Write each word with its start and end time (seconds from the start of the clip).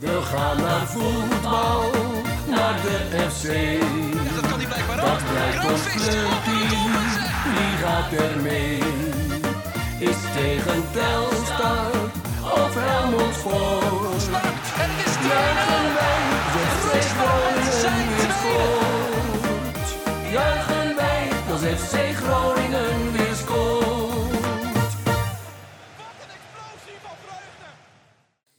We 0.00 0.22
gaan 0.22 0.56
naar 0.56 0.86
voetbal, 0.86 1.90
naar 2.46 2.74
de 2.82 3.28
FC. 3.30 3.46
Dat 4.34 4.50
kan 4.50 4.58
hij 4.58 4.66
blijkbaar 4.66 4.98
ook. 4.98 5.06
Dat 5.06 5.22
blijkt 5.32 5.70
ons 5.70 5.82
clubteam, 5.82 6.92
wie 7.54 7.74
gaat 7.82 8.12
er 8.12 8.40
mee? 8.42 8.78
Is 9.98 10.16
tegen 10.36 10.84
Telstar 10.92 11.90
of 12.42 12.74
Helmond 12.74 13.36
is 15.06 15.14
Juichen 15.28 15.94
wij, 15.98 16.20
FC 16.78 17.04
Groningen 17.16 17.80
zijn 17.80 18.08
weer. 18.08 18.32
Juichen 20.32 20.96
wij, 20.96 21.28
als 21.52 21.60
FC 21.60 21.94
Groningen 22.22 22.99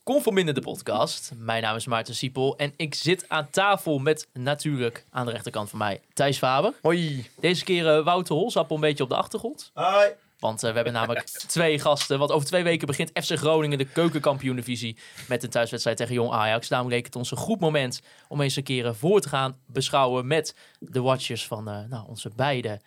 Conforminder 0.02 0.54
de 0.54 0.60
podcast. 0.60 1.32
Mijn 1.36 1.62
naam 1.62 1.76
is 1.76 1.86
Maarten 1.86 2.14
Siepel 2.14 2.56
en 2.56 2.72
ik 2.76 2.94
zit 2.94 3.28
aan 3.28 3.50
tafel 3.50 3.98
met 3.98 4.28
natuurlijk 4.32 5.04
aan 5.10 5.26
de 5.26 5.32
rechterkant 5.32 5.70
van 5.70 5.78
mij 5.78 6.00
Thijs 6.12 6.38
Faber. 6.38 6.72
Hoi. 6.82 7.26
Deze 7.40 7.64
keer 7.64 7.96
eh, 7.96 8.04
Wouter 8.04 8.34
Holsappel 8.34 8.76
een 8.76 8.82
beetje 8.82 9.02
op 9.02 9.08
de 9.08 9.16
achtergrond. 9.16 9.70
Hoi. 9.74 10.12
Want 10.42 10.62
eh, 10.62 10.68
we 10.68 10.74
hebben 10.74 10.92
namelijk 10.92 11.26
twee 11.56 11.78
gasten. 11.78 12.18
Want 12.18 12.30
over 12.30 12.46
twee 12.46 12.62
weken 12.62 12.86
begint 12.86 13.10
FC 13.24 13.38
Groningen 13.38 13.78
de 13.78 13.84
keukenkampioen-divisie 13.84 14.96
met 15.28 15.42
een 15.42 15.50
thuiswedstrijd 15.50 15.96
tegen 15.96 16.14
Jong 16.14 16.32
Ajax. 16.32 16.68
Daarom 16.68 16.88
leek 16.88 17.04
het 17.04 17.16
ons 17.16 17.30
een 17.30 17.36
goed 17.36 17.60
moment 17.60 18.02
om 18.28 18.40
eens 18.40 18.56
een 18.56 18.62
keer 18.62 18.86
eh, 18.86 18.92
voor 18.94 19.20
te 19.20 19.28
gaan 19.28 19.58
beschouwen 19.66 20.26
met 20.26 20.56
de 20.78 21.00
watchers 21.00 21.46
van 21.46 21.68
eh, 21.68 21.78
nou, 21.88 22.08
onze 22.08 22.30
beide 22.36 22.80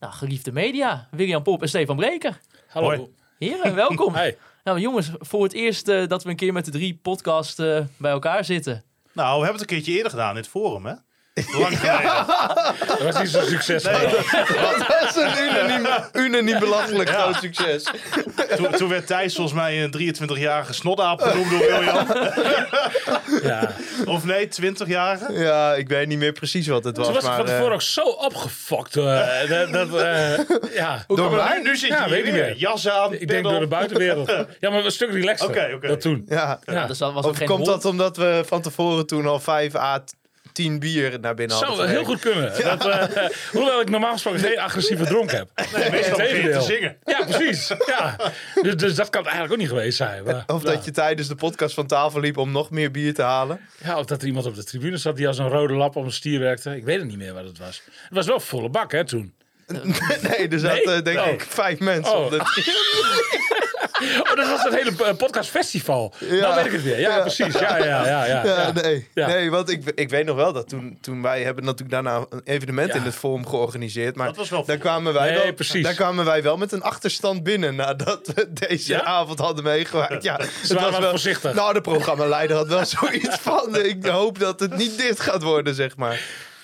nou, 0.00 0.12
geliefde 0.12 0.52
media. 0.52 1.08
William 1.10 1.42
Pop 1.42 1.62
en 1.62 1.68
Stefan 1.68 1.96
Breker. 1.96 2.40
Hallo. 2.66 3.10
Heren, 3.38 3.74
welkom. 3.74 4.14
Hey. 4.14 4.38
Nou 4.64 4.80
jongens, 4.80 5.10
voor 5.18 5.42
het 5.42 5.52
eerst 5.52 5.88
eh, 5.88 6.08
dat 6.08 6.24
we 6.24 6.30
een 6.30 6.36
keer 6.36 6.52
met 6.52 6.64
de 6.64 6.70
drie 6.70 6.98
podcasts 7.02 7.58
eh, 7.58 7.80
bij 7.96 8.10
elkaar 8.10 8.44
zitten. 8.44 8.84
Nou, 9.12 9.38
we 9.38 9.44
hebben 9.44 9.52
het 9.52 9.60
een 9.60 9.76
keertje 9.76 9.92
eerder 9.92 10.10
gedaan 10.10 10.30
in 10.30 10.36
het 10.36 10.48
forum, 10.48 10.86
hè? 10.86 10.94
Lang 11.58 11.78
geleden. 11.78 12.26
Dat 12.86 13.02
was 13.02 13.18
niet 13.18 13.28
zo'n 13.30 13.42
succes. 13.44 13.82
Nee, 13.84 13.92
Dat 13.92 15.06
is 15.08 15.16
een 15.16 15.44
unaniem, 15.44 15.86
unaniem 16.12 16.58
belachelijk 16.58 17.08
groot 17.10 17.34
succes. 17.40 17.90
toen, 18.56 18.70
toen 18.70 18.88
werd 18.88 19.06
Thijs 19.06 19.34
volgens 19.34 19.56
mij 19.56 19.82
een 19.82 20.14
23-jarige 20.16 20.72
snotaap 20.72 21.20
genoemd 21.20 21.50
door 21.50 21.58
William. 21.58 22.06
Ja. 23.42 23.70
Of 24.06 24.24
nee, 24.24 24.48
20-jarige? 24.62 25.32
Ja, 25.32 25.74
ik 25.74 25.88
weet 25.88 26.06
niet 26.06 26.18
meer 26.18 26.32
precies 26.32 26.66
wat 26.66 26.84
het 26.84 26.96
was. 26.96 27.06
Ze 27.06 27.12
was 27.12 27.22
maar, 27.22 27.36
van 27.36 27.46
eh, 27.46 27.52
tevoren 27.52 27.72
ook 27.74 27.82
zo 27.82 28.00
opgefokt. 28.00 28.96
eh, 28.96 29.48
dat, 29.48 29.72
dat, 29.72 30.00
eh, 30.02 30.38
ja. 30.74 31.04
Door 31.06 31.30
Maar 31.30 31.48
mij? 31.48 31.56
nu, 31.62 31.68
nu 31.68 31.76
zit 31.76 31.88
Ja, 31.88 32.04
je 32.04 32.10
weet 32.10 32.24
hier 32.24 32.34
ik 32.34 32.40
weer. 32.40 32.48
niet. 32.50 32.60
Jas 32.60 32.88
aan, 32.88 33.12
Ik 33.14 33.28
denk 33.28 33.44
door 33.44 33.60
de 33.60 33.66
buitenwereld. 33.66 34.28
Ja, 34.60 34.70
maar 34.70 34.84
een 34.84 34.90
stuk 34.90 35.10
relaxer. 35.12 35.48
Oké, 35.48 35.70
oké. 35.74 35.88
Dat 35.88 36.00
toen. 36.00 36.24
ja. 36.28 36.58
Ja, 36.64 36.86
dus 36.86 36.98
dat 36.98 37.12
was 37.12 37.24
ook 37.24 37.30
Of 37.30 37.36
geen 37.36 37.46
komt 37.46 37.66
dat 37.66 37.84
omdat 37.84 38.16
we 38.16 38.42
van 38.46 38.62
tevoren 38.62 39.06
toen 39.06 39.26
al 39.26 39.40
5 39.40 39.74
à 39.74 40.04
10 40.52 40.78
bier 40.78 41.20
naar 41.20 41.34
binnen 41.34 41.56
Zou 41.56 41.76
wel 41.76 41.86
heel 41.86 42.04
goed 42.04 42.20
kunnen. 42.20 42.62
Dat, 42.62 42.86
eh, 42.86 43.28
hoewel 43.52 43.80
ik 43.80 43.90
normaal 43.90 44.12
gesproken 44.12 44.40
geen 44.40 44.58
agressieve 44.58 45.04
dronk 45.04 45.30
heb. 45.30 45.48
Nee, 45.76 45.90
meestal 45.90 46.16
te 46.16 46.60
zingen. 46.66 46.96
Ja, 47.04 47.24
precies. 47.24 47.72
Ja. 47.86 48.16
Dus, 48.62 48.76
dus 48.76 48.94
dat 48.94 49.10
kan 49.10 49.22
eigenlijk 49.22 49.52
ook 49.52 49.58
niet 49.58 49.68
geweest 49.68 49.96
zijn. 49.96 50.24
Maar, 50.24 50.44
Of 50.46 50.62
dat 50.62 50.84
je 50.84 50.90
tijdens 50.90 51.28
de 51.28 51.34
podcast 51.34 51.74
van 51.74 51.86
tafel 51.86 52.20
liep 52.20 52.36
om 52.36 52.52
nog 52.52 52.70
meer 52.70 52.90
bier 52.90 53.14
te 53.14 53.22
halen. 53.22 53.60
ja, 53.84 53.98
of 53.98 54.04
dat 54.06 54.20
er 54.20 54.26
iemand 54.26 54.46
op 54.46 54.54
de 54.54 54.64
tribune 54.64 54.96
zat 54.96 55.16
die 55.16 55.26
als 55.26 55.38
een 55.38 55.48
rode 55.48 55.74
lap 55.74 55.96
om 55.96 56.04
een 56.04 56.12
stier 56.12 56.40
werkte. 56.40 56.76
Ik 56.76 56.84
weet 56.84 56.98
het 56.98 57.08
niet 57.08 57.16
meer 57.18 57.34
wat 57.34 57.44
het 57.44 57.58
was. 57.58 57.82
Het 57.86 58.14
was 58.14 58.26
wel 58.26 58.40
volle 58.40 58.68
bak 58.68 58.92
hè, 58.92 59.04
toen. 59.04 59.32
Nee, 60.28 60.48
er 60.48 60.58
zaten 60.58 60.82
Nee? 60.84 61.02
denk 61.02 61.18
Oh. 61.18 61.26
ik 61.26 61.46
vijf 61.48 61.78
mensen 61.78 62.14
Oh. 62.16 62.24
op 62.24 62.30
de 62.30 62.40
Oh, 64.30 64.36
dat 64.36 64.48
was 64.48 64.62
het 64.62 64.74
hele 64.74 64.92
eh, 65.04 65.16
podcastfestival. 65.16 66.14
Nou 66.20 66.54
weet 66.54 66.64
ik 66.66 66.72
het 66.72 66.82
weer. 66.82 67.00
Ja, 67.00 67.20
precies. 67.20 67.52
Ja, 67.58 67.76
ja, 67.76 67.84
ja. 67.84 68.06
ja, 68.06 68.24
Ja, 68.26 68.44
ja. 68.44 68.72
nee. 68.72 69.08
Ja. 69.14 69.26
nee, 69.26 69.50
want 69.50 69.70
ik, 69.70 69.92
ik 69.94 70.08
weet 70.10 70.24
nog 70.24 70.36
wel 70.36 70.52
dat 70.52 70.68
toen, 70.68 70.98
toen 71.00 71.22
wij 71.22 71.42
hebben 71.42 71.64
natuurlijk 71.64 71.90
daarna 71.90 72.24
een 72.30 72.40
evenement 72.44 72.88
Ja. 72.88 72.94
in 72.94 73.02
het 73.02 73.14
forum 73.14 73.46
georganiseerd. 73.46 74.16
Maar 74.16 74.26
Dat 74.26 74.36
was 74.36 74.48
wel 74.50 74.64
daar 74.64 74.76
kwamen, 74.76 75.12
wij 75.12 75.30
Nee, 75.30 75.42
wel, 75.42 75.52
precies. 75.52 75.82
daar 75.84 75.94
kwamen 75.94 76.24
wij 76.24 76.42
wel 76.42 76.56
met 76.56 76.72
een 76.72 76.82
achterstand 76.82 77.42
binnen 77.42 77.74
nadat 77.74 78.32
we 78.34 78.52
deze 78.52 78.92
Ja? 78.92 79.02
avond 79.02 79.38
hadden 79.38 79.64
meegemaakt. 79.64 80.22
Ja, 80.22 80.36
het 80.40 80.72
waren 80.72 80.90
was 80.90 81.00
wel 81.00 81.10
voorzichtig. 81.10 81.54
Nou, 81.54 81.72
de 81.72 81.80
programmaleider 81.80 82.56
had 82.56 82.68
wel 82.68 82.84
zoiets 82.86 83.36
van. 83.40 83.76
Ik 83.76 84.06
hoop 84.06 84.38
dat 84.38 84.60
het 84.60 84.76
niet 84.76 84.98
dit 84.98 85.20
gaat 85.20 85.42
worden, 85.42 85.74
zeg 85.74 85.96
maar. 85.96 86.20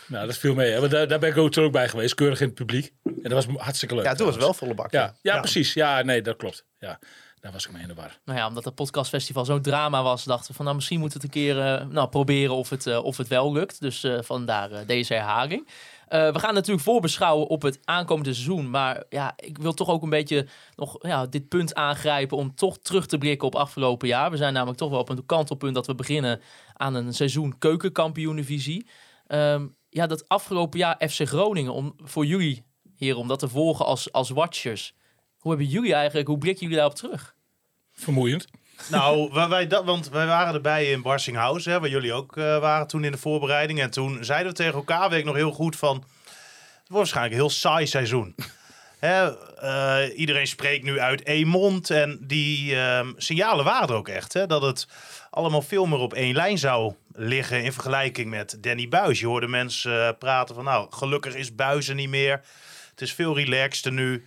Nou, 0.09 0.27
dat 0.27 0.37
viel 0.37 0.55
mee. 0.55 0.73
Hè? 0.73 0.81
Want 0.81 0.93
daar, 0.93 1.09
daar 1.09 1.19
ben 1.19 1.31
ik 1.31 1.37
ook 1.37 1.51
toen 1.51 1.65
ook 1.65 1.73
bij 1.73 1.89
geweest, 1.89 2.15
keurig 2.15 2.41
in 2.41 2.47
het 2.47 2.55
publiek. 2.55 2.93
En 3.05 3.31
dat 3.31 3.33
was 3.33 3.47
hartstikke 3.57 3.95
leuk. 3.95 4.05
Ja, 4.05 4.15
toen 4.15 4.27
was 4.27 4.35
het 4.35 4.45
wel 4.45 4.55
volle 4.55 4.75
bak. 4.75 4.93
Ja, 4.93 5.15
ja, 5.23 5.41
precies. 5.41 5.73
Ja, 5.73 6.03
nee, 6.03 6.23
dat 6.23 6.37
klopt. 6.37 6.65
Ja, 6.79 6.99
daar 7.41 7.53
was 7.53 7.67
ik 7.67 7.73
mee 7.73 7.83
in 7.83 7.89
de 7.89 7.95
war. 7.95 8.19
Nou 8.25 8.39
ja, 8.39 8.47
omdat 8.47 8.65
het 8.65 8.75
podcastfestival 8.75 9.45
zo'n 9.45 9.63
drama 9.63 10.03
was, 10.03 10.25
dachten 10.25 10.49
we 10.49 10.55
van 10.55 10.65
nou 10.65 10.77
misschien 10.77 11.01
moeten 11.01 11.21
we 11.21 11.27
het 11.27 11.37
een 11.37 11.43
keer 11.43 11.61
eh, 11.61 11.87
nou, 11.87 12.09
proberen 12.09 12.55
of 12.55 12.71
het, 12.71 12.87
eh, 12.87 13.05
of 13.05 13.17
het 13.17 13.29
wel 13.29 13.53
lukt. 13.53 13.81
Dus 13.81 14.05
eh, 14.05 14.19
vandaar 14.21 14.71
eh, 14.71 14.87
deze 14.87 15.15
herhaling. 15.15 15.69
Eh, 16.09 16.33
we 16.33 16.39
gaan 16.39 16.55
natuurlijk 16.55 16.85
voorbeschouwen 16.85 17.47
op 17.47 17.63
het 17.63 17.79
aankomende 17.85 18.33
seizoen. 18.33 18.71
Maar 18.71 19.05
ja, 19.09 19.33
ik 19.37 19.59
wil 19.59 19.75
toch 19.75 19.89
ook 19.89 20.03
een 20.03 20.11
beetje 20.11 20.47
nog 20.77 20.97
ja, 21.01 21.27
dit 21.27 21.49
punt 21.49 21.75
aangrijpen 21.75 22.37
om 22.37 22.55
toch 22.55 22.79
terug 22.79 23.07
te 23.07 23.19
blikken 23.19 23.47
op 23.47 23.55
afgelopen 23.55 24.09
jaar. 24.09 24.31
We 24.31 24.37
zijn 24.37 24.53
namelijk 24.53 24.79
toch 24.79 24.91
wel 24.91 25.01
op 25.01 25.09
een 25.09 25.27
kantelpunt 25.27 25.75
dat 25.75 25.87
we 25.87 25.95
beginnen 25.95 26.41
aan 26.73 26.95
een 26.95 27.15
seizoen 27.15 27.59
keukenkampioen-divisie. 27.59 28.87
Ehm, 29.27 29.67
ja, 29.89 30.07
dat 30.07 30.29
afgelopen 30.29 30.79
jaar 30.79 31.09
FC 31.09 31.29
Groningen, 31.29 31.73
om 31.73 31.95
voor 31.97 32.27
jullie 32.27 32.65
hier 32.97 33.17
om 33.17 33.29
dat 33.29 33.39
te 33.39 33.49
volgen 33.49 33.87
als, 33.87 34.13
als 34.13 34.31
watchers. 34.31 34.95
Hoe 35.39 35.51
hebben 35.51 35.69
jullie 35.69 35.95
eigenlijk, 35.95 36.29
hoe 36.29 36.39
blikken 36.39 36.63
jullie 36.63 36.77
daarop 36.77 36.97
terug? 36.97 37.35
Vermoeiend. 37.93 38.47
Nou, 38.91 39.31
waar 39.33 39.49
wij 39.49 39.67
dat, 39.67 39.85
want 39.85 40.09
wij 40.09 40.27
waren 40.27 40.55
erbij 40.55 40.91
in 40.91 41.03
Barsinghausen, 41.03 41.73
hè, 41.73 41.81
waar 41.81 41.89
jullie 41.89 42.13
ook 42.13 42.37
eh, 42.37 42.59
waren 42.59 42.87
toen 42.87 43.05
in 43.05 43.13
de 43.13 43.19
voorbereiding. 43.19 43.81
En 43.81 43.91
toen 43.91 44.25
zeiden 44.25 44.49
we 44.49 44.57
tegen 44.59 44.75
elkaar, 44.75 45.11
weet 45.11 45.19
ik 45.19 45.25
nog 45.25 45.35
heel 45.35 45.53
goed, 45.53 45.77
van... 45.77 45.97
Het 45.97 46.97
wordt 46.97 47.13
waarschijnlijk 47.13 47.35
een 47.35 47.49
heel 47.49 47.59
saai 47.59 47.87
seizoen. 47.87 48.35
Hè, 48.99 49.37
eh, 49.57 50.19
iedereen 50.19 50.47
spreekt 50.47 50.85
nu 50.85 51.01
uit 51.01 51.23
één 51.23 51.49
mond. 51.49 51.91
En 51.91 52.19
die 52.21 52.77
ehm, 52.77 53.13
signalen 53.17 53.65
waren 53.65 53.89
er 53.89 53.95
ook 53.95 54.09
echt. 54.09 54.33
Hè, 54.33 54.47
dat 54.47 54.63
het 54.63 54.87
allemaal 55.39 55.63
veel 55.63 55.87
meer 55.87 55.99
op 55.99 56.15
één 56.15 56.35
lijn 56.35 56.59
zou 56.59 56.95
liggen 57.13 57.63
in 57.65 57.73
vergelijking 57.73 58.31
met 58.31 58.59
Danny 58.61 58.89
Buis. 58.89 59.21
Je 59.21 59.27
hoorde 59.27 59.49
mensen 59.49 60.07
eh, 60.07 60.13
praten 60.19 60.55
van, 60.55 60.65
nou, 60.65 60.87
gelukkig 60.93 61.35
is 61.35 61.55
Buis 61.55 61.89
er 61.89 61.95
niet 61.95 62.09
meer. 62.09 62.41
Het 62.91 63.01
is 63.01 63.13
veel 63.13 63.37
relaxter 63.37 63.93
nu. 63.93 64.25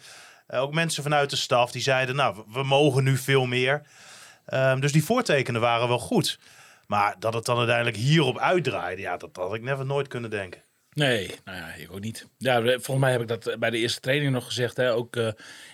Eh, 0.47 0.61
ook 0.61 0.73
mensen 0.73 1.03
vanuit 1.03 1.29
de 1.29 1.35
staf 1.35 1.71
die 1.71 1.81
zeiden, 1.81 2.15
nou, 2.15 2.43
we- 2.47 2.63
mogen 2.63 3.03
nu 3.03 3.17
veel 3.17 3.45
meer. 3.45 3.81
Ehm, 4.45 4.79
dus 4.79 4.91
die 4.91 5.03
voortekenen 5.03 5.61
waren 5.61 5.87
wel 5.87 5.99
goed. 5.99 6.39
Maar 6.87 7.15
dat 7.19 7.33
het 7.33 7.45
dan 7.45 7.57
uiteindelijk 7.57 7.97
hierop 7.97 8.37
uitdraaide, 8.37 9.01
ja, 9.01 9.17
dat 9.17 9.29
had 9.33 9.53
ik 9.53 9.61
never 9.61 9.85
nooit 9.85 10.07
kunnen 10.07 10.29
denken. 10.29 10.63
Nee, 10.93 11.31
nou 11.45 11.57
ja, 11.57 11.73
ik 11.73 11.91
ook 11.91 11.99
niet. 11.99 12.27
Ja, 12.37 12.61
volgens 12.61 12.97
mij 12.99 13.11
heb 13.11 13.21
ik 13.21 13.27
dat 13.27 13.47
eh, 13.47 13.57
bij 13.57 13.69
de 13.69 13.77
eerste 13.77 13.99
training 13.99 14.31
nog 14.31 14.45
gezegd, 14.45 14.77
hè, 14.77 14.93
ook 14.93 15.15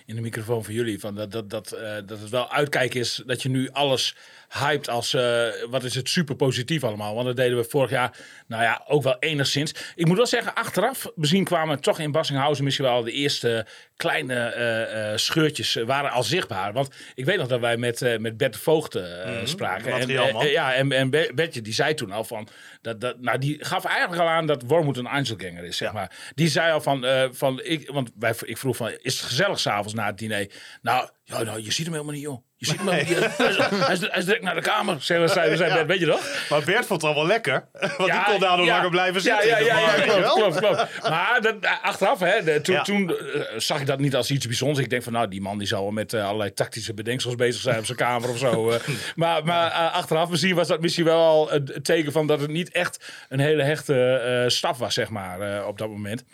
in 0.08 0.14
de 0.14 0.20
microfoon 0.20 0.64
van 0.64 0.74
jullie, 0.74 1.00
van 1.00 1.14
dat, 1.14 1.32
dat, 1.32 1.50
dat, 1.50 1.72
eh, 1.72 1.94
dat 2.06 2.20
het 2.20 2.30
wel 2.30 2.52
uitkijken 2.52 3.00
is 3.00 3.22
dat 3.26 3.42
je 3.42 3.48
nu 3.48 3.68
alles 3.72 4.16
hypt 4.48 4.88
als, 4.88 5.14
eh, 5.14 5.46
wat 5.70 5.84
is 5.84 5.94
het 5.94 6.08
super 6.08 6.36
positief 6.36 6.84
allemaal. 6.84 7.14
Want 7.14 7.26
dat 7.26 7.36
deden 7.36 7.56
we 7.56 7.64
vorig 7.64 7.90
jaar, 7.90 8.16
nou 8.46 8.62
ja, 8.62 8.84
ook 8.86 9.02
wel 9.02 9.16
enigszins. 9.18 9.74
Ik 9.94 10.06
moet 10.06 10.16
wel 10.16 10.26
zeggen, 10.26 10.54
achteraf 10.54 11.06
bezien 11.14 11.44
kwamen 11.44 11.80
toch 11.80 11.98
in 11.98 12.12
Bassinghausen 12.12 12.64
misschien 12.64 12.84
wel 12.84 13.02
de 13.02 13.12
eerste 13.12 13.66
kleine 13.96 14.34
eh, 14.34 15.16
scheurtjes 15.16 15.74
waren 15.74 16.10
al 16.10 16.22
zichtbaar. 16.22 16.72
Want 16.72 16.90
ik 17.14 17.24
weet 17.24 17.38
nog 17.38 17.48
dat 17.48 17.60
wij 17.60 17.76
met, 17.76 18.18
met 18.18 18.36
Bert 18.36 18.52
de 18.52 18.58
Voogd 18.58 18.94
eh, 18.94 19.04
spraken. 19.44 19.92
En, 19.92 20.08
ja, 20.50 20.74
en, 20.74 20.92
en 20.92 21.10
Be- 21.10 21.30
Bertje 21.34 21.62
die 21.62 21.72
zei 21.72 21.94
toen 21.94 22.12
al 22.12 22.24
van, 22.24 22.48
dat, 22.82 23.00
dat, 23.00 23.20
nou 23.20 23.38
die 23.38 23.64
gaf 23.64 23.84
eigenlijk 23.84 24.22
al 24.22 24.28
aan 24.28 24.46
dat 24.46 24.62
Wormoed 24.66 24.96
een 24.96 25.06
Einzelganger 25.06 25.64
is, 25.64 25.76
zeg 25.76 25.92
maar. 25.92 26.32
Die 26.34 26.48
zei 26.48 26.72
al 26.72 26.80
van, 26.80 27.06
van 27.32 27.60
ik, 27.62 27.90
want 27.90 28.10
wij, 28.18 28.34
ik 28.44 28.58
vroeg 28.58 28.76
van, 28.76 28.90
is 29.02 29.20
het 29.20 29.28
gezellig 29.28 29.60
s'avonds 29.60 29.94
na 29.98 30.06
het 30.06 30.18
diner? 30.18 30.46
Nou, 30.82 31.08
ja, 31.24 31.42
nou, 31.42 31.62
je 31.62 31.72
ziet 31.72 31.84
hem 31.84 31.92
helemaal 31.94 32.14
niet, 32.14 32.22
joh. 32.22 32.46
Je 32.56 32.66
ziet 32.66 32.78
hem 32.78 32.88
helemaal 32.88 33.20
niet. 33.20 33.36
Hij 33.36 33.48
is, 33.48 33.56
hij, 33.56 33.92
is, 33.94 34.00
hij 34.00 34.18
is 34.18 34.24
direct 34.24 34.42
naar 34.42 34.54
de 34.54 34.60
kamer, 34.60 34.96
zei, 35.02 35.28
zei, 35.28 35.56
zei 35.56 35.72
Bert, 35.72 35.86
weet 35.86 35.98
je 36.00 36.06
toch? 36.06 36.46
Maar 36.50 36.62
Bert 36.64 36.86
vond 36.86 37.02
het 37.02 37.10
al 37.10 37.16
wel 37.16 37.26
lekker. 37.26 37.64
Want 37.98 38.10
die 38.12 38.22
kon 38.24 38.40
daardoor 38.40 38.66
ja. 38.66 38.74
langer 38.74 38.90
blijven 38.90 39.22
Ja, 39.22 39.40
zitten. 39.40 39.64
Ja, 39.64 39.78
ja, 39.78 39.96
ja, 39.96 40.02
klopt, 40.04 40.32
klopt, 40.34 40.58
klopt. 40.58 41.08
Maar 41.08 41.38
dat, 41.40 41.54
achteraf, 41.82 42.20
hè, 42.20 42.42
de- 42.44 42.60
toen, 42.60 42.74
Ja. 42.74 42.82
toen 42.82 43.16
eh, 43.18 43.42
zag 43.58 43.80
ik 43.80 43.86
dat 43.86 43.98
niet 43.98 44.14
als 44.16 44.30
iets 44.30 44.46
bijzonders. 44.46 44.84
Ik 44.84 44.90
denk 44.90 45.02
van, 45.02 45.12
nou, 45.12 45.28
die 45.28 45.40
man 45.40 45.58
die 45.58 45.66
zal 45.66 45.82
wel 45.82 45.90
met 45.90 46.12
eh, 46.12 46.24
allerlei 46.24 46.52
tactische 46.54 46.94
bedenksels 46.94 47.34
bezig 47.34 47.62
zijn 47.62 47.78
op 47.78 47.84
zijn 47.86 47.98
kamer 47.98 48.28
of 48.28 48.38
zo. 48.38 48.70
eh. 48.70 48.80
maar 49.14 49.44
maar 49.44 49.70
achteraf 49.70 50.28
misschien 50.30 50.54
was 50.54 50.68
dat 50.68 50.80
misschien 50.80 51.04
wel 51.04 51.20
al 51.24 51.50
het 51.50 51.84
teken 51.84 52.12
van 52.12 52.26
dat 52.26 52.40
het 52.40 52.50
niet 52.50 52.70
echt 52.70 53.04
een 53.28 53.40
hele 53.40 53.62
hechte 53.62 54.44
staf 54.48 54.78
was, 54.78 54.94
zeg 54.94 55.08
maar, 55.10 55.66
op 55.66 55.78
dat 55.78 55.88
moment. 55.88 56.24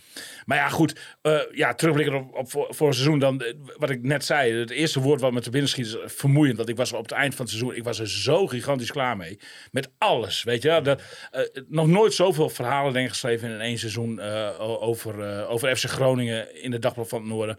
Maar 0.45 0.57
ja, 0.59 0.69
goed. 0.69 1.01
eh 1.23 1.39
ja, 1.53 1.75
terugblikken 1.75 2.15
op, 2.15 2.35
op 2.35 2.51
voor, 2.51 2.87
het 2.87 2.97
seizoen. 2.97 3.19
Dan, 3.19 3.41
eh, 3.41 3.55
wat 3.77 3.91
ik 3.91 4.03
net 4.03 4.25
zei. 4.25 4.53
Het 4.53 4.71
eerste 4.71 5.01
woord 5.01 5.21
wat 5.21 5.33
me 5.33 5.41
te 5.41 5.51
binnen 5.51 5.71
schiet 5.71 5.87
is 5.87 5.97
vermoeiend. 6.05 6.57
Want 6.57 6.69
ik 6.69 6.77
was 6.77 6.93
op 6.93 7.03
het 7.03 7.13
eind 7.13 7.35
van 7.35 7.45
het 7.45 7.55
seizoen. 7.55 7.77
Ik 7.77 7.85
was 7.85 7.99
er 7.99 8.09
zo 8.09 8.47
gigantisch 8.47 8.91
klaar 8.91 9.17
mee. 9.17 9.39
Met 9.71 9.91
alles. 9.99 10.43
Weet 10.43 10.63
je. 10.63 10.81
Dat, 10.83 11.03
eh, 11.31 11.41
nog 11.69 11.87
nooit 11.87 12.15
zoveel 12.15 12.49
verhalen 12.49 12.93
denk 12.93 13.09
geschreven 13.09 13.51
in 13.51 13.61
één 13.61 13.79
seizoen. 13.79 14.21
eh, 14.21 14.83
over, 14.83 15.21
eh, 15.21 15.51
over 15.51 15.77
FC 15.77 15.85
Groningen 15.85 16.63
in 16.63 16.71
de 16.71 16.79
Dagblad 16.79 17.09
van 17.09 17.21
het 17.21 17.29
Noorden. 17.29 17.59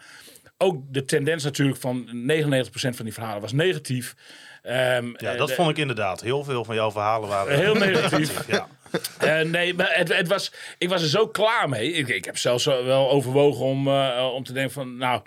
Ook 0.57 0.81
de 0.93 1.05
tendens 1.05 1.43
natuurlijk 1.43 1.77
van 1.77 2.09
99% 2.11 2.95
van 2.95 3.05
die 3.05 3.13
verhalen 3.13 3.41
was 3.41 3.51
negatief. 3.51 4.15
Ehm, 4.65 5.05
Ja, 5.17 5.31
eh, 5.31 5.37
dat 5.37 5.47
de- 5.47 5.53
vond 5.53 5.69
ik 5.69 5.77
inderdaad. 5.77 6.21
Heel 6.21 6.43
veel 6.43 6.63
van 6.65 6.75
jouw 6.75 6.91
verhalen 6.91 7.29
waren 7.29 7.59
Heel 7.59 7.75
negatief. 7.87 8.47
Ja. 8.47 8.67
Eh, 9.19 9.39
nee, 9.41 9.73
maar 9.73 9.89
het, 9.93 10.17
het 10.17 10.27
was, 10.27 10.51
ik 10.77 10.89
was 10.89 11.01
er 11.01 11.07
zo 11.07 11.27
klaar 11.27 11.69
mee. 11.69 11.91
Ik, 11.91 12.07
ik 12.07 12.25
heb 12.25 12.37
zelfs 12.37 12.65
wel 12.65 13.09
overwogen 13.11 13.65
om, 13.65 13.87
eh, 13.87 14.31
om 14.35 14.43
te 14.43 14.53
denken 14.53 14.73
van, 14.73 14.97
nou, 14.97 15.21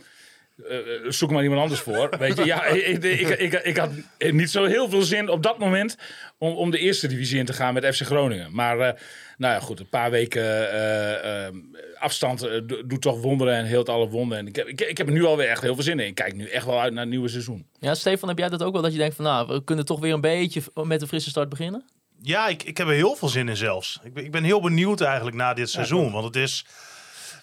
eh, 0.69 0.79
zoek 1.09 1.31
maar 1.31 1.43
iemand 1.43 1.61
anders 1.61 1.81
voor. 1.81 2.09
Weet 2.19 2.37
je, 2.37 2.45
ja, 2.45 2.65
ik, 2.65 3.03
ik, 3.05 3.29
ik, 3.29 3.53
ik 3.53 3.77
had 3.77 3.91
niet 4.19 4.51
zo 4.51 4.65
heel 4.65 4.89
veel 4.89 5.03
zin 5.03 5.29
op 5.29 5.43
dat 5.43 5.59
moment 5.59 5.97
om, 6.39 6.53
om 6.53 6.71
de 6.71 6.79
eerste 6.79 7.07
divisie 7.07 7.39
in 7.39 7.45
te 7.45 7.53
gaan 7.53 7.75
met 7.75 7.95
FC 7.97 8.03
Groningen. 8.03 8.55
Maar, 8.55 8.79
eh, 8.79 9.01
nou 9.37 9.55
ja, 9.55 9.61
goed, 9.61 9.81
een 9.81 9.89
paar 9.89 10.11
weken 10.11 10.43
eh, 10.73 11.47
eh, 11.47 11.55
afstand 11.99 12.43
eh, 12.43 12.61
do- 12.67 12.87
doet 12.87 13.01
toch 13.03 13.21
wonderen 13.21 13.55
en 13.55 13.65
heelt 13.65 13.89
alle 13.89 14.09
wonden. 14.09 14.39
En 14.39 14.47
ik 14.47 14.57
heb, 14.57 14.67
ik, 14.67 14.81
ik 14.81 14.99
heb 14.99 15.07
er 15.07 15.13
nu 15.13 15.25
alweer 15.25 15.49
echt 15.49 15.63
heel 15.63 15.75
veel 15.75 15.85
zin 15.85 16.01
in. 16.01 16.07
Ik 16.07 16.15
kijk 16.15 16.35
nu 16.35 16.49
echt 16.49 16.67
wel 16.67 16.81
uit 16.81 16.93
naar 16.93 17.01
het 17.03 17.11
nieuwe 17.11 17.29
seizoen. 17.29 17.67
Ja, 17.79 17.95
Stefan, 17.95 18.29
heb 18.29 18.39
jij 18.39 18.49
dat 18.49 18.63
ook 18.63 18.73
wel? 18.73 18.83
Dat 18.83 18.93
je 18.93 18.99
denkt 18.99 19.15
van, 19.17 19.25
nou, 19.25 19.47
we 19.49 19.65
kunnen 19.65 19.85
toch 19.85 20.01
weer 20.01 20.13
een 20.13 20.21
beetje 20.21 20.63
met 20.85 21.03
een 21.03 21.09
frisse 21.09 21.31
start 21.31 21.49
beginnen? 21.49 21.85
Ja, 22.23 22.49
ik, 22.49 22.63
ik 22.63 22.77
heb 22.79 22.87
er 22.87 22.93
heel 22.95 23.15
veel 23.17 23.29
zin 23.29 23.49
in 23.49 23.57
zelfs. 23.57 24.01
Ik 24.03 24.15
ben, 24.15 24.25
ik 24.25 24.31
ben 24.31 24.45
heel 24.45 24.61
benieuwd 24.61 25.01
eigenlijk 25.01 25.37
na 25.37 25.55
dit 25.55 25.71
seizoen. 25.71 26.13
Want 26.13 26.25
het 26.25 26.37
is 26.37 26.65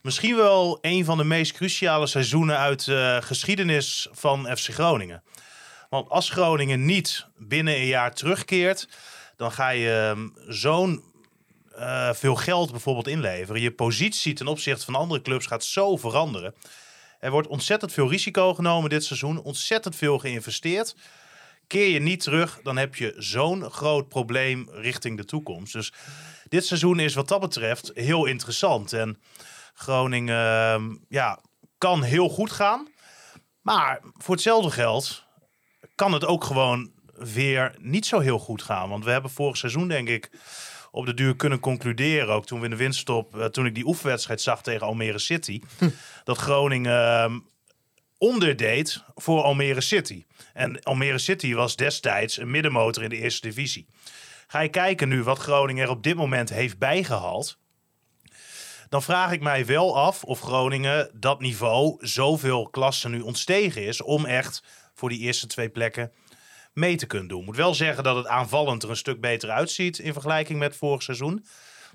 misschien 0.06 0.36
wel 0.36 0.78
een 0.81 1.06
van 1.06 1.18
de 1.18 1.24
meest 1.24 1.54
cruciale 1.54 2.07
seizoenen 2.07 2.57
uit 2.57 2.86
de 2.86 3.19
geschiedenis 3.24 4.07
van 4.12 4.57
FC 4.57 4.74
Groningen. 4.74 5.24
Want 5.90 6.10
als 6.10 6.30
Groningen 6.30 6.86
niet 6.86 7.28
binnen 7.38 7.75
een 7.75 7.86
jaar 7.86 8.13
terugkeert, 8.13 8.88
dan 9.38 9.52
ga 9.52 9.69
je 9.69 10.13
ehm, 10.16 10.54
zo'n 10.54 11.04
eh, 11.75 12.13
veel 12.13 12.36
geld 12.36 12.72
bijvoorbeeld 12.72 13.07
inleveren. 13.07 13.62
Je 13.62 13.72
positie 13.72 14.34
ten 14.34 14.48
opzichte 14.48 14.86
van 14.86 14.96
andere 14.96 15.22
clubs 15.22 15.46
gaat 15.46 15.63
zo 15.63 15.98
veranderen. 15.98 16.56
Er 17.19 17.31
wordt 17.31 17.48
ontzettend 17.48 17.94
veel 17.94 18.10
risico 18.10 18.54
genomen 18.54 18.90
dit 18.90 19.04
seizoen, 19.04 19.42
ontzettend 19.42 19.96
veel 19.96 20.18
geïnvesteerd. 20.19 20.96
Keer 21.68 21.88
je 21.88 22.00
niet 22.00 22.19
terug, 22.19 22.60
dan 22.63 22.78
heb 22.78 22.96
je 22.96 23.13
zo'n 23.18 23.72
groot 23.72 24.10
probleem 24.10 24.69
richting 24.72 25.18
de 25.18 25.25
toekomst. 25.25 25.74
Dus 25.74 25.94
dit 26.50 26.66
seizoen 26.66 27.00
is 27.00 27.13
wat 27.13 27.28
dat 27.28 27.40
betreft 27.40 27.92
heel 27.94 28.25
interessant. 28.25 28.94
En 28.94 29.18
Groningen 29.75 30.38
ehm, 30.38 30.95
ja, 31.10 31.39
kan 31.77 32.04
heel 32.04 32.30
goed 32.30 32.51
gaan. 32.51 32.88
Maar 33.62 34.00
voor 34.18 34.33
hetzelfde 34.33 34.72
geld 34.72 35.24
kan 35.95 36.13
het 36.13 36.25
ook 36.25 36.44
gewoon 36.44 36.92
weer 37.13 37.75
niet 37.80 38.06
zo 38.06 38.19
heel 38.19 38.39
goed 38.39 38.62
gaan. 38.62 38.89
Want 38.89 39.04
we 39.04 39.12
hebben 39.12 39.31
vorig 39.31 39.57
seizoen, 39.57 39.88
denk 39.88 40.07
ik, 40.07 40.30
op 40.92 41.06
de 41.06 41.13
duur 41.13 41.36
kunnen 41.36 41.60
concluderen. 41.60 42.33
Ook 42.33 42.45
toen 42.45 42.60
we 42.60 42.66
in 42.66 42.72
de 42.72 42.77
winststop, 42.77 43.38
eh, 43.38 43.45
toen 43.45 43.66
ik 43.66 43.75
die 43.75 43.86
oefenwedstrijd 43.86 44.42
zag 44.42 44.62
tegen 44.63 44.88
Almere 44.88 45.19
City. 45.19 45.62
dat 46.24 46.38
Groningen 46.38 47.13
ehm, 47.13 47.39
onderdeed 48.18 49.04
voor 49.16 49.42
Almere 49.42 49.81
City. 49.81 50.25
En 50.54 50.83
Almere 50.83 51.18
City 51.18 51.54
was 51.54 51.75
destijds 51.75 52.38
een 52.38 52.51
middenmotor 52.51 53.04
in 53.04 53.10
de 53.10 53.18
eerste 53.18 53.48
divisie. 53.48 53.88
Ga 54.48 54.60
je 54.60 54.69
kijken 54.69 55.10
nu 55.10 55.24
wat 55.24 55.39
Groningen 55.39 55.83
er 55.83 55.89
op 55.89 56.04
dit 56.04 56.16
moment 56.16 56.50
heeft 56.50 56.77
bijgehaald. 56.77 57.57
Dan 58.90 59.04
vraag 59.04 59.32
ik 59.32 59.42
mij 59.42 59.66
wel 59.66 59.98
af 59.98 60.24
of 60.24 60.40
Groningen 60.42 61.10
dat 61.14 61.40
niveau 61.40 61.98
zoveel 62.00 62.70
klassen 62.70 63.12
nu 63.12 63.22
ontstegen 63.22 63.86
is. 63.86 64.02
om 64.02 64.26
echt 64.26 64.64
voor 64.94 65.10
die 65.10 65.20
eerste 65.20 65.48
twee 65.48 65.70
plekken 65.70 66.12
mee 66.74 66.96
te 66.96 67.06
kunnen 67.06 67.28
doen. 67.28 67.40
Ik 67.40 67.46
moet 67.46 67.56
wel 67.56 67.74
zeggen 67.74 68.04
dat 68.04 68.16
het 68.16 68.28
aanvallend 68.28 68.84
er 68.84 68.90
een 68.90 68.96
stuk 68.96 69.22
beter 69.22 69.50
uitziet 69.50 70.00
in 70.00 70.14
vergelijking 70.14 70.60
met 70.60 70.76
vorig 70.76 71.04
seizoen. 71.04 71.46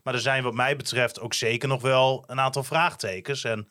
Maar 0.03 0.15
er 0.15 0.21
zijn 0.21 0.43
wat 0.43 0.55
mij 0.55 0.77
betreft 0.77 1.21
ook 1.21 1.35
zeker 1.35 1.69
nog 1.69 1.83
wel 1.83 2.25
een 2.27 2.41
aantal 2.41 2.65
vraagtekens. 2.65 3.45
En 3.45 3.69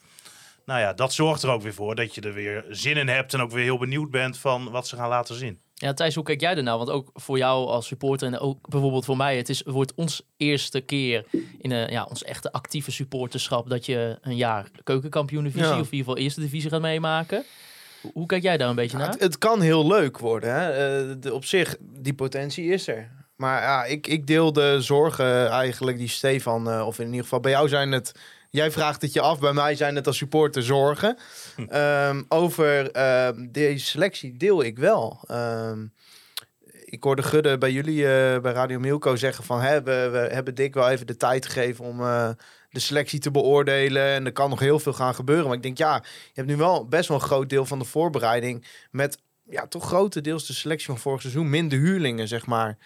nou 0.66 0.80
ja, 0.80 0.94
dat 0.94 1.14
zorgt 1.14 1.44
er 1.44 1.50
ook 1.50 1.62
weer 1.62 1.74
voor 1.74 1.96
dat 1.96 2.16
je 2.16 2.22
er 2.22 2.34
weer 2.34 2.66
zin 2.70 2.98
in 2.98 3.08
hebt 3.08 3.34
en 3.34 3.42
ook 3.42 3.52
weer 3.52 3.64
heel 3.64 3.78
benieuwd 3.78 4.12
bent 4.12 4.38
van 4.38 4.72
wat 4.72 4.88
ze 4.88 4.96
gaan 4.96 5.10
laten 5.10 5.36
zien. 5.36 5.62
Ja, 5.82 5.94
Thijs, 5.94 6.16
hoe 6.16 6.24
kijk 6.24 6.42
jij 6.42 6.56
ernaar? 6.56 6.78
Want 6.78 6.90
ook 6.90 7.10
voor 7.14 7.38
jou 7.38 7.68
als 7.68 7.88
supporter 7.88 8.28
en 8.28 8.40
ook 8.40 8.70
bijvoorbeeld 8.70 9.06
voor 9.06 9.18
mij, 9.18 9.38
het 9.38 9.50
is, 9.50 9.62
wordt 9.66 9.94
ons 9.96 10.22
eerste 10.38 10.82
keer 10.82 11.26
in 11.58 11.72
een, 11.72 11.92
ja, 11.92 12.04
ons 12.10 12.24
echte 12.24 12.52
actieve 12.52 12.92
supporterschap 12.92 13.70
dat 13.70 13.86
je 13.86 14.18
een 14.22 14.36
jaar 14.36 14.70
keukenkampioen-divisie 14.84 15.68
Ja. 15.68 15.80
of 15.80 15.86
in 15.86 15.92
ieder 15.92 15.98
geval 15.98 16.18
eerste 16.18 16.40
divisie 16.40 16.70
gaat 16.70 16.82
meemaken. 16.82 17.44
Hoe, 18.02 18.12
hoe 18.14 18.26
kijk 18.26 18.44
jij 18.44 18.58
daar 18.58 18.70
een 18.70 18.76
beetje 18.76 18.98
naar? 18.98 19.10
Het, 19.10 19.20
het 19.20 19.38
kan 19.38 19.62
heel 19.62 19.88
leuk 19.88 20.18
worden. 20.18 20.54
Hè? 20.54 20.70
Eh, 20.72 21.16
de, 21.20 21.34
op 21.34 21.46
zich, 21.46 21.76
die 21.80 22.14
potentie 22.14 22.66
is 22.72 22.88
er. 22.88 23.12
Maar 23.36 23.62
ja, 23.62 23.84
ik, 23.86 24.08
ik 24.08 24.28
deel 24.28 24.54
de 24.54 24.78
zorgen 24.82 25.50
eigenlijk 25.50 25.98
die 25.98 26.08
Stefan, 26.08 26.70
eh, 26.70 26.88
of 26.88 27.00
in 27.00 27.06
ieder 27.06 27.24
geval 27.24 27.40
bij 27.40 27.52
jou 27.52 27.68
zijn 27.68 27.92
het... 27.92 28.12
Jij 28.50 28.72
vraagt 28.72 29.02
het 29.02 29.14
je 29.14 29.22
af, 29.22 29.40
bij 29.40 29.54
mij 29.54 29.76
zijn 29.76 29.96
het 29.96 30.08
als 30.08 30.18
supporter 30.18 30.64
zorgen. 30.64 31.18
Ehm, 31.68 32.24
over 32.28 32.92
ehm, 32.92 33.48
deze 33.52 33.86
selectie 33.86 34.38
deel 34.38 34.64
ik 34.64 34.78
wel. 34.78 35.20
Ehm, 35.28 35.86
ik 36.86 37.04
hoorde 37.04 37.24
Gudde 37.24 37.58
bij 37.58 37.72
jullie 37.72 38.06
eh, 38.06 38.42
bij 38.42 38.52
Radio 38.52 38.80
Milko 38.80 39.16
zeggen 39.16 39.44
van... 39.44 39.62
Hè, 39.62 39.84
we, 39.84 40.10
we 40.12 40.18
hebben 40.18 40.56
Dick 40.56 40.74
wel 40.74 40.90
even 40.90 41.08
de 41.08 41.18
tijd 41.18 41.46
gegeven 41.46 41.86
om 41.86 42.02
eh, 42.02 42.30
de 42.70 42.80
selectie 42.80 43.20
te 43.20 43.32
beoordelen. 43.32 44.04
En 44.04 44.26
er 44.26 44.32
kan 44.32 44.50
nog 44.50 44.60
heel 44.60 44.80
veel 44.80 44.94
gaan 44.94 45.16
gebeuren. 45.16 45.46
Maar 45.46 45.56
ik 45.56 45.64
denk, 45.64 45.78
ja, 45.78 45.96
je 46.04 46.32
hebt 46.34 46.48
nu 46.48 46.56
wel 46.56 46.88
best 46.88 47.08
wel 47.08 47.18
een 47.18 47.24
groot 47.24 47.50
deel 47.50 47.66
van 47.66 47.80
de 47.80 47.86
voorbereiding... 47.86 48.66
met 48.92 49.18
ja, 49.50 49.68
toch 49.68 49.86
grotendeels 49.86 50.48
de 50.48 50.54
selectie 50.54 50.88
van 50.88 50.98
vorig 50.98 51.22
seizoen... 51.22 51.50
minder 51.50 51.80
huurlingen, 51.80 52.28
zeg 52.28 52.46
maar, 52.46 52.78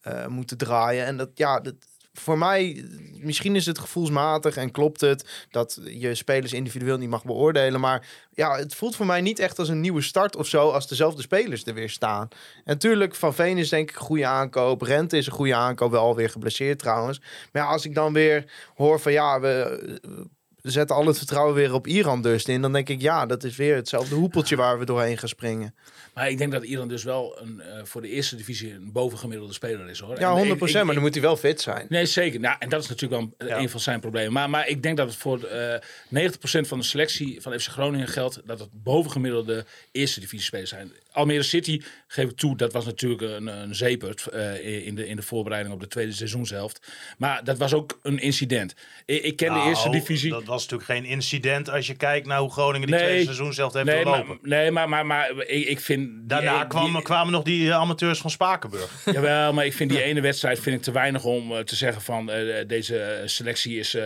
eh, 0.00 0.26
moeten 0.26 0.56
draaien. 0.56 1.04
En 1.06 1.16
dat, 1.16 1.30
ja, 1.34 1.60
dat, 1.60 1.74
voor 2.12 2.38
mij, 2.38 2.84
misschien 3.18 3.56
is 3.56 3.66
het 3.66 3.78
gevoelsmatig 3.78 4.56
en 4.56 4.70
klopt 4.70 5.00
het... 5.00 5.46
dat 5.50 5.80
je 5.84 6.14
spelers 6.14 6.52
individueel 6.52 6.98
niet 6.98 7.08
mag 7.08 7.24
beoordelen. 7.24 7.80
Maar 7.80 8.06
ja, 8.30 8.56
het 8.56 8.74
voelt 8.74 8.96
voor 8.96 9.06
mij 9.06 9.20
niet 9.20 9.38
echt 9.38 9.58
als 9.58 9.68
een 9.68 9.80
nieuwe 9.80 10.02
start 10.02 10.36
of 10.36 10.46
zo... 10.46 10.70
als 10.70 10.88
dezelfde 10.88 11.22
spelers 11.22 11.64
er 11.64 11.74
weer 11.74 11.90
staan. 11.90 12.28
En 12.30 12.62
natuurlijk, 12.64 13.14
Van 13.14 13.34
Veen 13.34 13.58
is 13.58 13.68
denk 13.68 13.90
ik 13.90 13.96
een 13.96 14.02
goede 14.02 14.26
aankoop. 14.26 14.82
Rente 14.82 15.16
is 15.16 15.26
een 15.26 15.32
goede 15.32 15.54
aankoop, 15.54 15.90
wel 15.90 16.02
alweer 16.02 16.30
geblesseerd 16.30 16.78
trouwens. 16.78 17.20
Maar 17.52 17.62
ja, 17.62 17.68
als 17.68 17.84
ik 17.84 17.94
dan 17.94 18.12
weer 18.12 18.52
hoor 18.74 19.00
van 19.00 19.12
ja, 19.12 19.40
we, 19.40 20.30
zetten 20.62 20.96
al 20.96 21.06
het 21.06 21.18
vertrouwen 21.18 21.54
weer 21.54 21.72
op 21.74 21.86
Iran 21.86 22.22
dus 22.22 22.44
in... 22.44 22.62
dan 22.62 22.72
denk 22.72 22.88
ik 22.88 23.00
ja, 23.00 23.26
dat 23.26 23.44
is 23.44 23.56
weer 23.56 23.74
hetzelfde 23.74 24.14
hoepeltje 24.14 24.56
waar 24.56 24.78
we 24.78 24.84
doorheen 24.84 25.18
gaan 25.18 25.28
springen. 25.28 25.74
Maar 26.14 26.30
ik 26.30 26.38
denk 26.38 26.52
dat 26.52 26.64
Iran 26.64 26.88
dus 26.88 27.04
wel 27.04 27.38
een, 27.40 27.60
eh, 27.60 27.80
voor 27.84 28.00
de 28.00 28.08
eerste 28.08 28.36
divisie 28.36 28.72
een 28.74 28.92
bovengemiddelde 28.92 29.52
speler 29.52 29.88
is 29.88 29.98
hoor. 29.98 30.18
Ja, 30.18 30.30
En 30.30 30.36
100 30.36 30.60
ik- 30.60 30.68
ik- 30.68 30.84
maar 30.84 30.94
dan 30.94 31.02
moet 31.02 31.12
hij 31.12 31.22
wel 31.22 31.36
fit 31.36 31.60
zijn. 31.60 31.86
Nee, 31.88 32.06
zeker. 32.06 32.40
Nou, 32.40 32.56
en 32.58 32.68
dat 32.68 32.82
is 32.82 32.88
natuurlijk 32.88 33.20
wel 33.22 33.32
een, 33.38 33.46
Ja. 33.46 33.58
een 33.58 33.68
van 33.70 33.80
zijn 33.80 34.00
problemen. 34.00 34.32
Maar, 34.32 34.50
maar 34.50 34.68
ik 34.68 34.82
denk 34.82 34.96
dat 34.96 35.06
het 35.06 35.16
voor 35.16 35.42
eh 35.44 35.78
90% 36.08 36.68
van 36.68 36.78
de 36.78 36.84
selectie 36.84 37.40
van 37.40 37.52
FC 37.60 37.68
Groningen 37.68 38.08
geldt 38.08 38.40
dat 38.44 38.58
het 38.58 38.68
bovengemiddelde 38.72 39.64
eerste 39.92 40.20
divisie 40.20 40.46
spelers 40.46 40.70
zijn. 40.70 40.92
Almere 41.12 41.42
City, 41.42 41.82
geef 42.06 42.30
ik 42.30 42.36
toe, 42.36 42.56
dat 42.56 42.72
was 42.72 42.84
natuurlijk 42.84 43.22
een, 43.22 43.46
een 43.46 43.74
zeepert 43.74 44.26
eh, 44.26 44.86
in, 44.86 44.94
de, 44.94 45.06
in 45.08 45.16
de 45.16 45.22
voorbereiding 45.22 45.74
op 45.74 45.80
de 45.80 45.88
tweede 45.88 46.12
seizoenshelft. 46.12 46.92
Maar 47.18 47.44
dat 47.44 47.58
was 47.58 47.72
ook 47.74 47.98
een 48.02 48.18
incident. 48.18 48.74
Ik, 49.06 49.22
ik 49.22 49.36
ken 49.36 49.48
de 49.48 49.54
Nou, 49.54 49.68
eerste 49.68 49.90
divisie. 49.90 50.30
Dat 50.30 50.44
was 50.44 50.62
natuurlijk 50.62 50.90
geen 50.90 51.04
incident 51.04 51.70
als 51.70 51.86
je 51.86 51.94
kijkt 51.94 52.26
naar 52.26 52.38
hoe 52.38 52.50
Groningen 52.52 52.86
die 52.86 52.96
Nee. 52.96 53.04
tweede 53.04 53.24
seizoen 53.24 53.52
zelf 53.52 53.72
heeft 53.72 53.86
Nee, 53.86 54.04
doorlopen. 54.04 54.26
maar, 54.26 54.38
nee, 54.58 54.70
maar, 54.70 54.88
maar, 54.88 55.06
maar 55.06 55.30
ik, 55.46 55.66
ik 55.66 55.80
vind... 55.80 56.06
die- 56.08 56.20
Daarna 56.26 56.58
die- 56.58 56.68
kwamen, 56.68 57.02
kwamen 57.02 57.32
nog 57.32 57.42
die 57.42 57.68
eh, 57.68 57.74
amateurs 57.76 58.18
van 58.20 58.30
Spakenburg. 58.30 58.90
Jawel, 59.12 59.52
maar 59.52 59.66
ik 59.66 59.72
vind 59.72 59.90
die 59.90 60.02
ene 60.02 60.20
wedstrijd 60.20 60.60
vind 60.60 60.76
ik 60.76 60.82
te 60.82 60.92
weinig 60.92 61.24
om 61.24 61.52
eh, 61.52 61.58
te 61.58 61.76
zeggen 61.76 62.02
van 62.02 62.26
deze 62.66 63.22
selectie 63.26 63.78
is 63.78 63.96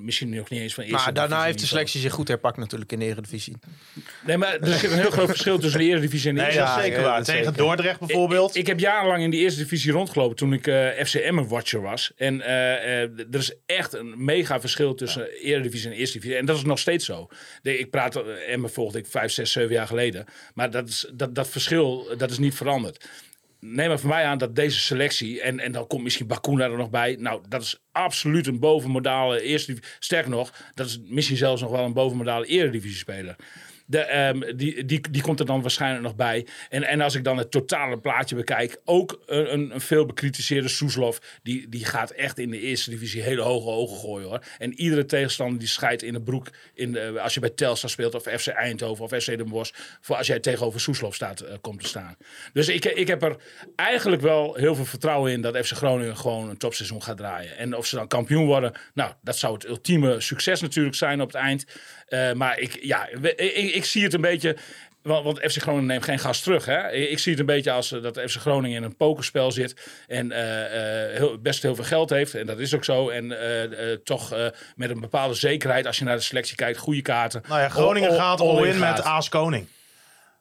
misschien 0.00 0.28
nog 0.28 0.50
niet 0.50 0.60
eens 0.60 0.74
van 0.74 0.84
eerste 0.84 1.04
Maar 1.04 1.14
daarna 1.14 1.44
heeft 1.44 1.58
de 1.60 1.66
selectie 1.66 2.00
zich 2.00 2.12
goed 2.12 2.28
herpakt 2.28 2.56
natuurlijk 2.56 2.92
in 2.92 2.98
de 2.98 3.04
Eredivisie. 3.04 3.56
Nee, 4.26 4.36
maar 4.36 4.58
er 4.58 4.78
zit 4.78 4.90
een 4.90 4.98
heel 4.98 5.10
groot 5.10 5.28
verschil 5.28 5.58
tussen 5.58 5.80
de 5.80 5.86
Eredivisie 5.90 6.17
en 6.24 6.34
de 6.34 6.40
Nee, 6.40 6.50
eerste. 6.50 6.60
dat 6.64 6.68
is 6.68 6.74
Ja, 6.76 6.82
zeker 6.82 7.02
waar. 7.02 7.22
Tegen 7.24 7.44
zeker. 7.44 7.58
Dordrecht 7.58 7.98
bijvoorbeeld. 7.98 8.50
Ik, 8.50 8.56
ik 8.56 8.66
heb 8.66 8.80
jarenlang 8.80 9.22
in 9.22 9.30
de 9.30 9.36
eerste 9.36 9.62
divisie 9.62 9.92
rondgelopen 9.92 10.36
toen 10.36 10.52
ik 10.52 10.66
eh 10.66 10.88
FC 11.04 11.14
Emmen 11.14 11.48
watcher 11.48 11.80
was. 11.80 12.12
En 12.16 12.40
eh, 12.40 13.02
eh, 13.02 13.10
er 13.18 13.38
is 13.38 13.52
echt 13.66 13.92
een 13.92 14.24
mega 14.24 14.60
verschil 14.60 14.94
tussen 14.94 15.30
Eredivisie 15.30 15.90
en 15.90 15.96
Eerste 15.96 16.18
Divisie. 16.18 16.38
En 16.38 16.46
dat 16.46 16.56
is 16.56 16.62
nog 16.64 16.78
steeds 16.78 17.04
zo. 17.04 17.28
De, 17.62 17.78
ik 17.78 17.90
praat, 17.90 18.22
Emmen 18.48 18.70
volgde 18.70 18.98
ik 18.98 19.06
vijf, 19.06 19.32
zes, 19.32 19.52
zeven 19.52 19.72
jaar 19.74 19.86
geleden. 19.86 20.24
Maar 20.54 20.70
dat, 20.70 20.88
is, 20.88 21.10
dat, 21.12 21.34
dat 21.34 21.48
verschil, 21.48 22.08
dat 22.16 22.30
is 22.30 22.38
niet 22.38 22.54
veranderd. 22.54 23.08
Neem 23.60 23.88
maar 23.88 23.98
voor 23.98 24.08
mij 24.08 24.24
aan 24.24 24.38
dat 24.38 24.56
deze 24.56 24.80
selectie, 24.80 25.40
en, 25.40 25.60
en 25.60 25.72
dan 25.72 25.86
komt 25.86 26.02
misschien 26.02 26.26
Bakuna 26.26 26.64
er 26.64 26.76
nog 26.76 26.90
bij. 26.90 27.16
Nou, 27.18 27.40
dat 27.48 27.62
is 27.62 27.80
absoluut 27.92 28.46
een 28.46 28.58
bovenmodale 28.58 29.42
eerste 29.42 29.72
divisie. 29.72 29.94
Sterker 29.98 30.30
nog, 30.30 30.52
dat 30.74 30.86
is 30.86 31.00
misschien 31.04 31.36
zelfs 31.36 31.62
nog 31.62 31.70
wel 31.70 31.84
een 31.84 31.92
bovenmodale 31.92 32.46
eredivisie 32.46 32.98
speler. 32.98 33.36
Ehm, 33.90 34.56
die, 34.56 34.84
die, 34.84 35.10
die 35.10 35.22
komt 35.22 35.40
er 35.40 35.46
dan 35.46 35.60
waarschijnlijk 35.60 36.02
nog 36.02 36.16
bij. 36.16 36.46
En, 36.68 36.84
en 36.84 37.00
als 37.00 37.14
ik 37.14 37.24
dan 37.24 37.38
het 37.38 37.50
totale 37.50 37.98
plaatje 37.98 38.36
bekijk, 38.36 38.80
ook 38.84 39.22
een, 39.26 39.52
een, 39.52 39.74
een 39.74 39.80
veel 39.80 40.06
bekritiseerde 40.06 40.68
Soeslof, 40.68 41.20
die, 41.42 41.68
die 41.68 41.84
gaat 41.84 42.10
echt 42.10 42.38
in 42.38 42.50
de 42.50 42.60
eerste 42.60 42.90
divisie 42.90 43.22
hele 43.22 43.42
hoge 43.42 43.70
ogen 43.70 43.96
gooien 43.96 44.28
hoor. 44.28 44.44
En 44.58 44.80
iedere 44.80 45.04
tegenstander 45.04 45.58
die 45.58 45.68
scheidt 45.68 46.02
in 46.02 46.12
de 46.12 46.20
broek, 46.20 46.46
in 46.74 46.92
de, 46.92 47.20
als 47.20 47.34
je 47.34 47.40
bij 47.40 47.50
Telstar 47.50 47.90
speelt 47.90 48.14
of 48.14 48.22
FC 48.22 48.46
Eindhoven 48.46 49.04
of 49.04 49.10
FC 49.10 49.26
Den 49.26 49.48
Bosch, 49.48 49.72
voor 50.00 50.16
als 50.16 50.26
jij 50.26 50.40
tegenover 50.40 50.80
Soeslof 50.80 51.14
staat, 51.14 51.40
eh, 51.40 51.54
komt 51.60 51.80
te 51.80 51.88
staan. 51.88 52.16
Dus 52.52 52.68
ik, 52.68 52.84
ik 52.84 53.06
heb 53.06 53.22
er 53.22 53.36
eigenlijk 53.76 54.22
wel 54.22 54.54
heel 54.54 54.74
veel 54.74 54.84
vertrouwen 54.84 55.32
in 55.32 55.40
dat 55.40 55.56
FC 55.56 55.72
Groningen 55.72 56.16
gewoon 56.16 56.48
een 56.48 56.56
topseizoen 56.56 57.02
gaat 57.02 57.16
draaien. 57.16 57.56
En 57.56 57.76
of 57.76 57.86
ze 57.86 57.96
dan 57.96 58.08
kampioen 58.08 58.46
worden, 58.46 58.72
nou, 58.94 59.12
dat 59.22 59.36
zou 59.38 59.54
het 59.54 59.66
ultieme 59.66 60.20
succes 60.20 60.60
natuurlijk 60.60 60.96
zijn 60.96 61.20
op 61.20 61.26
het 61.26 61.36
eind. 61.36 61.64
Eh, 62.08 62.32
maar 62.32 62.58
ik, 62.58 62.78
ja, 62.82 63.08
we- 63.20 63.34
ik, 63.34 63.74
ik 63.74 63.84
zie 63.84 64.02
het 64.04 64.12
een 64.14 64.20
beetje. 64.20 64.56
Want, 65.02 65.38
FC 65.38 65.56
Groningen 65.62 65.86
neemt 65.86 66.04
geen 66.04 66.18
gas 66.18 66.40
terug. 66.40 66.64
Hè? 66.64 66.90
Ik 66.92 67.18
zie 67.18 67.30
het 67.30 67.40
een 67.40 67.46
beetje 67.46 67.70
als 67.70 67.92
eh, 67.92 68.02
dat 68.02 68.20
FC 68.26 68.36
Groningen 68.36 68.76
in 68.76 68.82
een 68.82 68.96
pokerspel 68.96 69.52
zit. 69.52 69.74
En 70.06 70.32
eh, 70.32 71.16
heel, 71.16 71.38
best 71.38 71.62
heel 71.62 71.74
veel 71.74 71.84
geld 71.84 72.10
heeft. 72.10 72.34
En 72.34 72.46
dat 72.46 72.58
is 72.58 72.74
ook 72.74 72.84
zo. 72.84 73.08
En 73.08 73.36
toch 74.04 74.34
met 74.76 74.90
een 74.90 75.00
bepaalde 75.00 75.34
zekerheid, 75.34 75.86
als 75.86 75.98
je 75.98 76.04
naar 76.04 76.16
de 76.16 76.22
selectie 76.22 76.56
kijkt, 76.56 76.78
goede 76.78 77.02
kaarten. 77.02 77.42
Nou 77.48 77.60
ja, 77.60 77.68
Groningen 77.68 78.08
All- 78.08 78.14
all- 78.14 78.20
gaat 78.22 78.40
all 78.40 78.62
in 78.66 78.72
in 78.72 78.78
met. 78.78 79.02
Aas 79.02 79.28
Koning. 79.28 79.66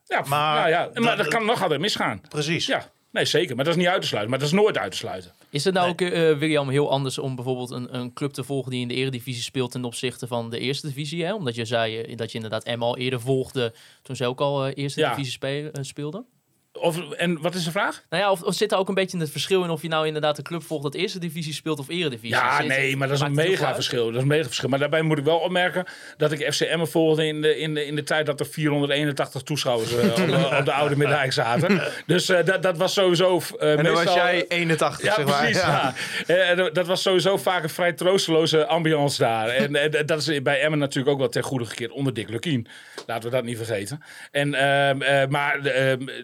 Ja, 0.05 0.19
Maar- 0.19 0.27
maar, 0.29 0.55
nou 0.55 0.69
ja, 0.69 0.89
maar 0.93 1.15
dat- 1.15 1.17
dat 1.17 1.27
kan 1.33 1.45
nog 1.45 1.61
altijd 1.61 1.79
misgaan. 1.79 2.21
Precies. 2.29 2.65
Ja, 2.65 2.89
nee, 3.11 3.25
zeker. 3.25 3.55
Maar 3.55 3.65
dat 3.65 3.73
is 3.75 3.79
niet 3.79 3.89
uit 3.89 4.01
te 4.01 4.07
sluiten. 4.07 4.31
Maar 4.31 4.39
dat 4.39 4.47
is 4.53 4.53
nooit 4.59 4.77
uit 4.77 4.91
te 4.91 4.97
sluiten. 4.97 5.31
Is 5.49 5.63
het 5.63 5.73
nou 5.73 5.89
ook, 5.89 6.01
eh, 6.01 6.37
William, 6.37 6.69
heel 6.69 6.89
anders 6.91 7.17
om 7.17 7.35
bijvoorbeeld 7.35 7.71
een, 7.71 7.95
een 7.95 8.13
club 8.13 8.31
te 8.31 8.43
volgen 8.43 8.71
die 8.71 8.81
in 8.81 8.87
de 8.87 8.93
eredivisie 8.93 9.43
speelt 9.43 9.71
ten 9.71 9.85
opzichte 9.85 10.27
van 10.27 10.49
de 10.49 10.59
eerste 10.59 10.87
divisie? 10.87 11.23
Hè? 11.23 11.33
Omdat 11.33 11.55
je 11.55 11.65
zei 11.65 11.97
eh, 12.01 12.17
dat 12.17 12.29
je 12.29 12.35
inderdaad 12.35 12.63
Emma 12.63 12.85
al 12.85 12.97
eerder 12.97 13.21
volgde 13.21 13.73
toen 14.01 14.15
ze 14.15 14.25
ook 14.25 14.39
al 14.41 14.65
eh, 14.65 14.71
eerste 14.83 14.99
Ja. 14.99 15.09
divisie 15.09 15.31
spe- 15.31 15.69
eh, 15.73 15.83
speelden. 15.83 16.25
Of, 16.79 17.11
en 17.11 17.41
wat 17.41 17.55
is 17.55 17.63
de 17.63 17.71
vraag? 17.71 18.03
Nou 18.09 18.23
ja, 18.23 18.31
of, 18.31 18.41
of 18.41 18.53
zit 18.55 18.69
daar 18.69 18.79
ook 18.79 18.87
een 18.87 18.93
beetje 18.93 19.17
het 19.17 19.31
verschil 19.31 19.63
in 19.63 19.69
of 19.69 19.81
je 19.81 19.87
nou 19.87 20.07
inderdaad 20.07 20.37
een 20.37 20.43
club 20.43 20.63
volgt 20.63 20.83
dat 20.83 20.93
eerste 20.93 21.19
divisie 21.19 21.53
speelt 21.53 21.79
of 21.79 21.89
eredivisie? 21.89 22.35
Ja, 22.35 22.57
Zit- 22.57 22.67
nee, 22.67 22.97
maar 22.97 23.07
dat 23.07 23.17
is 23.17 23.23
een 23.23 23.33
mega 23.33 23.73
verschil. 23.73 24.05
Dat 24.05 24.15
is 24.15 24.21
een 24.21 24.27
mega 24.27 24.43
verschil. 24.45 24.69
Maar 24.69 24.79
daarbij 24.79 25.01
moet 25.01 25.17
ik 25.17 25.23
wel 25.23 25.37
opmerken 25.37 25.85
dat 26.17 26.31
ik 26.31 26.53
FCM 26.53 26.85
volgde 26.85 27.25
in 27.27 27.41
de, 27.41 27.57
in 27.59 27.73
de, 27.73 27.85
in 27.85 27.95
de 27.95 28.03
tijd 28.03 28.25
dat 28.25 28.39
er 28.39 28.45
481 28.45 29.41
toeschouwers 29.41 29.95
eh, 29.97 30.09
op, 30.09 30.15
de, 30.15 30.55
op 30.59 30.65
de 30.65 30.71
oude 30.73 30.95
Middijk 31.07 31.33
zaten. 31.33 31.81
Dus 32.05 32.29
eh, 32.29 32.45
dat, 32.45 32.63
dat 32.63 32.77
was 32.77 32.93
sowieso. 32.93 33.41
eh 33.59 33.69
En 33.69 33.75
dan 33.75 33.85
meestal, 33.85 34.03
was 34.05 34.13
jij 34.13 34.45
81, 34.47 35.01
Ja, 35.05 35.13
zeg 35.13 35.25
maar. 35.25 35.37
precies. 35.39 35.61
Ja. 35.61 35.93
Eh, 36.27 36.57
dat- 36.57 36.75
dat 36.75 36.87
was 36.87 37.01
sowieso 37.01 37.37
vaak 37.37 37.63
een 37.63 37.69
vrij 37.69 37.93
troosteloze 37.93 38.65
ambiance 38.67 39.21
daar. 39.21 39.47
En 39.49 39.91
dat 40.05 40.27
is 40.27 40.41
bij 40.41 40.61
Emmen 40.61 40.79
natuurlijk 40.79 41.13
ook 41.13 41.19
wel 41.19 41.29
ten 41.29 41.43
goede 41.43 41.65
gekeerd 41.65 41.91
onder 41.91 42.13
Dick 42.13 42.29
Lukien. 42.29 42.67
Laten 43.05 43.29
we 43.29 43.35
dat 43.35 43.43
niet 43.45 43.57
vergeten. 43.57 44.03
En, 44.31 44.53
ehm, 44.53 45.01
eh, 45.01 45.27
maar 45.27 45.59
ehm, 45.65 46.07
eh, 46.07 46.15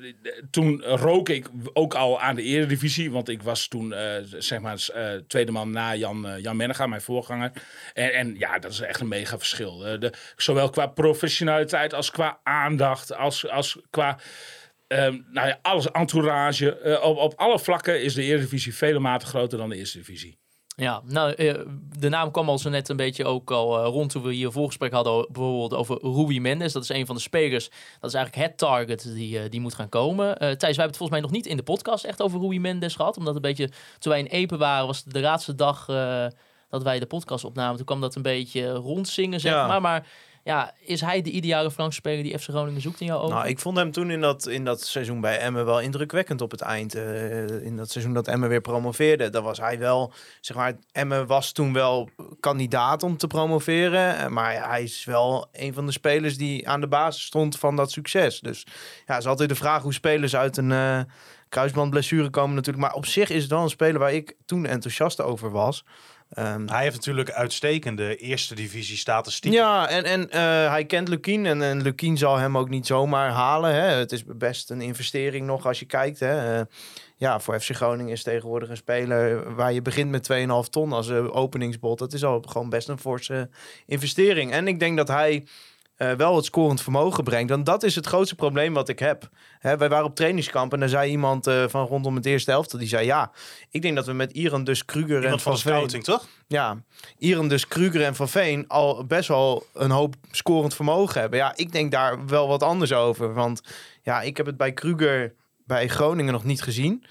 toen 0.51 0.81
rook 0.81 1.29
ik 1.29 1.47
ook 1.73 1.93
al 1.93 2.21
aan 2.21 2.35
de 2.35 2.41
eredivisie. 2.41 3.11
Want 3.11 3.29
ik 3.29 3.41
was 3.41 3.67
toen 3.67 3.93
eh, 3.93 4.15
zeg 4.37 4.59
maar 4.59 4.87
eh, 4.93 5.11
tweede 5.27 5.51
man 5.51 5.71
na 5.71 5.95
Jan, 5.95 6.27
eh, 6.27 6.41
Jan 6.41 6.55
Mennega, 6.55 6.87
mijn 6.87 7.01
voorganger. 7.01 7.51
En, 7.93 8.13
en 8.13 8.35
ja, 8.37 8.59
dat 8.59 8.71
is 8.71 8.79
echt 8.79 8.99
een 8.99 9.07
mega 9.07 9.37
verschil. 9.37 9.77
De, 9.77 10.13
zowel 10.35 10.69
qua 10.69 10.87
professionaliteit 10.87 11.93
als 11.93 12.11
qua 12.11 12.39
aandacht. 12.43 13.15
Als, 13.15 13.49
als 13.49 13.79
qua... 13.89 14.19
ehm, 14.87 15.19
nou 15.31 15.47
ja, 15.47 15.59
alles, 15.61 15.91
entourage. 15.91 16.99
Op, 17.01 17.17
op 17.17 17.33
alle 17.35 17.59
vlakken 17.59 18.01
is 18.01 18.13
de 18.13 18.23
Eredivisie 18.23 18.75
vele 18.75 18.99
maten 18.99 19.27
groter 19.27 19.57
dan 19.57 19.69
de 19.69 19.75
Eerste 19.75 19.97
Divisie. 19.97 20.42
Ja, 20.75 21.01
nou, 21.05 21.31
eh, 21.33 21.53
de 21.99 22.09
naam 22.09 22.31
kwam 22.31 22.49
al 22.49 22.57
zo 22.57 22.69
net 22.69 22.89
een 22.89 22.95
beetje 22.97 23.25
ook 23.25 23.51
al 23.51 23.79
eh, 23.79 23.85
rond 23.85 24.09
toen 24.11 24.21
we 24.23 24.33
hier 24.33 24.45
een 24.45 24.51
voorgesprek 24.51 24.91
hadden, 24.91 25.27
bijvoorbeeld 25.31 25.73
over 25.73 25.97
Rui 26.01 26.39
Mendes. 26.39 26.73
Dat 26.73 26.83
is 26.83 26.89
een 26.89 27.05
van 27.05 27.15
de 27.15 27.21
spelers. 27.21 27.69
Dat 27.99 28.09
is 28.09 28.15
eigenlijk 28.15 28.47
het 28.47 28.57
target 28.57 29.11
die, 29.13 29.39
eh, 29.39 29.49
die 29.49 29.59
moet 29.59 29.73
gaan 29.73 29.89
komen. 29.89 30.27
Eh 30.37 30.39
Thijs, 30.39 30.57
wij 30.59 30.67
hebben 30.69 30.85
het 30.87 30.97
volgens 30.97 31.09
mij 31.19 31.21
nog 31.21 31.31
niet 31.31 31.45
in 31.45 31.57
de 31.57 31.63
podcast 31.63 32.03
echt 32.03 32.21
over 32.21 32.39
Rui 32.39 32.59
Mendes 32.59 32.95
gehad. 32.95 33.17
Omdat 33.17 33.35
een 33.35 33.41
beetje, 33.41 33.69
toen 33.99 34.11
wij 34.11 34.19
in 34.19 34.25
Epen 34.25 34.57
waren, 34.57 34.87
was 34.87 35.03
de 35.03 35.19
laatste 35.21 35.55
dag 35.55 35.85
dat 36.69 36.83
wij 36.83 36.99
de 36.99 37.05
podcast 37.05 37.43
opnamen. 37.45 37.75
Toen 37.75 37.85
kwam 37.85 38.01
dat 38.01 38.15
een 38.15 38.21
beetje 38.21 38.71
rondzingen, 38.71 39.39
zeg 39.39 39.51
Ja. 39.51 39.67
maar. 39.67 39.81
Maar 39.81 40.07
ja, 40.43 40.73
is 40.79 41.01
hij 41.01 41.21
de 41.21 41.29
ideale 41.29 41.71
flankspeler 41.71 42.23
die 42.23 42.39
FC 42.39 42.49
Groningen 42.49 42.81
zoekt 42.81 42.99
in 42.99 43.05
jouw 43.05 43.19
ogen? 43.19 43.35
Nou, 43.35 43.47
ik 43.47 43.59
vond 43.59 43.77
hem 43.77 43.91
toen 43.91 44.11
in 44.11 44.21
dat, 44.21 44.47
in 44.47 44.65
dat 44.65 44.81
seizoen 44.81 45.21
bij 45.21 45.39
Emmen 45.39 45.65
wel 45.65 45.79
indrukwekkend 45.81 46.41
op 46.41 46.51
het 46.51 46.61
eind. 46.61 46.95
Eh, 46.95 47.65
in 47.65 47.77
dat 47.77 47.89
seizoen 47.91 48.13
dat 48.13 48.27
Emmen 48.27 48.49
weer 48.49 48.61
promoveerde. 48.61 49.29
Dan 49.29 49.43
was 49.43 49.59
hij 49.59 49.79
wel, 49.79 50.13
zeg 50.41 50.57
maar, 50.57 50.73
Emmen 50.91 51.27
was 51.27 51.51
toen 51.51 51.73
wel 51.73 52.09
kandidaat 52.39 53.03
om 53.03 53.17
te 53.17 53.27
promoveren. 53.27 54.17
Eh, 54.17 54.27
Maar 54.27 54.69
hij 54.69 54.83
is 54.83 55.05
wel 55.05 55.47
een 55.51 55.73
van 55.73 55.85
de 55.85 55.91
spelers 55.91 56.37
die 56.37 56.67
aan 56.69 56.81
de 56.81 56.87
basis 56.87 57.23
stond 57.23 57.59
van 57.59 57.75
dat 57.75 57.91
succes. 57.91 58.39
Dus 58.39 58.65
ja, 59.05 59.17
is 59.17 59.27
altijd 59.27 59.49
de 59.49 59.55
vraag 59.55 59.81
hoe 59.81 59.93
spelers 59.93 60.35
uit 60.35 60.57
een 60.57 60.71
eh, 60.71 60.99
kruisbandblessure 61.49 62.29
komen 62.29 62.55
natuurlijk. 62.55 62.85
Maar 62.85 62.95
op 62.95 63.05
zich 63.05 63.29
is 63.29 63.41
het 63.41 63.51
wel 63.51 63.61
een 63.61 63.69
speler 63.69 63.99
waar 63.99 64.13
ik 64.13 64.35
toen 64.45 64.65
enthousiast 64.65 65.21
over 65.21 65.51
was. 65.51 65.85
Ehm, 66.33 66.67
Hij 66.67 66.83
heeft 66.83 66.95
natuurlijk 66.95 67.31
uitstekende 67.31 68.15
eerste 68.15 68.55
divisie 68.55 68.97
statistiek. 68.97 69.53
ja, 69.53 69.89
en, 69.89 70.03
en 70.03 70.29
eh, 70.29 70.41
hij 70.69 70.85
kent 70.85 71.07
Lukien 71.07 71.45
en, 71.45 71.61
en 71.61 71.81
Lukien 71.81 72.17
zal 72.17 72.37
hem 72.37 72.57
ook 72.57 72.69
niet 72.69 72.87
zomaar 72.87 73.29
halen. 73.31 73.73
Hè. 73.73 73.81
Het 73.87 74.11
is 74.11 74.23
best 74.25 74.69
een 74.69 74.81
investering 74.81 75.45
nog 75.45 75.65
als 75.65 75.79
je 75.79 75.85
kijkt. 75.85 76.19
Hè. 76.19 76.59
Eh, 76.59 76.65
ja, 77.15 77.39
voor 77.39 77.59
FC 77.59 77.75
Groningen 77.75 78.11
is 78.11 78.23
tegenwoordig 78.23 78.69
een 78.69 78.77
speler 78.77 79.55
waar 79.55 79.73
je 79.73 79.81
begint 79.81 80.09
met 80.09 80.23
2,5 80.23 80.69
ton 80.69 80.93
als 80.93 81.09
eh, 81.09 81.35
openingsbod. 81.35 81.99
Dat 81.99 82.13
is 82.13 82.23
al 82.23 82.43
gewoon 82.47 82.69
best 82.69 82.87
een 82.87 82.99
forse 82.99 83.49
investering. 83.85 84.51
En 84.51 84.67
ik 84.67 84.79
denk 84.79 84.97
dat 84.97 85.07
hij 85.07 85.43
eh, 85.95 86.11
wel 86.11 86.35
het 86.35 86.45
scorend 86.45 86.81
vermogen 86.81 87.23
brengt. 87.23 87.49
Want 87.49 87.65
dat 87.65 87.83
is 87.83 87.95
het 87.95 88.05
grootste 88.05 88.35
probleem 88.35 88.73
wat 88.73 88.89
ik 88.89 88.99
heb. 88.99 89.29
Hè, 89.59 89.77
wij 89.77 89.89
waren 89.89 90.05
op 90.05 90.15
trainingskamp 90.15 90.73
en 90.73 90.79
daar 90.79 90.89
zei 90.89 91.11
iemand 91.11 91.47
eh, 91.47 91.63
van 91.67 91.85
rondom 91.85 92.15
het 92.15 92.25
eerste 92.25 92.51
helft. 92.51 92.79
Die 92.79 92.87
zei 92.87 93.05
ja, 93.05 93.31
ik 93.69 93.81
denk 93.81 93.95
dat 93.95 94.05
we 94.05 94.13
met 94.13 94.31
Iran 94.31 94.63
dus 94.63 94.85
Kruger 94.85 95.25
en 95.25 95.39
van 95.39 95.59
Van 95.59 95.89
Veen... 95.89 96.01
toch? 96.01 96.27
Ja, 96.47 96.83
Iren 97.17 97.47
dus 97.47 97.67
Kruger 97.67 98.03
en 98.03 98.15
Van 98.15 98.29
Veen 98.29 98.67
al 98.67 99.05
best 99.05 99.27
wel 99.27 99.65
een 99.73 99.91
hoop 99.91 100.15
scorend 100.31 100.75
vermogen 100.75 101.21
hebben. 101.21 101.39
Ja, 101.39 101.53
ik 101.55 101.71
denk 101.71 101.91
daar 101.91 102.25
wel 102.25 102.47
wat 102.47 102.63
anders 102.63 102.93
over. 102.93 103.33
Want 103.33 103.61
ja, 104.01 104.21
ik 104.21 104.37
heb 104.37 104.45
het 104.45 104.57
bij 104.57 104.71
Kruger 104.71 105.33
bij 105.65 105.87
Groningen 105.87 106.33
nog 106.33 106.43
niet 106.43 106.61
gezien. 106.61 107.05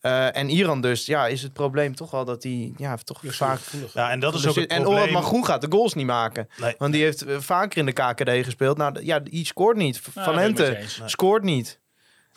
Eh, 0.00 0.36
en 0.36 0.48
Iran 0.48 0.80
dus, 0.80 1.06
ja, 1.06 1.26
is 1.26 1.42
het 1.42 1.52
probleem 1.52 1.94
toch 1.94 2.10
wel 2.10 2.24
dat 2.24 2.42
hij 2.42 2.72
ja, 2.76 2.96
toch 2.96 3.20
vaak... 3.24 3.58
Ja, 3.94 4.10
en 4.10 4.20
dat 4.20 4.34
is 4.34 4.46
ook 4.46 4.54
het 4.54 4.70
en 4.70 4.82
probleem. 4.82 5.02
Orad 5.02 5.12
Magroen 5.14 5.44
gaat 5.44 5.60
de 5.60 5.66
goals 5.70 5.94
niet 5.94 6.06
maken. 6.06 6.48
Nee. 6.56 6.74
Want 6.78 6.92
die 6.92 7.02
heeft 7.02 7.22
eh, 7.22 7.36
vaker 7.38 7.78
in 7.78 7.86
de 7.86 7.92
KKD 7.92 8.44
gespeeld. 8.44 8.76
Nou, 8.76 9.04
ja, 9.04 9.18
die 9.18 9.46
scoort 9.46 9.76
niet. 9.76 10.00
Nou, 10.14 10.26
Van 10.26 10.38
Hente 10.38 10.76
eens. 10.78 11.00
scoort 11.04 11.42
niet. 11.42 11.78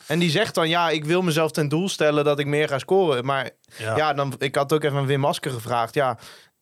En 0.07 0.19
die 0.19 0.29
zegt 0.29 0.55
dan, 0.55 0.69
ja, 0.69 0.89
ik 0.89 1.05
wil 1.05 1.21
mezelf 1.21 1.51
ten 1.51 1.67
doel 1.67 1.89
stellen 1.89 2.23
dat 2.23 2.39
ik 2.39 2.45
meer 2.45 2.67
ga 2.67 2.79
scoren. 2.79 3.25
Maar 3.25 3.49
Ja. 3.77 3.95
ja, 3.95 4.13
dan, 4.13 4.33
ik 4.37 4.55
had 4.55 4.73
ook 4.73 4.83
even 4.83 4.97
aan 4.97 5.05
Wim 5.05 5.19
Masker 5.19 5.51
gevraagd. 5.51 5.93
Ja, 5.93 6.17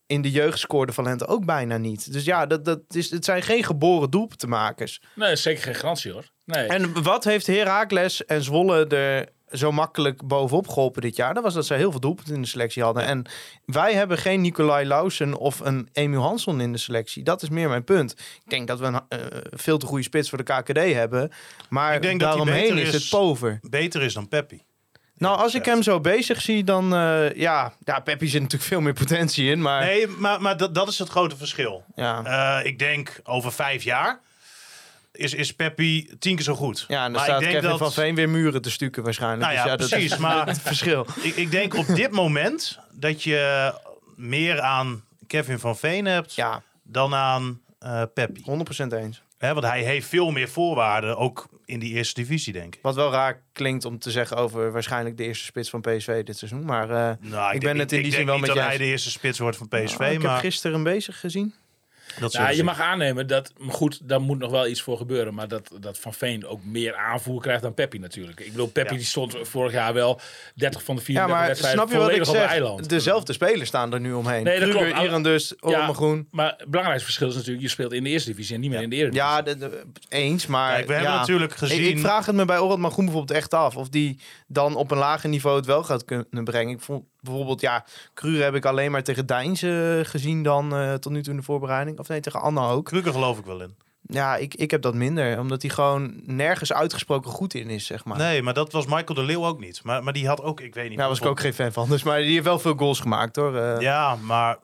in 0.05 0.21
de 0.21 0.31
jeugd 0.31 0.59
scoorde 0.59 0.93
Van 0.93 1.07
Hente 1.07 1.27
ook 1.27 1.45
bijna 1.45 1.77
niet. 1.77 2.13
Dus 2.13 2.23
ja, 2.23 2.45
dat, 2.45 2.65
dat 2.65 2.79
is, 2.89 3.11
het 3.11 3.25
zijn 3.25 3.41
geen 3.41 3.63
geboren 3.63 4.09
doelpuntenmakers. 4.09 5.01
Nee, 5.15 5.35
zeker 5.35 5.63
geen 5.63 5.75
garantie 5.75 6.11
hoor. 6.11 6.29
Nee. 6.45 6.67
En 6.67 7.03
wat 7.03 7.23
heeft 7.23 7.47
Heracles 7.47 8.25
en 8.25 8.43
Zwolle 8.43 8.87
er 8.87 9.27
zo 9.51 9.71
makkelijk 9.71 10.27
bovenop 10.27 10.67
geholpen 10.67 11.01
dit 11.01 11.15
jaar? 11.15 11.33
Dat 11.33 11.43
was 11.43 11.53
dat 11.53 11.65
ze 11.65 11.73
heel 11.73 11.91
veel 11.91 11.99
doelpunten 11.99 12.35
in 12.35 12.41
de 12.41 12.47
selectie 12.47 12.83
hadden. 12.83 13.05
En 13.05 13.25
wij 13.65 13.93
hebben 13.93 14.17
geen 14.17 14.41
Nicolai 14.41 14.85
Lausen 14.87 15.35
of 15.37 15.59
een 15.59 15.89
Emiel 15.93 16.21
Hansson 16.21 16.61
in 16.61 16.71
de 16.71 16.77
selectie. 16.77 17.23
Dat 17.23 17.41
is 17.41 17.49
meer 17.49 17.69
mijn 17.69 17.83
punt. 17.83 18.11
Ik 18.11 18.49
denk 18.49 18.67
dat 18.67 18.79
we 18.79 18.85
een 18.85 19.01
eh, 19.09 19.19
veel 19.51 19.77
te 19.77 19.85
goede 19.85 20.03
spits 20.03 20.29
voor 20.29 20.37
de 20.37 20.53
KKD 20.53 20.77
hebben. 20.93 21.31
Maar 21.69 21.95
Ik 21.95 22.01
denk 22.01 22.19
dat 22.19 22.29
hij 22.29 22.37
daaromheen 22.37 22.69
beter 22.75 22.87
is 22.87 22.93
is- 22.93 23.01
het 23.01 23.09
pover. 23.09 23.59
Beter 23.69 24.01
is 24.01 24.13
dan 24.13 24.27
Peppi. 24.27 24.61
Nou, 25.15 25.37
als 25.37 25.55
ik 25.55 25.65
hem 25.65 25.83
zo 25.83 25.99
bezig 25.99 26.41
zie, 26.41 26.63
dan... 26.63 26.93
eh, 26.95 27.33
ja, 27.33 27.73
ja, 27.83 27.99
Peppi 27.99 28.27
zit 28.27 28.41
natuurlijk 28.41 28.69
veel 28.69 28.81
meer 28.81 28.93
potentie 28.93 29.49
in. 29.51 29.61
Maar 29.61 29.83
Nee, 29.85 30.07
maar, 30.07 30.41
maar 30.41 30.57
dat, 30.57 30.75
dat 30.75 30.87
is 30.87 30.99
het 30.99 31.09
grote 31.09 31.37
verschil. 31.37 31.83
ja, 31.95 32.23
Eh, 32.59 32.65
ik 32.65 32.79
denk 32.79 33.19
over 33.23 33.51
vijf 33.51 33.83
jaar 33.83 34.19
is, 35.11 35.33
is 35.33 35.53
Peppi 35.55 36.09
tien 36.19 36.35
keer 36.35 36.43
zo 36.43 36.55
goed. 36.55 36.85
ja, 36.87 36.95
en 36.97 37.01
dan 37.03 37.11
maar 37.11 37.21
staat 37.23 37.41
ik 37.41 37.47
denk 37.47 37.53
Kevin 37.61 37.69
dat, 37.69 37.79
van 37.79 37.91
Veen 38.03 38.15
weer 38.15 38.29
muren 38.29 38.61
te 38.61 38.71
stukken 38.71 39.03
waarschijnlijk. 39.03 39.41
Nou 39.53 39.67
ja, 39.69 39.75
dus 39.75 39.87
precies, 39.89 40.09
Dat 40.09 40.17
is 40.19 40.23
maar- 40.25 40.47
het 40.53 40.59
verschil. 40.61 41.05
Ik, 41.21 41.35
ik 41.35 41.51
denk 41.51 41.73
op 41.75 41.87
dit 41.87 42.11
moment 42.11 42.79
dat 42.91 43.23
je 43.23 43.73
meer 44.15 44.61
aan 44.61 45.03
Kevin 45.27 45.59
van 45.59 45.77
Veen 45.77 46.05
hebt 46.05 46.33
Ja, 46.35 46.63
dan 46.83 47.13
aan 47.15 47.61
eh 47.79 48.01
Peppi. 48.13 48.41
100% 48.89 48.93
eens. 48.93 49.21
Want 49.39 49.63
hij 49.65 49.83
heeft 49.83 50.07
veel 50.07 50.31
meer 50.31 50.49
voorwaarden, 50.49 51.17
ook 51.17 51.47
in 51.65 51.79
die 51.79 51.93
eerste 51.93 52.21
divisie, 52.21 52.53
denk 52.53 52.75
ik. 52.75 52.79
Wat 52.81 52.95
wel 52.95 53.11
raar 53.11 53.41
klinkt 53.53 53.85
om 53.85 53.99
te 53.99 54.11
zeggen 54.11 54.37
over 54.37 54.71
waarschijnlijk 54.71 55.17
de 55.17 55.23
eerste 55.23 55.45
spits 55.45 55.69
van 55.69 55.81
PSV 55.81 56.23
dit 56.23 56.37
seizoen. 56.37 56.65
Maar 56.65 56.89
eh, 56.89 56.95
Nou, 57.19 57.53
Ik 57.53 57.59
ben 57.59 57.59
denk- 57.59 57.77
het 57.79 57.91
in 57.91 58.03
die 58.03 58.11
zin 58.11 58.25
wel 58.25 58.37
met 58.37 58.47
dat 58.47 58.55
je 58.57 58.61
hij 58.63 58.77
de 58.77 58.83
eerste 58.83 59.09
spits 59.11 59.39
wordt 59.39 59.57
van 59.57 59.67
PSV, 59.67 59.97
nou, 59.99 60.11
ik 60.13 60.21
maar 60.21 60.31
heb 60.31 60.39
gisteren 60.39 60.73
hem 60.73 60.83
bezig 60.83 61.19
gezien. 61.19 61.53
Dat 62.19 62.31
Ja, 62.31 62.39
zullen 62.39 62.55
je 62.55 62.63
mag 62.63 62.79
aannemen 62.79 63.27
dat, 63.27 63.53
maar 63.57 63.73
goed, 63.73 63.99
daar 64.09 64.21
moet 64.21 64.39
nog 64.39 64.51
wel 64.51 64.67
iets 64.67 64.81
voor 64.81 64.97
gebeuren. 64.97 65.33
Maar 65.33 65.47
dat, 65.47 65.71
dat 65.79 65.99
Van 65.99 66.13
Veen 66.13 66.45
ook 66.47 66.63
meer 66.63 66.95
aanvoer 66.95 67.41
krijgt 67.41 67.61
dan 67.61 67.73
Peppi 67.73 67.97
natuurlijk. 67.99 68.39
Ik 68.39 68.51
bedoel, 68.51 68.67
Peppi 68.67 68.91
Ja. 68.93 68.97
die 68.99 69.07
stond 69.07 69.35
vorig 69.41 69.71
jaar 69.71 69.93
wel 69.93 70.19
30 70.55 70.83
van 70.83 70.95
de 70.95 71.01
Ja, 71.01 71.05
34 71.05 71.37
maar 71.37 71.47
wedstrijden 71.47 71.79
snap 71.81 71.91
je 71.91 71.97
wat 71.97 72.09
ik 72.09 72.13
volledig 72.25 72.33
op 72.33 72.41
zeg? 72.41 72.51
eiland. 72.51 72.89
Dezelfde 72.89 73.33
spelers 73.33 73.67
staan 73.67 73.93
er 73.93 73.99
nu 73.99 74.13
omheen. 74.13 74.43
Nee, 74.43 74.59
dat 74.59 74.69
Kruger, 74.69 74.91
klopt. 74.91 75.05
Iran 75.07 75.23
dus, 75.23 75.53
Ja. 75.59 75.93
Groen. 75.93 76.27
Maar 76.31 76.53
het 76.57 76.69
belangrijkste 76.69 77.05
verschil 77.05 77.27
is 77.27 77.35
natuurlijk, 77.35 77.61
je 77.63 77.69
speelt 77.69 77.91
in 77.93 78.03
de 78.03 78.09
eerste 78.09 78.29
divisie 78.29 78.55
en 78.55 78.61
niet 78.61 78.69
meer 78.69 78.81
in 78.81 78.89
de 78.89 78.95
eredivisie. 78.95 79.27
Ja, 79.27 79.41
de- 79.41 79.57
de- 79.57 79.83
eens, 80.09 80.47
maar... 80.47 80.73
Kijk, 80.73 80.87
we 80.87 80.93
hebben 80.93 81.11
ja. 81.11 81.17
natuurlijk 81.19 81.51
Ik, 81.51 81.57
gezien... 81.57 81.87
ik 81.89 81.99
vraag 81.99 82.25
het 82.25 82.35
me 82.35 82.45
bij 82.45 82.59
Orad 82.59 82.77
Magroen 82.77 83.05
bijvoorbeeld 83.05 83.37
echt 83.37 83.53
af. 83.53 83.75
Of 83.77 83.89
die 83.89 84.19
dan 84.47 84.75
op 84.75 84.91
een 84.91 84.97
lager 84.97 85.29
niveau 85.29 85.55
het 85.57 85.65
wel 85.65 85.83
gaat 85.83 86.05
kunnen 86.05 86.43
brengen. 86.43 86.73
Ik 86.75 86.81
vond 86.81 87.03
bijvoorbeeld, 87.21 87.61
ja, 87.61 87.85
Kruger 88.13 88.43
heb 88.43 88.55
ik 88.55 88.65
alleen 88.65 88.91
maar 88.91 89.03
tegen 89.03 89.25
Deinze 89.25 90.01
gezien 90.05 90.43
dan 90.43 90.75
eh, 90.75 90.93
tot 90.93 91.11
nu 91.11 91.21
toe 91.21 91.31
in 91.33 91.39
de 91.39 91.45
voorbereiding. 91.45 91.99
Of 91.99 92.07
nee, 92.07 92.19
tegen 92.19 92.41
Anna 92.41 92.69
ook. 92.69 92.85
Kruger 92.85 93.11
geloof 93.11 93.37
ik 93.39 93.45
wel 93.45 93.61
in. 93.61 93.75
Ja, 94.01 94.35
ik, 94.35 94.55
ik 94.55 94.71
heb 94.71 94.81
dat 94.81 94.93
minder. 94.93 95.39
Omdat 95.39 95.61
hij 95.61 95.71
gewoon 95.71 96.21
nergens 96.25 96.73
uitgesproken 96.73 97.31
goed 97.31 97.53
in 97.53 97.69
is, 97.69 97.85
zeg 97.85 98.05
maar. 98.05 98.17
Nee, 98.17 98.41
maar 98.41 98.53
dat 98.53 98.71
was 98.71 98.85
Michael 98.85 99.13
de 99.13 99.23
Leeuw 99.23 99.45
ook 99.45 99.59
niet. 99.59 99.83
Maar, 99.83 100.03
maar 100.03 100.13
die 100.13 100.27
had 100.27 100.41
ook, 100.41 100.61
ik 100.61 100.73
weet 100.73 100.89
niet... 100.89 100.97
Daar 100.97 101.07
was 101.07 101.19
ik 101.19 101.25
ook 101.25 101.39
geen 101.39 101.53
fan 101.53 101.71
van. 101.71 101.89
Dus, 101.89 102.03
maar 102.03 102.19
die 102.19 102.31
heeft 102.31 102.45
wel 102.45 102.59
veel 102.59 102.75
goals 102.75 102.99
gemaakt, 102.99 103.35
hoor. 103.35 103.57
Eh, 103.57 103.79
ja, 103.79 103.79
Ja, 103.79 104.15
maar 104.15 104.57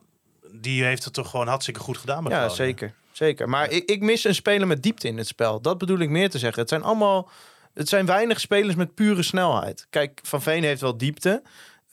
die 0.52 0.84
heeft 0.84 1.04
het 1.04 1.12
toch 1.12 1.30
gewoon 1.30 1.48
hartstikke 1.48 1.80
goed 1.80 1.98
gedaan 1.98 2.24
Groningen. 2.24 2.50
zeker. 2.50 2.94
zeker. 3.12 3.48
Maar 3.48 3.70
ik, 3.70 3.90
ik 3.90 4.00
mis 4.00 4.24
een 4.24 4.34
speler 4.34 4.66
met 4.66 4.82
diepte 4.82 5.08
in 5.08 5.16
het 5.16 5.26
spel. 5.26 5.60
Dat 5.60 5.78
bedoel 5.78 5.98
ik 5.98 6.08
meer 6.08 6.30
te 6.30 6.38
zeggen. 6.38 6.60
Het 6.60 6.68
zijn 6.68 6.82
allemaal... 6.82 7.28
Het 7.74 7.88
zijn 7.88 8.06
weinig 8.06 8.40
spelers 8.40 8.74
met 8.74 8.94
pure 8.94 9.22
snelheid. 9.22 9.86
Kijk, 9.90 10.20
Van 10.22 10.42
Veen 10.42 10.62
heeft 10.62 10.80
wel 10.80 10.96
diepte. 10.96 11.42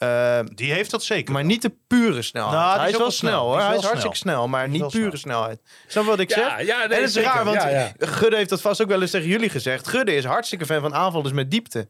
Eh, 0.05 0.45
Die 0.55 0.71
heeft 0.73 0.91
dat 0.91 1.03
zeker. 1.03 1.33
maar 1.33 1.43
niet 1.45 1.61
de 1.61 1.75
pure 1.87 2.21
snelheid. 2.21 2.53
Nou, 2.55 2.79
hij 2.79 2.89
is 2.89 2.97
wel 2.97 3.11
snel. 3.11 3.45
hoor. 3.45 3.57
is 3.57 3.63
Hij 3.63 3.75
is 3.77 3.83
hartstikke 3.83 4.17
snel, 4.17 4.47
maar 4.47 4.69
niet 4.69 4.87
pure 4.87 5.07
snel. 5.09 5.17
snelheid. 5.17 5.61
Snap 5.87 6.03
je 6.03 6.09
wat 6.09 6.19
ik 6.19 6.29
Ja, 6.29 6.35
zeg? 6.57 6.67
ja, 6.67 6.77
nee, 6.77 6.97
en 6.97 7.03
het 7.03 7.15
is 7.15 7.23
raar, 7.23 7.45
want 7.45 7.61
Ja. 7.61 7.91
Gudde 7.97 8.35
heeft 8.35 8.49
dat 8.49 8.61
vast 8.61 8.81
ook 8.81 8.87
wel 8.87 9.01
eens 9.01 9.11
tegen 9.11 9.27
jullie 9.27 9.49
gezegd. 9.49 9.87
Gudde 9.87 10.15
is 10.15 10.25
hartstikke 10.25 10.65
fan 10.65 10.81
van 10.81 10.93
aanvallers 10.95 11.33
met 11.33 11.51
diepte. 11.51 11.87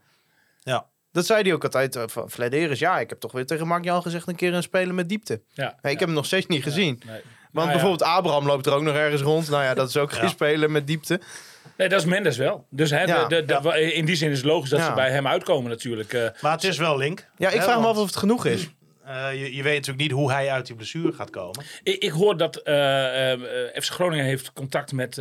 Ja. 0.63 0.85
Dat 1.11 1.25
zei 1.25 1.41
hij 1.41 1.53
ook 1.53 1.63
altijd 1.63 1.95
eh, 1.95 2.03
van 2.05 2.29
Flederis. 2.31 2.79
Ja, 2.79 2.99
ik 2.99 3.09
heb 3.09 3.19
toch 3.19 3.31
weer 3.31 3.45
tegen 3.45 3.67
Mark 3.67 3.83
Jan 3.83 4.01
gezegd 4.01 4.27
een 4.27 4.35
keer 4.35 4.53
een 4.53 4.63
speler 4.63 4.93
met 4.93 5.09
diepte. 5.09 5.41
Ja, 5.49 5.69
ik 5.81 5.89
heb 5.89 5.99
hem 5.99 6.13
nog 6.13 6.25
steeds 6.25 6.45
niet 6.47 6.63
gezien. 6.63 7.01
Nee. 7.05 7.21
Want 7.51 7.67
Nou 7.67 7.79
bijvoorbeeld 7.79 8.09
Abraham 8.09 8.45
loopt 8.45 8.65
er 8.65 8.73
ook 8.73 8.81
nog 8.81 8.95
ergens 8.95 9.21
rond. 9.21 9.49
Nou 9.49 9.63
ja, 9.63 9.73
dat 9.73 9.89
is 9.89 9.97
ook 9.97 10.11
geen 10.11 10.21
Ja. 10.23 10.27
speler 10.29 10.71
met 10.71 10.87
diepte. 10.87 11.19
Nee, 11.77 11.89
dat 11.89 11.99
is 11.99 12.05
Mendes 12.05 12.37
wel. 12.37 12.65
Dus 12.69 12.89
hè, 12.89 13.03
Ja. 13.03 13.27
de, 13.27 13.45
de, 13.45 13.59
de- 13.61 13.93
in 13.93 14.05
die 14.05 14.15
zin 14.15 14.31
is 14.31 14.37
het 14.37 14.45
logisch 14.45 14.69
dat 14.69 14.79
Ja. 14.79 14.85
ze 14.85 14.93
bij 14.93 15.09
hem 15.11 15.27
uitkomen 15.27 15.69
natuurlijk. 15.69 16.13
eh. 16.13 16.21
Maar 16.41 16.51
het 16.51 16.63
is 16.63 16.77
wel 16.77 16.97
link. 16.97 17.27
Ja, 17.37 17.49
ik 17.49 17.61
vraag 17.61 17.79
me 17.79 17.87
af 17.87 17.97
of 17.97 18.05
het 18.05 18.15
genoeg 18.15 18.45
is. 18.45 18.69
Eh, 19.05 19.27
je, 19.31 19.55
je 19.55 19.63
weet 19.63 19.75
natuurlijk 19.75 20.01
niet 20.07 20.11
hoe 20.11 20.31
hij 20.31 20.49
uit 20.51 20.65
die 20.65 20.75
blessure 20.75 21.11
gaat 21.13 21.29
komen. 21.29 21.65
Ik, 21.83 22.03
ik 22.03 22.11
hoor 22.11 22.37
dat 22.37 22.55
eh, 22.55 23.31
eh, 23.31 23.39
FC 23.81 23.91
Groningen 23.91 24.25
heeft 24.25 24.53
contact 24.53 24.91
met 24.91 25.17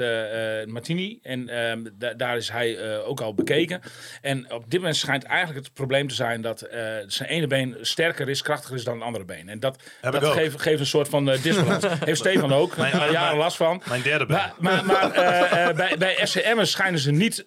Martini. 0.67 1.19
En 1.23 1.49
eh, 1.49 1.79
da- 1.93 2.15
daar 2.15 2.37
is 2.37 2.51
hij 2.51 2.99
ook 3.03 3.21
al 3.21 3.35
bekeken. 3.35 3.81
En 4.21 4.53
op 4.53 4.65
dit 4.71 4.79
moment 4.81 4.97
schijnt 4.97 5.25
eigenlijk 5.25 5.65
het 5.65 5.75
probleem 5.75 6.09
te 6.09 6.15
zijn 6.15 6.41
dat 6.43 6.59
zijn 7.07 7.29
ene 7.29 7.47
been 7.47 7.77
sterker 7.81 8.29
is, 8.29 8.43
krachtiger 8.43 8.77
is 8.77 8.85
dan 8.85 8.95
het 8.95 9.03
andere 9.05 9.25
been. 9.25 9.49
En 9.49 9.61
dat, 9.61 9.83
geeft, 10.01 10.61
geeft 10.61 10.81
een 10.81 10.87
soort 10.87 11.09
van 11.09 11.25
disbalans. 11.25 11.85
heeft 12.05 12.19
Stefan 12.21 12.53
ook. 12.53 12.77
Mijn- 12.77 13.13
jaren 13.13 13.37
last 13.39 13.57
van. 13.57 13.83
Mijn 13.89 14.03
derde 14.03 14.27
been. 14.27 14.37
Maar, 14.37 14.53
maar, 14.59 14.85
maar 14.85 15.75
bij, 15.75 15.97
bij 15.99 16.27
FCM 16.27 16.65
schijnen 16.65 17.01
ze 17.01 17.11
niet 17.11 17.45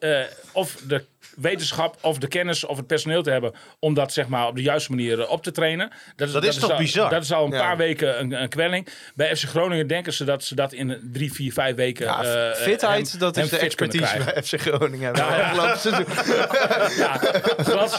of 0.52 0.76
de 0.88 1.06
wetenschap 1.42 1.98
of 2.02 2.18
de 2.18 2.28
kennis 2.28 2.66
of 2.66 2.78
het 2.78 2.88
personeel 2.88 3.24
te 3.24 3.32
hebben 3.32 3.54
om 3.80 3.94
dat 3.94 4.14
zeg 4.14 4.28
maar 4.28 4.48
op 4.48 4.56
de 4.56 4.62
juiste 4.62 4.90
manier 4.90 5.22
eh, 5.22 5.30
op 5.30 5.44
te 5.44 5.52
trainen. 5.52 5.92
is, 6.16 6.32
Dat 6.32 6.44
is 6.44 6.56
toch 6.58 6.72
al, 6.72 6.78
bizar? 6.78 7.10
Dat 7.10 7.24
is 7.24 7.32
al 7.32 7.46
een 7.46 7.52
Ja. 7.52 7.60
paar 7.62 7.78
weken 7.78 8.20
een, 8.20 8.32
een 8.42 8.50
kwelling. 8.50 8.88
Bij 9.16 9.36
FC 9.36 9.44
Groningen 9.44 9.88
denken 9.88 10.14
ze 10.14 10.24
dat 10.24 10.44
ze 10.44 10.56
dat 10.56 10.74
in 10.74 11.10
drie, 11.14 11.34
vier, 11.34 11.54
vijf 11.54 11.76
weken. 11.76 12.06
Ja, 12.06 12.24
eh, 12.24 12.56
fitheid, 12.56 13.10
hem- 13.12 13.20
dat 13.20 13.36
hem 13.36 13.44
is 13.44 13.50
de 13.50 13.58
expertise 13.58 14.18
bij 14.24 14.44
FC 14.44 14.62
Groningen. 14.62 15.16
Ja, 15.16 15.26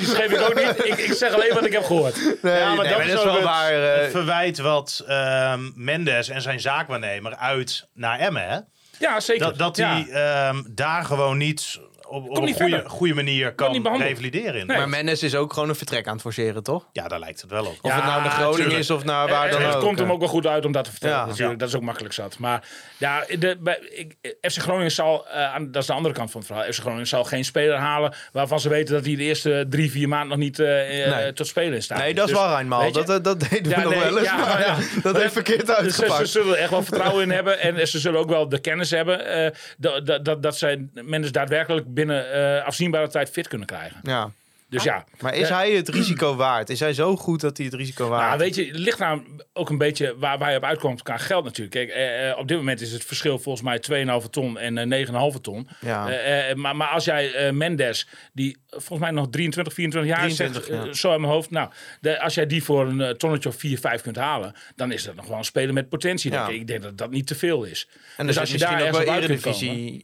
geef 0.01 0.33
ik 0.33 0.41
ook 0.41 0.55
niet. 0.55 0.85
Ik, 0.87 0.97
ik 0.99 1.13
zeg 1.13 1.33
alleen 1.33 1.55
wat 1.55 1.65
ik 1.67 1.73
heb 1.73 1.85
gehoord. 1.85 2.17
Nee, 2.43 2.57
Ja, 2.59 2.75
maar 2.75 2.85
nee, 2.87 2.95
dat 2.97 3.07
is 3.07 3.25
wel 3.25 3.35
het, 3.35 3.43
waar. 3.45 3.73
eh, 3.73 4.01
het 4.03 4.11
verwijt 4.11 4.59
wat 4.59 5.05
ehm, 5.07 5.61
Mendes 5.75 6.29
en 6.29 6.43
zijn 6.43 6.61
zaakwaarnemer 6.61 7.37
uit 7.37 7.87
naar 7.95 8.19
Emmen. 8.19 8.49
Hè? 8.49 8.59
Ja, 8.99 9.21
zeker. 9.21 9.45
Dat, 9.47 9.59
dat 9.59 9.77
Ja. 9.77 9.93
hij 9.93 10.09
ehm, 10.09 10.63
daar 10.69 11.05
gewoon 11.05 11.37
niet 11.37 11.79
op, 12.09 12.29
op 12.31 12.37
een 12.43 12.89
goede, 12.89 13.15
manier 13.15 13.55
kan 13.55 13.97
revalideren. 13.99 14.67
Nee. 14.67 14.77
Maar 14.77 14.89
Mendes 14.89 15.23
is 15.23 15.35
ook 15.35 15.53
gewoon 15.53 15.69
een 15.69 15.75
vertrek 15.75 16.07
aan 16.07 16.13
het 16.13 16.23
forceren, 16.23 16.63
toch? 16.63 16.89
Ja, 16.93 17.09
daar 17.09 17.19
lijkt 17.19 17.41
het 17.41 17.51
wel 17.51 17.65
op. 17.65 17.79
Of 17.83 17.91
Ja, 17.91 17.95
het 17.97 18.05
nou 18.05 18.23
naar 18.23 18.31
Groningen 18.31 18.57
tuurlijk. 18.57 18.79
is 18.79 18.91
of 18.91 19.05
naar 19.05 19.29
waar 19.29 19.47
Eh, 19.47 19.53
dan 19.53 19.63
het 19.63 19.75
ook. 19.75 19.81
komt 19.83 19.99
hem 19.99 20.13
ook 20.13 20.19
wel 20.19 20.29
goed 20.29 20.47
uit 20.47 20.65
om 20.65 20.73
dat 20.73 20.85
te 20.85 20.91
vertellen. 20.91 21.17
Ja. 21.17 21.25
natuurlijk. 21.25 21.51
Ja. 21.53 21.59
Dat 21.59 21.69
is 21.69 21.75
ook 21.75 21.83
makkelijk 21.83 22.15
zat. 22.15 22.39
Maar 22.39 22.69
ja, 22.97 23.25
de, 23.39 23.57
bij, 23.61 23.79
ik, 23.91 24.37
FC 24.53 24.59
Groningen 24.59 24.91
zal, 24.91 25.27
eh, 25.29 25.55
aan, 25.55 25.71
dat 25.71 25.83
is 25.83 25.89
de 25.89 25.95
andere 25.95 26.15
kant 26.15 26.31
van 26.31 26.41
het 26.41 26.49
verhaal. 26.51 26.73
FC 26.73 26.81
Groningen 26.81 27.07
zal 27.07 27.25
geen 27.25 27.45
speler 27.45 27.77
halen 27.77 28.15
waarvan 28.33 28.61
ze 28.61 28.69
weten 28.69 28.95
dat 28.95 29.05
hij 29.05 29.17
de 29.17 29.23
eerste 29.23 29.67
drie, 29.69 29.91
vier 29.91 30.09
maanden 30.09 30.29
nog 30.29 30.39
niet 30.39 30.59
eh, 30.59 31.05
eh, 31.07 31.17
Nee. 31.17 31.33
tot 31.33 31.47
spelen 31.47 31.75
in 31.75 31.83
staat 31.83 31.99
Nee, 31.99 32.09
is. 32.09 32.15
dat 32.15 32.29
is 32.29 32.35
Dus, 32.35 32.41
wel 32.43 32.51
Rijnmaal. 32.51 32.93
Dat, 32.93 33.07
dat, 33.07 33.25
dat 33.25 33.41
deden 33.41 33.63
we 33.63 33.69
Ja, 33.71 33.81
nog 33.83 33.91
nee, 33.93 34.03
wel 34.03 34.19
eens. 34.19 34.27
ja, 34.27 34.37
maar 34.37 34.47
maar 34.47 34.61
ja, 34.61 34.67
ja. 34.67 35.01
dat 35.03 35.17
heeft 35.21 35.33
verkeerd 35.33 35.67
Dus 35.67 35.67
ze, 35.69 35.75
ze 35.75 35.83
uitgepakt. 35.83 36.29
zullen 36.29 36.53
er 36.55 36.59
echt 36.61 36.71
wel 36.71 36.83
vertrouwen 36.83 37.23
in 37.23 37.31
hebben. 37.31 37.59
En 37.61 37.89
ze 37.89 37.99
zullen 37.99 38.21
ook 38.21 38.29
wel 38.29 38.49
de 38.49 38.59
kennis 38.61 38.91
hebben 38.91 39.27
eh, 39.27 39.51
dat, 39.79 40.07
dat, 40.07 40.25
dat, 40.25 40.43
dat 40.43 40.59
zij 40.59 40.89
mensen 40.93 41.33
daadwerkelijk 41.33 41.95
binnen 41.99 42.33
eh, 42.33 42.65
afzienbare 42.65 43.09
tijd 43.09 43.31
fit 43.31 43.49
kunnen 43.49 43.67
krijgen. 43.67 44.01
Ja. 44.03 44.33
Dus 44.69 44.83
ja. 44.83 45.05
Maar 45.21 45.35
is 45.35 45.49
hij 45.49 45.71
het 45.71 45.89
risico 45.89 46.37
waard? 46.47 46.71
Is 46.71 46.81
hij 46.81 46.95
zo 46.95 47.17
goed 47.17 47.41
dat 47.41 47.57
hij 47.57 47.67
het 47.67 47.75
risico 47.75 48.09
waard 48.09 48.27
Nou, 48.27 48.39
weet 48.39 48.55
je, 48.55 48.65
het 48.67 48.79
ligt 48.79 48.99
nou 48.99 49.23
ook 49.53 49.71
een 49.71 49.79
beetje 49.79 50.19
waar, 50.19 50.39
waar 50.39 50.51
je 50.51 50.57
op 50.57 50.65
uitkomt 50.65 51.03
qua 51.03 51.17
geld 51.17 51.45
natuurlijk. 51.45 51.71
Kijk, 51.71 51.89
eh, 51.89 52.31
eh, 52.31 52.39
op 52.39 52.49
dit 52.49 52.57
moment 52.57 52.81
is 52.81 52.93
het 52.93 53.05
verschil 53.05 53.39
volgens 53.39 53.65
mij 53.65 53.79
2,5 53.79 54.29
ton 54.31 54.59
en 54.59 54.79
eh 54.79 54.87
9,5 54.87 55.41
ton. 55.41 55.69
Ja. 55.81 56.11
Eh, 56.11 56.51
eh, 56.51 56.57
maar, 56.57 56.77
maar 56.77 56.89
als 56.89 57.05
jij 57.05 57.35
eh, 57.35 57.53
Mendes, 57.53 58.09
die 58.33 58.57
volgens 58.69 59.01
mij 59.01 59.11
nog 59.11 59.29
23, 59.31 59.75
24 59.75 60.13
jaar 60.13 60.27
is, 60.27 60.37
23, 60.37 60.75
zegt, 60.75 60.87
ja. 60.87 60.93
zo 60.93 61.15
in 61.15 61.21
mijn 61.21 61.33
hoofd. 61.33 61.51
Nou, 61.51 61.71
de, 62.01 62.21
als 62.21 62.35
jij 62.35 62.47
die 62.47 62.65
voor 62.65 62.87
een 62.87 63.17
tonnetje 63.17 63.49
of 63.49 63.57
4, 63.57 63.79
5 63.79 64.03
kunt 64.03 64.17
halen, 64.17 64.55
dan 64.75 64.93
is 64.93 65.05
dat 65.05 65.15
nog 65.15 65.27
wel 65.27 65.39
een 65.39 65.45
speler 65.45 65.75
met 65.75 65.89
potentie. 65.89 66.31
Ja. 66.33 66.49
ik. 66.49 66.55
ik 66.55 66.67
denk 66.67 66.83
dat 66.83 66.99
dat 66.99 67.11
niet 67.11 67.27
te 67.27 67.35
veel 67.35 67.65
is. 67.65 67.89
En 68.17 68.27
dus 68.27 68.35
dus 68.35 68.43
als 68.43 68.51
je 68.51 68.59
daar 68.59 68.87
ook 68.87 69.05
wel. 69.05 69.15
Eredivisie 69.15 70.03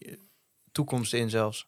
toekomst 0.73 1.15
in 1.15 1.31
zelfs. 1.31 1.67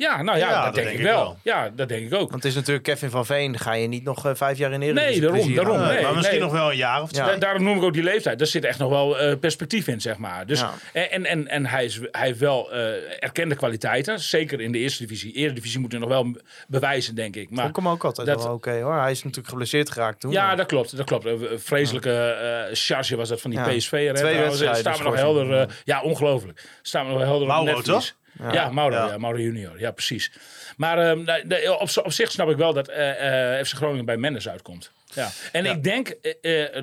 Ja, 0.00 0.22
nou 0.22 0.38
ja, 0.38 0.48
Ja, 0.48 0.54
dat, 0.54 0.64
dat 0.64 0.74
denk, 0.74 0.86
denk 0.86 0.98
ik 0.98 1.04
ik 1.06 1.10
wel. 1.12 1.22
wel. 1.22 1.38
Ja, 1.42 1.70
dat 1.74 1.88
denk 1.88 2.06
ik 2.06 2.14
ook. 2.14 2.30
Want 2.30 2.42
het 2.42 2.44
is 2.44 2.54
natuurlijk 2.54 2.84
Kevin 2.84 3.10
van 3.10 3.26
Veen. 3.26 3.58
Ga 3.58 3.72
je 3.72 3.86
niet 3.88 4.04
nog 4.04 4.26
eh, 4.26 4.34
vijf 4.34 4.58
jaar 4.58 4.72
in 4.72 4.82
Eredivisie 4.82 5.20
Nee, 5.20 5.30
daarom, 5.30 5.54
daarom. 5.54 5.78
Nee, 5.78 5.92
nee, 5.94 6.02
maar 6.02 6.14
misschien 6.14 6.38
nee. 6.38 6.44
nog 6.48 6.52
wel 6.52 6.70
een 6.70 6.76
jaar 6.76 7.02
of 7.02 7.10
twee. 7.12 7.24
Ja. 7.26 7.30
Da- 7.32 7.38
daarom 7.38 7.62
noem 7.62 7.76
ik 7.76 7.82
ook 7.82 7.92
die 7.92 8.02
leeftijd. 8.02 8.38
Daar 8.38 8.46
zit 8.46 8.64
echt 8.64 8.78
nog 8.78 8.90
wel 8.90 9.18
eh, 9.18 9.38
perspectief 9.38 9.86
in, 9.88 10.00
zeg 10.00 10.16
maar. 10.16 10.46
Dus, 10.46 10.60
Ja. 10.60 10.72
En, 10.92 11.24
en, 11.24 11.48
en 11.48 11.66
hij, 11.66 11.84
is, 11.84 12.00
hij 12.10 12.26
heeft 12.26 12.38
wel 12.38 12.72
eh, 12.72 12.78
erkende 13.24 13.54
kwaliteiten. 13.54 14.20
Zeker 14.20 14.60
in 14.60 14.72
de 14.72 14.78
eerste 14.78 15.02
divisie. 15.06 15.32
Eredivisie 15.32 15.80
moet 15.80 15.90
hij 15.92 16.00
nog 16.00 16.08
wel 16.08 16.36
bewijzen, 16.68 17.14
denk 17.14 17.36
ik. 17.36 17.50
Maar 17.50 17.68
ik 17.68 17.76
hem 17.76 17.88
ook 17.88 18.04
altijd 18.04 18.26
dat- 18.26 18.42
wel 18.44 18.52
oké 18.54 18.80
hoor. 18.80 19.00
Hij 19.00 19.10
is 19.10 19.18
natuurlijk 19.22 19.48
geblesseerd 19.48 19.90
geraakt 19.90 20.20
toen. 20.20 20.30
ja, 20.32 20.46
maar- 20.46 20.56
dat 20.56 20.66
klopt. 20.66 20.96
Dat 20.96 21.06
klopt. 21.06 21.24
Een 21.24 21.46
vreselijke 21.56 22.12
eh 22.12 22.74
charge 22.76 23.16
was 23.16 23.28
dat 23.28 23.40
van 23.40 23.50
die 23.50 23.58
Ja. 23.60 23.66
PSV. 23.68 24.06
Hè, 24.06 24.14
Twee 24.14 24.38
wedstrijden 24.38 24.78
Staat 24.80 24.98
me 24.98 25.04
nog 25.04 25.14
helder. 25.14 25.80
ja, 25.84 26.02
ongelooflijk. 26.02 26.64
Staat 26.82 27.04
me 27.06 27.12
nog 27.12 27.20
helder 27.22 27.58
op 27.58 27.76
het 27.76 28.14
netvlies. 28.32 28.60
Ja, 28.60 28.68
Mauro, 28.70 28.94
ja. 28.94 29.06
Ja. 29.06 29.18
Mauro 29.18 29.38
junior. 29.38 29.80
Ja, 29.80 29.90
precies. 29.90 30.32
Maar 30.76 30.98
ehm, 30.98 31.24
de- 31.24 31.76
op, 31.80 32.04
op 32.04 32.12
zich 32.12 32.30
snap 32.30 32.50
ik 32.50 32.56
wel 32.56 32.72
dat 32.72 32.88
eh, 32.88 33.58
eh, 33.58 33.66
FC 33.66 33.72
Groningen 33.74 34.04
bij 34.04 34.16
Mendes 34.16 34.48
uitkomt. 34.48 34.92
Ja. 35.14 35.28
En 35.52 35.64
Ja. 35.64 35.70
ik 35.72 35.82
denk, 35.82 36.08
eh, 36.08 36.30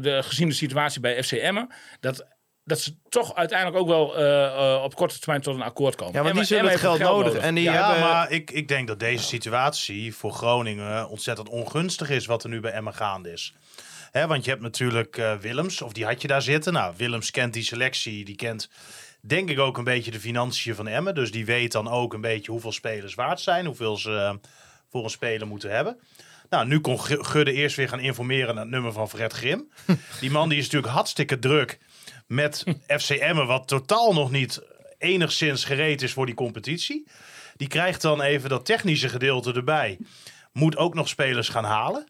de, 0.01 0.19
gezien 0.23 0.47
de 0.47 0.53
situatie 0.55 1.01
bij 1.01 1.23
FC 1.23 1.31
Emmen, 1.31 1.69
dat, 1.99 2.25
dat 2.63 2.79
ze 2.79 2.93
toch 3.09 3.35
uiteindelijk 3.35 3.79
ook 3.79 3.87
wel 3.87 4.03
op 4.83 4.95
korte 4.95 5.19
termijn 5.19 5.41
tot 5.41 5.55
een 5.55 5.61
akkoord 5.61 5.95
komen. 5.95 6.13
Ja, 6.13 6.21
want 6.23 6.35
die 6.35 6.43
zullen 6.43 6.71
het 6.71 6.79
geld 6.79 6.99
nodig. 6.99 7.35
En 7.37 7.55
die 7.55 7.63
Ja, 7.63 7.85
hebben... 7.87 8.09
maar 8.09 8.31
ik, 8.31 8.51
ik 8.51 8.67
denk 8.67 8.87
dat 8.87 8.99
deze 8.99 9.23
situatie 9.23 10.15
voor 10.15 10.31
Groningen 10.31 11.09
ontzettend 11.09 11.49
ongunstig 11.49 12.09
is 12.09 12.25
wat 12.25 12.43
er 12.43 12.49
nu 12.49 12.59
bij 12.59 12.71
Emmen 12.71 12.93
gaande 12.95 13.31
is. 13.31 13.53
Hè, 14.11 14.27
want 14.27 14.43
je 14.43 14.49
hebt 14.49 14.61
natuurlijk 14.61 15.17
eh, 15.17 15.35
Willems, 15.35 15.81
of 15.81 15.91
die 15.93 16.05
had 16.05 16.21
je 16.21 16.27
daar 16.27 16.41
zitten. 16.41 16.73
Nou, 16.73 16.93
Willems 16.97 17.31
kent 17.31 17.53
die 17.53 17.63
selectie, 17.63 18.25
die 18.25 18.35
kent 18.35 18.69
denk 19.21 19.49
ik 19.49 19.59
ook 19.59 19.77
een 19.77 19.83
beetje 19.83 20.11
de 20.11 20.19
financiën 20.19 20.75
van 20.75 20.87
Emmen. 20.87 21.15
Dus 21.15 21.31
die 21.31 21.45
weet 21.45 21.71
dan 21.71 21.87
ook 21.89 22.13
een 22.13 22.21
beetje 22.21 22.51
hoeveel 22.51 22.71
spelers 22.71 23.15
waard 23.15 23.39
zijn, 23.39 23.65
hoeveel 23.65 23.97
ze 23.97 24.15
eh, 24.15 24.33
voor 24.89 25.03
een 25.03 25.09
speler 25.09 25.47
moeten 25.47 25.71
hebben. 25.71 25.99
Nou, 26.49 26.67
nu 26.67 26.79
kon 26.79 26.99
Gu- 26.99 27.23
Gudde 27.23 27.53
eerst 27.53 27.75
weer 27.75 27.89
gaan 27.89 27.99
informeren 27.99 28.55
naar 28.55 28.63
het 28.63 28.73
nummer 28.73 28.91
van 28.91 29.09
Fred 29.09 29.33
Grim. 29.33 29.71
Die 30.19 30.31
man 30.31 30.49
die 30.49 30.57
is 30.57 30.63
natuurlijk 30.63 30.93
hartstikke 30.93 31.39
druk 31.39 31.79
met 32.27 32.63
FC 32.87 33.09
Emmen, 33.09 33.47
wat 33.47 33.67
totaal 33.67 34.13
nog 34.13 34.31
niet 34.31 34.61
enigszins 34.97 35.63
gereed 35.63 36.01
is 36.01 36.13
voor 36.13 36.25
die 36.25 36.35
competitie. 36.35 37.07
Die 37.55 37.67
krijgt 37.67 38.01
dan 38.01 38.21
even 38.21 38.49
dat 38.49 38.65
technische 38.65 39.09
gedeelte 39.09 39.53
erbij. 39.53 39.97
Moet 40.53 40.77
ook 40.77 40.93
nog 40.93 41.07
spelers 41.07 41.49
gaan 41.49 41.63
halen. 41.63 42.07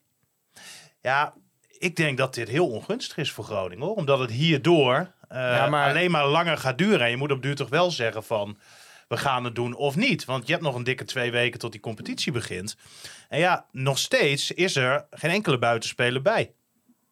Ja, 1.01 1.33
ik 1.77 1.95
denk 1.95 2.17
dat 2.17 2.33
dit 2.33 2.47
heel 2.49 2.67
ongunstig 2.69 3.17
is 3.17 3.31
voor 3.31 3.43
Groningen. 3.43 3.85
Hoor. 3.85 3.95
Omdat 3.95 4.19
het 4.19 4.31
hierdoor 4.31 5.13
Ja, 5.29 5.67
maar- 5.67 5.89
alleen 5.89 6.11
maar 6.11 6.27
langer 6.27 6.57
gaat 6.57 6.77
duren. 6.77 6.99
En 7.01 7.09
je 7.09 7.17
moet 7.17 7.31
op 7.31 7.41
duur 7.41 7.55
toch 7.55 7.69
wel 7.69 7.91
zeggen 7.91 8.23
van... 8.23 8.57
we 9.07 9.17
gaan 9.17 9.43
het 9.43 9.55
doen 9.55 9.75
of 9.75 9.95
niet. 9.95 10.25
Want 10.25 10.45
je 10.47 10.51
hebt 10.51 10.63
nog 10.65 10.75
een 10.75 10.83
dikke 10.83 11.03
twee 11.05 11.31
weken 11.31 11.59
tot 11.59 11.71
die 11.71 11.81
competitie 11.81 12.31
begint. 12.31 12.77
En 13.29 13.39
ja, 13.39 13.65
nog 13.71 13.97
steeds 13.97 14.51
is 14.51 14.75
er 14.75 15.05
geen 15.11 15.31
enkele 15.31 15.57
buitenspeler 15.59 16.21
bij. 16.21 16.51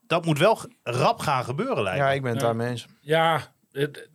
Dat 0.07 0.25
moet 0.25 0.39
wel 0.39 0.59
rap 0.83 1.19
gaan 1.19 1.43
gebeuren, 1.43 1.83
lijkt 1.83 1.99
Ja, 1.99 2.07
me. 2.07 2.15
ik 2.15 2.21
ben 2.21 2.31
het 2.31 2.41
Ja. 2.41 2.47
daarmee 2.47 2.69
eens. 2.69 2.85
Ja, 3.01 3.53
het- 3.71 4.09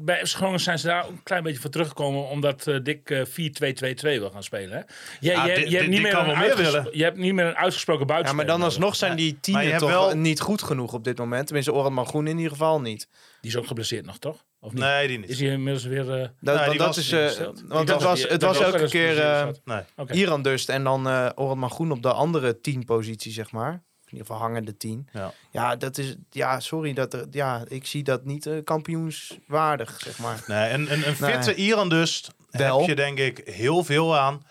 bij 0.00 0.26
FC 0.26 0.34
Groningen 0.36 0.60
zijn 0.60 0.78
ze 0.78 0.86
daar 0.86 1.08
een 1.08 1.22
klein 1.22 1.42
beetje 1.42 1.60
voor 1.60 1.70
teruggekomen, 1.70 2.28
omdat 2.28 2.66
eh 2.66 2.76
Dick 2.82 3.10
eh 3.10 3.24
4-2-2-2 3.26 4.18
wil 4.18 4.30
gaan 4.30 4.42
spelen. 4.42 4.70
Hè? 4.76 4.78
Je, 5.20 5.36
Ah, 5.36 5.46
je, 5.46 5.76
hebt 5.76 5.88
niet 5.88 6.02
meer 6.02 6.12
kan 6.12 6.28
een 6.28 6.38
meer 6.38 6.88
je 6.96 7.02
hebt 7.02 7.16
niet 7.16 7.34
meer 7.34 7.46
een 7.46 7.56
uitgesproken 7.56 8.00
Ja, 8.06 8.06
buitenspeler. 8.06 8.46
maar 8.48 8.56
dan 8.58 8.66
alsnog 8.66 8.96
zijn 8.96 9.16
die 9.16 9.38
tienen 9.40 9.78
toch 9.78 9.90
wel- 9.90 10.16
niet 10.16 10.40
goed 10.40 10.62
genoeg 10.62 10.92
op 10.92 11.04
dit 11.04 11.18
moment. 11.18 11.44
Tenminste, 11.46 11.72
Orhan 11.72 12.06
Groen 12.06 12.26
in 12.26 12.36
ieder 12.36 12.52
geval 12.52 12.80
niet. 12.80 13.08
Die 13.40 13.50
is 13.50 13.56
ook 13.56 13.66
geblesseerd 13.66 14.06
nog, 14.06 14.18
toch? 14.18 14.44
Of 14.60 14.72
niet? 14.72 14.82
Nee, 14.82 15.08
die 15.08 15.18
niet. 15.18 15.28
Is 15.30 15.40
hij 15.40 15.48
inmiddels 15.48 15.84
weer... 15.84 16.10
eh, 16.12 16.20
Dat, 16.20 16.30
Nee, 16.40 16.54
want 16.54 16.68
die 16.70 16.78
dat 16.78 16.86
was 16.86 16.98
is, 16.98 17.12
eh, 17.12 17.46
want 17.68 17.88
het 17.88 18.02
was, 18.02 18.20
die- 18.20 18.28
het 18.30 18.42
was 18.42 18.60
elke 18.60 18.88
keer 18.88 19.20
eh 19.20 19.48
Nee. 19.64 19.82
Iran 20.12 20.42
Dust 20.42 20.68
en 20.68 20.84
dan 20.84 21.08
eh 21.08 21.28
Orhan 21.34 21.70
Groen 21.70 21.90
op 21.92 22.02
de 22.02 22.12
andere 22.12 22.60
tien 22.60 22.84
positie, 22.84 23.32
zeg 23.32 23.50
maar. 23.50 23.82
In 24.10 24.14
ieder 24.16 24.26
geval 24.26 24.40
hangende 24.48 24.76
tien. 24.76 25.08
Ja. 25.12 25.32
Ja, 25.50 25.76
dat 25.76 25.98
is, 25.98 26.16
ja 26.30 26.60
sorry, 26.60 26.92
dat, 26.92 27.14
er- 27.14 27.26
ja, 27.30 27.62
ik 27.68 27.86
zie 27.86 28.02
dat 28.02 28.24
niet 28.24 28.46
eh, 28.46 28.54
kampioenswaardig, 28.64 30.00
zeg 30.00 30.18
maar. 30.18 30.44
Nee, 30.46 30.70
een, 30.72 30.92
een, 30.92 31.08
een 31.08 31.16
Nee. 31.20 31.32
fitte 31.32 31.54
Iran 31.54 31.88
dus 31.88 32.30
Wel. 32.50 32.78
heb 32.78 32.88
je 32.88 32.94
denk 32.94 33.18
ik 33.18 33.40
heel 33.44 33.84
veel 33.84 34.16
aan. 34.18 34.42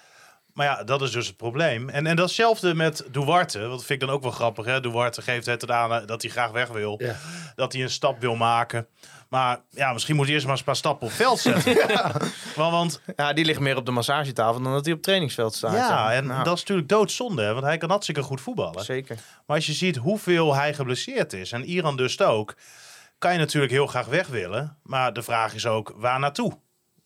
Maar 0.58 0.65
ja, 0.65 0.84
dat 0.84 1.02
is 1.02 1.12
dus 1.12 1.28
het 1.28 1.38
probleem. 1.38 1.89
En, 1.89 2.08
en 2.08 2.15
datzelfde 2.15 2.74
met 2.74 3.06
Duarte. 3.12 3.60
Want 3.60 3.72
dat 3.72 3.86
vind 3.86 4.02
ik 4.02 4.08
dan 4.08 4.15
ook 4.15 4.24
wel 4.24 4.32
grappig. 4.32 4.65
Hè? 4.65 4.80
Duarte 4.80 5.22
geeft 5.22 5.46
het 5.46 5.72
aan 5.72 5.93
eh, 5.93 6.08
dat 6.08 6.22
hij 6.22 6.32
graag 6.32 6.52
weg 6.52 6.67
wil. 6.67 6.96
Ja. 7.04 7.15
Dat 7.56 7.74
hij 7.74 7.82
een 7.82 7.89
stap 7.89 8.22
wil 8.22 8.36
maken. 8.36 8.88
Maar 9.30 9.60
ja, 9.70 9.93
misschien 9.93 10.15
moet 10.15 10.26
hij 10.26 10.34
eerst 10.34 10.48
maar 10.48 10.56
eens 10.56 10.65
een 10.65 10.72
paar 10.72 10.82
stappen 10.82 11.08
op 11.08 11.13
veld 11.13 11.39
zetten. 11.39 11.76
Want, 12.56 12.72
want 12.72 13.02
Ja, 13.15 13.34
die 13.34 13.46
ligt 13.46 13.60
meer 13.60 13.76
op 13.76 13.86
de 13.86 13.91
massagetafel 13.91 14.62
dan 14.62 14.74
dat 14.74 14.86
hij 14.86 14.93
op 14.93 15.02
trainingsveld 15.02 15.56
staat. 15.56 15.74
ja, 15.74 16.13
en 16.13 16.26
Nou, 16.28 16.43
dat 16.43 16.56
is 16.56 16.60
natuurlijk 16.60 16.89
doodzonde. 16.89 17.41
Hè? 17.41 17.54
Want 17.54 17.65
hij 17.65 17.78
kan 17.78 17.89
hartstikke 17.89 18.22
goed 18.22 18.41
voetballen. 18.41 18.84
Zeker. 18.84 19.15
Maar 19.46 19.56
als 19.56 19.65
je 19.65 19.74
ziet 19.74 19.96
hoeveel 19.96 20.56
hij 20.56 20.74
geblesseerd 20.74 21.34
is, 21.34 21.52
en 21.52 21.65
Iran 21.65 21.98
dus 21.98 22.22
ook, 22.22 22.56
kan 23.17 23.34
je 23.34 23.38
natuurlijk 23.39 23.72
heel 23.72 23.88
graag 23.88 24.06
weg 24.06 24.28
willen. 24.28 24.78
Maar 24.84 25.13
de 25.13 25.24
vraag 25.24 25.54
is 25.54 25.65
ook, 25.65 25.93
waar 25.96 26.20
naartoe? 26.20 26.58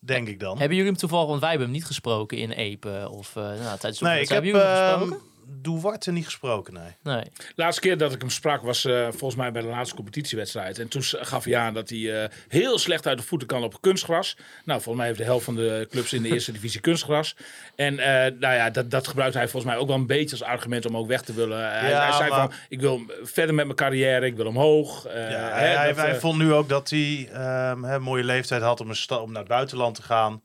Denk 0.05 0.27
ik 0.27 0.39
dan. 0.39 0.57
Hebben 0.57 0.77
jullie 0.77 0.91
hem 0.91 0.99
toevallig, 0.99 1.27
want 1.27 1.39
wij 1.39 1.49
hebben 1.49 1.67
hem 1.67 1.75
niet 1.77 1.85
gesproken 1.85 2.37
in 2.37 2.51
Epe 2.51 3.07
of 3.11 3.35
uh, 3.35 3.43
nou, 3.43 3.77
tijdens 3.77 3.97
de 3.97 4.05
Nee, 4.05 4.21
ik 4.21 4.29
heb 4.29 4.43
hebben 4.43 4.51
jullie 4.51 4.67
hem 4.67 4.91
ehm 4.91 4.99
gesproken? 4.99 5.29
Duarte 5.45 6.12
niet 6.12 6.25
gesproken, 6.25 6.73
nee. 6.73 6.95
Nee. 7.04 7.23
laatste 7.56 7.82
keer 7.82 7.97
dat 7.97 8.13
ik 8.13 8.19
hem 8.21 8.30
sprak 8.30 8.62
was 8.62 8.86
eh, 8.86 9.01
volgens 9.10 9.36
mij 9.36 9.51
bij 9.51 9.62
de 9.62 9.67
laatste 9.67 9.95
competitiewedstrijd. 9.95 10.80
En 10.80 10.88
toen 10.88 11.01
gaf 11.04 11.43
hij 11.43 11.58
aan 11.58 11.73
dat 11.73 11.89
hij 11.89 12.23
eh, 12.23 12.30
heel 12.47 12.77
slecht 12.80 13.08
uit 13.08 13.17
de 13.17 13.23
voeten 13.23 13.47
kan 13.47 13.63
op 13.63 13.82
kunstgras. 13.82 14.38
Nou, 14.65 14.82
volgens 14.82 14.95
mij 14.95 15.06
heeft 15.06 15.17
de 15.17 15.23
helft 15.23 15.45
van 15.45 15.56
de 15.56 15.88
clubs 15.89 16.13
in 16.13 16.21
de 16.21 16.30
eerste 16.30 16.51
divisie 16.51 16.82
kunstgras. 16.82 17.36
En 17.75 17.99
eh, 17.99 18.32
nou 18.39 18.54
ja, 18.56 18.69
dat, 18.69 18.91
dat 18.91 19.08
gebruikt 19.08 19.34
hij 19.36 19.47
volgens 19.47 19.71
mij 19.71 19.82
ook 19.82 19.88
wel 19.88 19.95
een 19.97 20.08
beetje 20.08 20.32
als 20.39 20.43
argument 20.47 20.86
om 20.86 20.97
ook 20.97 21.08
weg 21.08 21.21
te 21.21 21.34
willen. 21.34 21.71
Hij, 21.71 21.89
Ja, 21.89 22.04
hij 22.04 22.12
zei 22.12 22.30
maar- 22.30 22.39
van, 22.39 22.51
ik 22.69 22.80
wil 22.80 23.01
verder 23.23 23.56
met 23.56 23.65
mijn 23.65 23.77
carrière, 23.77 24.25
ik 24.25 24.36
wil 24.36 24.45
omhoog. 24.47 25.06
Eh, 25.06 25.32
Ja, 25.32 25.38
hè, 25.38 25.49
hij, 25.51 25.75
hij, 25.75 25.88
dat, 25.88 25.95
hij 26.06 26.19
vond 26.19 26.38
nu 26.38 26.54
ook 26.54 26.69
dat 26.69 26.89
hij 26.89 27.30
ehm, 27.34 27.84
hè, 27.84 27.95
een 27.95 28.01
mooie 28.01 28.23
leeftijd 28.23 28.62
had 28.62 28.80
om, 28.80 28.89
een 28.89 29.17
om 29.19 29.32
naar 29.32 29.39
het 29.41 29.49
buitenland 29.49 29.95
te 29.95 30.01
gaan. 30.01 30.41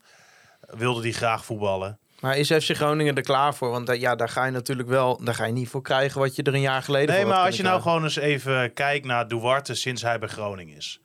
Wilde 0.67 1.01
hij 1.01 1.11
graag 1.11 1.45
voetballen. 1.45 1.99
Maar 2.19 2.37
is 2.37 2.51
FC 2.51 2.75
Groningen 2.75 3.15
er 3.15 3.21
klaar 3.21 3.55
voor? 3.55 3.69
Want 3.69 3.89
eh, 3.89 3.99
ja, 3.99 4.15
daar 4.15 4.29
ga 4.29 4.45
je 4.45 4.51
natuurlijk 4.51 4.89
wel, 4.89 5.23
daar 5.23 5.35
ga 5.35 5.45
je 5.45 5.51
niet 5.51 5.69
voor 5.69 5.81
krijgen 5.81 6.19
wat 6.19 6.35
je 6.35 6.43
er 6.43 6.53
een 6.53 6.61
jaar 6.61 6.83
geleden 6.83 7.09
Nee, 7.09 7.23
voor 7.23 7.29
maar 7.29 7.45
als 7.45 7.57
je 7.57 7.63
nou 7.63 7.81
gewoon 7.81 8.03
eens 8.03 8.15
even 8.15 8.73
kijkt 8.73 9.05
naar 9.05 9.27
Duarte 9.27 9.75
sinds 9.75 10.01
hij 10.01 10.19
bij 10.19 10.29
Groningen 10.29 10.75
is. 10.75 10.99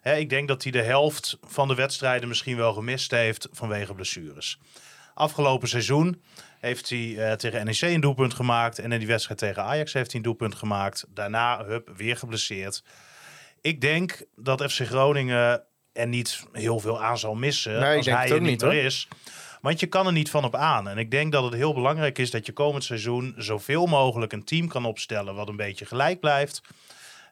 Hè, 0.00 0.16
ik 0.16 0.30
denk 0.30 0.48
dat 0.48 0.62
hij 0.62 0.72
de 0.72 0.82
helft 0.82 1.38
van 1.46 1.68
de 1.68 1.74
wedstrijden 1.74 2.28
misschien 2.28 2.56
wel 2.56 2.72
gemist 2.72 3.10
heeft 3.10 3.48
vanwege 3.52 3.94
blessures. 3.94 4.58
Afgelopen 5.14 5.68
seizoen 5.68 6.22
heeft 6.60 6.88
hij 6.88 7.16
eh, 7.18 7.32
tegen 7.32 7.64
NEC 7.64 7.80
een 7.80 8.00
doelpunt 8.00 8.34
gemaakt. 8.34 8.78
En 8.78 8.92
in 8.92 8.98
die 8.98 9.08
wedstrijd 9.08 9.38
tegen 9.38 9.62
Ajax 9.62 9.92
heeft 9.92 10.06
hij 10.06 10.16
een 10.16 10.26
doelpunt 10.26 10.54
gemaakt. 10.54 11.04
Daarna, 11.08 11.64
hup, 11.64 11.90
weer 11.96 12.16
geblesseerd. 12.16 12.82
Ik 13.60 13.80
denk 13.80 14.22
dat 14.36 14.72
FC 14.72 14.86
Groningen 14.86 15.62
er 15.92 16.06
niet 16.06 16.46
heel 16.52 16.80
veel 16.80 17.02
aan 17.02 17.18
zal 17.18 17.34
missen 17.34 17.80
Nee, 17.80 17.96
als 17.96 18.06
hij 18.06 18.30
er 18.30 18.32
niet 18.32 18.50
niet, 18.50 18.60
meer 18.60 18.72
hoor. 18.72 18.82
is. 18.82 19.08
Want 19.60 19.80
je 19.80 19.86
kan 19.86 20.06
er 20.06 20.12
niet 20.12 20.30
van 20.30 20.44
op 20.44 20.54
aan. 20.54 20.88
En 20.88 20.98
ik 20.98 21.10
denk 21.10 21.32
dat 21.32 21.44
het 21.44 21.54
heel 21.54 21.74
belangrijk 21.74 22.18
is 22.18 22.30
dat 22.30 22.46
je 22.46 22.52
komend 22.52 22.84
seizoen 22.84 23.34
zoveel 23.36 23.86
mogelijk 23.86 24.32
een 24.32 24.44
team 24.44 24.68
kan 24.68 24.84
opstellen 24.84 25.34
wat 25.34 25.48
een 25.48 25.56
beetje 25.56 25.86
gelijk 25.86 26.20
blijft. 26.20 26.60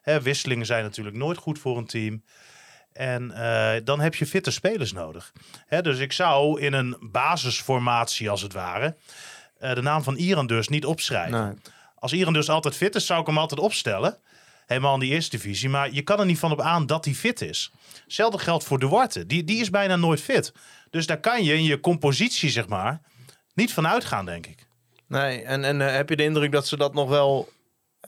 Hè, 0.01 0.21
wisselingen 0.21 0.65
zijn 0.65 0.83
natuurlijk 0.83 1.15
nooit 1.15 1.37
goed 1.37 1.59
voor 1.59 1.77
een 1.77 1.85
team. 1.85 2.23
En 2.93 3.31
eh, 3.31 3.81
dan 3.83 3.99
heb 3.99 4.15
je 4.15 4.25
fitte 4.25 4.51
spelers 4.51 4.91
nodig. 4.91 5.33
Hè, 5.65 5.81
dus 5.81 5.99
ik 5.99 6.11
zou 6.11 6.61
in 6.61 6.73
een 6.73 6.97
basisformatie 7.01 8.29
als 8.29 8.41
het 8.41 8.53
ware 8.53 8.95
eh, 9.59 9.73
de 9.73 9.81
naam 9.81 10.03
van 10.03 10.15
Iran 10.15 10.47
dus 10.47 10.67
niet 10.67 10.85
opschrijven. 10.85 11.45
Nee. 11.45 11.53
Als 11.95 12.13
Iran 12.13 12.33
dus 12.33 12.49
altijd 12.49 12.75
fit 12.75 12.95
is, 12.95 13.05
zou 13.05 13.21
ik 13.21 13.27
hem 13.27 13.37
altijd 13.37 13.59
opstellen. 13.59 14.17
Helemaal 14.67 14.93
in 14.93 14.99
die 14.99 15.11
eerste 15.11 15.37
divisie. 15.37 15.69
Maar 15.69 15.93
je 15.93 16.01
kan 16.01 16.19
er 16.19 16.25
niet 16.25 16.39
van 16.39 16.51
op 16.51 16.61
aan 16.61 16.85
dat 16.85 17.05
hij 17.05 17.13
fit 17.13 17.41
is. 17.41 17.71
Hetzelfde 18.03 18.37
geldt 18.39 18.63
voor 18.63 18.79
Duarte. 18.79 19.25
Die, 19.25 19.43
die 19.43 19.59
is 19.61 19.69
bijna 19.69 19.95
nooit 19.95 20.21
fit. 20.21 20.51
Dus 20.89 21.05
daar 21.05 21.19
kan 21.19 21.43
je 21.43 21.53
in 21.53 21.63
je 21.63 21.79
compositie, 21.79 22.49
zeg 22.49 22.67
maar, 22.67 23.01
niet 23.53 23.73
van 23.73 23.87
uitgaan, 23.87 24.25
denk 24.25 24.45
ik. 24.47 24.65
Nee, 25.07 25.41
en, 25.41 25.63
en 25.63 25.81
eh, 25.81 25.95
heb 25.95 26.09
je 26.09 26.15
de 26.15 26.23
indruk 26.23 26.51
dat 26.51 26.67
ze 26.67 26.77
dat 26.77 26.93
nog 26.93 27.09
wel 27.09 27.49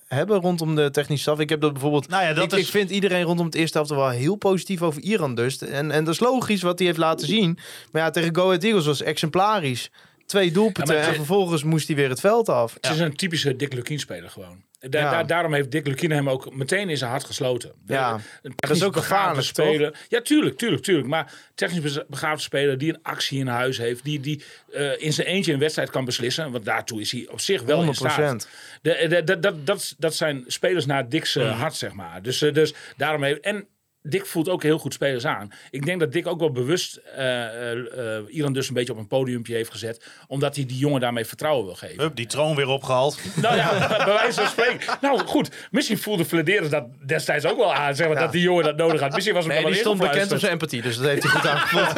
hebben 0.07 0.39
rondom 0.41 0.75
de 0.75 0.91
technische 0.91 1.23
staf? 1.23 1.39
Ik 1.39 1.49
heb 1.49 1.61
dat 1.61 1.71
bijvoorbeeld... 1.73 2.07
Nou 2.07 2.23
ja, 2.23 2.33
dat 2.33 2.43
ik, 2.43 2.51
is- 2.59 2.65
ik 2.65 2.71
vind 2.71 2.89
iedereen 2.89 3.23
rondom 3.23 3.45
het 3.45 3.55
eerste 3.55 3.77
helft 3.77 3.91
wel 3.93 4.09
heel 4.09 4.35
positief 4.35 4.81
over 4.81 5.01
Iran 5.01 5.35
dus. 5.35 5.57
En, 5.61 5.91
en 5.91 6.03
dat 6.03 6.13
is 6.13 6.19
logisch 6.19 6.61
wat 6.61 6.77
hij 6.77 6.87
heeft 6.87 6.99
laten 6.99 7.27
zien. 7.27 7.57
Maar 7.91 8.01
ja, 8.01 8.09
tegen 8.09 8.35
Go 8.35 8.45
Ahead 8.45 8.63
Eagles 8.63 8.85
was 8.85 9.01
exemplarisch. 9.01 9.91
Twee 10.25 10.51
doelpunten 10.51 10.95
Ja, 10.95 11.01
en 11.01 11.15
vervolgens 11.15 11.63
moest 11.63 11.87
hij 11.87 11.95
weer 11.95 12.09
het 12.09 12.19
veld 12.19 12.49
af. 12.49 12.73
Het 12.73 12.91
is 12.91 12.99
een 12.99 13.15
typische 13.15 13.55
Dick 13.55 13.73
Lukien 13.73 13.99
speler 13.99 14.29
gewoon. 14.29 14.63
Da- 14.79 14.99
Ja. 14.99 15.11
da- 15.11 15.23
daarom 15.23 15.53
heeft 15.53 15.71
Dick 15.71 15.87
Lukien 15.87 16.11
hem 16.11 16.29
ook 16.29 16.55
meteen 16.55 16.89
in 16.89 16.97
zijn 16.97 17.09
hart 17.11 17.23
gesloten. 17.23 17.71
Ja. 17.87 18.19
Een 18.41 18.53
dat 18.55 18.69
is 18.69 18.83
ook 18.83 18.93
begaafde 18.93 19.41
speler. 19.41 19.97
Ja, 20.09 20.21
tuurlijk, 20.21 20.57
tuurlijk, 20.57 20.83
tuurlijk. 20.83 21.07
Maar 21.07 21.33
technisch 21.55 21.99
begaafde 22.07 22.41
speler 22.43 22.77
die 22.77 22.89
een 22.93 22.99
actie 23.01 23.39
in 23.39 23.47
huis 23.47 23.77
heeft, 23.77 24.03
die, 24.03 24.19
die 24.19 24.43
eh, 24.73 25.01
in 25.01 25.13
zijn 25.13 25.27
eentje 25.27 25.53
een 25.53 25.59
wedstrijd 25.59 25.89
kan 25.89 26.05
beslissen. 26.05 26.51
Want 26.51 26.65
daartoe 26.65 27.01
is 27.01 27.11
hij 27.11 27.27
op 27.31 27.39
zich 27.39 27.61
wel 27.61 27.79
in 27.79 27.85
100%. 27.85 27.93
staat. 28.41 28.47
De, 28.81 29.05
de, 29.09 29.23
de- 29.23 29.39
dat, 29.39 29.65
dat, 29.65 29.95
dat 29.97 30.15
zijn 30.15 30.43
spelers 30.47 30.85
naar 30.85 31.09
Dick's 31.09 31.35
eh, 31.35 31.59
hart, 31.59 31.75
zeg 31.75 31.93
maar. 31.93 32.21
Dus, 32.21 32.41
eh, 32.41 32.53
dus 32.53 32.73
daarom 32.97 33.23
heeft... 33.23 33.39
En 33.39 33.67
Dick 34.01 34.25
voelt 34.25 34.49
ook 34.49 34.63
heel 34.63 34.77
goed 34.77 34.93
spelers 34.93 35.25
aan. 35.25 35.51
Ik 35.71 35.85
denk 35.85 35.99
dat 35.99 36.11
Dick 36.11 36.27
ook 36.27 36.39
wel 36.39 36.51
bewust 36.51 36.95
eh 37.15 37.45
eh, 37.45 37.71
eh, 38.17 38.23
Iran 38.27 38.53
dus 38.53 38.67
een 38.67 38.73
beetje 38.73 38.93
op 38.93 38.99
een 38.99 39.07
podiumpje 39.07 39.55
heeft 39.55 39.71
gezet. 39.71 40.05
Omdat 40.27 40.55
hij 40.55 40.65
die 40.65 40.77
jongen 40.77 41.01
daarmee 41.01 41.25
vertrouwen 41.25 41.65
wil 41.65 41.75
geven. 41.75 42.01
Hup, 42.03 42.15
die 42.15 42.25
troon 42.25 42.55
weer 42.55 42.67
opgehaald. 42.67 43.19
Nou 43.35 43.55
ja, 43.55 43.87
bij 44.05 44.13
wijze 44.13 44.39
van 44.41 44.49
spreken. 44.49 44.97
Nou 45.01 45.19
goed, 45.25 45.49
misschien 45.71 45.97
voelde 45.97 46.25
Flederis 46.25 46.69
dat 46.69 46.85
destijds 47.05 47.45
ook 47.45 47.57
wel 47.57 47.73
aan. 47.73 47.95
Zeg 47.95 48.07
maar, 48.07 48.15
Dat 48.19 48.31
die 48.31 48.41
jongen 48.41 48.63
dat 48.63 48.77
nodig 48.77 49.01
had. 49.01 49.13
Misschien 49.13 49.35
was 49.35 49.43
het 49.43 49.53
Nee, 49.53 49.61
wel 49.63 49.71
die 49.71 49.79
stond 49.81 49.99
bekend 49.99 50.31
op 50.31 50.37
ingefluisterd. 50.37 50.41
zijn 50.41 50.51
empathie, 50.51 50.81
dus 50.81 50.97
dat 50.97 51.07
heeft 51.07 51.23
hij 51.23 51.31
goed 51.31 51.49
aangevoeld. 51.49 51.93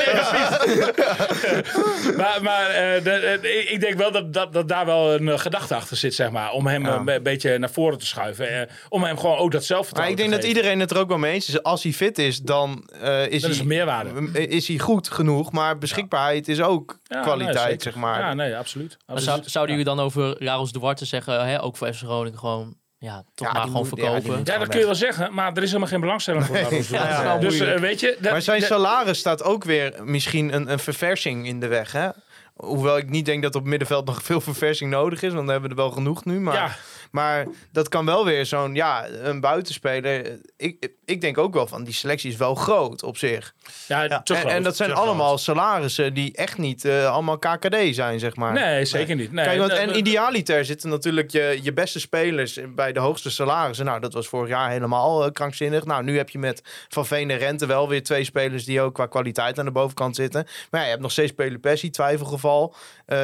Maar, 2.17 2.39
maar 2.43 2.67
de- 3.03 3.65
ik- 3.69 3.79
denk 3.81 3.97
wel 3.97 4.11
dat, 4.11 4.33
dat, 4.33 4.53
dat 4.53 4.67
daar 4.67 4.85
wel 4.85 5.13
een 5.13 5.39
gedachte 5.39 5.75
achter 5.75 5.97
zit, 5.97 6.13
zeg 6.13 6.31
maar. 6.31 6.51
Om 6.51 6.67
hem 6.67 6.85
Ja. 6.85 7.03
een 7.05 7.23
beetje 7.23 7.57
naar 7.57 7.69
voren 7.71 7.97
te 7.97 8.05
schuiven. 8.05 8.69
om 8.89 9.03
hem 9.03 9.17
gewoon 9.17 9.37
ook 9.37 9.51
dat 9.51 9.53
Maar 9.59 9.61
zelfvertrouwen 9.63 10.17
ik 10.17 10.23
denk 10.23 10.41
dat 10.41 10.49
iedereen 10.49 10.79
het 10.79 10.91
er 10.91 10.97
ook 10.97 11.07
wel 11.07 11.17
mee 11.17 11.33
eens 11.33 11.47
is. 11.49 11.63
Als 11.63 11.83
hij 11.83 11.90
fit 11.93 12.17
is, 12.17 12.38
dan 12.39 12.89
eh, 13.01 13.27
is, 13.27 13.41
Dat 13.41 13.56
hij, 13.56 13.65
meerwaarde. 13.65 14.47
is 14.47 14.67
hij 14.67 14.77
goed 14.77 15.10
genoeg. 15.10 15.51
Maar 15.51 15.77
beschikbaarheid 15.77 16.47
is 16.47 16.62
ook 16.62 16.99
Ja, 17.04 17.21
kwaliteit, 17.21 17.82
zeg 17.82 17.95
maar. 17.95 18.19
Ja, 18.19 18.34
nee, 18.34 18.56
absoluut. 18.58 18.97
Zou, 19.13 19.41
zouden 19.45 19.75
jullie 19.77 19.95
dan 19.95 19.99
over 20.06 20.43
Raros 20.43 20.71
Duarte 20.71 21.06
zeggen, 21.06 21.47
hè, 21.47 21.62
ook 21.63 21.77
voor 21.77 21.93
FC 21.93 21.99
Groningen, 22.04 22.39
gewoon, 22.39 22.75
ja, 22.97 23.23
toch 23.36 23.47
Ja, 23.47 23.54
maar 23.54 23.62
gewoon 23.62 23.77
moet- 23.88 23.99
verkopen? 23.99 24.41
Ja, 24.43 24.58
dat 24.58 24.67
kun 24.67 24.80
je 24.80 24.86
wel 24.86 24.95
zeggen, 24.95 25.34
maar 25.34 25.51
er 25.54 25.58
is 25.63 25.67
helemaal 25.67 25.88
geen 25.89 25.99
belangstelling 26.01 26.45
voor. 26.45 26.58
Ja, 26.58 27.38
dus 27.38 27.60
eh, 27.60 27.80
weet 27.80 27.99
je... 27.99 28.17
dat- 28.19 28.32
Maar 28.32 28.41
zijn 28.41 28.60
dat- 28.60 28.69
salaris 28.69 29.19
staat 29.19 29.43
ook 29.43 29.63
weer 29.63 29.93
misschien 30.04 30.54
een, 30.56 30.71
een 30.71 30.80
verversing 30.80 31.47
in 31.47 31.60
de 31.60 31.67
weg, 31.67 31.91
hè? 31.91 32.10
Hoewel 32.56 32.97
ik 32.97 33.10
niet 33.10 33.25
denk 33.25 33.43
dat 33.43 33.56
op 33.56 33.65
middenveld 33.65 34.06
nog 34.06 34.23
veel 34.23 34.41
verversing 34.41 34.91
nodig 34.91 35.21
is, 35.21 35.34
want 35.34 35.45
we 35.45 35.51
hebben 35.51 35.69
er 35.69 35.75
wel 35.75 35.91
genoeg 35.91 36.25
nu. 36.25 36.39
Maar, 36.39 36.54
Ja. 36.54 36.75
Maar 37.12 37.47
dat 37.71 37.89
kan 37.89 38.06
wel 38.06 38.26
weer 38.26 38.45
zo'n, 38.45 38.76
ja, 38.76 39.08
een 39.08 39.39
buitenspeler. 39.39 40.39
Ik, 40.58 40.91
ik 41.06 41.21
denk 41.21 41.38
ook 41.38 41.54
wel 41.54 41.67
van, 41.67 41.84
die 41.84 41.93
selectie 41.93 42.32
is 42.32 42.38
wel 42.38 42.56
groot 42.56 43.04
op 43.04 43.17
zich. 43.17 43.54
ja, 43.88 44.04
Ja, 44.04 44.21
te 44.21 44.34
En, 44.34 44.39
groot. 44.39 44.52
en 44.52 44.63
dat 44.63 44.76
zijn 44.76 44.93
allemaal 44.93 45.38
salarissen 45.38 46.13
die 46.13 46.36
echt 46.36 46.58
niet 46.58 46.86
eh, 46.86 47.12
allemaal 47.12 47.38
KKD 47.38 47.76
zijn, 47.95 48.19
zeg 48.19 48.36
maar. 48.36 48.54
Nee, 48.54 48.86
zeker 48.86 49.15
niet. 49.15 49.32
Nee, 49.32 49.45
Kijk, 49.45 49.60
want, 49.60 49.71
en 49.71 49.97
idealiter 49.97 50.65
zitten 50.65 50.89
natuurlijk 50.89 51.32
je, 51.32 51.60
je 51.62 51.74
beste 51.74 52.00
spelers 52.00 52.60
bij 52.76 52.91
de 52.93 53.00
hoogste 53.00 53.32
salarissen. 53.32 53.86
Nou, 53.86 54.00
dat 54.00 54.13
was 54.13 54.28
vorig 54.28 54.50
jaar 54.50 54.69
helemaal 54.69 55.26
eh, 55.26 55.32
krankzinnig. 55.32 55.86
Nou, 55.86 56.04
nu 56.04 56.17
heb 56.17 56.30
je 56.30 56.39
met 56.39 56.62
Van 56.88 57.06
Veen 57.06 57.30
en 57.30 57.38
Rente 57.38 57.65
wel 57.65 57.89
weer 57.89 58.04
twee 58.04 58.24
spelers 58.24 58.65
die 58.65 58.82
ook 58.82 58.93
qua 58.93 59.06
kwaliteit 59.06 59.60
aan 59.60 59.65
de 59.65 59.71
bovenkant 59.71 60.15
zitten. 60.15 60.45
Maar 60.69 60.80
ja, 60.80 60.86
je 60.86 60.91
hebt 60.91 61.02
nog 61.02 61.12
steeds 61.12 61.32
Pelupessi, 61.32 61.89
twijfelgeval. 61.89 62.76
Eh, 63.06 63.24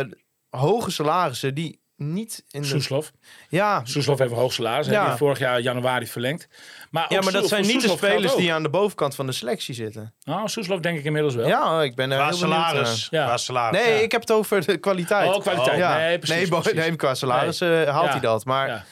hoge 0.50 0.91
salarissen 0.91 1.56
die 1.56 1.80
niet 1.97 2.43
in 2.51 2.62
de... 2.62 2.67
Soeslof. 2.67 3.12
Ja, 3.49 3.81
Soeslof 3.83 4.19
heeft 4.19 4.31
een 4.31 4.38
hoog 4.38 4.53
salaris. 4.53 4.88
Ja. 4.88 5.05
Heeft 5.05 5.17
vorig 5.17 5.39
jaar 5.39 5.60
januari 5.60 6.07
verlengd. 6.07 6.47
Maar, 6.91 7.05
ja, 7.13 7.21
maar 7.21 7.31
dat 7.33 7.47
zijn 7.47 7.62
niet 7.62 7.73
de 7.73 7.79
Soeslof 7.79 7.97
spelers 7.97 8.36
die 8.36 8.53
aan 8.53 8.63
de 8.63 8.69
bovenkant 8.69 9.15
van 9.15 9.25
de 9.25 9.31
selectie 9.31 9.73
zitten. 9.73 10.13
Nou, 10.23 10.47
Soeslof 10.47 10.79
denk 10.79 10.97
ik 10.99 11.05
inmiddels 11.05 11.36
wel. 11.36 11.47
Ja, 11.47 11.81
ik 11.81 11.95
ben 11.95 12.12
er 12.12 12.17
Qua 12.17 12.27
heel 12.29 12.39
benieuwd, 12.39 12.55
salaris. 12.57 13.07
Ja. 13.12 13.25
Qua 13.25 13.38
salaris. 13.38 13.79
Nee, 13.79 13.93
ja. 13.95 14.01
ik 14.01 14.12
heb 14.12 14.21
het 14.21 14.31
over 14.31 14.65
de 14.65 14.77
kwaliteit. 14.77 15.36
Oh, 15.36 15.41
kwaliteit. 15.41 15.77
Ja. 15.77 15.97
Nee, 15.97 16.17
precies. 16.19 16.49
nee, 16.49 16.60
precies. 16.60 16.73
nee, 16.79 16.95
qua 16.95 17.15
salaris 17.15 17.62
eh, 17.62 17.69
haalt 17.69 18.05
Ja. 18.05 18.12
hij 18.12 18.19
dat. 18.19 18.45
Maar 18.45 18.67
Ja. 18.67 18.83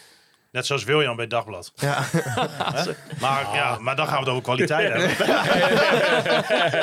Net 0.56 0.66
zoals 0.66 0.84
William 0.84 1.16
bij 1.16 1.24
het 1.26 1.34
Dagblad. 1.34 1.72
ja. 1.76 2.04
Maar, 3.20 3.48
ja, 3.54 3.78
maar 3.82 3.96
dan 3.96 4.06
gaan 4.08 4.14
we 4.16 4.20
het 4.20 4.30
over 4.30 4.44
kwaliteit 4.44 4.92
hebben. 4.92 5.10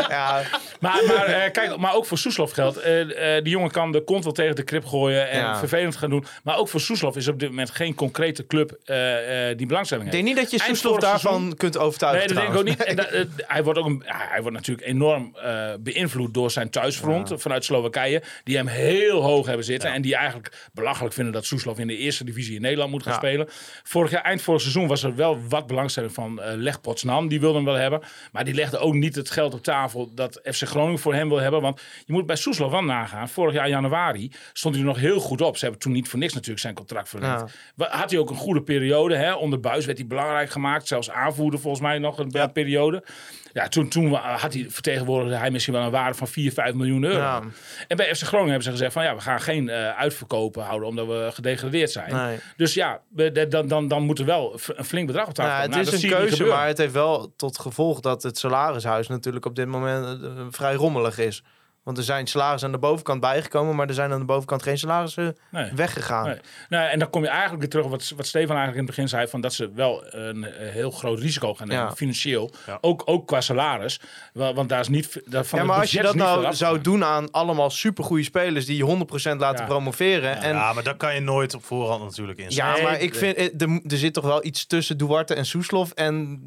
ja, 0.08 0.42
Maar, 0.80 1.02
maar, 1.06 1.24
eh, 1.26 1.50
kijk, 1.52 1.76
maar 1.76 1.94
ook 1.94 2.06
voor 2.06 2.18
Soeslof 2.18 2.50
geldt. 2.52 2.76
eh 2.76 3.36
eh, 3.36 3.44
die 3.44 3.52
jongen 3.52 3.70
kan 3.70 3.92
de 3.92 4.04
kont 4.04 4.24
wel 4.24 4.32
tegen 4.32 4.54
de 4.56 4.62
krip 4.62 4.84
gooien 4.84 5.30
en 5.30 5.38
Ja. 5.38 5.58
vervelend 5.58 5.96
gaan 5.96 6.10
doen. 6.10 6.24
Maar 6.42 6.56
ook 6.58 6.68
voor 6.68 6.80
Soeslof 6.80 7.16
is 7.16 7.28
op 7.28 7.38
dit 7.38 7.48
moment 7.48 7.70
geen 7.70 7.94
concrete 7.94 8.46
club 8.46 8.78
eh, 8.84 9.50
eh, 9.50 9.56
die 9.58 9.66
belangstelling 9.66 10.06
Ik 10.06 10.12
heeft. 10.12 10.24
denk 10.26 10.36
niet 10.38 10.50
dat 10.50 10.60
je 10.60 10.66
Soeslof 10.68 10.98
daarvan 10.98 11.32
seizoen- 11.32 11.56
kunt 11.56 11.78
overtuigen. 11.78 12.18
Nee, 12.18 12.28
dat 12.28 12.36
denk 12.36 12.48
ik 12.54 12.58
ook 12.60 12.64
niet. 12.64 12.84
En 12.84 13.28
hij, 13.46 13.62
wordt 13.64 13.78
ook 13.78 13.86
een, 13.86 14.02
hij 14.06 14.40
wordt 14.40 14.56
natuurlijk 14.56 14.86
enorm 14.86 15.36
eh, 15.42 15.68
beïnvloed 15.80 16.34
door 16.34 16.50
zijn 16.50 16.70
thuisfront 16.70 17.32
vanuit 17.36 17.64
Slowakije. 17.64 18.22
Die 18.44 18.56
hem 18.56 18.66
heel 18.66 19.22
hoog 19.22 19.46
hebben 19.46 19.64
zitten. 19.64 19.92
En 19.92 20.02
die 20.02 20.14
eigenlijk 20.16 20.68
belachelijk 20.72 21.14
vinden 21.14 21.32
dat 21.32 21.44
Soeslof 21.44 21.78
in 21.78 21.86
de 21.86 21.96
eerste 21.96 22.24
divisie 22.24 22.54
in 22.54 22.60
Nederland 22.62 22.90
moet 22.90 23.02
gaan 23.02 23.12
Ja. 23.12 23.18
spelen. 23.18 23.48
Vorig 23.82 24.10
jaar, 24.10 24.22
eind 24.22 24.42
vorig 24.42 24.60
seizoen, 24.60 24.86
was 24.86 25.02
er 25.02 25.16
wel 25.16 25.40
wat 25.48 25.66
belangstelling 25.66 26.12
van 26.12 26.42
eh 26.42 26.56
Leg 26.56 26.80
Potsdam. 26.80 27.28
Die 27.28 27.40
wilde 27.40 27.56
hem 27.56 27.64
wel 27.64 27.74
hebben. 27.74 28.00
Maar 28.32 28.44
die 28.44 28.54
legde 28.54 28.78
ook 28.78 28.94
niet 28.94 29.14
het 29.14 29.30
geld 29.30 29.54
op 29.54 29.62
tafel 29.62 30.14
dat 30.14 30.40
FC 30.44 30.62
Groningen 30.62 30.98
voor 30.98 31.14
hem 31.14 31.28
wil 31.28 31.40
hebben. 31.40 31.60
Want 31.60 31.80
je 32.06 32.12
moet 32.12 32.26
bij 32.26 32.36
Soeslof 32.36 32.70
wel 32.70 32.84
nagaan. 32.84 33.28
Vorig 33.28 33.54
jaar 33.54 33.68
januari 33.68 34.32
stond 34.52 34.74
hij 34.74 34.84
er 34.84 34.90
nog 34.90 34.98
heel 34.98 35.20
goed 35.20 35.40
op. 35.40 35.56
Ze 35.56 35.62
hebben 35.64 35.82
toen 35.82 35.92
niet 35.92 36.08
voor 36.08 36.18
niks 36.18 36.32
natuurlijk 36.32 36.60
zijn 36.60 36.74
contract 36.74 37.08
verlengd. 37.08 37.52
Had 37.76 38.10
hij 38.10 38.18
ook 38.18 38.30
een 38.30 38.36
goede 38.36 38.62
periode. 38.62 39.16
Hè? 39.16 39.32
Onder 39.32 39.60
Buis 39.60 39.86
werd 39.86 39.98
hij 39.98 40.06
belangrijk 40.06 40.50
gemaakt. 40.50 40.86
Zelfs 40.86 41.10
aanvoerder 41.10 41.60
volgens 41.60 41.82
mij 41.82 41.98
nog 41.98 42.18
een 42.18 42.52
periode. 42.52 43.04
Ja, 43.52 43.68
toen, 43.68 43.88
toen 43.88 44.12
had 44.14 44.52
hij 44.52 44.66
vertegenwoordigde 44.68 45.36
hij 45.36 45.50
misschien 45.50 45.74
wel 45.74 45.82
een 45.82 45.90
waarde 45.90 46.16
van 46.16 46.28
4, 46.28 46.52
5 46.52 46.74
miljoen 46.74 47.04
euro. 47.04 47.18
Ja. 47.18 47.42
En 47.88 47.96
bij 47.96 48.14
FC 48.14 48.22
Groningen 48.22 48.50
hebben 48.50 48.64
ze 48.64 48.70
gezegd 48.70 48.92
van 48.92 49.04
ja, 49.04 49.14
we 49.14 49.20
gaan 49.20 49.40
geen 49.40 49.68
eh, 49.68 49.88
uitverkopen 49.98 50.62
houden 50.62 50.88
omdat 50.88 51.06
we 51.06 51.28
gedegradeerd 51.32 51.90
zijn. 51.90 52.14
Nee. 52.14 52.38
Dus 52.56 52.74
ja, 52.74 53.00
we- 53.10 53.46
dan, 53.48 53.68
dan, 53.68 53.88
dan 53.88 54.02
moet 54.02 54.18
er 54.18 54.24
wel 54.24 54.58
een 54.76 54.84
flink 54.84 55.06
bedrag 55.06 55.26
op 55.28 55.34
tafel 55.34 55.50
Nou, 55.52 55.62
komen. 55.64 55.78
het 55.78 55.86
Nou, 55.86 55.96
is 55.96 56.02
een 56.02 56.18
keuze, 56.18 56.44
maar 56.44 56.66
het 56.66 56.78
heeft 56.78 56.92
wel 56.92 57.32
tot 57.36 57.58
gevolg 57.58 58.00
dat 58.00 58.22
het 58.22 58.38
salarishuis 58.38 59.08
natuurlijk 59.08 59.44
op 59.46 59.54
dit 59.56 59.66
moment 59.66 60.22
eh, 60.22 60.30
vrij 60.50 60.74
rommelig 60.74 61.18
is. 61.18 61.42
Want 61.82 61.98
er 61.98 62.04
zijn 62.04 62.26
salarissen 62.26 62.68
aan 62.68 62.74
de 62.74 62.80
bovenkant 62.80 63.20
bijgekomen, 63.20 63.76
maar 63.76 63.88
er 63.88 63.94
zijn 63.94 64.12
aan 64.12 64.18
de 64.18 64.24
bovenkant 64.24 64.62
geen 64.62 64.78
salarissen 64.78 65.36
Nee. 65.50 65.70
weggegaan. 65.74 66.26
Nee. 66.26 66.36
Nou, 66.68 66.88
en 66.88 66.98
dan 66.98 67.10
kom 67.10 67.22
je 67.22 67.28
eigenlijk 67.28 67.60
weer 67.60 67.70
terug 67.70 67.84
op 67.84 67.90
wat, 67.90 68.12
wat 68.16 68.26
Stefan 68.26 68.56
eigenlijk 68.56 68.78
in 68.78 68.84
het 68.86 68.94
begin 68.96 69.08
zei: 69.08 69.28
van 69.28 69.40
dat 69.40 69.52
ze 69.52 69.70
wel 69.74 70.14
een 70.14 70.44
eh, 70.44 70.68
heel 70.70 70.90
groot 70.90 71.18
risico 71.18 71.54
gaan 71.54 71.68
nemen, 71.68 71.84
Ja. 71.84 71.92
financieel. 71.94 72.50
Ja. 72.66 72.78
Ook, 72.80 73.02
ook 73.04 73.26
qua 73.26 73.40
salaris. 73.40 74.00
Wa- 74.32 74.54
Want 74.54 74.68
daar 74.68 74.80
is 74.80 74.88
niet. 74.88 75.20
Daar, 75.24 75.44
van 75.44 75.58
Ja, 75.58 75.64
het 75.64 75.72
maar 75.74 75.80
als 75.80 75.90
je 75.90 76.00
budget 76.00 76.18
dat 76.18 76.40
nou 76.42 76.54
zou 76.54 76.80
doen 76.80 77.04
aan 77.04 77.30
allemaal 77.30 77.70
supergoeie 77.70 78.24
spelers 78.24 78.66
die 78.66 78.76
je 78.76 78.84
100% 78.84 79.40
laten 79.40 79.60
Ja. 79.60 79.66
promoveren. 79.66 80.36
En, 80.42 80.54
ja, 80.54 80.72
maar 80.72 80.82
daar 80.82 80.96
kan 80.96 81.14
je 81.14 81.20
nooit 81.20 81.54
op 81.54 81.64
voorhand 81.64 82.02
natuurlijk 82.02 82.38
in 82.38 82.46
Ja, 82.50 82.76
maar 82.82 83.00
ik 83.00 83.14
vind, 83.14 83.36
eh, 83.36 83.44
er, 83.60 83.80
er 83.88 83.96
zit 83.98 84.14
toch 84.14 84.24
wel 84.24 84.44
iets 84.44 84.66
tussen 84.66 84.98
Duarte 84.98 85.34
en 85.34 85.46
Soeslof 85.46 85.90
en 85.92 86.40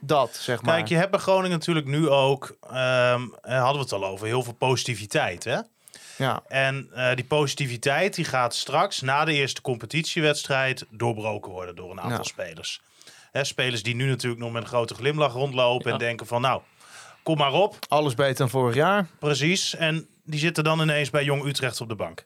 dat, 0.00 0.36
zeg 0.36 0.62
maar. 0.62 0.74
Kijk, 0.76 0.88
je 0.88 0.96
hebt 0.96 1.10
bij 1.10 1.20
Groningen 1.20 1.50
natuurlijk 1.58 1.86
nu 1.86 2.08
ook, 2.08 2.56
ehm, 2.70 3.22
eh, 3.42 3.58
hadden 3.58 3.74
we 3.74 3.78
het 3.78 3.92
al 3.92 4.06
over, 4.06 4.26
heel 4.26 4.42
veel 4.42 4.52
positiviteit. 4.52 5.44
Hè? 5.44 5.58
Ja, 6.16 6.42
En 6.48 6.88
eh, 6.94 7.14
die 7.14 7.24
positiviteit 7.24 8.14
die 8.14 8.24
gaat 8.24 8.54
straks 8.54 9.00
na 9.00 9.24
de 9.24 9.32
eerste 9.32 9.60
competitiewedstrijd 9.60 10.84
doorbroken 10.90 11.52
worden 11.52 11.76
door 11.76 11.90
een 11.90 12.00
aantal 12.00 12.16
Ja. 12.18 12.22
spelers. 12.24 12.80
Hè, 13.32 13.44
spelers 13.44 13.82
die 13.82 13.94
nu 13.94 14.06
natuurlijk 14.08 14.40
nog 14.42 14.52
met 14.52 14.62
een 14.62 14.68
grote 14.68 14.94
glimlach 14.94 15.32
rondlopen 15.32 15.86
Ja. 15.86 15.92
en 15.92 15.98
denken 15.98 16.26
van 16.26 16.40
nou, 16.40 16.62
kom 17.22 17.36
maar 17.36 17.52
op, 17.52 17.76
alles 17.88 18.14
beter 18.14 18.36
dan 18.36 18.50
vorig 18.50 18.74
jaar. 18.74 19.06
precies. 19.18 19.74
En 19.74 20.08
die 20.24 20.38
zitten 20.40 20.64
dan 20.64 20.80
ineens 20.80 21.10
bij 21.10 21.24
Jong 21.24 21.44
Utrecht 21.44 21.80
op 21.80 21.88
de 21.88 21.94
bank. 21.94 22.24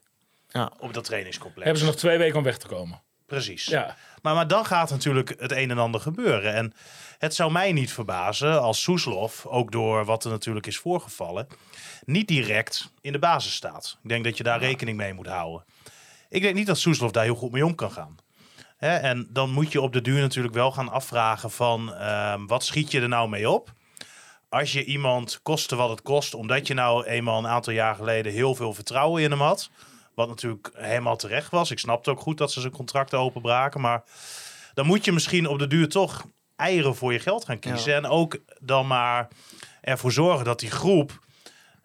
Ja. 0.49 0.73
Op 0.79 0.95
dat 0.95 1.05
trainingscomplex. 1.05 1.65
Hebben 1.65 1.81
ze 1.83 1.91
nog 1.91 1.97
twee 2.01 2.19
weken 2.19 2.39
om 2.39 2.45
weg 2.45 2.59
te 2.59 2.67
komen. 2.67 3.01
Precies. 3.33 3.65
Ja. 3.65 3.97
Maar, 4.23 4.35
maar 4.35 4.47
dan 4.47 4.67
gaat 4.67 4.91
natuurlijk 4.91 5.35
het 5.39 5.53
een 5.53 5.71
en 5.71 5.79
ander 5.79 6.01
gebeuren. 6.01 6.55
En 6.55 6.73
het 7.19 7.35
zou 7.35 7.53
mij 7.53 7.73
niet 7.73 7.93
verbazen 7.93 8.61
als 8.61 8.83
Soeslof, 8.83 9.47
ook 9.47 9.73
door 9.73 10.05
wat 10.05 10.25
er 10.25 10.31
natuurlijk 10.31 10.67
is 10.67 10.79
voorgevallen, 10.79 11.47
niet 12.05 12.29
direct 12.29 12.93
in 13.01 13.13
de 13.13 13.19
basis 13.19 13.55
staat. 13.55 13.99
Ik 14.03 14.09
denk 14.09 14.25
dat 14.25 14.37
je 14.37 14.43
daar 14.43 14.59
rekening 14.59 14.97
mee 14.97 15.13
moet 15.13 15.27
houden. 15.27 15.65
Ik 16.29 16.43
denk 16.43 16.55
niet 16.55 16.67
dat 16.67 16.79
Soeslof 16.79 17.11
daar 17.11 17.25
heel 17.25 17.35
goed 17.35 17.53
mee 17.53 17.67
om 17.67 17.75
kan 17.75 17.91
gaan. 17.91 18.17
Hè, 18.77 18.97
en 18.97 19.27
dan 19.31 19.51
moet 19.51 19.73
je 19.73 19.81
op 19.81 19.93
de 19.93 20.03
duur 20.03 20.21
natuurlijk 20.21 20.55
wel 20.55 20.73
gaan 20.73 20.89
afvragen 20.89 21.51
van 21.51 21.95
ehm, 21.95 22.47
wat 22.47 22.65
schiet 22.65 22.91
je 22.91 23.01
er 23.01 23.09
nou 23.09 23.29
mee 23.29 23.51
op? 23.51 23.73
Als 24.49 24.73
je 24.73 24.85
iemand 24.85 25.41
koste 25.43 25.77
wat 25.77 25.91
het 25.91 26.03
kost, 26.03 26.35
omdat 26.35 26.67
je 26.67 26.75
nou 26.75 27.05
eenmaal 27.05 27.39
een 27.39 27.51
aantal 27.51 27.73
jaar 27.73 27.95
geleden 27.95 28.33
heel 28.33 28.55
veel 28.55 28.75
vertrouwen 28.75 29.23
in 29.23 29.31
hem 29.31 29.41
had. 29.41 29.71
Wat 30.27 30.31
natuurlijk 30.31 30.71
helemaal 30.75 31.17
terecht 31.17 31.51
was. 31.51 31.71
Ik 31.71 31.79
snapte 31.79 32.11
ook 32.11 32.21
goed 32.21 32.39
dat 32.39 32.53
ze 32.53 32.61
zijn 32.61 32.73
contract 32.73 33.15
openbraken. 33.15 33.81
Maar 33.81 34.03
dan 34.75 34.87
moet 34.87 35.05
je 35.05 35.13
misschien 35.13 35.47
op 35.47 35.59
de 35.59 35.67
duur 35.67 35.89
toch 35.89 36.25
eieren 36.57 36.95
voor 36.95 37.13
je 37.13 37.19
geld 37.19 37.45
gaan 37.45 37.59
kiezen. 37.59 37.95
En 37.95 38.07
ook 38.07 38.39
dan 38.61 38.87
maar 38.87 39.29
ervoor 39.81 40.13
zorgen 40.13 40.45
dat 40.45 40.61
die 40.61 40.71
groep 40.71 41.19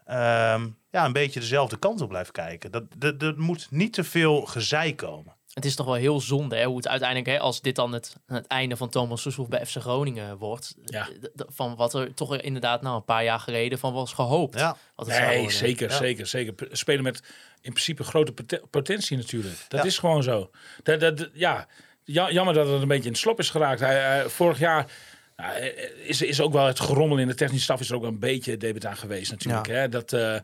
ehm, 0.06 0.68
ja, 0.92 1.06
een 1.06 1.14
beetje 1.14 1.40
dezelfde 1.40 1.78
kant 1.78 2.02
op 2.02 2.10
blijft 2.10 2.32
kijken. 2.32 2.72
Dat, 2.72 2.84
dat, 2.98 3.22
er 3.22 3.34
moet 3.38 3.68
niet 3.70 3.94
te 3.94 4.04
veel 4.04 4.42
gezeik 4.42 4.98
komen. 4.98 5.36
Het 5.58 5.66
is 5.66 5.76
toch 5.76 5.86
wel 5.86 5.96
heel 5.96 6.22
zonde 6.22 6.56
hè, 6.56 6.64
hoe 6.66 6.76
het 6.78 6.88
uiteindelijk, 6.88 7.30
hè, 7.30 7.40
als 7.40 7.62
dit 7.62 7.76
dan 7.76 7.92
het, 7.94 8.16
het 8.28 8.48
einde 8.48 8.78
van 8.78 8.90
Thomas 8.90 9.22
Soeslof 9.22 9.48
bij 9.48 9.66
FC 9.66 9.76
Groningen 9.78 10.38
wordt. 10.38 10.76
Ja. 10.86 11.08
Van 11.36 11.76
wat 11.76 11.94
er 11.94 12.14
toch 12.14 12.38
inderdaad 12.38 12.82
nou 12.82 12.96
een 12.96 13.04
paar 13.06 13.24
jaar 13.24 13.40
geleden 13.40 13.80
van 13.80 13.94
was 13.94 14.14
gehoopt. 14.14 14.60
Ja. 14.60 14.78
Wat 14.96 15.06
het 15.06 15.16
zou 15.16 15.28
Nee, 15.28 15.50
zeker, 15.50 15.90
Ja. 15.90 15.96
zeker, 15.98 16.28
zeker. 16.28 16.54
Spelen 16.72 17.04
met 17.04 17.18
in 17.62 17.72
principe 17.72 18.04
grote 18.04 18.32
poten- 18.32 18.70
potentie 18.70 19.18
natuurlijk. 19.18 19.56
Dat 19.68 19.80
Ja. 19.82 19.86
is 19.86 19.98
gewoon 19.98 20.24
zo. 20.24 20.50
Dat, 20.84 21.00
dat, 21.00 21.18
dat- 21.18 21.30
ja, 21.34 21.68
Ja- 22.04 22.32
jammer 22.32 22.54
dat 22.54 22.68
het 22.68 22.82
een 22.82 22.88
beetje 22.88 23.04
in 23.04 23.12
het 23.12 23.18
slop 23.22 23.40
is 23.40 23.50
geraakt. 23.50 23.80
Hij, 23.80 24.00
hij- 24.00 24.30
vorig 24.30 24.60
jaar 24.60 24.92
nou, 25.36 25.54
eh, 25.56 26.08
is, 26.10 26.22
is 26.22 26.42
ook 26.42 26.54
wel 26.54 26.66
het 26.66 26.80
gerommel 26.80 27.18
in 27.18 27.28
de 27.28 27.36
technische 27.36 27.64
staf 27.64 27.80
is 27.80 27.90
er 27.90 27.96
ook 27.96 28.02
wel 28.02 28.12
een 28.12 28.20
beetje 28.20 28.58
debet 28.58 28.86
aan 28.86 28.98
geweest 28.98 29.32
natuurlijk. 29.32 29.68
Ja. 29.68 29.74
Hè? 29.74 29.90
Dat, 29.90 30.14
eh, 30.14 30.36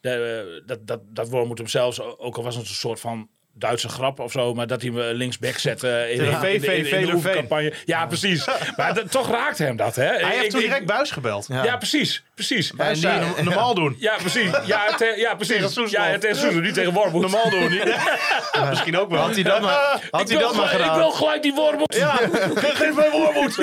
de, 0.00 0.62
dat, 0.66 0.86
dat, 0.86 1.00
dat 1.04 1.28
woord 1.28 1.46
moet 1.46 1.58
hem 1.58 1.66
zelfs, 1.66 2.00
ook 2.00 2.36
al 2.36 2.42
was 2.42 2.56
het 2.56 2.68
een 2.68 2.74
soort 2.74 3.00
van 3.00 3.28
Duitse 3.54 3.88
grap 3.88 4.20
of 4.20 4.32
zo, 4.32 4.54
maar 4.54 4.66
dat 4.66 4.82
hij 4.82 4.90
me 4.90 5.14
linksback 5.14 5.58
zet 5.58 5.82
eh, 5.82 6.10
in, 6.12 6.20
in, 6.24 6.38
Tegen 6.40 6.48
in, 6.54 6.62
in, 6.64 6.76
in, 6.76 6.84
VV 6.84 7.06
de 7.06 7.12
oefencampagne. 7.14 7.72
Ja, 7.84 8.06
precies. 8.06 8.44
Maar 8.76 9.02
toch 9.10 9.30
raakt 9.30 9.58
hem 9.58 9.76
dat, 9.76 9.94
hè? 9.96 10.04
Hij 10.04 10.16
Ik- 10.16 10.24
heeft 10.40 10.50
toen 10.50 10.60
ik- 10.60 10.66
direct 10.66 10.86
buis 10.86 11.10
gebeld. 11.10 11.46
Ja. 11.48 11.64
Ja, 11.64 11.76
precies, 11.76 12.22
precies. 12.34 12.72
En 12.76 12.94
die 12.94 13.06
no- 13.08 13.42
normaal 13.42 13.74
doen. 13.74 13.96
Ja, 13.98 14.16
precies. 14.16 14.50
Ja, 14.66 14.94
te- 14.96 15.14
ja 15.16 15.34
precies. 15.34 15.54
Tegen 15.54 15.70
Soeslof. 15.70 15.90
Ja, 16.06 16.18
tegen 16.18 16.36
Soeslof, 16.36 16.62
niet 16.62 16.74
tegen 16.74 16.92
Wormoed. 16.92 17.20
Normaal 17.22 17.50
doen 17.50 17.70
niet. 17.70 17.84
Misschien 18.70 18.98
ook 18.98 19.10
wel. 19.10 19.20
Had 19.20 19.34
hij 19.34 19.42
dat 19.42 19.60
maar, 19.60 20.08
had 20.10 20.20
Ik 20.20 20.28
hij 20.28 20.38
wil, 20.38 20.46
dat 20.48 20.56
maar 20.56 20.66
gelijk- 20.66 20.72
ik 20.72 20.80
gedaan? 20.92 20.98
wil 20.98 21.10
gelijk 21.10 21.42
die 21.42 21.54
Wormoed. 21.54 21.94
Ja, 21.94 22.16
geef 22.54 22.94
mij 22.94 23.10
Wormoed. 23.10 23.56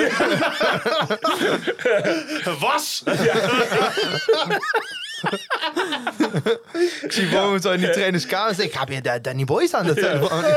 Was. 2.60 3.02
Ik 7.02 7.12
zie 7.12 7.28
Wormoed 7.30 7.62
zo 7.62 7.70
in 7.70 7.78
die 7.80 7.90
trainerskamer. 7.90 8.60
Ik 8.62 8.72
heb 8.72 8.88
je 8.88 9.00
daar 9.00 9.22
Danny 9.22 9.44
Boy 9.44 9.68
aan 9.70 9.86
de 9.86 9.94
telefoon. 9.94 10.44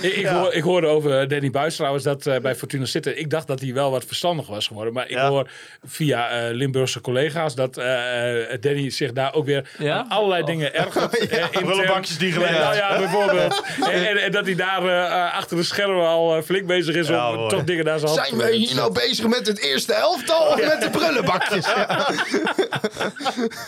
Ik, 0.00 0.12
ik, 0.16 0.26
hoor, 0.26 0.52
ik 0.54 0.62
hoorde 0.62 0.86
over 0.86 1.28
Danny 1.28 1.50
Buis 1.50 1.76
trouwens 1.76 2.04
dat 2.04 2.26
eh, 2.26 2.38
bij 2.38 2.54
Fortuna 2.54 2.84
zitten. 2.84 3.18
Ik 3.18 3.30
dacht 3.30 3.46
dat 3.46 3.60
hij 3.60 3.74
wel 3.74 3.90
wat 3.90 4.04
verstandig 4.04 4.46
was 4.46 4.66
geworden. 4.66 4.92
Maar 4.92 5.04
ik 5.04 5.10
Ja. 5.10 5.28
hoor 5.28 5.50
via 5.86 6.28
eh, 6.30 6.54
Limburgse 6.54 7.00
collega's 7.00 7.54
dat 7.54 7.76
eh, 7.76 8.52
eh, 8.52 8.60
Danny 8.60 8.90
zich 8.90 9.12
daar 9.12 9.34
ook 9.34 9.44
weer 9.44 9.68
aan 9.80 10.08
allerlei 10.08 10.44
dingen 10.44 10.74
ergert. 10.74 11.16
eh, 11.18 11.22
intern. 11.42 11.64
Prullenbakjes 11.64 12.18
die 12.18 12.32
geleend. 12.32 12.58
Nou 12.58 12.74
ja, 12.74 12.98
bijvoorbeeld. 12.98 13.62
en, 13.92 14.08
en, 14.08 14.16
en 14.16 14.32
dat 14.32 14.44
hij 14.46 14.54
daar 14.54 14.84
eh, 14.84 15.04
eh, 15.26 15.34
achter 15.34 15.56
de 15.56 15.62
schermen 15.62 16.06
al 16.06 16.36
eh, 16.36 16.42
flink 16.42 16.66
bezig 16.66 16.94
is 16.94 17.08
Ja, 17.08 17.30
om 17.30 17.36
hoor. 17.36 17.48
toch 17.50 17.64
dingen 17.64 17.84
naar 17.84 17.98
zijn 17.98 18.10
hand 18.10 18.26
Zijn 18.26 18.38
te 18.40 18.46
we 18.46 18.52
hier 18.56 18.74
nou 18.74 18.92
bezig 18.92 19.26
met 19.26 19.46
het 19.46 19.58
eerste 19.60 19.94
elftal 19.94 20.46
of 20.46 20.56
met 20.66 20.80
de 20.80 20.90
prullenbakjes? 20.90 21.66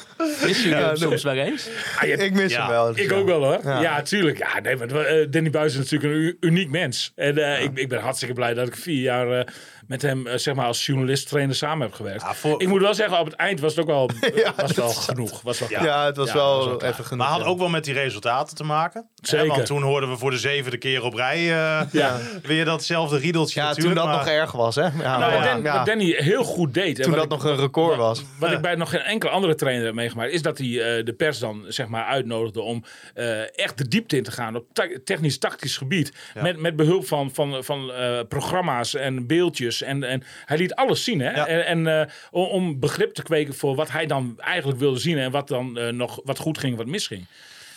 Jullie 0.46 0.68
Ja, 0.68 0.86
hem 0.86 0.96
soms 0.96 1.22
wel 1.22 1.34
eens? 1.34 1.68
Ah, 2.00 2.08
je- 2.08 2.16
Ik 2.16 2.32
mis 2.32 2.52
Ja, 2.52 2.60
hem 2.60 2.68
wel. 2.70 2.98
Ik 2.98 3.12
ook 3.12 3.26
wel 3.26 3.44
hoor. 3.44 3.60
Ja, 3.64 3.80
Ja. 3.80 4.02
tuurlijk. 4.02 4.38
Ja, 4.38 4.60
nee, 4.60 4.76
maar 4.76 4.88
eh, 4.90 5.26
Danny 5.30 5.50
Buis 5.50 5.72
is 5.72 5.90
natuurlijk 5.90 6.12
een 6.14 6.36
uniek 6.40 6.70
mens. 6.70 7.12
En 7.14 7.38
eh, 7.38 7.62
ik, 7.62 7.70
ik 7.74 7.88
ben 7.88 8.00
hartstikke 8.00 8.34
blij 8.34 8.54
dat 8.54 8.66
ik 8.66 8.76
vier 8.76 9.00
jaar 9.02 9.38
eh, 9.38 9.46
met 9.92 10.02
hem 10.02 10.26
eh, 10.26 10.36
zeg 10.38 10.54
maar 10.54 10.66
als 10.66 10.86
journalist 10.86 11.28
trainer 11.28 11.54
samen 11.54 11.86
heb 11.86 11.94
gewerkt. 11.96 12.22
Ja, 12.22 12.34
voor- 12.34 12.60
ik 12.62 12.68
moet 12.68 12.80
wel 12.80 12.94
zeggen, 12.94 13.18
op 13.18 13.24
het 13.26 13.34
eind 13.34 13.60
was 13.60 13.70
het 13.76 13.80
ook 13.80 13.86
wel, 13.86 14.10
Ja, 14.44 14.52
was 14.56 14.72
wel 14.72 14.88
genoeg. 14.88 15.40
Was 15.42 15.58
wel 15.58 15.68
Ja. 15.70 16.06
het 16.06 16.16
was 16.16 16.28
Ja, 16.28 16.34
wel 16.34 16.68
was 16.68 16.82
even 16.82 17.04
genoeg. 17.04 17.18
Maar 17.26 17.32
had 17.36 17.40
ja. 17.44 17.46
ook 17.46 17.58
wel 17.58 17.68
met 17.68 17.84
die 17.84 17.94
resultaten 17.94 18.56
te 18.56 18.64
maken. 18.64 19.08
Zeker. 19.14 19.46
Hè, 19.46 19.52
want 19.54 19.66
toen 19.66 19.82
hoorden 19.82 20.10
we 20.10 20.16
voor 20.16 20.30
de 20.30 20.38
zevende 20.38 20.76
keer 20.78 21.02
op 21.04 21.14
rij 21.14 21.38
eh, 21.52 21.80
Ja. 21.92 22.18
weer 22.42 22.64
datzelfde 22.64 23.18
riedeltje 23.18 23.60
Ja, 23.60 23.72
toen 23.74 23.94
dat 23.94 24.04
maar- 24.04 24.16
nog 24.16 24.26
erg 24.26 24.52
was, 24.52 24.74
hè? 24.74 24.82
Ja, 24.82 25.18
Nou, 25.18 25.32
wat, 25.32 25.64
Dan- 25.64 25.84
Danny 25.84 26.14
heel 26.16 26.44
goed 26.44 26.74
deed. 26.74 26.96
Toen 27.02 27.04
wat 27.10 27.14
dat 27.14 27.24
ik- 27.24 27.30
nog 27.30 27.44
een 27.44 27.60
record 27.60 27.96
was. 27.96 28.22
Wat 28.38 28.50
ik 28.52 28.60
bij 28.60 28.74
nog 28.74 28.90
geen 28.90 29.00
enkele 29.00 29.32
andere 29.32 29.54
trainer 29.54 29.84
heb 29.84 29.94
meegemaakt, 29.94 30.32
is 30.32 30.42
dat 30.42 30.58
hij 30.58 30.66
eh, 30.98 31.04
de 31.04 31.12
pers 31.16 31.38
dan 31.38 31.64
zeg 31.68 31.88
maar 31.88 32.04
uitnodigde 32.04 32.60
om 32.60 32.84
eh, 33.14 33.58
echt 33.58 33.78
de 33.78 33.88
diepte 33.88 34.16
in 34.16 34.22
te 34.22 34.30
gaan 34.32 34.56
op 34.56 34.64
ta- 34.72 34.88
technisch-tactisch 35.04 35.76
gebied. 35.76 36.12
Met, 36.34 36.56
met 36.58 36.76
behulp 36.76 37.06
van, 37.06 37.30
van, 37.32 37.64
van 37.64 37.92
eh, 37.92 38.18
programma's 38.28 38.94
en 38.94 39.26
beeldjes. 39.26 39.81
En, 39.82 40.02
en 40.04 40.22
hij 40.44 40.56
liet 40.56 40.74
alles 40.74 41.04
zien. 41.04 41.20
Hè? 41.20 41.30
Ja. 41.30 41.46
En, 41.46 41.66
en 41.66 42.00
eh, 42.00 42.06
om, 42.30 42.80
begrip 42.80 43.14
te 43.14 43.22
kweken 43.22 43.54
voor 43.54 43.74
wat 43.74 43.90
hij 43.90 44.06
dan 44.06 44.34
eigenlijk 44.40 44.78
wilde 44.78 44.98
zien 44.98 45.18
en 45.18 45.30
wat 45.30 45.48
dan 45.48 45.78
eh, 45.78 45.88
nog 45.92 46.20
wat 46.24 46.38
goed 46.38 46.58
ging, 46.58 46.76
wat 46.76 46.86
misging. 46.86 47.26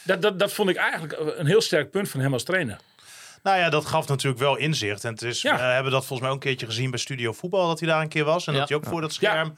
Dat, 0.03 0.21
dat, 0.21 0.39
dat 0.39 0.53
vond 0.53 0.69
ik 0.69 0.75
eigenlijk 0.75 1.15
een 1.37 1.45
heel 1.45 1.61
sterk 1.61 1.91
punt 1.91 2.09
van 2.09 2.19
hem 2.19 2.33
als 2.33 2.43
trainer. 2.43 2.77
Nou 3.43 3.57
ja, 3.57 3.69
dat 3.69 3.85
gaf 3.85 4.07
natuurlijk 4.07 4.41
wel 4.41 4.55
inzicht. 4.57 5.03
En 5.03 5.11
het 5.11 5.21
is, 5.21 5.41
Ja. 5.41 5.55
we 5.55 5.61
hebben 5.61 5.91
dat 5.91 6.05
volgens 6.05 6.19
mij 6.19 6.29
ook 6.29 6.35
een 6.35 6.49
keertje 6.49 6.65
gezien 6.65 6.89
bij 6.89 6.99
Studio 6.99 7.33
Voetbal, 7.33 7.67
dat 7.67 7.79
hij 7.79 7.89
daar 7.89 8.01
een 8.01 8.09
keer 8.09 8.23
was. 8.23 8.47
En 8.47 8.53
Ja. 8.53 8.59
dat 8.59 8.69
hij 8.69 8.77
ook 8.77 8.85
voor 8.85 9.01
dat 9.01 9.13
scherm 9.13 9.57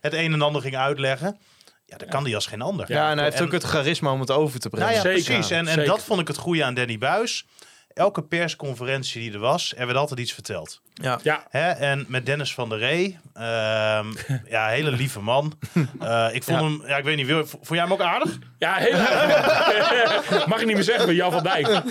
het 0.00 0.12
een 0.12 0.32
en 0.32 0.42
ander 0.42 0.62
ging 0.62 0.76
uitleggen. 0.76 1.38
Ja, 1.86 1.96
dat 1.96 2.08
kan 2.08 2.24
hij 2.24 2.34
als 2.34 2.46
geen 2.46 2.62
ander. 2.62 2.92
Ja, 2.92 3.10
en 3.10 3.16
hij 3.16 3.24
heeft 3.24 3.38
En- 3.38 3.44
ook 3.44 3.52
het 3.52 3.62
charisma 3.62 4.12
om 4.12 4.20
het 4.20 4.30
over 4.30 4.60
te 4.60 4.68
brengen. 4.68 4.86
Nou 4.92 4.96
ja, 5.08 5.14
Zeker. 5.14 5.32
precies. 5.32 5.50
En, 5.50 5.58
en 5.58 5.66
Zeker. 5.66 5.84
dat 5.86 6.02
vond 6.02 6.20
ik 6.20 6.28
het 6.28 6.36
goede 6.36 6.64
aan 6.64 6.74
Danny 6.74 6.98
Buis. 6.98 7.46
elke 7.94 8.22
persconferentie 8.22 9.20
die 9.20 9.32
er 9.32 9.38
was, 9.38 9.74
er 9.76 9.86
werd 9.86 9.98
altijd 9.98 10.20
iets 10.20 10.32
verteld. 10.32 10.80
Ja. 11.02 11.18
Ja, 11.22 11.42
Hè? 11.50 11.70
En 11.70 12.04
met 12.08 12.26
Dennis 12.26 12.54
van 12.54 12.68
der 12.68 12.78
Ree, 12.78 13.18
ehm, 13.34 14.06
ja, 14.54 14.66
hele 14.68 14.90
lieve 14.90 15.20
man. 15.20 15.58
Eh, 16.00 16.28
ik 16.32 16.42
vond 16.42 16.58
Ja. 16.60 16.64
hem, 16.64 16.82
ja, 16.86 16.96
ik 16.96 17.04
weet 17.04 17.16
niet, 17.16 17.26
wil- 17.26 17.46
vond 17.46 17.68
jij 17.68 17.78
hem 17.80 17.92
ook 17.92 18.00
aardig? 18.00 18.38
ja 18.58 18.74
heel 18.74 18.92
erg. 18.92 20.46
Mag 20.46 20.60
ik 20.60 20.66
niet 20.66 20.74
meer 20.74 20.84
zeggen 20.84 21.06
bij 21.06 21.14
Jan 21.14 21.32
van 21.32 21.42
Dijk. 21.42 21.66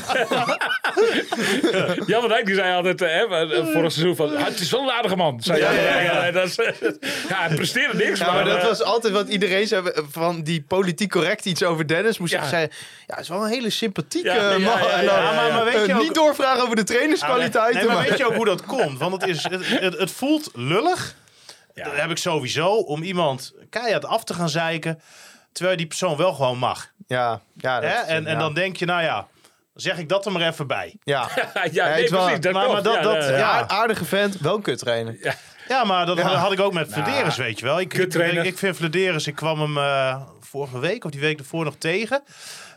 Jan 2.08 2.20
van 2.22 2.30
Dijk 2.30 2.46
die 2.46 2.56
zei 2.56 2.74
altijd, 2.76 3.02
eh, 3.02 3.08
hè, 3.10 3.54
eh, 3.54 3.66
vorig 3.74 3.92
seizoen 3.92 4.16
van, 4.16 4.38
"Ah, 4.38 4.46
het 4.46 4.60
is 4.60 4.72
wel 4.72 4.82
een 4.82 4.92
aardige 4.92 5.16
man. 5.16 5.42
Zei 5.42 5.62
van 5.62 5.72
Dijk. 5.74 6.04
Ja, 6.12 6.32
dat 6.32 6.46
is, 6.48 6.56
ja, 7.30 7.36
hij 7.48 7.56
presteerde 7.56 7.98
niks, 8.06 8.20
Ja, 8.20 8.26
maar, 8.26 8.36
maar 8.36 8.46
dat 8.54 8.62
was 8.64 8.82
altijd 8.84 9.14
wat 9.14 9.28
iedereen 9.28 9.68
zei 9.68 9.92
van 10.12 10.42
die 10.44 10.64
politiek 10.68 11.10
correct 11.12 11.46
iets 11.46 11.64
over 11.64 11.88
Dennis. 11.88 12.18
Moest 12.18 12.34
Ja. 12.34 12.42
ik 12.42 12.48
zeggen, 12.50 12.70
ja, 13.08 13.14
het 13.16 13.24
is 13.24 13.30
wel 13.30 13.44
een 13.44 13.50
hele 13.50 13.70
sympathieke 13.70 14.28
Ja, 14.30 14.36
ja, 14.36 14.50
man. 14.50 14.60
ja, 14.62 14.78
ja, 14.90 15.02
ja, 15.02 15.32
maar- 15.34 15.54
maar 15.54 15.64
weet 15.66 15.86
je 15.86 15.94
ook- 15.96 16.02
niet 16.02 16.14
doorvragen 16.14 16.64
over 16.64 16.76
de 16.76 16.84
trainerskwaliteiten. 16.84 17.76
Nee, 17.76 17.86
maar 17.86 17.96
maar- 17.96 18.10
weet 18.10 18.18
je 18.18 18.26
ook 18.28 18.36
hoe 18.36 18.46
dat 18.46 18.66
komt? 18.66 18.95
Want 18.98 19.22
het, 19.22 19.30
is, 19.30 19.44
het, 19.44 19.68
het, 19.80 19.98
het 19.98 20.12
voelt 20.12 20.50
lullig. 20.54 21.16
Ja. 21.74 21.84
Dat 21.84 21.96
heb 21.96 22.10
ik 22.10 22.18
sowieso. 22.18 22.68
Om 22.76 23.04
iemand 23.04 23.54
keihard 23.70 24.06
af 24.06 24.24
te 24.24 24.34
gaan 24.34 24.50
zeiken. 24.50 25.02
Terwijl 25.52 25.78
die 25.78 25.88
persoon 25.88 26.18
wel 26.18 26.34
gewoon 26.34 26.58
mag. 26.58 26.92
Ja, 27.08 27.42
ja, 27.58 27.80
dat 27.80 27.90
Hè? 27.92 28.02
is- 28.02 28.08
En, 28.08 28.26
en 28.26 28.34
ja. 28.34 28.40
dan 28.40 28.54
denk 28.54 28.78
je, 28.78 28.86
nou 28.86 29.02
ja, 29.04 29.28
zeg 29.74 29.98
ik 29.98 30.10
dat 30.10 30.26
er 30.26 30.32
maar 30.32 30.48
even 30.48 30.68
bij. 30.68 30.96
Ja, 31.04 31.30
ja, 31.72 31.90
nee, 31.90 32.10
wel- 32.10 32.24
precies. 32.24 32.40
Dat 32.42 32.54
maar- 32.54 32.84
dat- 32.84 32.96
ja, 32.96 33.02
dat- 33.02 33.24
ja. 33.24 33.38
ja, 33.38 33.68
aardige 33.68 34.06
vent, 34.06 34.40
wel 34.40 34.56
een 34.56 34.62
kuttrainer. 34.62 35.38
Ja, 35.68 35.84
maar 35.84 36.06
dat 36.06 36.18
Ja. 36.18 36.24
had 36.36 36.52
ik 36.52 36.60
ook 36.60 36.74
met 36.74 36.94
Vladeris, 36.94 37.36
weet 37.38 37.60
je 37.60 37.66
wel. 37.66 37.80
Ik, 37.80 37.94
ik, 37.94 38.58
vind 38.58 38.76
Vladeris, 38.78 39.28
ik 39.28 39.36
kwam 39.36 39.60
hem 39.60 39.78
eh, 39.78 40.22
vorige 40.40 40.80
week 40.80 41.06
of 41.06 41.12
die 41.12 41.20
week 41.20 41.40
ervoor 41.40 41.64
nog 41.64 41.76
tegen. 41.78 42.24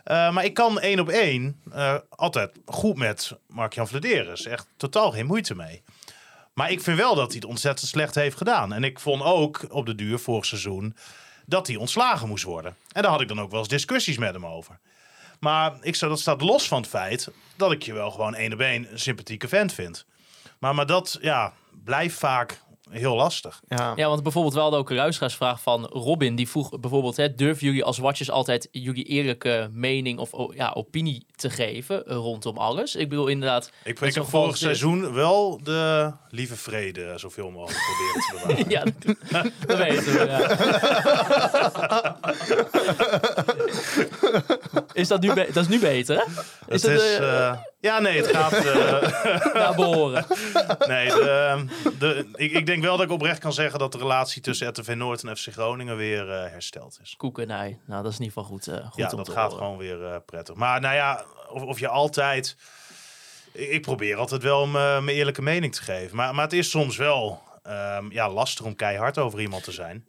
Eh, 0.03 0.31
maar 0.31 0.45
ik 0.45 0.53
kan 0.53 0.79
één 0.79 0.99
op 0.99 1.09
één 1.09 1.61
eh, 1.73 1.95
altijd 2.09 2.51
goed 2.65 2.97
met 2.97 3.31
Mark-Jan 3.47 3.87
Vladeris. 3.87 4.45
Echt 4.45 4.67
totaal 4.77 5.11
geen 5.11 5.25
moeite 5.25 5.55
mee. 5.55 5.83
Maar 6.53 6.71
ik 6.71 6.81
vind 6.81 6.97
wel 6.97 7.15
dat 7.15 7.27
hij 7.27 7.35
het 7.35 7.45
ontzettend 7.45 7.89
slecht 7.89 8.15
heeft 8.15 8.37
gedaan. 8.37 8.73
En 8.73 8.83
ik 8.83 8.99
vond 8.99 9.23
ook 9.23 9.65
op 9.69 9.85
de 9.85 9.95
duur 9.95 10.19
vorig 10.19 10.45
seizoen 10.45 10.95
dat 11.45 11.67
hij 11.67 11.75
ontslagen 11.75 12.27
moest 12.27 12.43
worden. 12.43 12.75
En 12.91 13.01
daar 13.01 13.11
had 13.11 13.21
ik 13.21 13.27
dan 13.27 13.41
ook 13.41 13.51
wel 13.51 13.59
eens 13.59 13.67
discussies 13.67 14.17
met 14.17 14.33
hem 14.33 14.45
over. 14.45 14.79
Maar 15.39 15.77
ik 15.81 15.95
zou, 15.95 16.11
dat 16.11 16.19
staat 16.19 16.41
los 16.41 16.67
van 16.67 16.81
het 16.81 16.89
feit 16.89 17.31
dat 17.55 17.71
ik 17.71 17.83
je 17.83 17.93
wel 17.93 18.11
gewoon 18.11 18.35
één 18.35 18.53
op 18.53 18.59
één 18.59 18.91
een 18.91 18.99
sympathieke 18.99 19.47
vent 19.47 19.73
vind. 19.73 20.05
Maar, 20.59 20.75
maar 20.75 20.85
dat 20.85 21.17
ja, 21.21 21.53
blijft 21.83 22.17
vaak 22.17 22.61
heel 22.89 23.15
lastig. 23.15 23.61
Ja. 23.67 23.93
Ja, 23.95 24.07
want 24.07 24.23
bijvoorbeeld 24.23 24.53
wel 24.53 24.75
ook 24.75 24.89
een 24.89 24.95
luisteraarsvraag 24.95 25.61
van 25.61 25.85
Robin. 25.85 26.35
Die 26.35 26.49
vroeg 26.49 26.79
bijvoorbeeld, 26.79 27.17
hè, 27.17 27.35
durven 27.35 27.65
jullie 27.65 27.83
als 27.83 27.97
watchers 27.97 28.31
altijd 28.31 28.67
jullie 28.71 29.03
eerlijke 29.03 29.69
mening 29.71 30.19
of 30.19 30.31
ja, 30.53 30.71
opinie 30.71 31.25
te 31.39 31.49
geven 31.49 32.05
eh, 32.07 32.15
rondom 32.15 32.57
alles? 32.57 32.95
Ik 32.95 33.09
bedoel 33.09 33.27
inderdaad... 33.27 33.71
Ik, 33.83 33.99
heb 33.99 34.25
vorig 34.25 34.57
seizoen 34.57 35.13
wel 35.13 35.59
de 35.63 36.11
lieve 36.29 36.55
vrede 36.55 37.13
zoveel 37.15 37.49
mogelijk 37.51 37.79
proberen 37.85 38.21
te 38.21 38.31
bewaren. 38.31 38.69
Ja, 38.77 38.83
dat, 39.33 39.51
dat 39.67 39.77
weten 39.77 40.13
we. 40.13 40.25
Ja. 40.25 40.39
Is 44.93 45.07
dat 45.07 45.21
nu, 45.21 45.33
dat 45.33 45.55
is 45.55 45.67
nu 45.67 45.79
beter, 45.79 46.15
hè? 46.17 46.23
Is 46.73 46.81
Het 46.81 46.91
dat 46.91 47.01
is, 47.01 47.17
eh, 47.17 47.47
eh, 47.47 47.57
ja, 47.79 47.99
nee, 47.99 48.17
het 48.21 48.27
gaat. 48.35 48.53
eh, 48.53 49.53
naar 49.61 49.75
behoren? 49.75 50.25
nee, 50.87 51.07
de, 51.09 51.65
de, 51.99 52.25
ik, 52.35 52.51
ik 52.51 52.65
denk 52.65 52.83
wel 52.83 52.97
dat 52.97 53.05
ik 53.05 53.11
oprecht 53.11 53.39
kan 53.39 53.53
zeggen 53.53 53.79
dat 53.79 53.91
de 53.91 53.97
relatie 53.97 54.41
tussen 54.41 54.67
RTV 54.69 54.93
Noord 54.97 55.23
en 55.23 55.37
FC 55.37 55.47
Groningen 55.51 55.97
weer 55.97 56.29
eh, 56.31 56.51
hersteld 56.51 56.99
is. 57.03 57.13
Koekenij. 57.17 57.79
Nou, 57.85 58.03
dat 58.03 58.11
is 58.11 58.19
in 58.19 58.23
ieder 58.25 58.41
geval 58.41 58.57
goed, 58.57 58.67
eh, 58.67 58.85
goed 58.85 58.95
ja, 58.95 59.07
dat 59.09 59.29
gaat 59.29 59.51
horen. 59.51 59.57
gewoon 59.57 59.77
weer 59.77 60.05
eh, 60.05 60.15
prettig. 60.25 60.55
Maar 60.55 60.81
nou 60.81 60.95
ja, 60.95 61.23
of, 61.49 61.61
of 61.61 61.79
je 61.79 61.87
altijd. 61.87 62.55
Ik, 63.51 63.81
probeer 63.81 64.15
altijd 64.15 64.43
wel 64.43 64.63
eh, 64.63 64.71
mijn 64.71 65.07
eerlijke 65.17 65.41
mening 65.41 65.75
te 65.75 65.81
geven. 65.81 66.15
Maar, 66.15 66.35
maar 66.35 66.43
het 66.43 66.53
is 66.53 66.69
soms 66.69 66.97
wel 66.97 67.41
ehm, 67.63 68.11
ja, 68.11 68.29
lastig 68.29 68.65
om 68.65 68.75
keihard 68.75 69.17
over 69.17 69.39
iemand 69.41 69.63
te 69.63 69.71
zijn. 69.71 70.07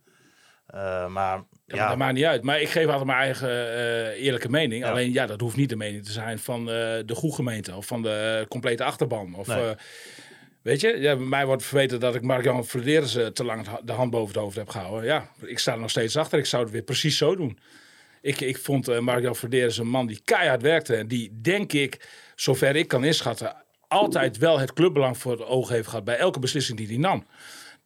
Eh, 0.66 1.06
maar 1.06 1.36
Ja, 1.66 1.76
ja, 1.76 1.88
Dat 1.88 1.96
maakt 1.96 2.14
niet 2.14 2.24
uit. 2.24 2.42
Maar 2.42 2.60
ik 2.60 2.68
geef 2.68 2.86
altijd 2.86 3.04
mijn 3.04 3.18
eigen 3.18 3.48
eh, 3.48 4.24
eerlijke 4.24 4.50
mening. 4.50 4.84
Ja. 4.84 4.90
Alleen 4.90 5.12
ja, 5.12 5.26
dat 5.26 5.40
hoeft 5.40 5.56
niet 5.56 5.68
de 5.68 5.76
mening 5.76 6.04
te 6.04 6.12
zijn 6.12 6.38
van 6.38 6.64
de 6.64 7.14
goede 7.14 7.34
gemeente 7.34 7.74
of 7.74 7.86
van 7.86 8.02
de 8.02 8.46
complete 8.48 8.84
achterban. 8.84 9.34
Of, 9.34 9.46
Nee. 9.46 9.74
weet 10.62 10.80
je, 10.80 10.98
ja, 10.98 11.16
bij 11.16 11.26
mij 11.26 11.46
wordt 11.46 11.62
verweten 11.62 12.00
dat 12.00 12.14
ik 12.14 12.22
Mark-Jan 12.22 12.64
Frederis 12.64 13.14
eh, 13.14 13.26
te 13.26 13.44
lang 13.44 13.68
de 13.84 13.92
hand 13.92 14.10
boven 14.10 14.34
het 14.34 14.42
hoofd 14.42 14.56
heb 14.56 14.68
gehouden. 14.68 15.04
Ja, 15.04 15.28
ik 15.40 15.58
sta 15.58 15.72
er 15.72 15.78
nog 15.78 15.90
steeds 15.90 16.16
achter. 16.16 16.38
Ik 16.38 16.46
zou 16.46 16.62
het 16.62 16.72
weer 16.72 16.82
precies 16.82 17.16
zo 17.16 17.36
doen. 17.36 17.58
Ik, 18.20 18.40
ik 18.40 18.58
vond 18.58 18.88
eh 18.88 18.98
Mark-Jan 18.98 19.36
een 19.50 19.88
man 19.88 20.06
die 20.06 20.20
keihard 20.24 20.62
werkte. 20.62 20.96
En 20.96 21.08
die, 21.08 21.40
denk 21.40 21.72
ik, 21.72 22.08
zover 22.36 22.76
ik 22.76 22.88
kan 22.88 23.04
inschatten, 23.04 23.56
altijd 23.88 24.38
wel 24.38 24.58
het 24.58 24.72
clubbelang 24.72 25.18
voor 25.18 25.32
het 25.32 25.44
oog 25.44 25.68
heeft 25.68 25.88
gehad 25.88 26.04
bij 26.04 26.16
elke 26.16 26.38
beslissing 26.38 26.78
die 26.78 26.86
hij 26.86 26.96
nam 26.96 27.24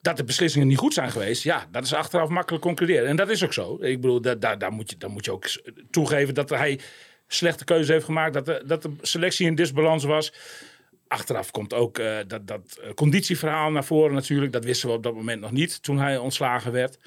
dat 0.04 0.16
de 0.16 0.24
beslissingen 0.24 0.68
niet 0.68 0.78
goed 0.78 0.94
zijn 0.94 1.10
geweest, 1.10 1.42
ja, 1.42 1.66
dat 1.70 1.84
is 1.84 1.94
achteraf 1.94 2.28
makkelijk 2.28 2.62
concluderen. 2.62 3.08
En 3.08 3.16
dat 3.16 3.30
is 3.30 3.44
ook 3.44 3.52
zo. 3.52 3.78
Ik 3.80 4.00
bedoel, 4.00 4.20
daar, 4.20 4.40
daar, 4.40 4.58
daar, 4.58 4.72
moet, 4.72 4.90
je, 4.90 4.96
daar 4.96 5.10
moet 5.10 5.24
je 5.24 5.32
ook 5.32 5.44
toegeven 5.90 6.34
dat 6.34 6.50
hij 6.50 6.80
slechte 7.26 7.64
keuzes 7.64 7.88
heeft 7.88 8.04
gemaakt, 8.04 8.34
dat 8.34 8.46
de, 8.46 8.62
dat 8.66 8.82
de 8.82 8.90
selectie 9.02 9.46
in 9.46 9.54
disbalans 9.54 10.04
was. 10.04 10.32
Achteraf 11.08 11.50
komt 11.50 11.74
ook 11.74 11.98
eh, 11.98 12.16
dat, 12.26 12.46
dat 12.46 12.78
eh, 12.82 12.90
conditieverhaal 12.94 13.70
naar 13.70 13.84
voren 13.84 14.14
natuurlijk. 14.14 14.52
Dat 14.52 14.64
wisten 14.64 14.88
we 14.88 14.94
op 14.94 15.02
dat 15.02 15.14
moment 15.14 15.40
nog 15.40 15.50
niet 15.50 15.82
toen 15.82 15.98
hij 15.98 16.18
ontslagen 16.18 16.72
werd. 16.72 16.98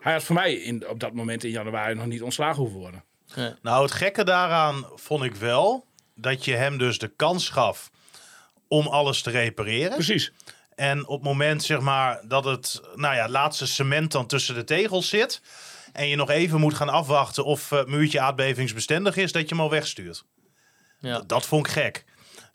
Hij 0.00 0.12
had 0.12 0.22
voor 0.22 0.34
mij 0.34 0.54
in, 0.54 0.88
op 0.88 1.00
dat 1.00 1.12
moment 1.12 1.44
in 1.44 1.50
januari 1.50 1.94
nog 1.94 2.06
niet 2.06 2.22
ontslagen 2.22 2.62
hoeven 2.62 2.78
worden. 2.78 3.04
Nou, 3.62 3.82
het 3.82 3.92
gekke 3.92 4.24
daaraan 4.24 4.86
vond 4.94 5.24
ik 5.24 5.34
wel 5.34 5.86
dat 6.14 6.44
je 6.44 6.54
hem 6.54 6.78
dus 6.78 6.98
de 6.98 7.08
kans 7.08 7.48
gaf 7.48 7.90
om 8.68 8.86
alles 8.86 9.22
te 9.22 9.30
repareren. 9.30 9.94
Precies. 9.94 10.32
En 10.74 11.06
op 11.06 11.18
het 11.18 11.28
moment 11.28 11.62
zeg 11.62 11.80
maar 11.80 12.20
dat 12.28 12.44
het 12.44 12.80
nou 12.94 13.14
ja, 13.14 13.28
laatste 13.28 13.66
cement 13.66 14.12
dan 14.12 14.26
tussen 14.26 14.54
de 14.54 14.64
tegels 14.64 15.08
zit 15.08 15.42
en 15.92 16.08
je 16.08 16.16
nog 16.16 16.30
even 16.30 16.60
moet 16.60 16.74
gaan 16.74 16.88
afwachten 16.88 17.44
of 17.44 17.72
eh, 17.72 17.78
het 17.78 17.88
muurtje 17.88 18.20
aardbevingsbestendig 18.20 19.16
is, 19.16 19.32
dat 19.32 19.42
je 19.42 19.54
hem 19.54 19.60
al 19.60 19.70
wegstuurt. 19.70 20.24
Ja. 20.98 21.22
Dat 21.26 21.46
vond 21.46 21.66
ik 21.66 21.72
gek. 21.72 22.04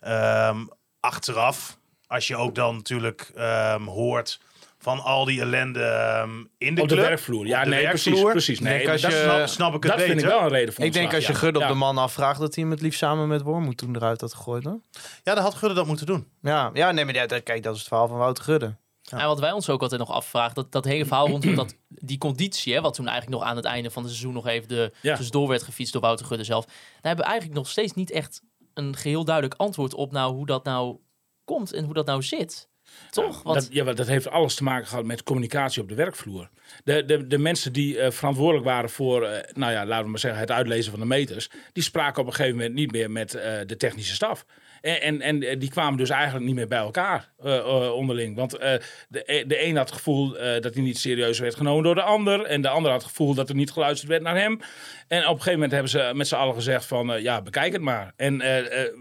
Ehm, 0.00 0.66
achteraf, 1.00 1.78
als 2.06 2.26
je 2.26 2.36
ook 2.36 2.54
dan 2.54 2.76
natuurlijk 2.76 3.30
ehm, 3.34 3.82
hoort 3.82 4.40
van 4.86 5.02
al 5.02 5.24
die 5.24 5.40
ellende 5.40 5.82
ehm, 5.82 6.30
in 6.58 6.74
de 6.74 6.82
Op 6.82 6.88
de 6.88 6.94
club, 6.94 7.06
werkvloer. 7.08 7.46
Ja, 7.46 7.62
de 7.64 7.70
nee, 7.70 7.84
precies. 7.88 8.04
werkvloer. 8.04 8.30
precies. 8.30 8.60
Nee, 8.60 8.78
denk 8.78 8.90
als 8.90 9.00
dat 9.00 9.10
je- 9.12 9.16
snap, 9.22 9.46
snap 9.46 9.74
ik 9.74 9.82
het 9.82 9.92
dat 9.92 10.02
vind 10.02 10.20
ik 10.20 10.26
wel 10.26 10.40
een 10.40 10.48
reden 10.48 10.74
voor 10.74 10.84
Ik 10.84 10.92
denk 10.92 11.14
als 11.14 11.26
je 11.26 11.32
ja. 11.32 11.38
Gud 11.38 11.56
op 11.56 11.62
Ja. 11.62 11.68
de 11.68 11.74
man 11.74 11.98
afvraagt 11.98 12.40
dat 12.40 12.54
hij 12.54 12.62
hem 12.64 12.72
het 12.72 12.80
liefst 12.82 12.98
samen 12.98 13.28
met 13.28 13.42
Wormoed 13.42 13.76
toen 13.76 13.96
eruit 13.96 14.20
had 14.20 14.34
gegooid. 14.34 14.64
Hoor. 14.64 14.80
Ja, 15.22 15.34
dan 15.34 15.42
had 15.42 15.54
Gudde 15.54 15.74
dat 15.74 15.86
moeten 15.86 16.06
doen. 16.06 16.28
Ja, 16.42 16.70
ja, 16.72 16.90
nee, 16.92 17.04
maar 17.04 17.14
ja, 17.14 17.26
kijk, 17.26 17.62
dat 17.62 17.72
is 17.72 17.78
het 17.78 17.88
verhaal 17.88 18.08
van 18.08 18.18
Wouter 18.18 18.44
Gudde. 18.44 18.76
En 19.10 19.26
wat 19.26 19.40
wij 19.40 19.52
ons 19.52 19.68
ook 19.70 19.82
altijd 19.82 20.00
nog 20.00 20.10
afvragen, 20.10 20.54
dat, 20.54 20.72
dat 20.72 20.84
hele 20.84 21.04
verhaal 21.06 21.28
rondom 21.28 21.54
dat, 21.54 21.74
die 21.88 22.18
conditie, 22.18 22.74
hè, 22.74 22.80
wat 22.80 22.94
toen 22.94 23.06
eigenlijk 23.08 23.38
nog 23.40 23.48
aan 23.50 23.56
het 23.56 23.64
einde 23.64 23.90
van 23.90 24.02
het 24.02 24.10
seizoen 24.12 24.34
nog 24.34 24.46
even 24.46 24.68
de, 24.68 24.92
Ja. 25.02 25.14
tussendoor 25.14 25.48
werd 25.48 25.62
gefietst 25.62 25.92
door 25.92 26.02
Wouter 26.02 26.26
Gudde 26.26 26.44
zelf. 26.44 26.64
Daar 26.64 26.74
hebben 27.00 27.24
we 27.24 27.30
eigenlijk 27.30 27.60
nog 27.60 27.68
steeds 27.68 27.92
niet 27.92 28.10
echt 28.10 28.42
een 28.74 28.96
geheel 28.96 29.24
duidelijk 29.24 29.54
antwoord 29.60 29.94
op 29.94 30.12
nou, 30.12 30.34
hoe 30.34 30.46
dat 30.46 30.64
nou 30.64 30.96
komt 31.44 31.72
en 31.72 31.84
hoe 31.84 31.94
dat 31.94 32.06
nou 32.06 32.22
zit. 32.22 32.68
Toch? 33.10 33.42
Dat, 33.42 33.68
ja, 33.70 33.84
dat 33.84 34.06
heeft 34.06 34.28
alles 34.28 34.54
te 34.54 34.62
maken 34.62 34.86
gehad 34.86 35.04
met 35.04 35.22
communicatie 35.22 35.82
op 35.82 35.88
de 35.88 35.94
werkvloer. 35.94 36.48
De, 36.84 37.04
de, 37.04 37.26
de 37.26 37.38
mensen 37.38 37.72
die 37.72 37.98
eh, 37.98 38.10
verantwoordelijk 38.10 38.64
waren 38.64 38.90
voor, 38.90 39.24
eh, 39.24 39.52
nou 39.54 39.72
ja, 39.72 39.86
laten 39.86 40.04
we 40.04 40.10
maar 40.10 40.18
zeggen, 40.18 40.40
het 40.40 40.50
uitlezen 40.50 40.90
van 40.90 41.00
de 41.00 41.06
meters, 41.06 41.50
die 41.72 41.82
spraken 41.82 42.20
op 42.22 42.26
een 42.26 42.34
gegeven 42.34 42.56
moment 42.56 42.74
niet 42.74 42.92
meer 42.92 43.10
met 43.10 43.34
eh, 43.34 43.52
de 43.66 43.76
technische 43.76 44.14
staf. 44.14 44.46
En, 44.86 45.20
en, 45.20 45.42
en 45.42 45.58
die 45.58 45.70
kwamen 45.70 45.98
dus 45.98 46.10
eigenlijk 46.10 46.44
niet 46.44 46.54
meer 46.54 46.68
bij 46.68 46.78
elkaar 46.78 47.28
eh, 47.42 47.56
eh, 47.56 47.92
onderling. 47.92 48.36
Want 48.36 48.56
eh, 48.56 48.72
de, 49.08 49.44
de 49.46 49.64
een 49.64 49.76
had 49.76 49.88
het 49.88 49.98
gevoel 49.98 50.30
dat 50.60 50.74
hij 50.74 50.82
niet 50.82 50.98
serieus 50.98 51.38
werd 51.38 51.54
genomen 51.54 51.84
door 51.84 51.94
de 51.94 52.02
ander. 52.02 52.44
En 52.44 52.60
de 52.62 52.68
ander 52.68 52.90
had 52.90 53.00
het 53.00 53.10
gevoel 53.10 53.34
dat 53.34 53.48
er 53.48 53.54
niet 53.54 53.70
geluisterd 53.70 54.10
werd 54.10 54.22
naar 54.22 54.36
hem. 54.36 54.60
En 55.08 55.18
op 55.18 55.24
een 55.24 55.28
gegeven 55.28 55.52
moment 55.52 55.72
hebben 55.72 55.90
ze 55.90 56.10
met 56.14 56.28
z'n 56.28 56.34
allen 56.34 56.54
gezegd 56.54 56.84
van, 56.84 57.22
ja, 57.22 57.42
bekijk 57.42 57.72
het 57.72 57.82
maar. 57.82 58.12
En 58.16 58.42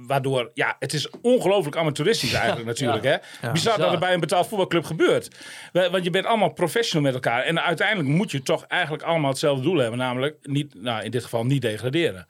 waardoor, 0.07 0.51
ja, 0.53 0.75
het 0.79 0.93
is 0.93 1.09
ongelooflijk 1.21 1.75
amateuristisch 1.77 2.33
eigenlijk 2.33 2.67
natuurlijk. 2.67 3.03
Hè? 3.03 3.51
Bizar 3.51 3.77
dat 3.77 3.91
het 3.91 3.99
bij 3.99 4.13
een 4.13 4.19
betaald 4.19 4.47
voetbalclub 4.47 4.85
gebeurt. 4.85 5.27
Want 5.71 6.03
je 6.03 6.09
bent 6.09 6.25
allemaal 6.25 6.53
professional 6.53 7.03
met 7.03 7.13
elkaar. 7.13 7.43
En 7.43 7.61
uiteindelijk 7.61 8.09
moet 8.09 8.31
je 8.31 8.41
toch 8.41 8.65
eigenlijk 8.65 9.03
allemaal 9.03 9.29
hetzelfde 9.29 9.63
doel 9.63 9.77
hebben. 9.77 9.99
Namelijk, 9.99 10.37
niet, 10.41 10.81
nou, 10.81 11.03
in 11.03 11.11
dit 11.11 11.23
geval 11.23 11.45
niet 11.45 11.61
degraderen. 11.61 12.27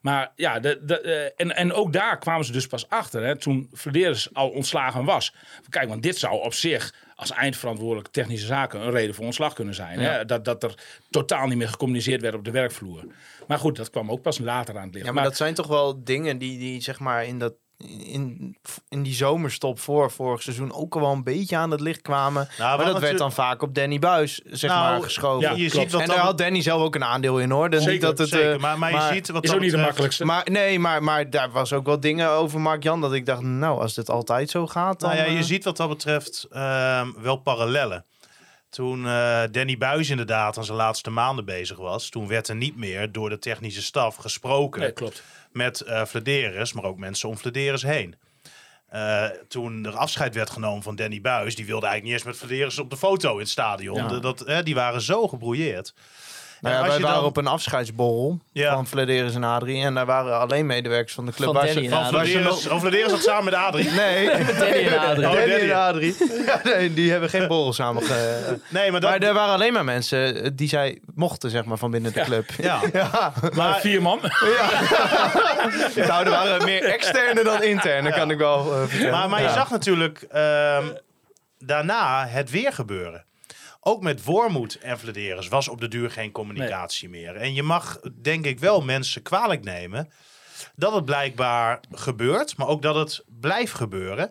Maar 0.00 0.32
ja, 0.36 0.60
de, 0.60 0.80
de, 0.82 1.00
eh, 1.00 1.46
en, 1.46 1.56
en 1.56 1.72
ook 1.72 1.92
daar 1.92 2.18
kwamen 2.18 2.44
ze 2.44 2.52
dus 2.52 2.66
pas 2.66 2.88
achter. 2.88 3.22
Hè, 3.22 3.36
toen 3.36 3.68
Flederis 3.74 4.34
al 4.34 4.48
ontslagen 4.48 5.04
was. 5.04 5.34
Kijk, 5.68 5.88
want 5.88 6.02
dit 6.02 6.18
zou 6.18 6.42
op 6.42 6.54
zich 6.54 6.94
als 7.14 7.30
eindverantwoordelijk 7.32 8.08
technische 8.08 8.46
zaken 8.46 8.80
een 8.80 8.90
reden 8.90 9.14
voor 9.14 9.24
ontslag 9.24 9.52
kunnen 9.52 9.74
zijn. 9.74 9.98
Hè? 9.98 10.24
Dat, 10.24 10.44
dat 10.44 10.62
er 10.62 10.74
totaal 11.10 11.46
niet 11.46 11.58
meer 11.58 11.68
gecommuniceerd 11.68 12.20
werd 12.20 12.34
op 12.34 12.44
de 12.44 12.50
werkvloer. 12.50 13.04
Maar 13.46 13.58
goed, 13.58 13.76
dat 13.76 13.90
kwam 13.90 14.10
ook 14.10 14.22
pas 14.22 14.38
later 14.38 14.76
aan 14.76 14.84
het 14.84 14.94
licht. 14.94 15.06
Ja, 15.06 15.12
maar 15.12 15.24
dat 15.24 15.36
zijn 15.36 15.54
toch 15.54 15.66
wel 15.66 16.04
dingen 16.04 16.38
die, 16.38 16.58
die 16.58 16.82
zeg 16.82 16.98
maar 16.98 17.24
in 17.24 17.38
dat 17.38 17.54
in, 17.86 18.56
in 18.88 19.02
die 19.02 19.14
zomerstop 19.14 19.80
voor 19.80 20.10
vorig 20.10 20.42
seizoen 20.42 20.72
ook 20.72 20.94
al 20.94 21.00
wel 21.00 21.12
een 21.12 21.24
beetje 21.24 21.56
aan 21.56 21.70
het 21.70 21.80
licht 21.80 22.02
kwamen. 22.02 22.48
Nou, 22.58 22.76
maar 22.76 22.86
dat 22.92 23.00
werd 23.00 23.18
dan 23.18 23.32
vaak 23.32 23.62
op 23.62 23.74
Danny 23.74 23.98
Buis 23.98 24.40
zeg 24.44 24.70
Nou, 24.70 24.90
maar 24.92 25.02
geschoven. 25.02 25.48
ja, 25.48 25.54
je 25.56 25.68
ziet 25.68 25.92
wat 25.92 26.00
en 26.00 26.06
dat- 26.06 26.16
daar 26.16 26.24
had 26.24 26.38
Danny 26.38 26.62
zelf 26.62 26.82
ook 26.82 26.94
een 26.94 27.04
aandeel 27.04 27.38
in 27.40 27.50
hoor. 27.50 27.70
Dus 27.70 27.78
niet 27.80 27.88
Zeker, 27.88 28.06
dat 28.06 28.18
het, 28.18 28.28
Zeker, 28.28 28.52
eh, 28.52 28.58
maar, 28.60 28.78
maar, 28.78 28.92
maar 28.92 29.08
je 29.08 29.14
ziet 29.14 29.28
wat 29.28 29.44
Is 29.44 29.52
ook 29.52 29.60
niet 29.60 29.70
de 29.70 29.76
makkelijkste. 29.76 30.24
maar 30.24 30.46
nee, 30.50 30.78
maar, 30.78 31.02
maar 31.02 31.30
daar 31.30 31.50
was 31.50 31.72
ook 31.72 31.86
wel 31.86 32.00
dingen 32.00 32.30
over 32.30 32.60
Mark 32.60 32.82
Jan 32.82 33.00
dat 33.00 33.12
ik 33.12 33.26
dacht, 33.26 33.42
nou, 33.42 33.80
als 33.80 33.94
dit 33.94 34.10
altijd 34.10 34.50
zo 34.50 34.66
gaat, 34.66 35.00
dan... 35.00 35.10
Nou 35.10 35.22
ja, 35.22 35.30
je 35.30 35.38
eh, 35.38 35.44
ziet 35.44 35.64
wat 35.64 35.76
dat 35.76 35.88
betreft 35.88 36.46
ehm, 36.50 37.06
wel 37.18 37.36
parallellen. 37.36 38.04
Toen 38.70 39.06
eh, 39.06 39.42
Danny 39.50 39.78
Buis 39.78 40.10
inderdaad 40.10 40.56
aan 40.56 40.64
zijn 40.64 40.76
laatste 40.76 41.10
maanden 41.10 41.44
bezig 41.44 41.76
was, 41.76 42.08
toen 42.08 42.28
werd 42.28 42.48
er 42.48 42.56
niet 42.56 42.76
meer 42.76 43.12
door 43.12 43.28
de 43.28 43.38
technische 43.38 43.82
staf 43.82 44.16
gesproken 44.16 44.80
Nee, 44.80 44.92
klopt. 44.92 45.22
met 45.52 45.82
Vladeris, 45.86 46.72
maar 46.72 46.84
ook 46.84 46.98
mensen 46.98 47.28
om 47.28 47.38
Vladeris 47.38 47.82
heen. 47.82 48.16
Eh, 48.88 49.24
toen 49.48 49.84
er 49.84 49.96
afscheid 49.96 50.34
werd 50.34 50.50
genomen 50.50 50.82
van 50.82 50.96
Danny 50.96 51.20
Buis, 51.20 51.54
die 51.54 51.66
wilde 51.66 51.86
eigenlijk 51.86 52.04
niet 52.04 52.26
eens 52.26 52.38
met 52.38 52.48
Vladeris 52.48 52.78
op 52.78 52.90
de 52.90 52.96
foto 52.96 53.32
in 53.32 53.38
het 53.38 53.48
stadion. 53.48 53.96
Ja. 53.96 54.18
Dat, 54.18 54.40
eh, 54.40 54.58
die 54.62 54.74
waren 54.74 55.00
zo 55.00 55.28
gebrouilleerd. 55.28 55.94
Nou 56.60 56.74
ja, 56.74 56.80
wij 56.88 56.96
je 56.96 57.02
waren 57.02 57.16
dan- 57.16 57.24
op 57.26 57.36
een 57.36 57.46
afscheidsborrel 57.46 58.38
Ja. 58.52 58.72
van 58.74 58.86
Flederis 58.86 59.34
en 59.34 59.44
Adrie. 59.44 59.82
En 59.84 59.94
daar 59.94 60.06
waren 60.06 60.38
alleen 60.40 60.66
medewerkers 60.66 61.14
van 61.14 61.26
de 61.26 61.32
club. 61.32 61.44
Van 61.46 61.54
waar 61.54 61.66
Danny 61.66 61.80
ze, 61.88 61.94
en 61.94 62.00
Van 62.02 62.08
Vladeris, 62.08 62.64
nog- 62.64 62.80
Vladeris 62.80 63.10
zat 63.10 63.22
samen 63.22 63.44
met 63.44 63.54
Adrie. 63.54 63.90
Nee, 64.00 64.26
Danny 64.58 64.86
en 64.86 64.98
Adrie. 65.08 65.26
Oh, 65.26 65.32
Danny 65.32 65.48
Danny. 65.50 65.70
en 65.70 65.76
Adrie. 65.76 66.16
Ja, 66.46 66.60
nee, 66.64 66.94
die 66.94 67.10
hebben 67.10 67.28
geen 67.30 67.48
borrel 67.48 67.72
samen 67.72 68.02
ge... 68.02 68.58
Nee, 68.68 68.90
maar 68.90 69.00
dat... 69.00 69.10
Maar 69.10 69.18
er 69.20 69.34
waren 69.34 69.54
alleen 69.54 69.72
maar 69.72 69.84
mensen 69.84 70.42
eh, 70.42 70.50
die 70.54 70.68
zij 70.68 70.98
mochten, 71.14 71.50
zeg 71.50 71.64
maar, 71.64 71.78
van 71.78 71.90
binnen 71.90 72.12
de 72.12 72.20
club. 72.20 72.50
ja. 72.58 72.80
Ja, 72.92 73.32
Maar 73.54 73.80
vier 73.80 74.02
man. 74.02 74.20
nou, 75.94 76.24
er 76.24 76.30
waren 76.30 76.64
meer 76.64 76.84
externe 76.84 77.42
dan 77.44 77.62
interne, 77.62 78.12
kan 78.12 78.30
ik 78.30 78.38
wel 78.38 78.72
eh, 78.74 78.80
vertellen. 78.86 79.10
Maar, 79.12 79.28
maar 79.28 79.40
je 79.40 79.46
Ja. 79.46 79.52
zag 79.54 79.70
natuurlijk 79.70 80.22
ehm, 80.30 80.84
daarna 81.58 82.26
het 82.26 82.50
weer 82.50 82.72
gebeuren. 82.72 83.24
Ook 83.88 84.02
met 84.02 84.24
Wormoed 84.24 84.78
en 84.78 84.98
Vladeris 84.98 85.48
was 85.48 85.68
op 85.68 85.80
de 85.80 85.88
duur 85.88 86.10
geen 86.10 86.32
communicatie 86.32 87.08
meer. 87.08 87.36
En 87.36 87.54
je 87.54 87.62
mag, 87.62 88.00
denk 88.22 88.44
ik, 88.44 88.58
wel 88.58 88.80
mensen 88.80 89.22
kwalijk 89.22 89.64
nemen 89.64 90.10
dat 90.76 90.94
het 90.94 91.04
blijkbaar 91.04 91.80
gebeurt, 91.92 92.56
maar 92.56 92.66
ook 92.66 92.82
dat 92.82 92.94
het 92.94 93.24
blijft 93.40 93.74
gebeuren. 93.74 94.30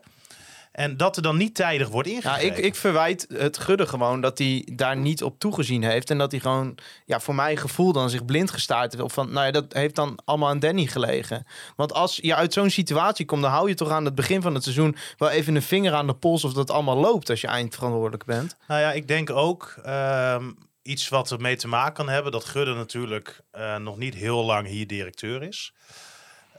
En 0.78 0.98
dat 0.98 1.16
er 1.16 1.22
dan 1.22 1.38
niet 1.38 1.56
tijdig 1.56 1.90
wordt 1.90 2.08
Ja, 2.10 2.16
ingegrepen. 2.16 2.58
ik, 2.58 2.64
ik 2.64 2.76
verwijt 2.76 3.26
het 3.34 3.58
Gudde 3.58 3.88
gewoon 3.88 4.22
dat 4.22 4.38
hij 4.38 4.68
daar 4.74 4.98
niet 4.98 5.24
op 5.24 5.40
toegezien 5.40 5.84
heeft. 5.84 6.10
En 6.10 6.18
dat 6.18 6.32
hij 6.32 6.40
gewoon, 6.40 6.78
ja, 7.06 7.20
voor 7.20 7.36
mijn 7.36 7.58
gevoel 7.58 7.92
dan 7.92 8.10
zich 8.10 8.26
blind 8.26 8.52
gestaard 8.52 8.92
heeft. 8.92 9.04
Of 9.04 9.14
van, 9.14 9.32
nou 9.32 9.46
ja, 9.46 9.52
dat 9.52 9.74
heeft 9.74 9.96
dan 9.96 10.20
allemaal 10.26 10.50
aan 10.50 10.60
Danny 10.60 10.86
gelegen. 10.86 11.46
Want 11.76 11.94
als 11.94 12.20
je 12.22 12.36
uit 12.36 12.54
zo'n 12.54 12.70
situatie 12.70 13.26
komt, 13.26 13.42
dan 13.42 13.52
hou 13.52 13.70
je 13.70 13.76
toch 13.76 13.90
aan 13.90 14.06
het 14.06 14.16
begin 14.16 14.42
van 14.42 14.54
het 14.54 14.64
seizoen 14.64 14.96
wel 15.18 15.30
even 15.30 15.56
een 15.56 15.62
vinger 15.62 15.94
aan 15.94 16.08
de 16.08 16.16
pols 16.16 16.44
of 16.44 16.54
dat 16.54 16.72
allemaal 16.72 16.98
loopt 16.98 17.30
als 17.30 17.42
je 17.42 17.48
eindverantwoordelijk 17.48 18.26
bent. 18.26 18.56
Nou 18.68 18.82
ja, 18.82 18.92
ik 18.92 19.08
denk 19.08 19.30
ook 19.30 19.76
ehm, 19.84 20.52
iets 20.82 21.10
wat 21.10 21.32
ermee 21.32 21.56
te 21.56 21.68
maken 21.68 21.94
kan 21.94 22.10
hebben 22.10 22.32
dat 22.32 22.46
Gudde 22.46 22.74
natuurlijk 22.74 23.42
eh, 23.52 23.76
nog 23.76 23.98
niet 23.98 24.14
heel 24.16 24.46
lang 24.46 24.68
hier 24.68 24.88
directeur 24.88 25.44
is. 25.44 25.74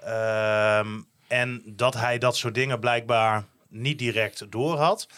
Ehm, 0.04 0.88
en 1.26 1.62
dat 1.66 1.94
hij 1.94 2.18
dat 2.18 2.36
soort 2.36 2.54
dingen 2.54 2.80
blijkbaar 2.80 3.44
niet 3.68 3.98
direct 3.98 4.50
door 4.50 4.76
had. 4.78 5.08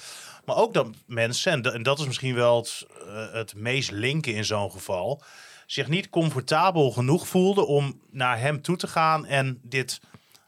Maar 0.45 0.57
ook 0.57 0.75
dat 0.75 0.89
mensen, 1.07 1.53
en, 1.53 1.63
da- 1.63 1.71
en 1.73 1.83
dat 1.83 1.99
is 1.99 2.07
misschien 2.07 2.35
wel 2.35 2.57
het, 2.57 2.87
eh, 3.07 3.33
het 3.33 3.55
meest 3.55 3.91
linken 3.91 4.35
in 4.35 4.45
zo'n 4.45 4.71
geval, 4.71 5.23
zich 5.67 5.89
niet 5.89 6.11
comfortabel 6.11 6.91
genoeg 6.91 7.29
voelden 7.29 7.67
om 7.67 8.01
naar 8.11 8.39
hem 8.39 8.63
toe 8.63 8.77
te 8.77 8.87
gaan 8.87 9.27
en 9.27 9.61
dit 9.63 10.01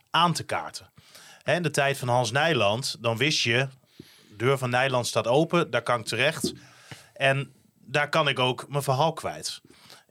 aan 0.09 0.33
te 0.33 0.43
kaarten. 0.43 0.89
In 1.43 1.63
de 1.63 1.71
tijd 1.71 1.97
van 1.97 2.07
Hans 2.07 2.31
Nijland, 2.31 2.97
dan 2.99 3.17
wist 3.17 3.41
je, 3.43 3.67
deur 4.37 4.57
van 4.57 4.69
Nijland 4.69 5.07
staat 5.07 5.27
open, 5.27 5.71
daar 5.71 5.81
kan 5.83 5.99
ik 5.99 6.05
terecht. 6.05 6.53
En 7.13 7.53
daar 7.79 8.09
kan 8.09 8.27
ik 8.27 8.39
ook 8.39 8.65
mijn 8.69 8.83
verhaal 8.83 9.13
kwijt. 9.13 9.61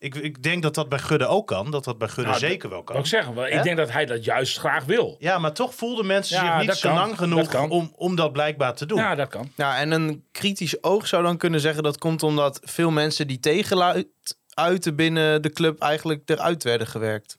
Ik, 0.03 0.14
ik 0.14 0.42
denk 0.42 0.62
dat 0.62 0.74
dat 0.74 0.88
bij 0.88 0.98
Gudde 0.98 1.26
ook 1.26 1.46
kan, 1.46 1.70
dat 1.70 1.84
dat 1.84 1.98
bij 1.98 2.09
Gudde 2.09 2.22
Nou, 2.30 2.38
zeker 2.38 2.68
wel 2.68 2.82
Kan 2.82 2.96
ik 2.96 3.07
zeggen. 3.07 3.34
want 3.34 3.48
Hè? 3.48 3.57
Ik 3.57 3.62
denk 3.62 3.76
dat 3.76 3.90
hij 3.92 4.07
dat 4.07 4.24
juist 4.24 4.59
graag 4.59 4.84
wil. 4.84 5.16
Ja, 5.18 5.38
maar 5.38 5.53
toch 5.53 5.74
voelden 5.74 6.07
mensen 6.07 6.36
Ja, 6.36 6.46
zich 6.50 6.59
niet 6.59 6.66
dat 6.68 6.76
zo 6.78 6.88
kan. 6.88 6.96
lang 6.98 7.09
Dat 7.11 7.18
genoeg 7.18 7.48
kan. 7.48 7.70
om, 7.70 7.92
om 7.96 8.16
dat 8.16 8.32
blijkbaar 8.32 8.74
te 8.74 8.86
doen. 8.86 8.98
Ja, 8.98 9.14
dat 9.14 9.28
kan. 9.28 9.53
Ja, 9.57 9.78
en 9.78 9.90
een 9.90 10.24
kritisch 10.32 10.82
oog 10.82 11.07
zou 11.07 11.22
dan 11.22 11.36
kunnen 11.36 11.61
zeggen 11.61 11.82
dat 11.82 11.98
komt 11.98 12.22
omdat 12.22 12.61
veel 12.64 12.90
mensen 12.90 13.26
die 13.26 13.40
tegenluid 13.40 14.07
uiten 14.55 14.96
binnen 14.96 15.42
de 15.42 15.50
club 15.50 15.80
eigenlijk 15.80 16.22
eruit 16.24 16.62
werden 16.62 16.86
gewerkt. 16.86 17.36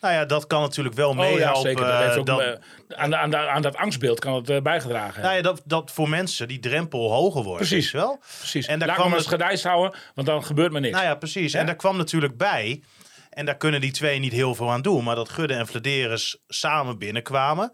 Nou 0.00 0.14
ja, 0.14 0.24
dat 0.24 0.46
kan 0.46 0.60
natuurlijk 0.60 0.94
wel 0.96 1.08
Oh 1.10 1.16
meehelpen. 1.16 1.70
ja. 1.70 1.76
Dat 1.76 1.88
eh, 1.88 1.98
heeft 2.00 2.16
ook, 2.16 2.26
dat, 2.26 2.40
eh, 2.40 3.12
aan, 3.48 3.62
dat 3.62 3.76
angstbeeld 3.76 4.18
kan 4.20 4.34
het 4.34 4.50
eh, 4.50 4.60
bijgedragen 4.60 5.22
nou 5.22 5.34
ja, 5.36 5.42
dat, 5.42 5.62
dat 5.64 5.90
voor 5.90 6.08
mensen 6.08 6.48
die 6.48 6.58
drempel 6.58 7.10
hoger 7.12 7.42
wordt. 7.42 7.58
Precies. 7.68 7.90
wel? 7.92 8.20
Precies. 8.38 8.66
En 8.66 8.78
daar 8.78 8.88
Laat 8.88 8.96
kwam 8.96 9.12
het- 9.12 9.26
gedijst 9.26 9.64
houden, 9.64 9.98
want 10.14 10.26
dan 10.26 10.44
gebeurt 10.44 10.72
maar 10.72 10.80
niks. 10.80 10.94
Nou 10.94 11.06
ja, 11.06 11.14
precies. 11.14 11.52
Ja. 11.52 11.58
En 11.60 11.66
daar 11.66 11.76
kwam 11.76 11.96
natuurlijk 11.96 12.36
bij, 12.36 12.82
en 13.30 13.46
daar 13.46 13.56
kunnen 13.56 13.80
die 13.80 13.90
twee 13.90 14.18
niet 14.18 14.32
heel 14.32 14.54
veel 14.54 14.70
aan 14.70 14.82
doen, 14.82 15.04
maar 15.04 15.14
dat 15.16 15.28
Gudde 15.28 15.54
en 15.54 15.66
Vladeris 15.66 16.36
samen 16.48 16.98
binnenkwamen. 16.98 17.72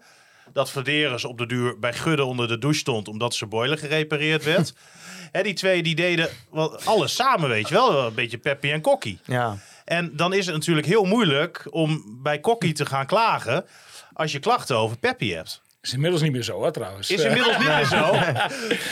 Dat 0.53 0.71
Vladeris 0.71 1.25
op 1.25 1.37
de 1.37 1.45
duur 1.45 1.79
bij 1.79 1.93
Gudde 1.93 2.23
onder 2.23 2.47
de 2.47 2.57
douche 2.57 2.79
stond 2.79 3.07
omdat 3.07 3.35
zijn 3.35 3.49
boiler 3.49 3.77
gerepareerd 3.77 4.43
werd. 4.43 4.73
Hè, 5.31 5.43
die 5.43 5.53
twee 5.53 5.83
die 5.83 5.95
deden 5.95 6.29
wel 6.51 6.79
alles 6.81 7.15
samen, 7.15 7.49
weet 7.49 7.67
je 7.67 7.73
wel. 7.73 8.05
Een 8.05 8.13
beetje 8.13 8.37
Peppy 8.37 8.71
en 8.71 8.81
Kokkie. 8.81 9.19
Ja. 9.25 9.57
En 9.87 10.15
dan 10.15 10.33
is 10.33 10.45
het 10.45 10.55
natuurlijk 10.55 10.87
heel 10.87 11.05
moeilijk 11.05 11.67
om 11.69 12.03
bij 12.21 12.39
Kokkie 12.39 12.73
te 12.73 12.85
gaan 12.85 13.05
klagen 13.05 13.65
als 14.13 14.31
je 14.31 14.39
klachten 14.39 14.77
over 14.77 14.97
Peppy 14.97 15.31
hebt. 15.31 15.61
Is 15.87 15.93
inmiddels 15.93 16.21
niet 16.21 16.31
meer 16.31 16.43
zo, 16.43 16.63
hè, 16.63 16.71
trouwens. 16.71 17.09
Is 17.09 17.23
inmiddels 17.23 17.57
niet 17.57 17.67
meer 17.67 17.85
zo. 17.85 17.95
Ah, 18.17 18.49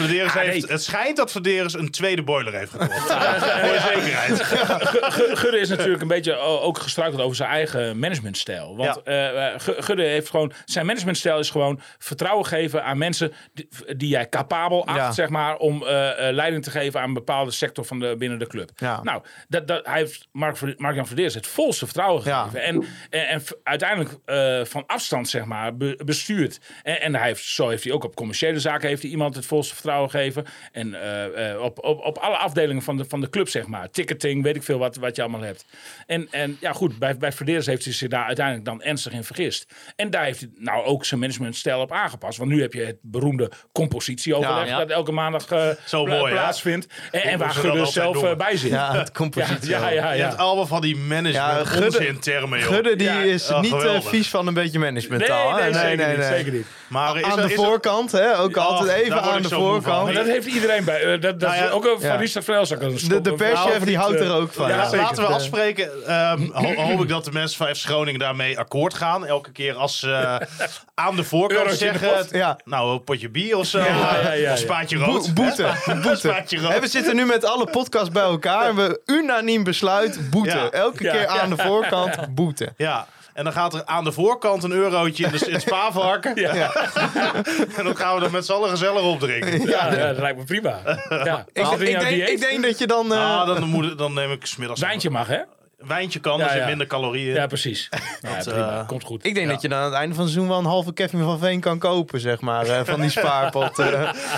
heeft, 0.10 0.36
nee. 0.36 0.64
Het 0.68 0.84
schijnt 0.84 1.18
dat 1.18 1.32
Vladeris 1.32 1.74
een 1.74 1.92
tweede 1.92 2.24
boiler 2.24 2.54
heeft 2.54 2.72
gekocht. 2.72 2.92
Voor 3.12 3.74
de 3.74 3.92
zekerheid. 3.94 4.42
Gu- 5.14 5.36
Gudde 5.36 5.60
is 5.60 5.70
natuurlijk 5.70 6.02
een 6.02 6.08
beetje 6.08 6.36
ook 6.38 6.78
gestruikeld 6.80 7.22
over 7.22 7.36
zijn 7.36 7.50
eigen 7.50 8.00
managementstijl. 8.00 8.76
Want 8.78 9.04
eh, 9.04 9.48
eh, 9.54 9.60
Gu- 9.60 9.82
Gudde 9.82 10.04
heeft 10.04 10.30
gewoon... 10.30 10.52
Zijn 10.66 10.86
managementstijl 10.86 11.40
is 11.40 11.50
gewoon 11.50 11.80
vertrouwen 11.98 12.46
geven 12.46 12.84
aan 12.84 12.98
mensen 12.98 13.34
die, 13.54 13.68
die 13.98 14.10
jij 14.10 14.30
capabel 14.30 14.86
acht, 14.88 14.98
Ja. 14.98 15.12
zeg 15.12 15.30
maar, 15.30 15.58
om 15.58 15.84
eh, 15.86 16.28
eh, 16.30 16.36
leiding 16.36 16.64
te 16.64 16.72
geven 16.72 17.00
aan 17.00 17.08
een 17.08 17.14
bepaalde 17.14 17.52
sector 17.52 17.86
van 17.86 18.00
de, 18.00 18.16
binnen 18.18 18.40
de 18.40 18.48
club. 18.48 18.70
Ja. 18.76 19.00
Nou, 19.04 19.24
dat, 19.48 19.68
dat, 19.68 19.86
hij 19.86 19.98
heeft 20.00 20.28
Mark, 20.32 20.78
Mark-Jan 20.80 21.08
Verdeers 21.08 21.34
het 21.34 21.48
volste 21.48 21.86
vertrouwen 21.86 22.22
Ja. 22.26 22.44
gegeven. 22.44 22.64
En, 22.64 22.86
en, 23.30 23.42
uiteindelijk 23.64 24.18
eh, 24.26 24.66
van 24.66 24.84
afstand, 24.88 25.30
zeg 25.30 25.46
maar, 25.46 25.78
be- 25.78 26.00
bestuurd. 26.06 26.60
En, 26.86 27.02
en 27.02 27.16
hij 27.16 27.28
heeft, 27.28 27.44
zo 27.44 27.70
heeft 27.70 27.84
hij 27.84 27.94
ook 27.94 28.04
op 28.04 28.16
commerciële 28.16 28.60
zaken 28.60 28.88
heeft 28.88 29.02
hij 29.02 29.12
iemand 29.12 29.36
het 29.36 29.46
volste 29.46 29.74
vertrouwen 29.74 30.10
gegeven. 30.10 30.46
En 30.72 31.02
eh, 31.02 31.52
eh, 31.52 31.62
op, 31.62 31.84
op, 31.84 32.00
op 32.06 32.18
alle 32.18 32.36
afdelingen 32.38 32.82
van 32.82 32.98
de, 32.98 33.06
van 33.08 33.22
de 33.22 33.30
club, 33.30 33.50
zeg 33.50 33.68
maar. 33.68 33.90
Ticketing, 33.90 34.44
weet 34.44 34.56
ik 34.56 34.64
veel 34.64 34.78
wat, 34.78 34.96
wat 34.96 35.16
je 35.16 35.22
allemaal 35.22 35.42
hebt. 35.42 35.66
En, 36.08 36.28
en 36.32 36.58
ja, 36.60 36.74
goed, 36.74 37.00
bij, 37.00 37.18
bij 37.18 37.32
Verdeers 37.32 37.66
heeft 37.66 37.84
hij 37.84 37.94
zich 37.94 38.10
daar 38.10 38.26
uiteindelijk 38.26 38.66
dan 38.66 38.82
ernstig 38.82 39.14
in 39.14 39.24
vergist. 39.24 39.74
En 39.96 40.10
daar 40.10 40.24
heeft 40.24 40.40
hij 40.40 40.50
nou 40.56 40.86
ook 40.86 41.06
zijn 41.06 41.20
managementstijl 41.20 41.80
op 41.82 41.92
aangepast. 41.92 42.38
Want 42.38 42.50
nu 42.50 42.62
heb 42.62 42.74
je 42.74 42.84
het 42.86 42.98
beroemde 43.02 43.52
compositieoverleg 43.72 44.64
Ja, 44.64 44.66
ja. 44.70 44.78
dat 44.78 44.90
elke 44.90 45.12
maandag 45.12 45.48
eh, 45.52 45.68
Zo 45.86 46.04
pla- 46.04 46.18
mooi, 46.18 46.32
plaatsvindt. 46.34 46.88
En, 47.12 47.22
en 47.22 47.40
waar 47.40 47.50
Gudde 47.50 47.86
zelf 47.86 48.36
bij 48.36 48.58
zit. 48.58 48.70
Ja, 48.72 48.94
het 48.98 49.08
ja, 49.14 49.14
compositie. 49.14 49.70
ja, 49.70 49.90
ja, 49.90 50.12
Je 50.12 50.18
ja. 50.18 50.28
hebt 50.28 50.38
allemaal 50.40 50.66
van 50.68 50.82
die 50.82 50.96
Ja, 50.98 51.02
management 51.04 51.68
Gudde- 51.68 51.98
onzin 51.98 52.20
termen, 52.20 52.60
joh. 52.60 52.68
Gudde 52.68 52.96
die 52.96 53.08
Ja, 53.08 53.20
is 53.22 53.50
oh, 53.52 53.62
niet 53.62 54.04
vies 54.04 54.30
van 54.30 54.48
een 54.48 54.54
beetje 54.54 54.80
Nee, 54.80 54.92
managementtaal. 54.92 55.52
nee, 55.56 55.72
hè? 55.72 55.74
zeker 55.74 56.18
niet. 56.18 56.26
Zeker 56.26 56.52
niet. 56.52 56.65
Maar 56.88 57.18
is 57.18 57.24
aan 57.24 57.40
er- 57.40 57.48
de 57.48 57.54
is 57.54 57.60
voorkant, 57.60 58.12
hè? 58.12 58.40
ook 58.40 58.56
Ja, 58.56 58.62
altijd 58.62 58.90
even 59.02 59.22
aan 59.22 59.42
de 59.42 59.50
voorkant. 59.50 60.14
Dat 60.14 60.26
heeft 60.26 60.46
iedereen 60.48 60.84
bij. 60.84 61.02
eh, 61.02 61.22
dat 61.22 61.40
dat 61.40 61.50
Nou 61.50 61.64
ja, 61.64 61.70
ook 61.70 61.86
een 61.86 62.00
van 62.00 62.10
ja. 62.10 62.16
Richard 62.16 62.46
Vrelzak. 62.46 62.82
een 62.82 62.98
De, 63.08 63.22
de 63.22 63.34
perschef 63.34 63.62
verhaal 63.62 63.86
die 63.86 63.98
houdt 63.98 64.16
eh, 64.20 64.26
er 64.28 64.34
ook 64.36 64.54
van. 64.54 64.68
Ja, 64.70 64.76
Ja, 64.92 64.96
laten 64.98 65.24
we 65.28 65.34
afspreken. 65.34 66.06
Ehm, 66.08 66.42
ho- 66.52 66.74
hoop 66.88 67.02
ik 67.02 67.10
dat 67.10 67.26
de 67.26 67.32
mensen 67.32 67.58
van 67.66 67.76
FC 67.76 67.86
Groningen 67.86 68.20
daarmee 68.20 68.60
akkoord 68.60 68.94
gaan. 68.94 69.26
Elke 69.26 69.52
keer 69.52 69.74
als 69.76 70.00
ze 70.00 70.12
eh, 70.12 70.68
aan 71.06 71.16
de 71.16 71.24
voorkant 71.24 71.60
Eurotje 71.62 71.86
in 71.88 71.94
de 71.94 72.00
zeggen... 72.00 72.58
Nou, 72.66 72.92
een 72.94 73.04
potje 73.04 73.30
bier 73.30 73.58
of 73.58 73.66
zo. 73.66 73.80
Ja, 73.80 73.86
eh, 73.86 74.24
ja, 74.24 74.32
ja, 74.32 74.34
Of 74.34 74.40
ja. 74.40 74.56
spaatje 74.56 74.98
rood. 74.98 75.34
Bo- 75.34 75.44
boete. 75.44 75.68
Boete. 76.04 76.18
Spaatje 76.18 76.60
rood. 76.60 76.72
Hè, 76.74 76.80
we 76.80 76.88
zitten 76.88 77.16
nu 77.16 77.26
met 77.26 77.46
alle 77.46 77.66
podcasts 77.66 78.10
bij 78.12 78.24
elkaar 78.24 78.68
en 78.68 78.76
we 78.76 79.02
unaniem 79.06 79.64
besluit 79.64 80.30
boete. 80.30 80.50
Ja. 80.50 80.70
Elke 80.70 81.04
Ja, 81.04 81.12
keer 81.12 81.28
aan 81.28 81.50
de 81.50 81.58
voorkant 81.68 82.36
boete. 82.36 82.74
Ja, 82.78 83.08
en 83.36 83.44
dan 83.44 83.54
gaat 83.54 83.74
er 83.74 83.86
aan 83.86 84.04
de 84.04 84.12
voorkant 84.12 84.64
een 84.64 84.72
eurotje 84.72 85.26
in, 85.26 85.32
de, 85.32 85.46
in 85.48 85.54
het 85.54 85.62
spaarvarken. 85.62 86.36
en 87.78 87.84
dan 87.84 87.96
gaan 87.98 88.16
we 88.16 88.22
dat 88.22 88.32
met 88.32 88.46
z'n 88.46 88.52
allen 88.52 88.70
gezellig 88.70 89.02
opdrinken. 89.02 89.62
Ja, 89.68 89.94
ja, 89.94 90.08
dat 90.08 90.18
lijkt 90.18 90.38
me 90.38 90.44
prima. 90.44 90.80
Ja. 91.10 91.46
Ik, 91.54 91.72
er 91.72 91.78
denk, 91.80 92.02
ik 92.02 92.40
denk 92.40 92.64
dat 92.64 92.78
je 92.80 92.88
dan... 92.88 93.14
eh, 93.14 93.40
Ah, 93.40 93.48
dan, 93.48 93.64
moet, 93.64 93.98
dan 93.98 94.14
neem 94.14 94.32
ik 94.32 94.46
smiddags... 94.46 94.80
Wijntje 94.82 95.10
mag, 95.10 95.28
hè? 95.28 95.40
Wijntje 95.78 96.20
kan, 96.20 96.38
Ja, 96.38 96.44
er 96.44 96.50
zit 96.52 96.60
ja. 96.60 96.68
minder 96.68 96.88
calorieën. 96.88 97.34
Ja, 97.34 97.48
precies. 97.48 97.90
Ja, 98.22 98.36
prima. 98.44 98.80
eh, 98.80 98.88
Komt 98.88 99.04
goed. 99.04 99.26
ik 99.26 99.34
denk 99.36 99.48
dat 99.50 99.62
je 99.62 99.70
dan 99.70 99.78
aan 99.78 99.86
het 99.86 99.94
einde 99.94 100.16
van 100.16 100.24
het 100.24 100.34
seizoen 100.34 100.54
wel 100.54 100.62
een 100.64 100.70
halve 100.72 100.94
Kevin 100.94 101.24
van 101.24 101.40
Veen 101.40 101.60
kan 101.60 101.80
kopen, 101.80 102.20
zeg 102.20 102.42
maar. 102.42 102.66
eh, 102.68 102.80
van 102.84 103.02
die 103.02 103.10
spaarpot. 103.10 103.78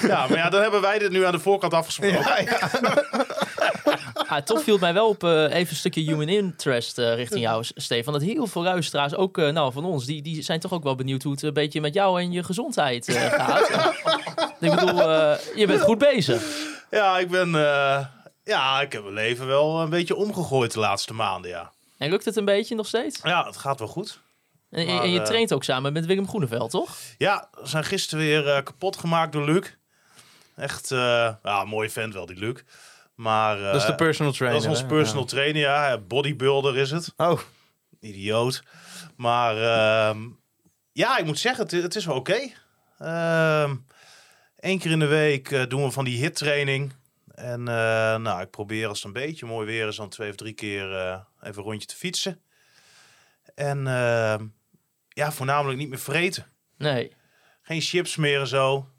Ja, 0.08 0.26
maar 0.28 0.38
ja, 0.38 0.50
dan 0.50 0.62
hebben 0.62 0.82
wij 0.82 1.00
dit 1.00 1.12
nu 1.12 1.26
aan 1.26 1.32
de 1.32 1.40
voorkant 1.40 1.74
afgesproken. 1.74 2.26
Ah, 4.30 4.42
toch 4.42 4.64
viel 4.64 4.74
het 4.74 4.82
mij 4.82 4.94
wel 4.94 5.08
op 5.08 5.24
eh, 5.24 5.44
even 5.44 5.70
een 5.70 5.76
stukje 5.76 6.02
human 6.02 6.30
interest 6.30 6.98
eh, 6.98 7.16
richting 7.16 7.42
jou, 7.42 7.66
Stefan. 7.76 8.14
Dat 8.14 8.22
heel 8.22 8.48
veel 8.48 8.64
luisteraars, 8.64 9.16
ook 9.16 9.38
eh, 9.38 9.50
nou, 9.50 9.72
van 9.72 9.86
ons, 9.86 10.06
die, 10.06 10.22
die 10.22 10.42
zijn 10.42 10.60
toch 10.60 10.72
ook 10.72 10.84
wel 10.84 10.96
benieuwd 10.96 11.24
hoe 11.24 11.32
het 11.32 11.42
een 11.42 11.54
beetje 11.54 11.82
met 11.82 11.94
jou 11.94 12.22
en 12.22 12.32
je 12.32 12.44
gezondheid 12.44 13.12
gaat. 13.38 13.70
ik 14.60 14.76
bedoel, 14.76 14.98
je 15.56 15.64
bent 15.68 15.82
goed 15.82 15.98
bezig. 15.98 16.44
Ja, 16.92 17.20
ik 17.20 17.30
ben... 17.30 17.50
ja, 18.44 18.82
ik 18.82 18.92
heb 18.92 19.02
mijn 19.02 19.14
leven 19.14 19.48
wel 19.48 19.82
een 19.82 19.90
beetje 19.90 20.16
omgegooid 20.16 20.74
de 20.74 20.80
laatste 20.80 21.14
maanden, 21.14 21.52
ja. 21.52 21.72
En 21.98 22.10
lukt 22.10 22.26
het 22.26 22.36
een 22.36 22.46
beetje 22.46 22.76
nog 22.76 22.88
steeds? 22.88 23.20
Ja, 23.24 23.46
het 23.46 23.58
gaat 23.58 23.80
wel 23.80 23.88
goed. 23.88 24.20
En, 24.70 24.86
Maar, 24.86 25.04
en 25.04 25.12
je 25.12 25.22
traint 25.22 25.54
ook 25.54 25.64
samen 25.64 25.94
met 25.94 26.06
Willem 26.06 26.28
Groeneveld, 26.28 26.72
toch? 26.72 26.98
Ja, 27.18 27.50
we 27.52 27.68
zijn 27.68 27.84
gisteren 27.84 28.26
weer 28.26 28.64
kapot 28.64 28.98
gemaakt 28.98 29.32
door 29.32 29.46
Luc. 29.46 29.66
Echt, 30.56 30.90
ja, 30.90 31.40
een 31.44 31.68
mooie 31.68 31.90
vent 31.90 32.14
wel, 32.14 32.26
die 32.26 32.38
Luc. 32.38 32.62
Maar... 33.18 33.58
eh, 33.58 33.64
Dat 33.72 33.76
is 33.82 33.86
de 33.88 33.96
personal 33.96 34.32
trainer. 34.34 34.62
Dat 34.62 34.72
is 34.72 34.80
ons 34.82 34.88
personal 34.90 35.26
trainer, 35.26 35.62
ja. 35.62 35.98
Bodybuilder 35.98 36.78
is 36.78 36.92
het. 36.92 37.14
Ja. 37.18 37.32
Oh, 37.32 37.40
Idioot. 38.00 38.64
Maar 39.16 39.58
ehm, 39.58 40.20
ja, 40.92 41.18
ik 41.18 41.26
moet 41.26 41.40
zeggen, 41.40 41.64
het, 41.64 41.72
het 41.72 41.96
is 41.96 42.06
wel 42.06 42.16
oké. 42.16 42.38
Ehm 43.00 43.76
Eén 44.60 44.80
keer 44.80 44.92
in 44.92 45.00
de 45.00 45.06
week 45.06 45.52
eh, 45.52 45.64
doen 45.68 45.84
we 45.84 45.92
van 45.92 46.06
die 46.06 46.18
hit-training. 46.22 46.94
En 47.34 47.60
eh, 47.68 48.16
nou, 48.16 48.42
ik 48.42 48.50
probeer 48.50 48.88
als 48.88 48.98
het 48.98 49.06
een 49.08 49.22
beetje 49.22 49.46
mooi 49.46 49.66
weer 49.66 49.88
is, 49.88 49.96
dan 49.96 50.10
twee 50.10 50.30
of 50.30 50.36
drie 50.36 50.54
keer 50.54 50.94
eh, 50.96 51.20
even 51.42 51.58
een 51.58 51.70
rondje 51.70 51.88
te 51.88 51.96
fietsen. 51.96 52.42
En 53.56 53.88
ehm, 53.88 54.46
ja, 55.10 55.32
voornamelijk 55.32 55.80
niet 55.80 55.90
meer 55.90 56.00
vreten. 56.00 56.46
Nee. 56.78 57.12
Geen 57.62 57.82
chips 57.82 58.16
meer 58.16 58.40
en 58.40 58.48
zo. 58.48 58.90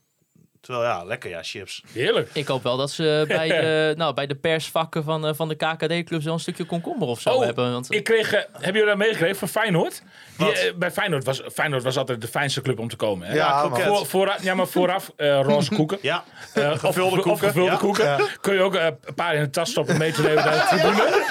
Terwijl 0.69 0.89
ja, 0.89 1.05
lekker 1.05 1.31
ja, 1.31 1.43
chips. 1.43 1.83
Heerlijk. 1.93 2.31
Ik 2.33 2.47
hoop 2.47 2.63
wel 2.63 2.77
dat 2.77 2.91
ze 2.91 3.25
bij 3.29 3.49
de, 3.49 3.95
nou, 3.97 4.15
bij 4.15 4.27
de 4.27 4.35
persvakken 4.35 5.05
van, 5.05 5.27
eh, 5.27 5.35
van 5.35 5.49
de 5.49 5.55
KKD-clubs 5.55 6.25
wel 6.25 6.33
een 6.35 6.41
stukje 6.41 6.65
komkommer 6.65 7.09
of 7.09 7.21
zo 7.21 7.31
Oh, 7.31 7.45
hebben. 7.45 7.73
Want, 7.73 7.93
Ik 7.95 8.05
kreeg, 8.05 8.33
eh, 8.33 8.41
hebben 8.53 8.73
jullie 8.73 8.87
dat 8.87 8.97
meegekregen 8.97 9.37
van 9.37 9.49
Feyenoord? 9.49 10.03
Die, 10.39 10.53
eh, 10.53 10.75
bij 10.75 10.91
Feyenoord 10.91 11.25
was, 11.25 11.43
Feyenoord 11.53 11.83
was 11.83 11.97
altijd 11.97 12.21
de 12.21 12.27
fijnste 12.29 12.61
club 12.61 12.79
om 12.79 12.89
te 12.89 12.97
komen. 12.97 13.27
Hè? 13.29 13.35
Ja. 13.35 13.69
Voor, 13.69 14.07
vooraf, 14.07 14.43
ja, 14.43 14.55
maar 14.55 14.67
vooraf 14.67 15.13
eh 15.17 15.41
roze 15.43 15.75
koeken. 15.75 15.99
Ja, 16.11 16.25
Eh, 16.55 16.71
Gevulde 16.79 17.03
of- 17.17 17.19
of 17.19 17.23
koeken, 17.23 17.47
gevulde 17.47 17.71
ja. 17.71 17.77
koeken. 17.77 18.19
Kun 18.41 18.55
je 18.55 18.61
ook 18.61 18.75
eh, 18.75 18.85
een 19.05 19.15
paar 19.15 19.35
in 19.35 19.43
de 19.43 19.51
tas 19.51 19.71
stoppen 19.71 19.99
mee 19.99 20.13
te 20.13 20.23
nemen 20.23 20.45
naar 20.45 20.53
de 20.55 20.77
tribune. 20.77 21.25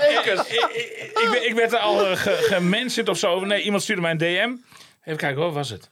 Zeker. 0.00 0.46
ik, 1.34 1.42
ik 1.48 1.54
werd 1.54 1.72
er 1.72 1.78
al 1.78 2.10
uh, 2.10 2.16
gemensend 2.16 3.08
of 3.08 3.18
zo. 3.18 3.40
Nee, 3.44 3.62
iemand 3.62 3.82
stuurde 3.82 4.02
mij 4.02 4.10
een 4.10 4.18
DM. 4.18 4.56
Even 5.04 5.18
kijken, 5.18 5.34
hoor, 5.42 5.52
wat 5.52 5.54
was 5.54 5.70
het? 5.70 5.90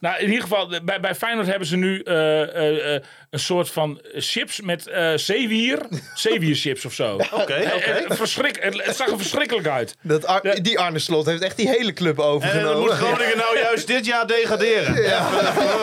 Nou, 0.00 0.18
in 0.18 0.26
ieder 0.26 0.42
geval, 0.42 0.80
bij, 0.84 1.00
bij 1.00 1.14
Feyenoord 1.14 1.46
hebben 1.46 1.66
ze 1.68 1.76
nu 1.76 2.00
eh, 2.00 2.42
eh, 2.42 2.94
eh, 2.94 3.02
een 3.30 3.38
soort 3.38 3.70
van 3.70 4.00
chips 4.14 4.60
met 4.60 4.86
eh 4.86 5.12
zeewier. 5.16 5.78
Zeewierchips 6.14 6.84
of 6.84 6.92
zo. 6.92 7.14
oké, 7.14 7.70
oké. 7.74 8.04
Verschrik, 8.14 8.56
het, 8.60 8.84
het 8.84 8.96
zag 8.96 9.08
er 9.08 9.16
verschrikkelijk 9.16 9.66
uit. 9.66 9.96
dat 10.02 10.26
Ar- 10.26 10.62
die 10.62 10.78
Arne 10.78 10.98
Slot 10.98 11.26
heeft 11.26 11.42
echt 11.42 11.56
die 11.56 11.68
hele 11.68 11.92
club 11.92 12.16
En 12.18 12.22
dan 12.24 12.26
overgenomen. 12.32 12.80
moet 12.80 12.90
Groningen 12.90 13.36
nou 13.36 13.58
juist 13.58 13.86
dit 13.86 14.06
jaar 14.06 14.26
degraderen. 14.26 15.02
Ja. 15.02 15.28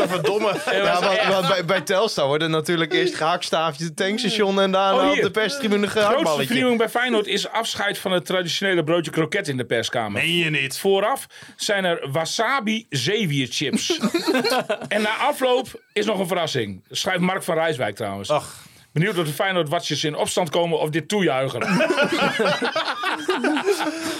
Verdomme. 0.07 0.53
Ja, 0.71 1.01
want, 1.01 1.21
want 1.27 1.47
bij, 1.47 1.65
bij 1.65 1.81
Telstar 1.81 2.27
worden 2.27 2.51
natuurlijk 2.51 2.93
eerst 2.93 3.15
gehaktstaafje 3.15 3.83
het 3.83 3.95
tankstation 3.95 4.61
en 4.61 4.71
daarna 4.71 5.05
Oh, 5.05 5.11
op 5.11 5.21
de 5.21 5.31
perstribune 5.31 5.81
De 5.81 5.87
grootste 5.87 6.09
gehaktballetje. 6.09 6.45
vernieuwing 6.47 6.77
bij 6.77 6.89
Feyenoord 6.89 7.27
is 7.27 7.49
afscheid 7.49 7.97
van 7.97 8.11
het 8.11 8.25
traditionele 8.25 8.83
broodje 8.83 9.11
kroket 9.11 9.47
in 9.47 9.57
de 9.57 9.65
perskamer. 9.65 10.21
Meen 10.21 10.37
je 10.37 10.49
niet? 10.49 10.77
Vooraf 10.77 11.27
zijn 11.55 11.85
er 11.85 12.07
wasabi 12.11 12.85
zeewierchips. 12.89 13.97
en 14.87 15.01
na 15.01 15.15
afloop 15.17 15.81
is 15.97 16.05
nog 16.05 16.19
een 16.19 16.27
verrassing. 16.27 16.83
Schrijft 16.89 17.19
Mark 17.21 17.43
van 17.43 17.55
Rijswijk 17.55 17.95
trouwens. 17.95 18.29
Ach. 18.29 18.55
Benieuwd 18.91 19.17
of 19.17 19.25
de 19.25 19.33
Feyenoord 19.33 19.69
watjes 19.69 20.03
in 20.03 20.15
opstand 20.15 20.49
komen 20.49 20.79
of 20.79 20.89
dit 20.89 21.07
toejuichen. 21.07 21.61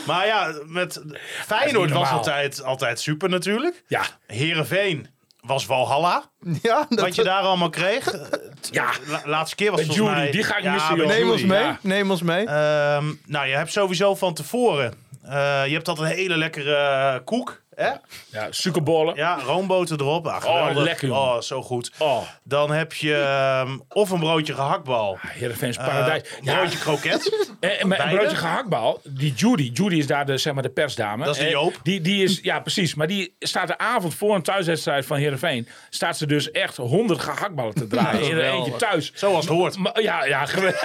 Maar 0.08 0.26
ja, 0.26 0.54
met 0.66 1.02
Feyenoord 1.46 1.92
was 1.92 2.10
altijd, 2.10 2.64
altijd 2.64 3.00
super 3.00 3.30
natuurlijk. 3.30 3.84
ja, 3.88 4.02
Heerenveen 4.28 5.08
was 5.42 5.66
Valhalla. 5.66 6.24
Ja, 6.62 6.86
dat, 6.90 7.00
Wat 7.00 7.16
je 7.16 7.24
daar 7.24 7.42
allemaal 7.42 7.70
kreeg. 7.70 8.06
ja. 8.72 8.90
La- 9.08 9.22
laatste 9.26 9.56
keer 9.56 9.72
was 9.72 9.80
Met 9.80 9.88
volgens 9.96 10.08
Judy, 10.08 10.20
mij... 10.22 10.32
die 10.32 10.44
ga 10.44 10.58
ik 10.58 10.64
Ja, 10.64 10.74
missen, 10.74 11.08
neem 11.08 11.30
ons 11.32 11.44
mee. 11.44 11.60
ja. 11.60 11.80
Neem 11.82 12.12
ons 12.12 12.22
mee. 12.22 12.46
Ehm, 12.46 13.06
nou, 13.26 13.48
je 13.48 13.56
hebt 13.56 13.72
sowieso 13.72 14.16
van 14.16 14.34
tevoren... 14.34 14.94
eh, 15.24 15.32
je 15.66 15.74
hebt 15.74 15.88
altijd 15.88 16.10
een 16.10 16.16
hele 16.18 16.38
lekkere 16.38 16.76
eh, 16.76 17.16
koek. 17.26 17.62
Hè? 17.78 17.90
ja 18.30 18.48
suikerbollen. 18.50 19.16
Ja, 19.16 19.40
roomboter 19.46 20.02
erop. 20.02 20.28
Ah, 20.28 20.42
geweldig. 20.42 20.84
lekker, 20.84 21.08
jongen. 21.08 21.22
Oh, 21.22 21.42
zo 21.42 21.62
goed. 21.62 21.92
Oh, 21.98 22.22
Dan 22.44 22.72
heb 22.72 22.94
je 22.94 23.16
ehm, 23.16 23.78
of 23.90 24.10
een 24.10 24.20
broodje 24.20 24.54
gehaktbal. 24.54 25.18
Heerenveens 25.28 25.78
eh, 25.78 25.86
paradijs. 25.86 26.22
een 26.40 26.46
ja, 26.46 26.56
broodje 26.58 26.78
kroket. 26.78 27.48
Met 27.84 28.00
een 28.00 28.10
broodje 28.10 28.36
gehaktbal, 28.36 29.02
die 29.04 29.34
Judy, 29.34 29.70
Judy 29.74 29.96
is 29.96 30.08
daar 30.08 30.26
de, 30.26 30.38
zeg 30.38 30.54
maar, 30.54 30.64
de 30.64 30.70
persdame. 30.70 31.26
Dat 31.26 31.36
is 31.36 31.42
de 31.42 31.56
Eh. 31.58 31.68
Die, 31.84 32.02
die 32.02 32.24
is, 32.24 32.40
ja, 32.42 32.60
precies. 32.60 32.96
Maar 32.96 33.08
die 33.08 33.36
staat 33.40 33.68
de 33.68 33.78
avond 33.78 34.16
voor 34.16 34.36
een 34.36 34.42
thuiswedstrijd 34.42 35.06
van 35.06 35.18
Heerenveen. 35.18 35.68
Staat 35.90 36.18
ze 36.18 36.26
dus 36.26 36.52
echt 36.52 36.78
honderd 36.78 37.20
gehaktballen 37.20 37.74
te 37.74 37.88
draaien. 37.88 38.22
in 38.30 38.38
een 38.38 38.52
eentje 38.52 38.76
thuis. 38.76 39.12
Zoals 39.16 39.46
het 39.46 39.54
hoort. 39.54 39.76
Ja, 39.94 40.26
ja. 40.26 40.46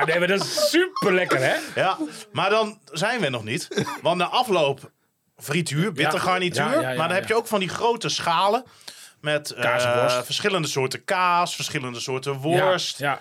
ah, 0.00 0.06
nee, 0.06 0.18
maar 0.18 0.28
dat 0.28 0.40
is 0.44 0.70
super 0.70 1.12
lekker, 1.14 1.38
hè? 1.38 1.54
Ja, 1.74 1.98
maar 2.32 2.50
dan 2.50 2.78
zijn 2.92 3.20
we 3.20 3.28
nog 3.28 3.44
niet. 3.44 3.68
Want 4.02 4.16
na 4.18 4.26
afloop 4.26 4.90
frituur, 5.36 5.92
bitter 5.92 6.14
Ja, 6.14 6.24
garnituur. 6.24 6.64
ja, 6.64 6.72
ja, 6.72 6.80
ja, 6.80 6.86
maar 6.86 6.96
dan 6.96 7.08
ja. 7.08 7.14
heb 7.14 7.28
je 7.28 7.34
ook 7.36 7.46
van 7.46 7.60
die 7.60 7.68
grote 7.68 8.08
schalen. 8.08 8.64
Met 9.20 9.50
eh, 9.50 10.22
verschillende 10.22 10.68
soorten 10.68 11.04
kaas, 11.04 11.54
verschillende 11.54 12.00
soorten 12.00 12.34
worst. 12.34 12.98
Ja, 12.98 13.10
ja. 13.10 13.20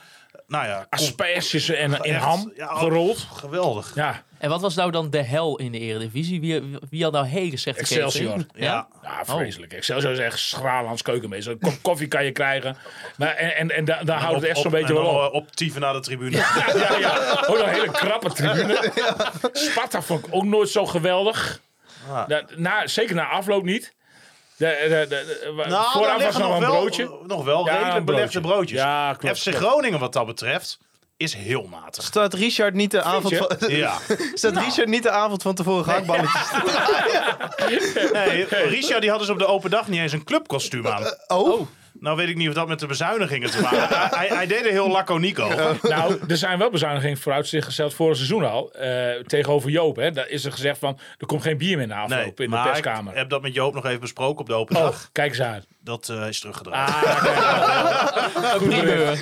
Nou 0.53 0.65
ja, 0.67 0.85
Asperges 0.89 1.69
en 1.69 1.91
in 2.01 2.13
echt, 2.13 2.23
ham 2.23 2.51
ja, 2.55 2.75
gerold. 2.75 3.27
geweldig. 3.33 3.91
Ja, 3.95 4.23
En 4.37 4.49
wat 4.49 4.61
was 4.61 4.75
nou 4.75 4.91
dan 4.91 5.09
de 5.09 5.21
hel 5.23 5.57
in 5.59 5.71
de 5.71 5.79
Eredivisie? 5.79 6.41
Wie, 6.41 6.77
wie 6.89 7.03
had 7.03 7.11
nou 7.11 7.25
hele 7.25 7.57
slechte 7.57 7.81
Excelsior. 7.81 8.45
Ja. 8.55 8.87
ja 9.01 9.25
vreselijk. 9.25 9.73
Excelsior 9.73 10.11
is 10.11 10.19
echt 10.19 10.39
schraal 10.39 10.97
keukenmeester. 11.01 11.51
Een 11.53 11.59
kop 11.59 11.73
koffie 11.81 12.07
kan 12.07 12.25
je 12.25 12.31
krijgen. 12.31 12.77
Maar, 13.17 13.35
en 13.35 13.55
en, 13.55 13.69
en 13.71 13.85
daar, 13.85 14.05
daar 14.05 14.19
houdt 14.19 14.35
het 14.41 14.49
echt 14.49 14.59
zo'n 14.59 14.71
beetje 14.71 14.93
wel 14.93 15.05
op. 15.05 15.33
op 15.33 15.51
tieven 15.51 15.81
naar 15.81 15.93
de 15.93 15.99
tribune. 15.99 16.37
Ja, 16.37 16.73
ja, 16.75 16.97
ja. 16.99 17.43
Ook 17.47 17.57
een 17.57 17.69
hele 17.69 17.91
krappe 17.91 18.29
tribune. 18.33 18.91
Sparta 19.51 20.01
vond 20.01 20.25
ik 20.27 20.33
ook 20.35 20.43
nooit 20.45 20.69
zo 20.69 20.85
geweldig. 20.85 21.59
Ah. 22.09 22.27
Na, 22.27 22.43
na- 22.55 22.87
zeker 22.87 23.15
na 23.15 23.27
afloop 23.27 23.63
niet. 23.63 23.93
De, 24.69 24.85
de, 24.89 25.05
de, 25.09 25.39
de- 25.55 25.63
Nou, 25.69 25.91
vooraf 25.91 25.93
daar 25.93 26.13
was 26.13 26.23
liggen 26.23 26.41
nog 26.41 26.53
een 26.53 26.59
wel, 26.59 26.71
broodje. 26.71 27.09
Nog 27.27 27.43
wel 27.43 27.65
Ja, 27.65 27.77
redelijk 27.77 28.05
belegde 28.05 28.39
broodje. 28.39 28.55
broodjes. 28.55 28.79
Ja, 28.79 29.13
klopt, 29.13 29.37
FC 29.37 29.43
klopt. 29.43 29.57
Groningen 29.57 29.99
wat 29.99 30.13
dat 30.13 30.25
betreft 30.25 30.77
is 31.17 31.33
heel 31.33 31.67
matig. 31.69 32.03
Staat 32.03 32.33
Richard 32.33 32.73
niet 32.73 32.91
de 32.91 33.01
avond 33.01 33.35
van, 33.35 33.51
Ja. 33.67 33.97
staat 34.33 34.57
Richard 34.57 34.87
niet 34.87 35.03
de 35.03 35.09
avond 35.11 35.41
van 35.41 35.55
tevoren 35.55 35.83
gehaktballetjes? 35.83 36.41
Nee, 38.13 38.45
Richard 38.49 39.01
die 39.01 39.09
had 39.09 39.19
dus 39.19 39.29
op 39.29 39.39
de 39.39 39.45
open 39.45 39.69
dag 39.69 39.87
niet 39.87 39.99
eens 39.99 40.11
een 40.11 40.23
clubkostuum 40.23 40.87
aan. 40.87 41.03
Oh, 41.27 41.67
Nou 42.03 42.15
weet 42.17 42.29
ik 42.29 42.35
niet 42.35 42.47
of 42.47 42.53
dat 42.53 42.67
met 42.67 42.79
de 42.79 42.85
bezuinigingen 42.87 43.51
te 43.51 43.61
maken 43.61 43.77
heeft. 43.99 44.15
hij, 44.15 44.27
hij 44.27 44.47
deed 44.47 44.65
er 44.65 44.71
heel 44.71 44.89
laconiek 44.89 45.39
over. 45.39 45.77
Nou, 45.89 46.19
er 46.27 46.37
zijn 46.37 46.57
wel 46.59 46.69
bezuinigingen 46.69 47.17
vooruitzicht 47.17 47.65
gesteld 47.65 47.93
voor 47.93 48.07
het 48.07 48.17
seizoen 48.17 48.43
al. 48.49 48.71
eh, 48.73 49.09
tegenover 49.25 49.69
Joop. 49.69 49.95
Hè. 49.95 50.11
Daar 50.11 50.27
is 50.29 50.45
er 50.45 50.51
gezegd 50.51 50.79
van, 50.79 50.99
er 51.17 51.25
komt 51.25 51.41
geen 51.41 51.57
bier 51.57 51.77
meer 51.77 51.87
na 51.87 51.95
afloop 52.01 52.09
Nee, 52.19 52.27
in 52.27 52.33
de 52.35 52.47
maar 52.47 52.69
perskamer. 52.71 53.11
ik 53.11 53.17
heb 53.17 53.29
dat 53.29 53.41
met 53.41 53.53
Joop 53.53 53.73
nog 53.73 53.85
even 53.85 53.99
besproken 53.99 54.39
op 54.39 54.47
de 54.47 54.53
open 54.53 54.75
Oh, 54.75 54.81
dag. 54.81 55.09
kijk 55.11 55.29
eens 55.29 55.41
aan. 55.41 55.63
Dat 55.83 56.09
eh, 56.09 56.27
is 56.27 56.39
teruggedraaid. 56.39 56.89
Ah, 56.89 58.13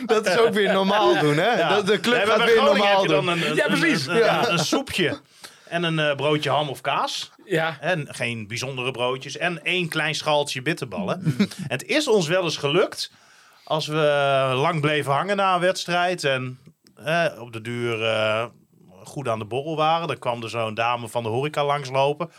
dat 0.05 0.27
is 0.27 0.38
ook 0.38 0.53
weer 0.53 0.73
normaal 0.73 1.19
doen, 1.19 1.38
hè? 1.38 1.51
Ja. 1.59 1.69
Dat, 1.69 1.88
de 1.88 1.99
club 1.99 2.17
Nee, 2.17 2.25
gaat 2.25 2.38
weer 2.45 2.57
Groningen 2.57 2.77
normaal 2.77 3.05
doen. 3.05 3.27
een, 3.27 3.49
een, 3.49 3.55
Ja, 3.55 3.65
precies. 3.67 4.07
Een, 4.07 4.27
een, 4.34 4.51
een 4.51 4.59
soepje 4.59 5.19
en 5.72 5.84
een 5.84 5.99
eh, 5.99 6.15
broodje 6.15 6.49
ham 6.49 6.69
of 6.69 6.82
kaas. 6.82 7.32
Ja. 7.45 7.78
En 7.80 8.07
geen 8.09 8.47
bijzondere 8.47 8.91
broodjes. 8.91 9.38
En 9.38 9.63
één 9.63 9.89
klein 9.89 10.15
schaltje 10.15 10.61
bitterballen. 10.61 11.24
en 11.38 11.49
het 11.57 11.84
is 11.84 12.07
ons 12.07 12.28
wel 12.28 12.43
eens 12.43 12.57
gelukt. 12.57 13.11
Als 13.63 13.88
we 13.88 14.51
lang 14.55 14.82
bleven 14.82 15.11
hangen 15.13 15.36
na 15.36 15.53
een 15.53 15.59
wedstrijd. 15.59 16.24
En 16.24 16.59
eh, 16.95 17.26
op 17.39 17.53
de 17.53 17.61
duur 17.61 18.03
eh, 18.03 18.45
goed 19.03 19.28
aan 19.28 19.39
de 19.39 19.45
borrel 19.45 19.76
waren. 19.76 20.07
Dan 20.07 20.19
kwam 20.19 20.43
er 20.43 20.49
zo'n 20.49 20.74
dame 20.74 21.07
van 21.07 21.24
de 21.24 21.30
horeca 21.30 21.65
langslopen. 21.65 22.32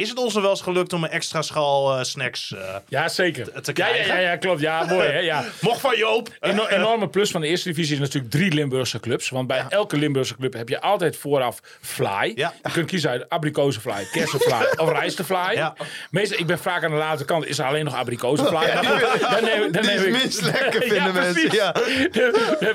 Is 0.00 0.08
het 0.08 0.18
ons 0.18 0.34
er 0.34 0.40
wel 0.42 0.50
eens 0.50 0.60
gelukt 0.60 0.92
om 0.92 1.04
een 1.04 1.10
extra 1.10 1.42
schal 1.42 1.96
eh, 1.98 2.04
snacks... 2.04 2.52
eh, 2.54 2.74
ja, 2.88 3.08
zeker. 3.08 3.62
te 3.62 3.72
ja, 3.74 3.86
ja, 3.86 3.92
krijgen. 3.92 4.14
ja, 4.14 4.20
ja, 4.20 4.36
klopt. 4.36 4.60
Ja, 4.60 4.84
mooi 4.84 5.08
hè. 5.08 5.18
Ja. 5.18 5.44
mocht 5.60 5.80
van 5.80 5.96
Joop! 5.96 6.28
Een 6.40 6.50
eno- 6.50 6.66
enorme 6.66 7.08
plus 7.08 7.30
van 7.30 7.40
de 7.40 7.46
eerste 7.46 7.68
divisie 7.68 7.94
is 7.94 8.00
natuurlijk 8.00 8.32
drie 8.32 8.52
Limburgse 8.52 9.00
clubs. 9.00 9.28
Want 9.28 9.46
bij 9.46 9.64
elke 9.68 9.96
Limburgse 9.96 10.36
club 10.36 10.52
heb 10.52 10.68
je 10.68 10.80
altijd 10.80 11.16
vooraf 11.16 11.60
fly. 11.80 12.32
Ja. 12.34 12.54
Je 12.62 12.70
kunt 12.70 12.86
kiezen 12.86 13.10
uit 13.10 13.28
abrikozenfly, 13.28 14.06
kersenfly 14.12 14.66
of 14.82 14.90
rijstefly. 14.90 15.52
Ja. 15.52 15.74
Meestal, 16.10 16.38
ik 16.38 16.46
ben 16.46 16.58
vaak 16.58 16.84
aan 16.84 16.90
de 16.90 16.96
late 16.96 17.24
kant, 17.24 17.46
is 17.46 17.58
er 17.58 17.64
alleen 17.64 17.84
nog 17.84 17.94
abrikozenfly. 17.94 18.76
Goed, 18.76 19.20
dan 19.20 19.44
neem, 19.44 19.72
dan 19.72 19.84
neem 19.84 19.96
is 19.96 20.02
ik... 20.02 20.12
minst 20.12 20.42
lekker, 20.42 20.94
Ja, 20.94 20.94
vinden 20.94 21.12
mensen. 21.12 21.52
Ja. 21.52 21.74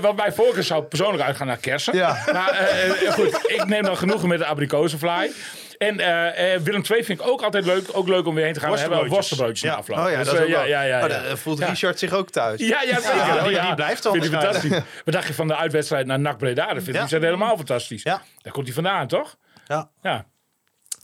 Want 0.02 0.16
bij 0.16 0.32
voorkeur 0.32 0.64
zou 0.64 0.84
persoonlijk 0.84 1.24
uitgaan 1.24 1.48
naar 1.48 1.58
kersen. 1.58 1.96
Ja. 1.96 2.24
Maar 2.34 2.50
eh, 2.50 3.12
goed, 3.12 3.40
ik 3.48 3.66
neem 3.66 3.84
dan 3.84 3.98
genoegen 3.98 4.28
met 4.28 4.40
de 4.40 4.46
abrikozenfly. 4.46 5.32
En 5.78 6.00
eh, 6.00 6.54
eh, 6.54 6.62
Willem 6.62 6.84
II 6.92 7.04
vind 7.04 7.20
ik 7.20 7.28
ook 7.28 7.42
altijd 7.42 7.66
leuk. 7.66 7.84
Ook 7.92 8.08
leuk 8.08 8.26
om 8.26 8.36
weer 8.36 8.44
heen 8.44 8.54
te 8.54 8.60
gaan. 8.60 8.72
We 8.72 8.80
hebben 8.80 8.98
wel 9.00 9.08
Worstenbroodjes. 9.08 9.62
Ja. 9.62 9.74
afloop. 9.76 9.98
Oh 9.98 10.10
ja, 10.12 10.18
Dus, 10.18 10.26
dat 10.26 10.36
is 10.36 10.42
eh, 10.42 10.48
ja, 10.50 10.64
ja, 10.64 10.82
ja, 10.82 11.06
Oh, 11.32 11.36
voelt 11.36 11.60
Ja. 11.60 11.68
Richard 11.68 12.00
zich 12.00 12.14
ook 12.14 12.30
thuis. 12.30 12.60
Ja, 12.60 12.82
ja, 12.82 13.00
zeker. 13.02 13.18
Ja, 13.18 13.44
die- 13.44 13.52
ja. 13.52 13.66
die 13.66 13.76
blijft 13.76 14.04
dan 14.04 14.14
Vind 14.14 14.26
fantastisch. 14.26 14.72
Wat 15.06 15.14
dacht 15.14 15.28
je 15.28 15.34
van 15.34 15.48
de 15.48 15.56
uitwedstrijd 15.56 16.06
naar 16.06 16.20
NAC 16.20 16.38
Breda? 16.38 16.74
Dat 16.74 16.84
vind 16.84 16.98
ik 16.98 17.10
ja. 17.10 17.20
helemaal 17.20 17.56
fantastisch. 17.56 18.04
Ja. 18.04 18.22
Daar 18.42 18.54
komt 18.54 18.66
hij 18.66 18.76
vandaan, 18.76 19.08
toch? 19.08 19.36
Ja. 19.68 19.90
Ja. 20.02 20.26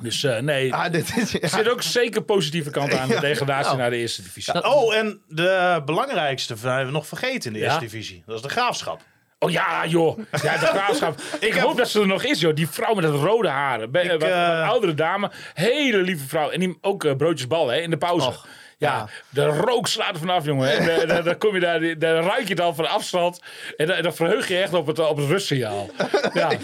Dus 0.02 0.24
eh, 0.24 0.38
nee, 0.40 0.74
Ah, 0.74 0.92
dit 0.92 1.18
is, 1.18 1.42
er 1.42 1.50
zit 1.50 1.70
ook 1.70 1.82
zeker 1.82 2.22
positieve 2.24 2.70
kant 2.70 2.94
aan 2.94 3.08
de 3.10 3.20
degradatie 3.20 3.78
naar 3.78 3.90
de 3.90 3.96
eerste 3.98 4.22
divisie. 4.22 4.64
Oh, 4.66 4.96
en 4.96 5.22
de 5.28 5.82
belangrijkste 5.86 6.54
hebben 6.62 6.86
we 6.86 6.92
nog 6.92 7.08
vergeten 7.08 7.48
in 7.48 7.54
de 7.54 7.60
Ja? 7.60 7.66
eerste 7.66 7.80
divisie. 7.80 8.24
Dat 8.26 8.36
is 8.36 8.42
de 8.42 8.50
graafschap. 8.50 9.02
Oh 9.44 9.52
ja, 9.52 9.86
joh. 9.86 10.20
Ja, 10.44 10.58
de 10.58 10.66
graafschap. 10.66 11.20
ik 11.40 11.54
hoop 11.54 11.78
dat 11.78 11.90
ze 11.90 12.00
er 12.00 12.08
nog 12.08 12.24
is, 12.24 12.40
joh. 12.40 12.56
Die 12.56 12.68
vrouw 12.70 12.94
met 12.94 13.04
dat 13.04 13.14
rode 13.24 13.48
haren. 13.50 13.92
Be- 13.92 14.02
Ik, 14.02 14.12
wat 14.12 14.22
eh, 14.24 14.70
oudere 14.70 14.94
dame. 14.94 15.32
Hele 15.54 15.98
lieve 15.98 16.28
vrouw. 16.28 16.50
En 16.50 16.60
die 16.60 16.78
ook 16.82 17.04
eh, 17.04 17.16
broodjes 17.16 17.48
bal, 17.48 17.68
hè, 17.68 17.78
in 17.78 17.90
de 17.90 17.98
pauze. 17.98 18.28
Och, 18.28 18.48
ja, 18.78 18.92
ja. 18.96 19.08
de 19.30 19.46
rook 19.46 19.88
slaat 19.88 20.10
er 20.14 20.20
vanaf, 20.20 20.46
jongen. 20.46 20.68
hè. 20.70 20.74
En, 20.78 21.02
eh, 21.02 21.08
dan, 21.08 21.24
dan 21.24 21.38
kom 21.38 21.54
je 21.54 21.60
daar, 21.60 21.80
dan 21.98 22.12
ruik 22.28 22.44
je 22.44 22.54
het 22.54 22.60
al 22.62 22.74
van 22.74 22.90
afstand. 22.90 23.40
En 23.78 23.88
dan, 23.88 24.02
dan 24.02 24.14
verheug 24.16 24.48
je 24.48 24.58
echt 24.62 24.74
op 24.74 24.88
het, 24.88 25.00
op 25.00 25.18
het 25.18 25.28
rustsignaal. 25.28 25.90
Ja. 26.34 26.50
Ja, 26.52 26.58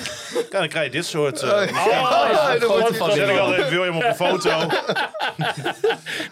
dan 0.49 0.67
krijg 0.67 0.86
je 0.86 0.91
dit 0.91 1.05
soort... 1.05 1.41
eh 1.41 1.49
Oh, 1.49 1.63
ja, 2.32 2.57
dat 2.57 2.67
wordt- 2.80 2.97
van 2.97 3.11
Zet 3.11 3.17
ik 3.19 3.25
Willem. 3.25 3.41
al 3.43 3.53
even 3.55 3.69
William 3.69 3.95
op 3.95 4.03
een 4.03 4.15
foto. 4.15 4.67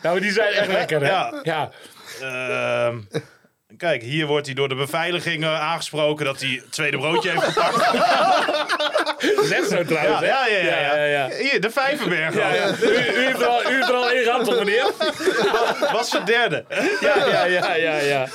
Nou, 0.02 0.20
die 0.20 0.32
zijn 0.32 0.54
echt 0.54 0.68
lekker, 0.68 1.02
hè? 1.02 1.10
Ja. 1.10 1.34
ja. 1.43 1.70
Ehm, 2.22 2.98
kijk, 3.78 4.01
hier 4.01 4.26
wordt 4.26 4.45
hij 4.45 4.55
door 4.55 4.69
de 4.69 4.76
beveiliging 4.76 5.45
aangesproken 5.45 6.26
dat 6.26 6.39
hij 6.39 6.49
het 6.49 6.71
tweede 6.71 6.97
broodje 6.97 7.30
heeft 7.30 7.43
gepakt. 7.43 7.93
Net 9.49 9.65
zo 9.69 9.84
trouwens, 9.84 10.19
hè? 10.19 10.26
Ja, 10.26 10.47
ja, 10.47 10.57
ja. 10.57 10.80
ja, 10.80 10.95
ja, 10.95 11.05
ja. 11.05 11.30
Hier, 11.30 11.61
de 11.61 11.69
Vijverberg. 11.69 12.36
Ja, 12.36 12.53
ja. 12.53 12.67
U, 12.82 12.88
u, 12.88 13.26
heeft 13.26 13.41
er 13.41 13.47
al, 13.47 13.71
u 13.71 13.76
heeft 13.76 13.89
er 13.89 13.95
al 13.95 14.11
in 14.11 14.23
gehad, 14.23 14.45
toch, 14.45 14.57
meneer? 14.57 14.91
Was 15.91 16.09
de 16.09 16.23
derde. 16.23 16.65
Ja, 17.01 17.28
ja, 17.28 17.45
ja, 17.45 17.76
ja, 17.76 17.97
ja. 17.97 18.28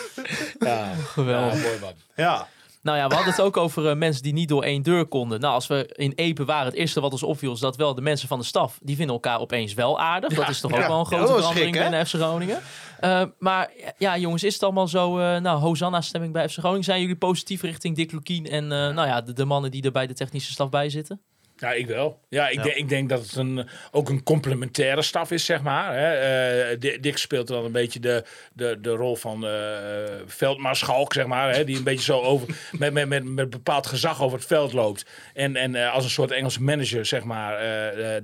Ja, 0.59 0.88
Geweldig. 1.12 1.62
mooi 1.62 1.78
man. 1.80 1.95
Ja. 2.14 2.49
Nou 2.83 2.99
ja, 2.99 3.09
we 3.09 3.14
hadden 3.14 3.33
het 3.33 3.43
ook 3.43 3.57
over 3.57 3.89
eh, 3.89 3.97
mensen 3.97 4.22
die 4.22 4.33
niet 4.33 4.49
door 4.49 4.62
één 4.62 4.83
deur 4.83 5.07
konden. 5.07 5.41
Nou, 5.41 5.55
als 5.55 5.66
we 5.66 5.93
in 5.93 6.12
Epen 6.14 6.47
waren, 6.47 6.64
het 6.64 6.74
eerste 6.74 7.01
wat 7.01 7.12
ons 7.12 7.22
opviel 7.22 7.53
is 7.53 7.61
dat 7.61 7.76
wel 7.76 7.95
de 7.95 8.01
mensen 8.01 8.28
van 8.28 8.39
de 8.39 8.45
staf, 8.45 8.78
die 8.83 8.97
vinden 8.97 9.14
elkaar 9.14 9.41
opeens 9.41 9.74
wel 9.74 10.01
aardig. 10.01 10.35
Dat 10.35 10.49
is 10.49 10.61
toch 10.61 10.72
ook 10.72 10.87
wel 10.87 10.99
een 10.99 11.07
grote 11.07 11.33
verandering 11.33 11.74
hè? 11.74 11.83
binnen 11.83 12.07
FC 12.07 12.14
Groningen. 12.14 12.59
Eh, 13.01 13.22
maar 13.39 13.70
ja, 13.99 14.18
jongens, 14.18 14.45
is 14.45 14.55
het 14.55 14.62
allemaal 14.62 14.89
zo, 14.89 15.18
eh 15.18 15.41
nou, 15.41 15.61
Hosanna-stemming 15.61 16.33
bij 16.33 16.49
FC 16.49 16.59
Groningen? 16.59 16.85
Zijn 16.85 17.01
jullie 17.01 17.16
positief 17.16 17.62
richting 17.62 17.97
Dick 17.97 18.12
Lukien 18.12 18.47
en 18.47 18.66
nou 18.66 19.07
ja, 19.07 19.20
de, 19.20 19.33
de 19.33 19.45
mannen 19.45 19.70
die 19.70 19.83
er 19.83 19.93
bij 19.93 20.07
de 20.07 20.14
technische 20.14 20.53
staf 20.53 20.68
bij 20.68 20.91
zitten? 20.91 21.20
Ja, 21.61 21.73
ik 21.73 21.87
wel. 21.87 22.21
Ja, 22.29 22.49
ik, 22.49 22.63
Denk, 22.63 22.75
ik 22.75 22.89
denk 22.89 23.09
dat 23.09 23.23
het 23.23 23.37
een, 23.37 23.69
ook 23.91 24.09
een 24.09 24.23
complementaire 24.23 25.03
staf 25.03 25.31
is, 25.31 25.45
zeg 25.45 25.63
maar. 25.63 25.95
Hè. 25.97 26.13
Eh, 26.15 26.77
Di- 26.79 27.01
Dick 27.01 27.17
speelt 27.19 27.47
dan 27.47 27.65
een 27.65 27.73
beetje 27.73 28.01
de, 28.01 28.25
de, 28.53 28.79
de 28.81 28.91
rol 28.91 29.17
van 29.17 29.47
eh 29.47 29.53
veldmaarschalk, 30.27 31.13
zeg 31.13 31.27
maar. 31.27 31.55
Hè, 31.55 31.65
die 31.65 31.77
een 31.77 31.85
beetje 31.85 32.05
zo 32.05 32.21
over, 32.21 32.49
met, 32.79 32.93
met, 32.93 33.09
met, 33.09 33.25
met 33.25 33.51
bepaald 33.51 33.87
gezag 33.87 34.23
over 34.23 34.39
het 34.39 34.47
veld 34.47 34.73
loopt. 34.73 35.07
En, 35.35 35.57
en 35.57 35.75
eh, 35.75 35.93
als 35.95 36.05
een 36.05 36.11
soort 36.11 36.31
Engelse 36.31 36.63
manager, 36.63 37.07
zeg 37.07 37.25
maar, 37.25 37.59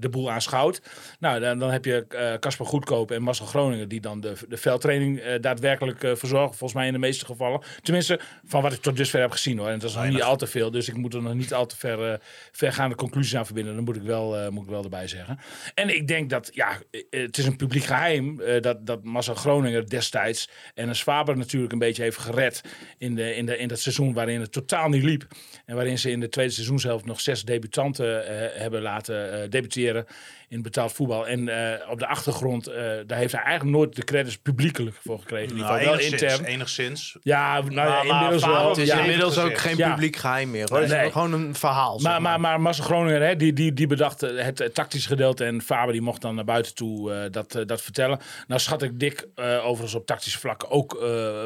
de 0.01 0.09
boel 0.11 0.30
aanschouwt. 0.30 0.80
Nou, 1.18 1.41
dan, 1.41 1.59
dan 1.59 1.70
heb 1.70 1.84
je 1.84 2.37
Casper 2.41 2.66
Goedkoop 2.66 3.11
en 3.11 3.22
Marcel 3.22 3.47
Groningen... 3.47 3.89
die 3.89 4.01
dan 4.01 4.20
de, 4.20 4.32
de 4.49 4.57
veldtraining 4.57 5.22
daadwerkelijk 5.41 5.99
verzorgen. 6.01 6.49
Volgens 6.49 6.72
mij 6.72 6.87
in 6.87 6.93
de 6.93 6.99
meeste 6.99 7.24
gevallen. 7.24 7.61
Tenminste, 7.82 8.20
van 8.45 8.62
wat 8.62 8.72
ik 8.72 8.80
tot 8.80 8.97
dusver 8.97 9.20
heb 9.20 9.30
gezien, 9.30 9.59
hoor. 9.59 9.68
En 9.68 9.78
dat 9.78 9.91
is 9.91 9.97
nog 9.97 10.09
niet 10.09 10.22
al 10.22 10.37
te 10.37 10.47
veel. 10.47 10.70
Dus 10.70 10.89
ik 10.89 10.97
moet 10.97 11.14
er 11.14 11.22
nog 11.22 11.34
niet 11.34 11.55
al 11.55 11.66
te 11.66 11.76
ver, 11.76 12.12
eh, 12.12 12.18
vergaande 12.53 12.95
conclusies 12.95 13.26
aan 13.35 13.47
verbinden. 13.47 13.85
Moet 13.85 13.97
ik 13.97 14.03
wel, 14.03 14.37
eh, 14.37 14.49
moet 14.49 14.64
ik 14.64 14.70
wel 14.70 14.83
erbij 14.83 15.09
zeggen. 15.09 15.39
En 15.74 15.95
ik 15.97 16.09
denk 16.09 16.31
dat, 16.31 16.51
ja, 16.53 16.79
eh, 16.91 17.01
het 17.22 17.39
is 17.39 17.47
een 17.47 17.57
publiek 17.57 17.85
geheim... 17.85 18.41
eh, 18.41 18.61
dat, 18.61 18.87
dat 18.87 19.05
Marcel 19.05 19.35
Groningen 19.35 19.87
destijds 19.87 20.49
en 20.74 20.89
een 20.89 20.97
Swaber 20.97 21.37
natuurlijk 21.37 21.72
een 21.72 21.79
beetje 21.79 22.03
heeft 22.03 22.18
gered... 22.18 22.61
In, 22.99 23.14
de, 23.14 23.35
in, 23.35 23.47
de, 23.47 23.59
in 23.59 23.68
dat 23.68 23.81
seizoen 23.81 24.12
waarin 24.12 24.41
het 24.41 24.53
totaal 24.53 24.89
niet 24.89 25.03
liep. 25.03 25.27
En 25.64 25.74
waarin 25.74 25.99
ze 25.99 26.11
in 26.11 26.20
de 26.20 26.29
tweede 26.29 26.53
seizoenshelft 26.53 27.05
nog 27.05 27.20
zes 27.20 27.45
debutanten 27.45 28.24
hebben 28.61 28.83
laten 28.83 29.51
debuteren 29.51 30.07
in 30.49 30.62
betaald 30.62 30.92
voetbal. 30.92 31.26
En 31.26 31.49
eh, 31.49 31.90
op 31.90 31.99
de 31.99 32.07
achtergrond, 32.07 32.66
eh, 32.66 32.74
daar 33.07 33.18
heeft 33.18 33.32
hij 33.32 33.42
eigenlijk 33.42 33.76
nooit 33.76 33.97
de 33.97 34.05
credits 34.05 34.36
publiekelijk 34.38 34.97
voor 35.05 35.18
gekregen. 35.18 35.49
In 35.49 35.53
ieder 35.55 35.66
Nou, 35.66 35.78
geval 35.78 35.94
wel 35.94 36.03
enigszins, 36.05 36.32
intern. 36.32 36.53
enigszins. 36.53 37.16
Ja, 37.22 37.61
nou 37.61 37.72
ja, 37.74 37.84
Maar- 37.84 38.07
maar 38.07 38.16
inmiddels 38.16 38.44
wel. 38.44 38.68
Het 38.68 38.78
is 38.78 38.88
Ja, 38.88 38.99
inmiddels 39.01 39.38
ook 39.38 39.59
geen 39.59 39.76
Ja. 39.76 39.90
publiek 39.90 40.16
geheim 40.16 40.51
meer. 40.51 40.66
Hoor. 40.70 40.80
Het 40.80 40.88
Nee. 40.90 41.07
is 41.07 41.12
gewoon 41.12 41.32
een 41.32 41.55
verhaal. 41.55 41.99
zeg 42.01 42.11
Maar, 42.12 42.22
maar, 42.22 42.40
maar 42.40 42.61
Marcel 42.61 42.84
Groningen, 42.84 43.22
hè, 43.26 43.36
die, 43.36 43.53
die, 43.53 43.72
die 43.72 43.86
bedacht 43.86 44.22
eh, 44.22 44.44
het 44.44 44.70
tactische 44.74 45.09
gedeelte. 45.09 45.44
En 45.44 45.62
Faber 45.62 45.92
die 45.92 46.03
mocht 46.03 46.20
dan 46.22 46.34
naar 46.34 46.44
buiten 46.44 46.74
toe 46.74 47.12
eh, 47.12 47.30
dat, 47.30 47.62
dat 47.66 47.82
vertellen. 47.82 48.18
Nou 48.47 48.61
schat 48.61 48.82
ik 48.82 49.01
Dick 49.01 49.26
eh, 49.34 49.66
overigens 49.66 49.94
op 49.94 50.07
tactische 50.07 50.38
vlak 50.38 50.64
ook 50.68 50.94
eh, 50.94 51.01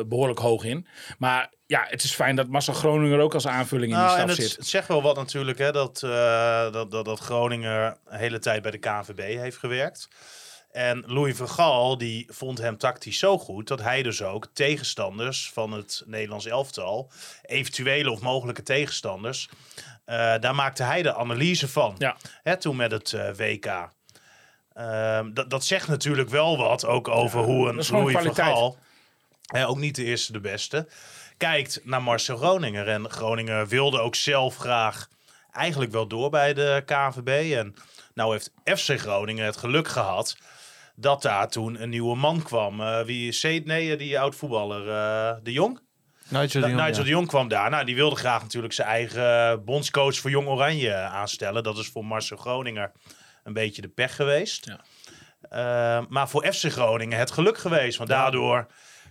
behoorlijk 0.06 0.38
hoog 0.38 0.64
in. 0.64 0.86
Maar 1.18 1.50
ja, 1.70 1.86
het 1.88 2.02
is 2.02 2.14
fijn 2.14 2.36
dat 2.36 2.48
Marcel 2.48 2.74
Groningen 2.74 3.18
er 3.18 3.24
ook 3.24 3.34
als 3.34 3.46
aanvulling 3.46 3.92
in 3.92 3.98
Nou, 3.98 4.08
die 4.08 4.16
en 4.16 4.22
staf 4.22 4.36
het, 4.36 4.46
zit. 4.48 4.56
het 4.56 4.66
zegt 4.66 4.88
wel 4.88 5.02
wat 5.02 5.16
natuurlijk, 5.16 5.58
hè, 5.58 5.72
dat, 5.72 6.02
eh, 6.02 6.72
dat, 6.72 6.90
dat, 6.90 7.04
dat 7.04 7.18
Groningen 7.18 7.96
een 8.06 8.18
hele 8.18 8.38
tijd 8.38 8.62
bij 8.62 8.70
de 8.70 8.78
KNVB 8.78 9.38
heeft 9.38 9.56
gewerkt. 9.56 10.08
En 10.72 11.04
Louis 11.06 11.36
van 11.36 11.48
Gaal 11.48 11.98
die 11.98 12.28
vond 12.32 12.58
hem 12.58 12.76
tactisch 12.76 13.18
zo 13.18 13.38
goed 13.38 13.68
dat 13.68 13.80
hij 13.80 14.02
dus 14.02 14.22
ook 14.22 14.48
tegenstanders 14.52 15.50
van 15.52 15.72
het 15.72 16.02
Nederlands 16.06 16.46
elftal, 16.46 17.10
eventuele 17.42 18.10
of 18.10 18.20
mogelijke 18.20 18.62
tegenstanders, 18.62 19.48
eh, 20.04 20.34
daar 20.40 20.54
maakte 20.54 20.82
hij 20.82 21.02
de 21.02 21.14
analyse 21.14 21.68
van. 21.68 21.94
Ja. 21.98 22.16
Hè, 22.42 22.56
toen 22.56 22.76
met 22.76 22.90
het 22.90 23.12
eh, 23.12 23.30
WK. 23.36 23.90
Ehm, 24.72 25.32
dat, 25.32 25.50
dat 25.50 25.64
zegt 25.64 25.88
natuurlijk 25.88 26.28
wel 26.28 26.56
wat 26.56 26.86
ook 26.86 27.08
over 27.08 27.40
hoe 27.40 27.68
een 27.68 27.84
Louis 27.90 28.16
van. 28.24 28.34
Gaal, 28.34 28.76
hè, 29.46 29.68
ook 29.68 29.78
niet 29.78 29.96
de 29.96 30.04
eerste 30.04 30.32
de 30.32 30.40
beste, 30.40 30.88
kijkt 31.40 31.80
naar 31.84 32.02
Marcel 32.02 32.36
Groninger. 32.36 32.88
En 32.88 33.10
Groningen 33.10 33.66
wilde 33.66 34.00
ook 34.00 34.14
zelf 34.14 34.56
graag 34.56 35.08
eigenlijk 35.52 35.92
wel 35.92 36.06
door 36.06 36.30
bij 36.30 36.54
de 36.54 36.82
KNVB. 36.86 37.56
En 37.56 37.74
nou 38.14 38.32
heeft 38.32 38.52
FC 38.64 38.98
Groningen 38.98 39.44
het 39.44 39.56
geluk 39.56 39.88
gehad 39.88 40.36
dat 40.94 41.22
daar 41.22 41.48
toen 41.48 41.82
een 41.82 41.88
nieuwe 41.88 42.16
man 42.16 42.42
kwam. 42.42 42.80
Eh, 42.80 43.00
wie 43.02 43.26
het? 43.26 43.64
Nee, 43.64 43.96
die 43.96 44.20
oud 44.20 44.34
voetballer 44.34 44.88
eh, 44.88 45.36
De 45.42 45.52
Jong. 45.52 45.80
Nigel 46.28 46.60
de 46.60 46.68
Jong, 46.68 46.80
Nigel 46.80 46.96
ja. 46.96 47.02
de 47.02 47.08
Jong 47.08 47.26
kwam 47.26 47.48
daar. 47.48 47.70
Nou, 47.70 47.84
die 47.84 47.94
wilde 47.94 48.16
graag 48.16 48.42
natuurlijk 48.42 48.72
zijn 48.72 48.88
eigen 48.88 49.64
bondscoach 49.64 50.16
voor 50.16 50.30
Jong 50.30 50.48
Oranje 50.48 50.94
aanstellen. 50.94 51.62
Dat 51.62 51.78
is 51.78 51.88
voor 51.88 52.04
Marcel 52.04 52.36
Groninger 52.36 52.92
een 53.44 53.52
beetje 53.52 53.82
de 53.82 53.88
pech 53.88 54.16
geweest. 54.16 54.66
Ja. 54.66 54.80
Eh, 55.40 56.04
maar 56.08 56.28
voor 56.28 56.52
FC 56.52 56.72
Groningen 56.72 57.18
het 57.18 57.30
geluk 57.30 57.58
geweest. 57.58 57.98
Want 57.98 58.10
daardoor 58.10 58.66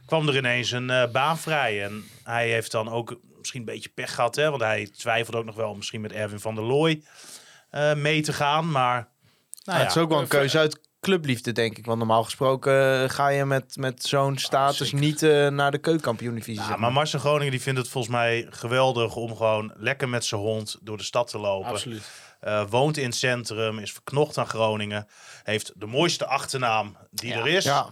kwam 0.10 0.28
er 0.28 0.38
ineens 0.38 0.72
een 0.72 0.90
eh, 0.90 1.12
baan 1.12 1.38
vrij. 1.38 1.84
En 1.84 2.04
hij 2.24 2.50
heeft 2.50 2.72
dan 2.72 2.90
ook 2.90 3.20
misschien 3.38 3.60
een 3.60 3.66
beetje 3.66 3.90
pech 3.90 4.16
gehad. 4.16 4.36
Hè? 4.36 4.50
Want 4.50 4.62
hij 4.62 4.90
twijfelde 4.98 5.38
ook 5.38 5.46
nog 5.46 5.56
wel 5.56 5.76
misschien 5.76 6.02
met 6.02 6.12
Erwin 6.12 6.40
van 6.40 6.56
der 6.56 6.64
Looy 6.64 7.04
eh, 7.70 7.94
mee 7.94 8.22
te 8.22 8.34
gaan. 8.34 8.72
Maar 8.72 8.94
nou 8.94 9.08
Ja, 9.64 9.74
ja, 9.74 9.80
het 9.80 9.96
is 9.96 10.02
ook 10.02 10.10
wel 10.10 10.20
een 10.20 10.28
keuze 10.28 10.58
uit 10.58 10.80
clubliefde, 11.00 11.52
denk 11.52 11.78
ik. 11.78 11.86
Want 11.86 11.98
normaal 11.98 12.24
gesproken 12.24 13.04
eh, 13.04 13.10
ga 13.10 13.28
je 13.28 13.46
met, 13.46 13.76
met 13.78 14.04
zo'n 14.04 14.38
status 14.38 14.92
niet 14.92 15.24
eh, 15.24 15.48
naar 15.48 15.72
de 15.72 15.78
keukenkampioen-divisie. 15.78 16.62
Ja, 16.62 16.68
zeg 16.68 16.78
maar 16.78 16.92
Marcel 16.92 17.20
Groningen 17.20 17.52
die 17.52 17.62
vindt 17.62 17.80
het 17.80 17.90
volgens 17.90 18.14
mij 18.14 18.48
geweldig 18.50 19.16
om 19.16 19.36
gewoon 19.36 19.74
lekker 19.76 20.10
met 20.10 20.26
zijn 20.26 20.42
hond 20.42 20.78
door 20.82 20.98
de 20.98 21.04
stad 21.04 21.28
te 21.28 21.38
lopen. 21.38 21.70
Absoluut. 21.70 22.12
Eh, 22.40 22.66
woont 22.70 22.98
in 22.98 23.06
het 23.06 23.16
centrum, 23.16 23.80
is 23.80 23.92
verknocht 23.92 24.38
aan 24.38 24.48
Groningen. 24.48 25.08
Heeft 25.44 25.72
de 25.76 25.86
mooiste 25.86 26.26
achternaam 26.26 26.98
die 27.12 27.34
er 27.34 27.48
is. 27.48 27.64
Ja, 27.64 27.90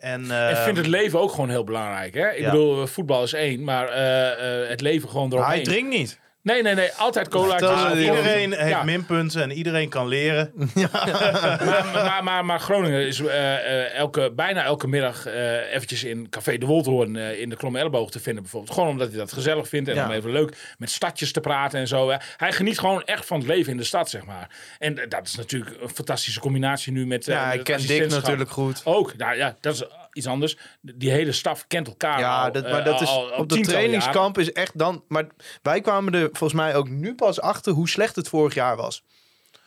En, 0.00 0.30
eh, 0.30 0.50
En 0.50 0.56
vindt 0.56 0.78
het 0.78 0.86
leven 0.86 1.20
ook 1.20 1.30
gewoon 1.30 1.48
heel 1.50 1.64
belangrijk. 1.64 2.14
Hè? 2.14 2.30
Ik 2.30 2.38
ja. 2.38 2.50
bedoel, 2.50 2.82
eh, 2.82 2.86
voetbal 2.86 3.22
is 3.22 3.32
één, 3.32 3.64
maar 3.64 3.88
eh, 3.88 4.62
eh, 4.62 4.68
het 4.68 4.80
leven 4.80 5.08
gewoon 5.08 5.32
eromheen. 5.32 5.50
hij 5.50 5.62
drinkt 5.62 5.88
niet. 5.96 6.18
Nee, 6.42 6.62
nee, 6.62 6.74
nee. 6.74 6.90
Altijd 6.96 7.28
cola. 7.28 7.58
Ja. 7.58 7.94
iedereen 7.96 8.52
heeft 8.52 8.68
Ja. 8.68 8.82
minpunten 8.82 9.42
en 9.42 9.50
iedereen 9.50 9.88
kan 9.88 10.08
leren. 10.08 10.52
maar, 10.74 11.90
maar, 11.92 12.20
maar, 12.24 12.44
maar 12.44 12.60
Groningen 12.60 13.06
is 13.06 13.20
eh, 13.20 13.54
eh, 13.54 13.94
elke, 13.94 14.32
bijna 14.34 14.62
elke 14.64 14.86
middag 14.88 15.26
eh, 15.26 15.72
eventjes 15.74 16.04
in 16.04 16.28
Café 16.30 16.58
de 16.58 16.66
Wolthoorn 16.66 17.16
eh, 17.16 17.40
in 17.40 17.48
de 17.48 17.56
Kromme 17.56 17.78
Elleboog 17.78 18.10
te 18.10 18.20
vinden 18.20 18.42
bijvoorbeeld. 18.42 18.72
Gewoon 18.74 18.88
omdat 18.88 19.08
hij 19.08 19.16
dat 19.18 19.32
gezellig 19.32 19.68
vindt 19.68 19.88
en 19.88 19.94
Ja. 19.94 20.04
om 20.04 20.10
even 20.12 20.30
leuk 20.30 20.74
met 20.78 20.90
stadjes 20.90 21.32
te 21.32 21.40
praten 21.40 21.80
en 21.80 21.88
zo. 21.88 22.10
hè. 22.10 22.16
Hij 22.36 22.52
geniet 22.52 22.78
gewoon 22.78 23.02
echt 23.04 23.26
van 23.26 23.38
het 23.38 23.48
leven 23.48 23.72
in 23.72 23.78
de 23.78 23.84
stad, 23.84 24.10
zeg 24.10 24.24
maar. 24.24 24.48
En 24.78 24.94
dat 25.08 25.26
is 25.26 25.34
natuurlijk 25.34 25.76
een 25.80 25.88
fantastische 25.88 26.40
combinatie 26.40 26.92
nu 26.92 27.06
met 27.06 27.24
Ja, 27.24 27.44
met 27.46 27.52
het 27.54 27.62
kent 27.62 27.86
Dick 27.88 28.08
natuurlijk 28.10 28.50
goed. 28.50 28.80
Ook, 28.84 29.16
nou 29.16 29.36
ja, 29.36 29.56
dat 29.60 29.74
is 29.74 29.82
iets 30.12 30.26
anders. 30.26 30.56
Die 30.80 31.10
hele 31.10 31.32
staf 31.32 31.66
kent 31.66 31.86
elkaar 31.88 32.18
Ja, 32.18 32.44
al, 32.44 32.52
dat, 32.52 32.64
eh, 32.64 32.70
maar 32.72 32.84
dat 32.84 32.94
al- 32.94 33.00
is 33.02 33.08
al 33.08 33.30
op 33.30 33.48
de 33.48 33.60
trainingskamp 33.60 34.38
is 34.38 34.52
echt 34.52 34.78
dan. 34.78 35.04
Maar 35.08 35.26
wij 35.62 35.80
kwamen 35.80 36.14
er 36.14 36.28
volgens 36.32 36.52
mij 36.60 36.76
ook 36.76 36.88
nu 36.88 37.14
pas 37.14 37.40
achter 37.40 37.72
hoe 37.72 37.88
slecht 37.88 38.16
het 38.16 38.28
vorig 38.28 38.54
jaar 38.54 38.76
was. 38.76 39.04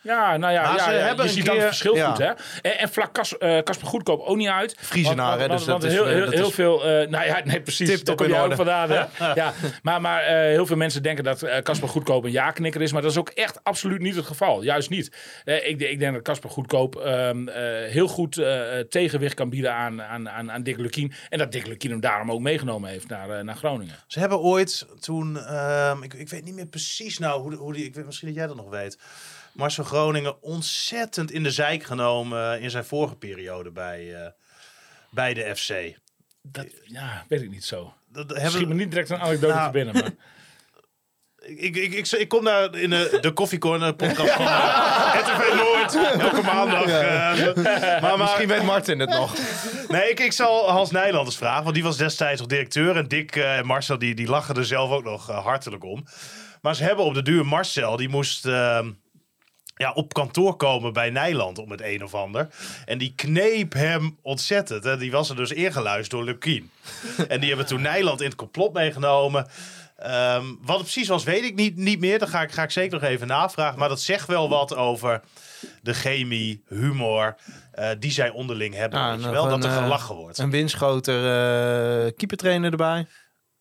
Ja, 0.04 0.36
nou 0.36 0.52
ja, 0.52 0.62
Maar 0.62 0.76
ja, 0.76 0.84
ze 0.84 0.90
ja, 0.90 0.96
hebben 0.98 1.16
je 1.24 1.30
een 1.30 1.36
ziet 1.36 1.46
dan 1.46 1.54
het 1.56 1.64
verschil 1.64 1.96
ja. 1.96 2.08
goed, 2.08 2.18
hè? 2.18 2.30
En, 2.62 2.78
en 2.78 2.88
vlak 2.88 3.12
Kas- 3.14 3.38
eh, 3.38 3.62
Kasper 3.62 3.86
Goedkoop 3.88 4.20
ook 4.20 4.36
niet 4.36 4.48
uit. 4.48 4.76
Friezenaar, 4.78 5.38
hè, 5.38 5.46
Want- 5.46 5.50
dus 5.58 5.66
want- 5.68 5.82
dat 5.82 5.92
want 5.92 5.92
is, 5.92 5.92
heel, 5.92 6.06
heel, 6.16 6.24
dat 6.24 6.34
heel 6.34 6.48
is- 6.48 6.54
veel... 6.54 6.84
eh, 6.84 7.08
nou 7.08 7.26
ja, 7.26 7.40
nee, 7.44 7.60
precies. 7.60 8.04
Daar 8.04 8.14
kom 8.16 8.26
in 8.26 8.32
je 8.32 8.38
ook 8.38 8.54
vandaan, 8.54 8.90
hè? 8.90 9.04
ja. 9.42 9.52
Maar, 9.82 10.00
maar 10.00 10.22
eh, 10.22 10.34
heel 10.34 10.66
veel 10.66 10.76
mensen 10.76 11.02
denken 11.02 11.24
dat 11.24 11.42
eh, 11.42 11.62
Kasper 11.62 11.88
Goedkoop 11.88 12.24
een 12.24 12.30
ja-knikker 12.30 12.82
is. 12.82 12.92
Maar 12.92 13.02
dat 13.02 13.10
is 13.10 13.16
ook 13.18 13.28
echt 13.28 13.60
absoluut 13.64 14.00
niet 14.00 14.16
het 14.16 14.24
geval. 14.26 14.62
Juist 14.62 14.90
niet. 14.90 15.16
Eh, 15.44 15.68
ik, 15.68 15.80
ik 15.80 15.98
denk 15.98 16.12
dat 16.14 16.22
Kasper 16.22 16.50
Goedkoop 16.50 16.96
ehm, 16.96 17.48
eh, 17.48 17.62
heel 17.90 18.08
goed 18.08 18.38
eh, 18.38 18.62
tegenwicht 18.88 19.34
kan 19.34 19.50
bieden 19.50 19.72
aan, 19.74 20.02
aan, 20.02 20.28
aan, 20.28 20.52
aan 20.52 20.62
Dick 20.62 20.78
Lukien. 20.78 21.12
En 21.28 21.38
dat 21.38 21.52
Dick 21.52 21.66
Lukien 21.66 21.90
hem 21.90 22.00
daarom 22.00 22.30
ook 22.30 22.40
meegenomen 22.40 22.90
heeft 22.90 23.08
naar, 23.08 23.44
naar 23.44 23.56
Groningen. 23.56 23.94
Ze 24.06 24.18
hebben 24.18 24.38
ooit 24.40 24.86
toen, 25.00 25.38
ehm, 25.38 26.02
ik, 26.02 26.14
ik 26.14 26.28
weet 26.28 26.44
niet 26.44 26.54
meer 26.54 26.66
precies 26.66 27.18
nou 27.18 27.40
hoe, 27.42 27.54
hoe 27.54 27.72
die, 27.72 27.84
ik 27.84 27.94
weet 27.94 28.04
misschien 28.06 28.28
dat 28.28 28.36
jij 28.36 28.46
dat 28.46 28.56
nog 28.56 28.68
weet. 28.70 28.98
Marcel 29.54 29.84
Groningen 29.84 30.42
ontzettend 30.42 31.30
in 31.30 31.42
de 31.42 31.50
zijk 31.50 31.82
genomen 31.82 32.60
in 32.60 32.70
zijn 32.70 32.84
vorige 32.84 33.16
periode 33.16 33.70
bij, 33.70 34.14
eh, 34.14 34.30
bij 35.10 35.34
de 35.34 35.56
FC. 35.56 35.98
Dat, 36.42 36.66
ja, 36.84 37.24
weet 37.28 37.42
ik 37.42 37.50
niet 37.50 37.64
zo. 37.64 37.94
Dat 38.08 38.40
Schiet 38.44 38.68
me 38.68 38.74
niet 38.74 38.90
direct 38.90 39.10
een 39.10 39.20
anekdote 39.20 39.54
Nou, 39.54 39.66
te 39.66 39.70
binnen. 39.72 39.94
Maar... 39.94 40.10
ik, 41.56 41.76
ik, 41.76 41.92
ik, 41.92 42.06
ik 42.06 42.28
kom 42.28 42.44
daar 42.44 42.74
in 42.74 42.90
de, 42.90 43.18
de 43.20 43.32
Coffee 43.32 43.58
Corner 43.58 43.94
podcast 43.94 44.32
van 44.32 44.46
eh, 44.46 45.14
RTV 45.22 45.54
Noord 45.54 46.20
elke 46.20 46.42
maandag. 46.42 46.84
eh, 46.86 47.54
maar, 47.74 48.00
maar, 48.00 48.18
Misschien 48.18 48.48
weet 48.48 48.62
Martin 48.62 48.98
het 48.98 49.10
nog. 49.10 49.34
Nee, 49.88 50.10
ik, 50.10 50.20
ik 50.20 50.32
zal 50.32 50.70
Hans 50.70 50.90
Nijlanders 50.90 51.36
vragen, 51.36 51.62
want 51.62 51.74
die 51.74 51.84
was 51.84 51.96
destijds 51.96 52.40
nog 52.40 52.48
directeur. 52.48 52.96
En 52.96 53.08
Dick 53.08 53.36
eh, 53.36 53.56
en 53.56 53.66
Marcel, 53.66 53.98
die, 53.98 54.14
die 54.14 54.28
lachen 54.28 54.56
er 54.56 54.64
zelf 54.66 54.90
ook 54.90 55.04
nog 55.04 55.30
eh, 55.30 55.44
hartelijk 55.44 55.84
om. 55.84 56.04
Maar 56.60 56.74
ze 56.74 56.84
hebben 56.84 57.04
op 57.04 57.14
de 57.14 57.22
duur 57.22 57.46
Marcel, 57.46 57.96
die 57.96 58.08
moest 58.08 58.46
ehm, 58.46 58.90
ja, 59.76 59.92
op 59.92 60.12
kantoor 60.12 60.56
komen 60.56 60.92
bij 60.92 61.10
Nijland 61.10 61.58
om 61.58 61.70
het 61.70 61.80
een 61.82 62.04
of 62.04 62.14
ander. 62.14 62.48
En 62.84 62.98
die 62.98 63.12
kneep 63.16 63.72
hem 63.72 64.18
ontzettend. 64.22 64.84
Hè. 64.84 64.96
Die 64.96 65.10
was 65.10 65.30
er 65.30 65.36
dus 65.36 65.52
ingeluisterd 65.52 66.10
door 66.10 66.24
Lukien. 66.24 66.70
en 67.28 67.40
die 67.40 67.48
hebben 67.48 67.66
toen 67.66 67.82
Nijland 67.82 68.20
in 68.20 68.26
het 68.26 68.36
complot 68.36 68.72
meegenomen. 68.72 69.46
Ehm, 69.96 70.44
wat 70.60 70.76
het 70.76 70.84
precies 70.84 71.08
was, 71.08 71.24
weet 71.24 71.44
ik 71.44 71.54
niet, 71.54 71.76
niet 71.76 72.00
meer. 72.00 72.18
Dat 72.18 72.28
ga 72.28 72.42
ik, 72.42 72.52
ga 72.52 72.62
ik 72.62 72.70
zeker 72.70 73.00
nog 73.00 73.08
even 73.08 73.26
navragen. 73.26 73.78
Maar 73.78 73.88
dat 73.88 74.00
zegt 74.00 74.26
wel 74.26 74.48
wat 74.48 74.76
over 74.76 75.20
de 75.82 75.94
chemie, 75.94 76.62
humor... 76.68 77.36
eh, 77.72 77.90
die 77.98 78.10
zij 78.10 78.30
onderling 78.30 78.74
hebben. 78.74 79.10
Weet 79.10 79.22
je 79.22 79.30
wel, 79.30 79.44
een, 79.44 79.50
dat 79.50 79.64
er 79.64 79.70
eh, 79.70 79.82
gelachen 79.82 80.14
wordt. 80.14 80.38
Een 80.38 80.50
windschoter 80.50 81.16
eh 81.16 82.12
keepertrainer 82.16 82.70
erbij. 82.70 83.06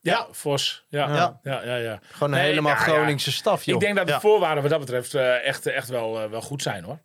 Ja, 0.04 0.28
Vos. 0.32 0.84
Ja, 0.90 1.40
ja, 1.44 1.62
Ja. 1.64 1.76
ja. 1.76 2.00
Gewoon 2.12 2.32
een 2.32 2.38
Nee, 2.38 2.48
helemaal 2.48 2.74
nou 2.74 2.86
ja. 2.86 2.94
Groningse 2.94 3.32
staf, 3.32 3.64
joh. 3.64 3.76
Ik 3.76 3.82
denk 3.82 3.96
dat 3.96 4.08
de 4.08 4.20
voorwaarden 4.20 4.62
wat 4.62 4.72
dat 4.72 4.80
betreft 4.80 5.14
eh, 5.14 5.46
echt, 5.46 5.66
echt 5.66 5.90
wel, 5.90 6.22
eh, 6.22 6.30
wel 6.30 6.42
goed 6.42 6.62
zijn 6.62 6.84
hoor. 6.84 7.00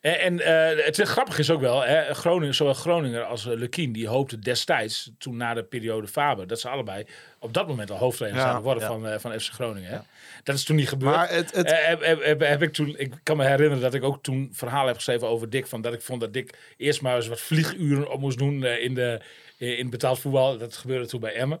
En, 0.00 0.20
en 0.20 0.40
eh, 0.40 0.84
het 0.84 1.00
grappige 1.00 1.40
is 1.40 1.50
ook 1.50 1.60
wel, 1.60 1.84
hè, 1.84 2.14
Groningen, 2.14 2.54
zowel 2.54 2.74
Groninger 2.74 3.24
als 3.24 3.44
Lukien, 3.44 3.92
die 3.92 4.08
hoopten 4.08 4.40
destijds, 4.40 5.10
toen 5.18 5.36
na 5.36 5.54
de 5.54 5.64
periode 5.64 6.06
Faber, 6.06 6.46
dat 6.46 6.60
ze 6.60 6.68
allebei 6.68 7.06
op 7.38 7.54
dat 7.54 7.68
moment 7.68 7.90
al 7.90 7.96
hoofdtrainer 7.96 8.40
zouden 8.40 8.62
worden 8.62 8.82
van, 8.82 9.20
van 9.20 9.40
FC 9.40 9.52
Groningen. 9.52 9.90
Hè. 9.90 9.98
Dat 10.42 10.54
is 10.54 10.64
toen 10.64 10.76
niet 10.76 10.88
gebeurd. 10.88 11.16
Maar 11.16 11.30
het, 11.30 11.54
het, 11.54 11.70
heb, 11.86 12.02
heb, 12.02 12.24
heb, 12.24 12.40
heb 12.40 12.62
ik, 12.62 12.72
toen, 12.72 12.94
ik 12.98 13.14
kan 13.22 13.36
me 13.36 13.44
herinneren 13.44 13.82
dat 13.82 13.94
ik 13.94 14.02
ook 14.02 14.22
toen 14.22 14.50
verhaal 14.52 14.86
heb 14.86 14.96
geschreven 14.96 15.28
over 15.28 15.50
Dick. 15.50 15.66
Van 15.66 15.80
dat 15.80 15.92
ik 15.92 16.02
vond 16.02 16.20
dat 16.20 16.32
Dick 16.32 16.58
eerst 16.76 17.02
maar 17.02 17.16
eens 17.16 17.28
wat 17.28 17.40
vlieguren 17.40 18.10
op 18.10 18.20
moest 18.20 18.38
doen 18.38 18.64
in, 18.64 18.94
de, 18.94 19.20
in 19.58 19.90
betaald 19.90 20.18
voetbal. 20.18 20.58
Dat 20.58 20.76
gebeurde 20.76 21.06
toen 21.06 21.20
bij 21.20 21.34
Emmen. 21.34 21.58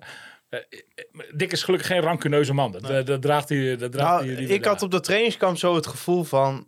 Eh, 0.54 0.78
eh, 0.94 1.20
Dick 1.36 1.52
is 1.52 1.62
gelukkig 1.62 1.88
geen 1.88 2.00
rancuneuze 2.00 2.54
man. 2.54 2.72
Dat, 2.72 2.90
eh, 2.90 3.04
dat 3.04 3.22
draagt 3.22 3.48
hij. 3.48 3.76
Dat 3.76 3.92
draagt 3.92 4.10
Nou, 4.10 4.26
hij 4.26 4.36
liever 4.36 4.54
ik 4.54 4.64
had 4.64 4.82
op 4.82 4.90
de 4.90 5.00
trainingskamp 5.00 5.56
zo 5.56 5.74
het 5.74 5.86
gevoel 5.86 6.24
van... 6.24 6.66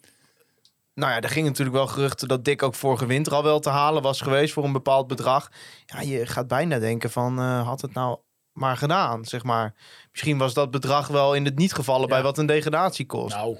Nou 0.94 1.12
ja, 1.12 1.20
er 1.20 1.28
gingen 1.28 1.48
natuurlijk 1.48 1.76
wel 1.76 1.86
geruchten 1.86 2.28
dat 2.28 2.44
Dick 2.44 2.62
ook 2.62 2.74
vorige 2.74 3.06
winter 3.06 3.34
al 3.34 3.42
wel 3.42 3.60
te 3.60 3.70
halen 3.70 4.02
was 4.02 4.20
geweest 4.20 4.52
voor 4.52 4.64
een 4.64 4.72
bepaald 4.72 5.06
bedrag. 5.06 5.50
Ja, 5.86 6.00
je 6.00 6.26
gaat 6.26 6.48
bijna 6.48 6.78
denken 6.78 7.10
van, 7.10 7.38
eh, 7.38 7.66
had 7.66 7.80
het 7.80 7.94
nou 7.94 8.18
maar 8.52 8.76
gedaan, 8.76 9.24
zeg 9.24 9.42
maar. 9.42 9.74
Misschien 10.10 10.38
was 10.38 10.54
dat 10.54 10.70
bedrag 10.70 11.06
wel 11.06 11.34
in 11.34 11.44
het 11.44 11.58
niet 11.58 11.72
gevallen 11.72 12.08
bij 12.08 12.22
wat 12.22 12.38
een 12.38 12.46
degradatie 12.46 13.06
kost. 13.06 13.36
Nou, 13.36 13.58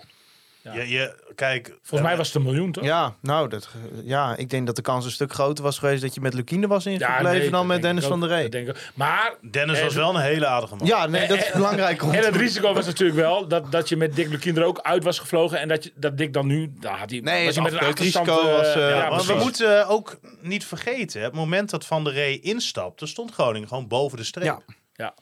Ja. 0.62 0.74
Je, 0.74 0.88
je, 0.88 1.25
kijk, 1.36 1.76
volgens 1.82 2.08
mij 2.08 2.16
was 2.16 2.26
het 2.26 2.36
een 2.36 2.42
miljoen, 2.42 2.72
toch? 2.72 2.84
Ja, 2.84 3.14
nou, 3.20 3.48
dat, 3.48 3.68
ja, 4.04 4.36
ik 4.36 4.50
denk 4.50 4.66
dat 4.66 4.76
de 4.76 4.82
kans 4.82 5.04
een 5.04 5.10
stuk 5.10 5.32
groter 5.32 5.64
was 5.64 5.78
geweest 5.78 6.02
dat 6.02 6.14
je 6.14 6.20
met 6.20 6.34
Lukine 6.34 6.66
was 6.66 6.86
ingebleven 6.86 7.38
nee, 7.40 7.50
dan 7.50 7.66
met 7.66 7.82
Dennis 7.82 8.04
van 8.04 8.20
der 8.20 8.28
Ree. 8.28 8.72
Maar 8.94 9.34
Dennis 9.50 9.78
Eh, 9.78 9.84
was 9.84 9.94
wel 9.94 10.14
een 10.14 10.20
hele 10.20 10.46
aardige 10.46 10.76
man. 10.76 10.86
Ja, 10.86 11.06
nee, 11.06 11.28
dat 11.28 11.38
is 11.38 11.50
belangrijk. 11.52 12.02
En 12.02 12.24
het 12.24 12.36
risico 12.36 12.72
was 12.74 12.86
natuurlijk 12.86 13.18
wel 13.18 13.48
dat, 13.48 13.72
dat 13.72 13.88
je 13.88 13.96
met 13.96 14.16
Dick 14.16 14.28
Lukien 14.28 14.56
er 14.56 14.64
ook 14.64 14.80
uit 14.80 15.04
was 15.04 15.18
gevlogen. 15.18 15.60
En 15.60 15.68
dat, 15.68 15.84
je, 15.84 15.92
dat 15.94 16.16
Dick 16.18 16.32
dan 16.32 16.46
nu. 16.46 16.72
Daar 16.80 16.98
had 16.98 17.10
hij, 17.10 17.20
Nee, 17.20 17.44
was 17.44 17.54
hij 17.54 17.64
met 17.64 17.72
een 17.72 17.78
afbreekrisico 17.78 18.20
achterstand. 18.20 18.56
was, 18.56 18.74
eh, 18.74 18.84
eh, 18.84 18.90
Ja, 18.90 18.96
ja, 18.96 19.10
maar 19.10 19.24
we 19.24 19.34
moeten 19.34 19.80
eh, 19.80 19.90
ook 19.90 20.18
niet 20.40 20.64
vergeten, 20.64 21.22
het 21.22 21.32
moment 21.34 21.70
dat 21.70 21.86
Van 21.86 22.04
der 22.04 22.12
Rey 22.12 22.38
instapte, 22.38 23.06
stond 23.06 23.32
Groningen 23.32 23.68
gewoon 23.68 23.88
boven 23.88 24.18
de 24.18 24.24
streep. 24.24 24.44
Ja. 24.44 24.60
Ja. 24.94 25.14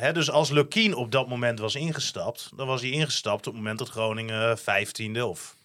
Hè, 0.00 0.12
dus 0.12 0.30
als 0.30 0.50
Lukien 0.50 0.94
op 0.94 1.10
dat 1.12 1.28
moment 1.28 1.58
was 1.58 1.74
ingestapt, 1.74 2.48
dan 2.56 2.66
was 2.66 2.80
hij 2.80 2.90
ingestapt 2.90 3.46
op 3.46 3.52
het 3.52 3.62
moment 3.62 3.78
dat 3.78 3.88
Groningen 3.88 4.58
15e 4.58 5.20
of 5.22 5.56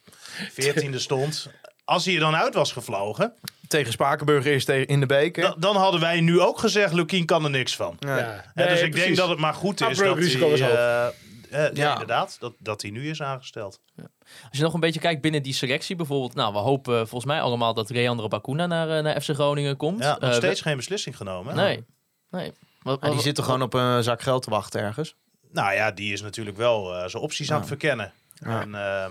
14e 0.51 0.95
stond. 1.07 1.49
Als 1.85 2.05
hij 2.05 2.13
er 2.13 2.19
dan 2.19 2.35
uit 2.35 2.53
was 2.53 2.71
gevlogen, 2.71 3.33
Tegen 3.67 3.91
Spakenburg 3.91 4.45
eerst 4.45 4.65
tegen- 4.65 4.87
in 4.87 4.99
de 4.99 5.05
beker. 5.05 5.43
dan, 5.43 5.55
dan 5.57 5.75
hadden 5.75 5.99
wij 6.01 6.19
nu 6.21 6.39
ook 6.41 6.59
gezegd, 6.59 6.93
Lukien 6.93 7.25
kan 7.25 7.43
er 7.43 7.49
niks 7.49 7.75
van. 7.75 7.95
Ja. 7.99 8.09
Hè, 8.53 8.65
dus 8.67 8.73
Nee, 8.73 8.83
ik 8.83 8.89
precies. 8.89 9.05
denk 9.05 9.17
dat 9.17 9.29
het 9.29 9.39
maar 9.39 9.53
goed 9.53 9.81
is 9.89 9.97
dat 9.97 10.17
hij, 10.17 10.25
eh, 10.59 11.07
eh, 11.07 11.13
ja, 11.49 11.69
Ja. 11.73 11.91
inderdaad, 11.91 12.37
dat, 12.39 12.53
dat 12.59 12.81
hij 12.81 12.91
nu 12.91 13.09
is 13.09 13.21
aangesteld. 13.21 13.79
Als 14.49 14.57
je 14.57 14.61
nog 14.63 14.73
een 14.73 14.79
beetje 14.79 14.99
kijkt 14.99 15.21
binnen 15.21 15.43
die 15.43 15.53
selectie 15.53 15.95
bijvoorbeeld. 15.95 16.35
Nou, 16.35 16.53
we 16.53 16.59
hopen 16.59 16.95
volgens 17.07 17.25
mij 17.31 17.41
allemaal 17.41 17.73
dat 17.73 17.89
Leandro 17.89 18.27
Bacuna 18.27 18.65
naar, 18.65 18.97
eh, 18.97 19.03
naar 19.03 19.21
FC 19.21 19.29
Groningen 19.29 19.77
komt. 19.77 20.03
Ja, 20.03 20.17
nog 20.19 20.29
Eh, 20.29 20.35
steeds 20.35 20.61
geen 20.61 20.75
beslissing 20.77 21.17
genomen. 21.17 21.55
Nee. 21.55 21.83
nee. 22.29 22.51
Wat, 22.81 22.99
Maar 22.99 23.09
die 23.09 23.15
wat- 23.17 23.25
zitten 23.25 23.43
gewoon 23.43 23.61
op 23.61 23.73
een 23.73 24.03
zak 24.03 24.21
geld 24.21 24.43
te 24.43 24.49
wachten 24.49 24.81
ergens. 24.81 25.15
Nou 25.51 25.73
ja, 25.73 25.91
die 25.91 26.13
is 26.13 26.21
natuurlijk 26.21 26.57
wel 26.57 26.93
eh, 26.95 27.07
zijn 27.07 27.23
opties 27.23 27.51
aan 27.51 27.59
het 27.59 27.67
verkennen. 27.67 28.11
Ja. 28.33 28.61
En, 28.61 28.75
eh, 28.75 29.05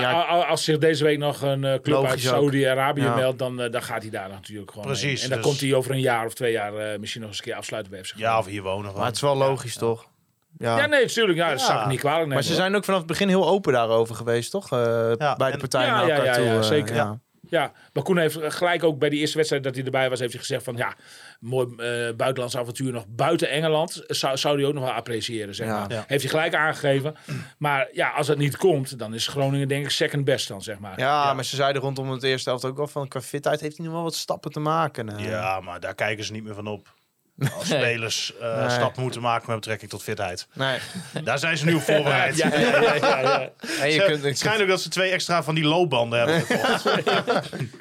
Ja, 0.00 0.20
Als 0.22 0.64
zich 0.64 0.78
deze 0.78 1.04
week 1.04 1.18
nog 1.18 1.40
een 1.42 1.64
eh, 1.64 1.80
club 1.80 2.04
uit. 2.04 2.20
Saudi-Arabië 2.20 3.02
Ja. 3.02 3.14
meldt, 3.14 3.38
dan, 3.38 3.56
dan 3.56 3.82
gaat 3.82 4.02
hij 4.02 4.10
daar 4.10 4.28
natuurlijk 4.28 4.70
gewoon 4.70 4.86
Precies, 4.86 5.04
heen. 5.22 5.22
En 5.22 5.28
dan 5.28 5.38
dus- 5.38 5.46
komt 5.46 5.60
hij 5.60 5.74
over 5.74 5.90
een 5.90 6.00
jaar 6.00 6.26
of 6.26 6.34
twee 6.34 6.52
jaar 6.52 6.74
eh, 6.76 6.98
misschien 6.98 7.20
nog 7.20 7.30
eens 7.30 7.38
een 7.38 7.44
keer 7.44 7.54
afsluiten 7.54 7.92
bij 7.92 8.04
FC 8.04 8.12
ja, 8.16 8.38
of 8.38 8.46
hier 8.46 8.62
wonen. 8.62 8.94
maar 8.94 9.06
het 9.06 9.14
is 9.14 9.20
wel 9.20 9.36
logisch, 9.36 9.76
toch? 9.76 10.06
Ja. 10.58 10.78
Ja, 10.78 10.86
nee, 10.86 11.00
natuurlijk. 11.04 11.38
Ja, 11.38 11.50
dat 11.50 11.60
Ja. 11.60 11.66
zou 11.66 11.80
ik 11.80 11.86
niet 11.86 11.98
kwalijk 11.98 12.20
nemen. 12.20 12.34
maar 12.34 12.42
ze 12.44 12.52
hoor. 12.52 12.60
zijn 12.60 12.74
ook 12.76 12.84
vanaf 12.84 12.98
het 12.98 13.08
begin 13.08 13.28
heel 13.28 13.48
open 13.48 13.72
daarover 13.72 14.14
geweest, 14.14 14.50
toch? 14.50 14.72
Eh, 14.72 14.78
Ja, 15.18 15.36
bij 15.36 15.46
de 15.46 15.52
en- 15.52 15.58
partijen 15.58 15.86
Ja, 15.88 15.96
naar 15.96 16.06
ja, 16.06 16.14
elkaar 16.14 16.26
ja, 16.26 16.34
toe. 16.34 16.44
ja, 16.44 16.62
zeker. 16.62 17.18
Ja. 17.52 17.60
Ja, 17.62 17.72
Bakuna 17.92 18.20
heeft 18.20 18.38
gelijk 18.40 18.84
ook 18.84 18.98
bij 18.98 19.08
die 19.08 19.18
eerste 19.20 19.36
wedstrijd 19.36 19.64
dat 19.64 19.74
hij 19.74 19.84
erbij 19.84 20.10
was, 20.10 20.18
heeft 20.20 20.32
hij 20.32 20.40
gezegd 20.40 20.64
van 20.64 20.76
ja, 20.76 20.94
mooi 21.40 21.66
eh 21.76 22.14
buitenlands 22.16 22.56
avontuur 22.56 22.92
nog 22.92 23.04
buiten 23.08 23.50
Engeland 23.50 24.02
zou, 24.06 24.36
zou 24.36 24.56
hij 24.58 24.66
ook 24.66 24.74
nog 24.74 24.84
wel 24.84 24.92
appreciëren, 24.92 25.54
zeg 25.54 25.66
Ja. 25.66 25.78
maar. 25.80 25.90
Ja. 25.92 26.04
Heeft 26.06 26.22
hij 26.22 26.30
gelijk 26.30 26.54
aangegeven. 26.54 27.14
Maar 27.58 27.88
ja, 27.92 28.10
als 28.10 28.28
het 28.28 28.38
niet 28.38 28.56
komt, 28.56 28.98
dan 28.98 29.14
is 29.14 29.26
Groningen 29.28 29.68
denk 29.68 29.84
ik 29.84 29.90
second 29.90 30.24
best 30.24 30.48
dan, 30.48 30.62
zeg 30.62 30.78
maar. 30.78 30.98
Ja, 30.98 31.34
maar 31.34 31.44
ze 31.44 31.56
zeiden 31.56 31.82
rondom 31.82 32.10
het 32.10 32.22
eerste 32.22 32.48
helft 32.48 32.64
ook 32.64 32.76
wel 32.76 32.86
van 32.86 33.08
qua 33.08 33.20
fitheid 33.20 33.60
heeft 33.60 33.76
hij 33.76 33.84
nog 33.86 33.94
wel 33.94 34.02
wat 34.04 34.14
stappen 34.14 34.50
te 34.50 34.60
maken. 34.60 35.16
eh. 35.16 35.24
Ja, 35.28 35.60
maar 35.60 35.80
daar 35.80 35.94
kijken 35.94 36.24
ze 36.24 36.32
niet 36.32 36.44
meer 36.44 36.54
van 36.54 36.66
op. 36.66 36.94
Als 37.58 37.68
Nee. 37.68 37.78
spelers 37.80 38.32
eh 38.40 38.56
Nee. 38.60 38.70
stap 38.70 38.96
moeten 38.96 39.20
maken 39.20 39.44
met 39.46 39.56
betrekking 39.60 39.90
tot 39.90 40.02
fitheid. 40.02 40.46
Nee. 40.54 40.78
Daar 41.24 41.38
zijn 41.38 41.56
ze 41.58 41.64
nu 41.64 41.74
op 41.74 41.82
voorbereid. 41.82 42.36
Ja, 43.78 43.84
je 43.84 44.18
kunt, 44.20 44.38
schijnt 44.38 44.62
ook 44.62 44.68
dat 44.68 44.80
ze 44.80 44.88
twee 44.88 45.10
extra 45.10 45.42
van 45.42 45.54
die 45.54 45.64
loopbanden 45.64 46.18
hebben 46.18 46.40
gekocht. 46.46 46.84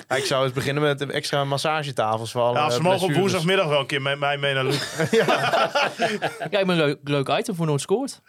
Ja, 0.10 0.16
ik 0.16 0.26
zou 0.26 0.44
eens 0.44 0.54
beginnen 0.54 0.84
met 0.84 1.10
extra 1.10 1.44
massagetafels 1.44 2.32
voor 2.32 2.42
alle 2.42 2.58
Ja, 2.58 2.70
ze 2.70 2.82
mogen 2.82 3.08
op 3.08 3.14
woensdagmiddag 3.14 3.68
wel 3.68 3.80
een 3.80 3.86
keer 3.86 4.02
met 4.02 4.20
mij 4.20 4.38
mee 4.38 4.54
naar 4.54 4.64
Luc. 4.66 4.80
Kijk, 6.50 6.66
maar 6.66 6.76
een 6.76 6.82
leuk, 6.82 6.98
leuk 7.04 7.28
item 7.30 7.56
voor 7.56 7.66
Noord 7.66 7.82
scoort. 7.82 8.22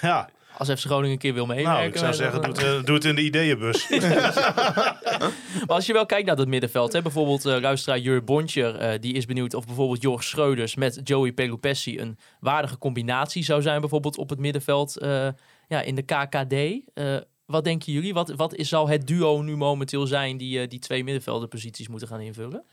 Ja, 0.00 0.28
Als 0.68 0.80
FC 0.80 0.86
Groningen 0.86 1.10
een 1.10 1.18
keer 1.18 1.34
wil 1.34 1.46
meewerken. 1.46 1.72
nou, 1.72 1.86
ik 1.86 1.96
zou 1.96 2.06
dan- 2.06 2.14
zeggen, 2.14 2.40
doe 2.42 2.50
het, 2.52 2.62
eh, 2.62 2.84
doe 2.84 2.94
het 2.94 3.04
in 3.04 3.14
de 3.14 3.22
ideeënbus. 3.22 3.88
Maar 5.66 5.76
als 5.76 5.86
je 5.86 5.92
wel 5.92 6.06
kijkt 6.06 6.26
naar 6.26 6.36
dat 6.36 6.46
middenveld, 6.46 6.92
hè, 6.92 7.02
bijvoorbeeld 7.02 7.44
eh 7.46 7.60
luisteraar 7.60 7.98
Jur 7.98 8.24
Bontjer, 8.24 8.76
eh, 8.76 9.00
die 9.00 9.12
is 9.14 9.26
benieuwd 9.26 9.54
of 9.54 9.66
bijvoorbeeld 9.66 10.02
Jorg 10.02 10.24
Schreuders 10.24 10.74
met 10.74 11.00
Joey 11.04 11.32
Pelupessi 11.32 11.98
een 12.00 12.18
waardige 12.40 12.78
combinatie 12.78 13.44
zou 13.44 13.62
zijn, 13.62 13.80
bijvoorbeeld 13.80 14.18
op 14.18 14.30
het 14.30 14.38
middenveld 14.38 14.98
eh, 14.98 15.28
ja, 15.68 15.80
in 15.80 15.94
de 15.94 16.02
KKD. 16.02 16.52
Eh, 16.94 17.16
wat 17.46 17.64
denken 17.64 17.92
jullie? 17.92 18.14
Wat, 18.14 18.30
wat 18.30 18.54
is, 18.54 18.68
zou 18.68 18.90
het 18.90 19.06
duo 19.06 19.42
nu 19.42 19.56
momenteel 19.56 20.06
zijn 20.06 20.36
die 20.36 20.60
eh, 20.60 20.68
die 20.68 20.78
twee 20.78 21.04
middenvelderposities 21.04 21.88
moeten 21.88 22.08
gaan 22.08 22.20
invullen? 22.20 22.64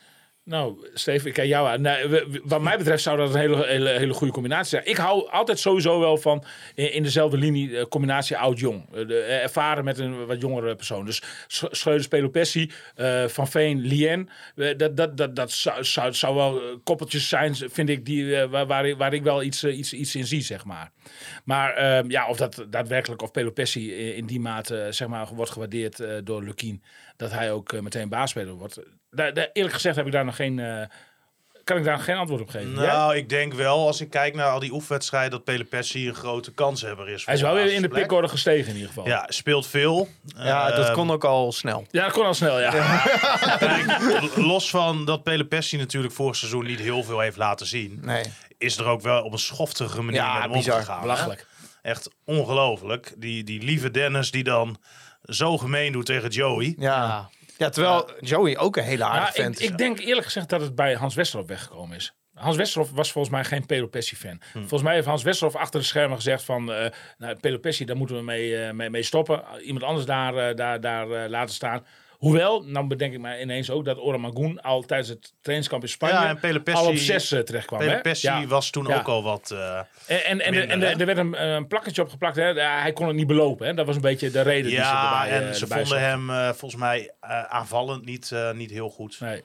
Nou, 0.49 0.87
Steven, 0.93 1.27
ik 1.27 1.33
kijk 1.33 1.47
jou 1.47 1.67
aan. 1.67 1.81
We- 1.81 2.41
wat 2.43 2.61
mij 2.61 2.77
betreft 2.77 3.03
zou 3.03 3.17
dat 3.17 3.33
een 3.33 3.39
hele, 3.39 3.65
hele, 3.65 3.89
hele 3.89 4.13
goede 4.13 4.33
combinatie 4.33 4.69
zijn. 4.69 4.85
Ik 4.85 4.95
hou 4.97 5.29
altijd 5.29 5.59
sowieso 5.59 5.99
wel 5.99 6.17
van 6.17 6.43
in, 6.75 7.03
dezelfde 7.03 7.37
linie 7.37 7.77
eh, 7.77 7.85
combinatie 7.85 8.37
oud-jong. 8.37 8.93
Eh, 8.93 9.01
eh, 9.01 9.43
ervaren 9.43 9.83
met 9.83 9.97
een 9.99 10.25
wat 10.25 10.41
jongere 10.41 10.75
persoon. 10.75 11.05
Dus 11.05 11.21
Sch- 11.47 11.63
Schreuder, 11.69 12.07
Pelopessi, 12.07 12.71
Van 13.27 13.47
Veen, 13.47 13.79
Lien. 13.79 14.29
Dat, 14.77 14.97
dat, 14.97 15.17
dat, 15.17 15.35
dat 15.35 15.51
zou, 15.51 15.83
zou, 15.83 16.13
zou 16.13 16.35
wel 16.35 16.61
koppeltjes 16.83 17.29
zijn, 17.29 17.55
vind 17.55 17.89
ik, 17.89 18.05
die, 18.05 18.35
waar, 18.45 18.67
waar, 18.97 19.13
ik, 19.13 19.23
wel 19.23 19.43
iets, 19.43 19.63
iets, 19.63 19.93
iets 19.93 20.15
in 20.15 20.25
zie, 20.25 20.41
zeg 20.41 20.65
maar. 20.65 20.91
Maar 21.43 21.73
ehm, 21.73 22.11
ja, 22.11 22.27
of 22.27 22.37
dat 22.37 22.65
daadwerkelijk, 22.69 23.21
of 23.21 23.31
Pelopessi 23.31 23.93
in, 23.93 24.25
die 24.25 24.39
mate 24.39 24.87
zeg 24.89 25.07
maar, 25.07 25.27
wordt 25.35 25.51
gewaardeerd 25.51 26.03
door 26.23 26.43
Lukien, 26.43 26.83
dat 27.17 27.31
hij 27.31 27.51
ook 27.51 27.81
meteen 27.81 28.09
baasspeler 28.09 28.53
wordt. 28.53 28.79
Daar, 29.11 29.33
daar, 29.33 29.49
eerlijk 29.53 29.73
gezegd 29.75 29.95
heb 29.95 30.05
ik 30.05 30.11
daar 30.11 30.25
nog 30.25 30.35
geen, 30.35 30.59
eh, 30.59 30.85
kan 31.63 31.77
ik 31.77 31.83
daar 31.83 31.99
geen 31.99 32.15
antwoord 32.15 32.41
op 32.41 32.49
geven. 32.49 32.73
Jij? 32.73 32.85
Nou, 32.87 33.15
ik 33.15 33.29
denk 33.29 33.53
wel, 33.53 33.87
als 33.87 34.01
ik 34.01 34.09
kijk 34.09 34.35
naar 34.35 34.49
al 34.51 34.59
die 34.59 34.71
oefenwedstrijden, 34.71 35.31
dat 35.31 35.43
Pelopessi 35.43 36.07
een 36.07 36.15
grote 36.15 36.53
kanshebber 36.53 37.09
is. 37.09 37.25
hij 37.25 37.33
is 37.35 37.41
wel 37.41 37.53
weer 37.53 37.73
in 37.73 37.81
de 37.81 37.87
pikorde 37.87 38.27
gestegen 38.27 38.67
in 38.67 38.73
ieder 38.73 38.87
geval. 38.87 39.07
Ja, 39.07 39.25
speelt 39.27 39.67
veel. 39.67 40.07
Ja, 40.37 40.71
dat 40.71 40.85
Ehm, 40.85 40.93
kon 40.93 41.11
ook 41.11 41.23
al 41.23 41.51
snel. 41.51 41.85
Ja, 41.91 42.03
dat 42.03 42.11
kon 42.13 42.25
al 42.25 42.33
snel, 42.33 42.59
ja. 42.59 42.69
Kijk, 43.57 44.35
los 44.35 44.69
van 44.69 45.05
dat 45.05 45.23
Pelopessi 45.23 45.77
natuurlijk 45.77 46.13
vorig 46.13 46.35
seizoen 46.35 46.65
niet 46.65 46.79
heel 46.79 47.03
veel 47.03 47.19
heeft 47.19 47.37
laten 47.37 47.65
zien, 47.67 47.99
Nee. 48.03 48.23
is 48.57 48.77
er 48.77 48.85
ook 48.85 49.01
wel 49.01 49.23
op 49.23 49.31
een 49.31 49.39
schoftige 49.39 50.01
manier 50.01 50.21
Ja, 50.21 50.33
met 50.33 50.41
hem 50.43 50.51
bizar. 50.51 50.73
omgegaan. 50.73 50.95
hè? 50.95 51.01
Belachelijk. 51.01 51.47
Echt 51.81 52.09
ongelooflijk. 52.25 53.13
Die, 53.17 53.43
die 53.43 53.61
lieve 53.63 53.91
Dennis 53.91 54.31
die 54.31 54.43
dan 54.43 54.77
zo 55.23 55.57
gemeen 55.57 55.91
doet 55.91 56.05
tegen 56.05 56.29
Joey. 56.29 56.75
Ja. 56.77 57.29
Ja. 57.59 57.69
terwijl 57.69 58.09
Joey 58.19 58.57
ook 58.57 58.77
een 58.77 58.83
hele 58.83 59.03
aardige 59.03 59.37
ik, 59.37 59.43
vent 59.43 59.59
is. 59.59 59.67
ik 59.67 59.77
denk 59.77 59.99
eerlijk 59.99 60.25
gezegd 60.25 60.49
dat 60.49 60.61
het 60.61 60.75
bij 60.75 60.93
Hans 60.93 61.15
Westerhof 61.15 61.47
weggekomen 61.47 61.95
is. 61.95 62.13
Hans 62.33 62.55
Westerhof 62.55 62.91
was 62.91 63.11
volgens 63.11 63.33
mij 63.33 63.43
geen 63.43 63.65
Pelopessi-fan. 63.65 64.41
Hm. 64.51 64.59
Volgens 64.59 64.81
mij 64.81 64.93
heeft 64.93 65.07
Hans 65.07 65.23
Westerhof 65.23 65.55
achter 65.55 65.79
de 65.79 65.85
schermen 65.85 66.17
gezegd 66.17 66.43
van... 66.43 66.71
eh 66.71 66.91
nou, 67.17 67.35
Pelopessi, 67.35 67.85
daar 67.85 67.95
moeten 67.95 68.15
we 68.15 68.21
mee, 68.21 68.57
eh, 68.57 68.73
mee, 68.73 68.89
mee 68.89 69.03
stoppen. 69.03 69.43
Iemand 69.61 69.83
anders 69.85 70.05
daar, 70.05 70.35
eh, 70.35 70.55
daar, 70.55 70.81
daar 70.81 71.29
laten 71.29 71.55
staan. 71.55 71.85
Hoewel, 72.19 72.61
nou 72.63 72.87
bedenk 72.87 73.13
ik 73.13 73.19
me 73.19 73.39
ineens 73.41 73.69
ook 73.69 73.85
dat 73.85 73.97
Oramagoen 73.99 74.61
al 74.61 74.81
tijdens 74.81 75.09
het 75.09 75.33
trainingskamp 75.41 75.83
in 75.83 75.89
Spanje... 75.89 76.13
Ja, 76.15 76.37
en 76.41 76.63
al 76.73 76.87
op 76.87 76.95
zes 76.95 77.31
eh, 77.31 77.39
terecht 77.39 77.65
kwam. 77.65 77.79
hè? 77.79 77.87
Pelopessi 77.87 78.27
Ja. 78.27 78.45
was 78.45 78.69
toen 78.69 78.87
Ja. 78.87 78.97
ook 78.97 79.07
al 79.07 79.23
wat... 79.23 79.51
eh, 79.51 79.77
En, 80.07 80.23
en, 80.23 80.41
en, 80.41 80.67
Minder, 80.67 80.89
hè? 80.89 80.99
er 80.99 81.05
werd 81.05 81.17
een, 81.17 81.45
een 81.47 81.67
plakketje 81.67 82.01
opgeplakt. 82.01 82.35
Hè? 82.35 82.47
Ja, 82.47 82.81
Hij 82.81 82.93
kon 82.93 83.07
het 83.07 83.15
niet 83.15 83.27
belopen. 83.27 83.67
Hè? 83.67 83.73
Dat 83.73 83.85
was 83.85 83.95
een 83.95 84.01
beetje 84.01 84.31
de 84.31 84.41
reden 84.41 84.63
die 84.63 84.71
ze 84.75 84.77
ja, 84.81 85.21
erbij, 85.23 85.37
en 85.37 85.47
eh, 85.47 85.53
ze 85.53 85.61
erbij 85.61 85.77
vonden 85.85 86.01
hem 86.01 86.53
volgens 86.55 86.81
mij 86.81 87.11
aanvallend 87.49 88.05
niet, 88.05 88.31
niet 88.53 88.71
heel 88.71 88.89
goed. 88.89 89.19
Nee, 89.19 89.43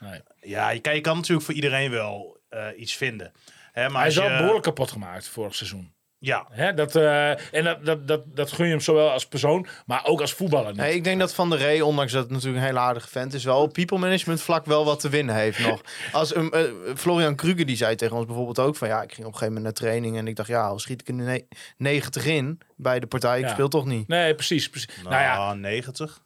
nee. 0.00 0.20
Ja, 0.40 0.70
je 0.70 0.80
kan, 0.80 0.94
je 0.94 1.00
kan 1.00 1.16
natuurlijk 1.16 1.46
voor 1.46 1.54
iedereen 1.54 1.90
wel 1.90 2.40
iets 2.76 2.96
vinden. 2.96 3.32
Hè, 3.72 3.88
maar 3.88 4.00
Hij 4.00 4.10
is 4.10 4.16
wel 4.16 4.30
je- 4.30 4.36
behoorlijk 4.36 4.64
kapot 4.64 4.90
gemaakt 4.90 5.28
vorig 5.28 5.54
seizoen. 5.54 5.92
Ja, 6.18 6.46
Hè, 6.50 6.74
dat, 6.74 6.96
eh, 6.96 7.30
en 7.54 7.64
dat, 7.64 7.84
dat, 7.84 8.08
dat, 8.08 8.22
dat 8.26 8.52
gun 8.52 8.64
je 8.64 8.70
hem 8.70 8.80
zowel 8.80 9.10
als 9.10 9.26
persoon, 9.26 9.66
maar 9.86 10.04
ook 10.04 10.20
als 10.20 10.32
voetballer. 10.32 10.66
Niet. 10.68 10.76
Nee, 10.76 10.94
ik 10.94 11.04
denk 11.04 11.20
dat 11.20 11.34
Van 11.34 11.50
der 11.50 11.58
Rey, 11.58 11.80
ondanks 11.80 12.12
dat 12.12 12.22
het 12.22 12.30
natuurlijk 12.32 12.58
een 12.58 12.66
hele 12.66 12.78
aardige 12.78 13.08
vent 13.08 13.34
is, 13.34 13.44
wel 13.44 13.62
op 13.62 13.72
people 13.72 13.98
management 13.98 14.40
vlak 14.42 14.64
wel 14.66 14.84
wat 14.84 15.00
te 15.00 15.08
winnen 15.08 15.34
heeft 15.34 15.58
nog. 15.58 15.80
Als 16.12 16.36
um, 16.36 16.50
Florian 16.96 17.34
Kruger 17.34 17.66
die 17.66 17.76
zei 17.76 17.94
tegen 17.96 18.16
ons 18.16 18.26
bijvoorbeeld 18.26 18.58
ook 18.58 18.76
van 18.76 18.88
ja, 18.88 19.02
ik 19.02 19.12
ging 19.12 19.26
op 19.26 19.32
een 19.32 19.38
gegeven 19.38 19.54
moment 19.54 19.64
naar 19.64 19.72
training 19.88 20.16
en 20.16 20.26
ik 20.28 20.36
dacht 20.36 20.48
ja, 20.48 20.66
al 20.66 20.78
schiet 20.78 21.00
ik 21.00 21.08
er 21.08 21.14
ne 21.14 21.46
90 21.76 22.26
in 22.26 22.60
bij 22.76 23.00
de 23.00 23.06
partij, 23.06 23.38
ik 23.38 23.44
Ja. 23.44 23.52
speel 23.52 23.68
toch 23.68 23.84
niet. 23.84 24.08
Nee, 24.08 24.34
precies. 24.34 24.70
precies. 24.70 24.96
Nou, 24.96 25.08
nou, 25.08 25.22
ja, 25.22 25.54
90. 25.54 26.22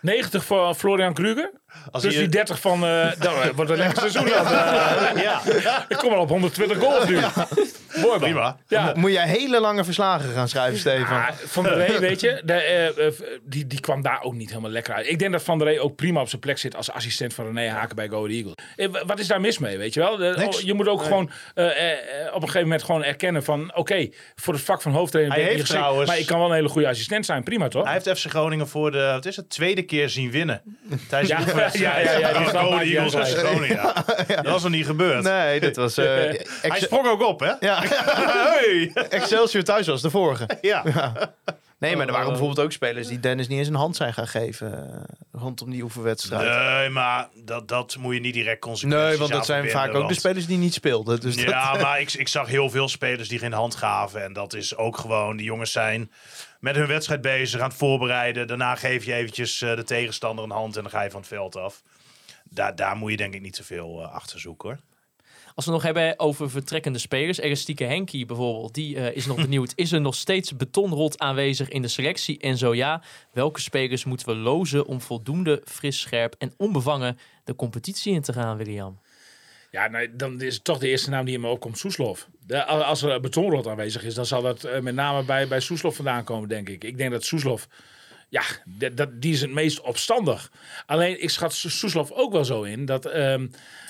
90 0.00 0.44
voor 0.48 0.74
Florian 0.74 1.14
Kruger. 1.14 1.52
Als 1.90 2.02
Dus 2.02 2.14
die 2.16 2.28
30 2.28 2.60
van... 2.60 2.84
eh 2.86 3.10
dat 3.18 3.32
wordt 3.54 3.70
een 3.70 3.76
lekker 3.76 3.98
seizoen. 3.98 4.26
Eh, 4.26 5.22
ja, 5.22 5.40
ik 5.88 5.96
kom 5.96 6.12
al 6.12 6.20
op 6.20 6.28
120 6.28 6.78
goals 6.78 7.04
nu. 7.08 7.18
Mooi 8.00 8.18
prima. 8.18 8.56
Ja. 8.68 8.92
Moet 8.96 9.12
jij 9.12 9.26
hele 9.28 9.60
lange 9.60 9.84
verslagen 9.84 10.30
gaan 10.32 10.48
schrijven, 10.48 10.78
Stefan? 10.78 11.16
Ah, 11.16 11.28
van 11.44 11.64
der 11.64 11.76
Rey, 11.76 11.98
weet 12.08 12.20
je, 12.20 12.42
de, 12.44 12.52
eh, 12.52 13.06
eh, 13.06 13.12
die, 13.42 13.66
die 13.66 13.80
kwam 13.80 14.02
daar 14.02 14.22
ook 14.22 14.34
niet 14.34 14.48
helemaal 14.48 14.70
lekker 14.70 14.94
uit. 14.94 15.08
Ik 15.08 15.18
denk 15.18 15.32
dat 15.32 15.42
Van 15.42 15.58
der 15.58 15.66
Rey 15.66 15.78
ook 15.78 15.96
prima 15.96 16.20
op 16.20 16.28
zijn 16.28 16.40
plek 16.40 16.58
zit 16.58 16.76
als 16.76 16.90
assistent 16.90 17.34
van 17.34 17.44
René 17.44 17.68
Haken 17.68 17.96
bij 17.96 18.08
Go 18.08 18.26
Eagles. 18.26 18.54
Eh, 18.76 18.88
wa- 18.88 19.04
wat 19.06 19.18
is 19.18 19.26
daar 19.26 19.40
mis 19.40 19.58
mee, 19.58 19.78
weet 19.78 19.94
je 19.94 20.00
wel? 20.00 20.16
De- 20.16 20.48
oh, 20.54 20.60
je 20.60 20.74
moet 20.74 20.88
ook 20.88 21.02
gewoon 21.02 21.30
eh, 21.54 21.66
eh, 21.92 21.98
op 22.28 22.34
een 22.34 22.40
gegeven 22.40 22.62
moment 22.62 22.82
gewoon 22.82 23.04
erkennen 23.04 23.44
van... 23.44 23.72
Oké, 23.74 24.08
voor 24.34 24.54
het 24.54 24.62
vak 24.62 24.82
van 24.82 24.92
hoofdtrainer 24.92 25.34
Hij 25.34 25.42
ben 25.44 25.52
ik 25.52 25.58
niet 25.58 25.68
trouwens- 25.68 26.08
maar 26.10 26.18
ik 26.18 26.26
kan 26.26 26.38
wel 26.38 26.48
een 26.48 26.54
hele 26.54 26.68
goede 26.68 26.88
assistent 26.88 27.26
zijn. 27.26 27.42
Prima, 27.42 27.68
toch? 27.68 27.84
Hij 27.84 27.92
heeft 28.02 28.18
FC 28.20 28.26
Groningen 28.30 28.68
voor 28.68 28.90
de 28.90 29.10
wat 29.12 29.26
is 29.26 29.36
het, 29.36 29.50
tweede 29.50 29.82
keer 29.82 30.08
zien 30.08 30.30
winnen. 30.30 30.62
Tijdens 31.08 31.30
Ja, 31.30 31.63
ja, 31.72 31.98
ja, 31.98 32.18
ja, 32.18 32.32
die 32.82 32.96
Eagles 32.96 33.16
uit. 33.16 33.34
Groningen. 33.34 33.82
Dat 34.26 34.46
was 34.46 34.62
nog 34.62 34.70
niet 34.72 34.86
gebeurd. 34.86 35.22
Nee, 35.22 35.60
dat 35.60 35.76
was 35.76 35.96
eh, 35.96 36.04
Hij 36.62 36.80
sprong 36.80 37.06
ook 37.06 37.22
op, 37.22 37.40
hè? 37.40 37.52
ja, 37.60 37.82
Hey! 37.86 38.90
Excelsior 39.08 39.62
thuis 39.64 39.86
was 39.86 40.02
de 40.02 40.10
vorige. 40.10 40.48
Ja. 40.60 40.82
Nee, 41.78 41.96
maar 41.96 42.06
er 42.06 42.12
waren 42.12 42.28
bijvoorbeeld 42.28 42.60
ook 42.60 42.72
spelers 42.72 43.08
die 43.08 43.20
Dennis 43.20 43.48
niet 43.48 43.58
eens 43.58 43.68
een 43.68 43.74
hand 43.74 43.96
zijn 43.96 44.14
gaan 44.14 44.28
geven 44.28 44.72
eh, 44.92 45.40
rondom 45.40 45.70
die 45.70 45.82
oefenwedstrijd. 45.82 46.76
Nee, 46.78 46.88
maar 46.88 47.28
dat, 47.44 47.68
dat 47.68 47.96
moet 47.98 48.14
je 48.14 48.20
niet 48.20 48.34
direct 48.34 48.60
consequenties 48.60 49.08
Nee, 49.08 49.18
want 49.18 49.30
dat 49.30 49.46
zijn 49.46 49.70
vaak 49.70 49.94
ook 49.94 50.08
de 50.08 50.14
spelers 50.14 50.46
die 50.46 50.58
niet 50.58 50.74
speelden. 50.74 51.20
Dus 51.20 51.36
dat- 51.36 51.44
Ja, 51.44 51.74
maar 51.74 52.00
ik, 52.00 52.12
ik 52.12 52.28
zag 52.28 52.46
heel 52.46 52.70
veel 52.70 52.88
spelers 52.88 53.28
die 53.28 53.38
geen 53.38 53.52
hand 53.52 53.74
gaven. 53.74 54.22
En 54.24 54.32
dat 54.32 54.54
is 54.54 54.76
ook 54.76 54.96
gewoon, 54.96 55.36
die 55.36 55.46
jongens 55.46 55.72
zijn 55.72 56.10
met 56.64 56.76
hun 56.76 56.86
wedstrijd 56.86 57.20
bezig, 57.20 57.60
aan 57.60 57.68
het 57.68 57.78
voorbereiden. 57.78 58.46
Daarna 58.46 58.74
geef 58.74 59.04
je 59.04 59.14
eventjes 59.14 59.62
eh, 59.62 59.76
de 59.76 59.82
tegenstander 59.82 60.44
een 60.44 60.50
hand 60.50 60.76
en 60.76 60.82
dan 60.82 60.90
ga 60.90 61.02
je 61.02 61.10
van 61.10 61.20
het 61.20 61.28
veld 61.28 61.56
af. 61.56 61.82
Daar, 62.44 62.76
daar 62.76 62.96
moet 62.96 63.10
je 63.10 63.16
denk 63.16 63.34
ik 63.34 63.40
niet 63.40 63.56
zoveel 63.56 64.02
eh 64.02 64.12
achter 64.12 64.40
zoeken 64.40 64.68
hoor. 64.68 64.78
Als 65.54 65.64
we 65.64 65.70
nog 65.70 65.82
hebben 65.82 66.18
over 66.18 66.50
vertrekkende 66.50 66.98
spelers. 66.98 67.40
Ernstieke 67.40 67.84
Henkie 67.84 68.26
bijvoorbeeld, 68.26 68.74
die 68.74 68.96
eh, 68.96 69.16
is 69.16 69.26
nog 69.26 69.36
benieuwd. 69.48 69.72
Is 69.74 69.92
er 69.92 70.00
nog 70.00 70.14
steeds 70.14 70.56
betonrot 70.56 71.18
aanwezig 71.18 71.68
in 71.68 71.82
de 71.82 71.88
selectie? 71.88 72.38
En 72.38 72.58
zo 72.58 72.74
ja, 72.74 73.02
welke 73.32 73.60
spelers 73.60 74.04
moeten 74.04 74.26
we 74.26 74.34
lozen 74.34 74.86
om 74.86 75.00
voldoende 75.00 75.62
fris, 75.64 76.00
scherp 76.00 76.34
en 76.38 76.54
onbevangen 76.56 77.18
de 77.44 77.54
competitie 77.54 78.14
in 78.14 78.22
te 78.22 78.32
gaan, 78.32 78.56
William? 78.56 78.98
Ja, 79.74 79.88
nee, 79.88 80.16
dan 80.16 80.40
is 80.40 80.54
het 80.54 80.64
toch 80.64 80.78
de 80.78 80.88
eerste 80.88 81.10
naam 81.10 81.24
die 81.24 81.34
in 81.34 81.40
me 81.40 81.48
opkomt, 81.48 81.78
Soeslof. 81.78 82.28
De, 82.46 82.64
als 82.64 83.02
er 83.02 83.20
betonrot 83.20 83.66
aanwezig 83.66 84.04
is, 84.04 84.14
dan 84.14 84.26
zal 84.26 84.42
dat 84.42 84.64
eh, 84.64 84.80
met 84.80 84.94
name 84.94 85.24
bij, 85.24 85.48
bij 85.48 85.60
Soeslof 85.60 85.96
vandaan 85.96 86.24
komen, 86.24 86.48
denk 86.48 86.68
ik. 86.68 86.84
Ik 86.84 86.96
denk 86.98 87.10
dat 87.10 87.24
Soeslof, 87.24 87.68
ja, 88.28 88.42
dat, 88.94 89.08
die 89.22 89.32
is 89.32 89.40
het 89.40 89.50
meest 89.50 89.80
opstandig. 89.80 90.50
Alleen, 90.86 91.22
ik 91.22 91.30
schat 91.30 91.54
Soes- 91.54 91.78
Soeslof 91.78 92.10
ook 92.12 92.32
wel 92.32 92.44
zo 92.44 92.62
in 92.62 92.84
dat, 92.84 93.06
ehm, 93.06 93.46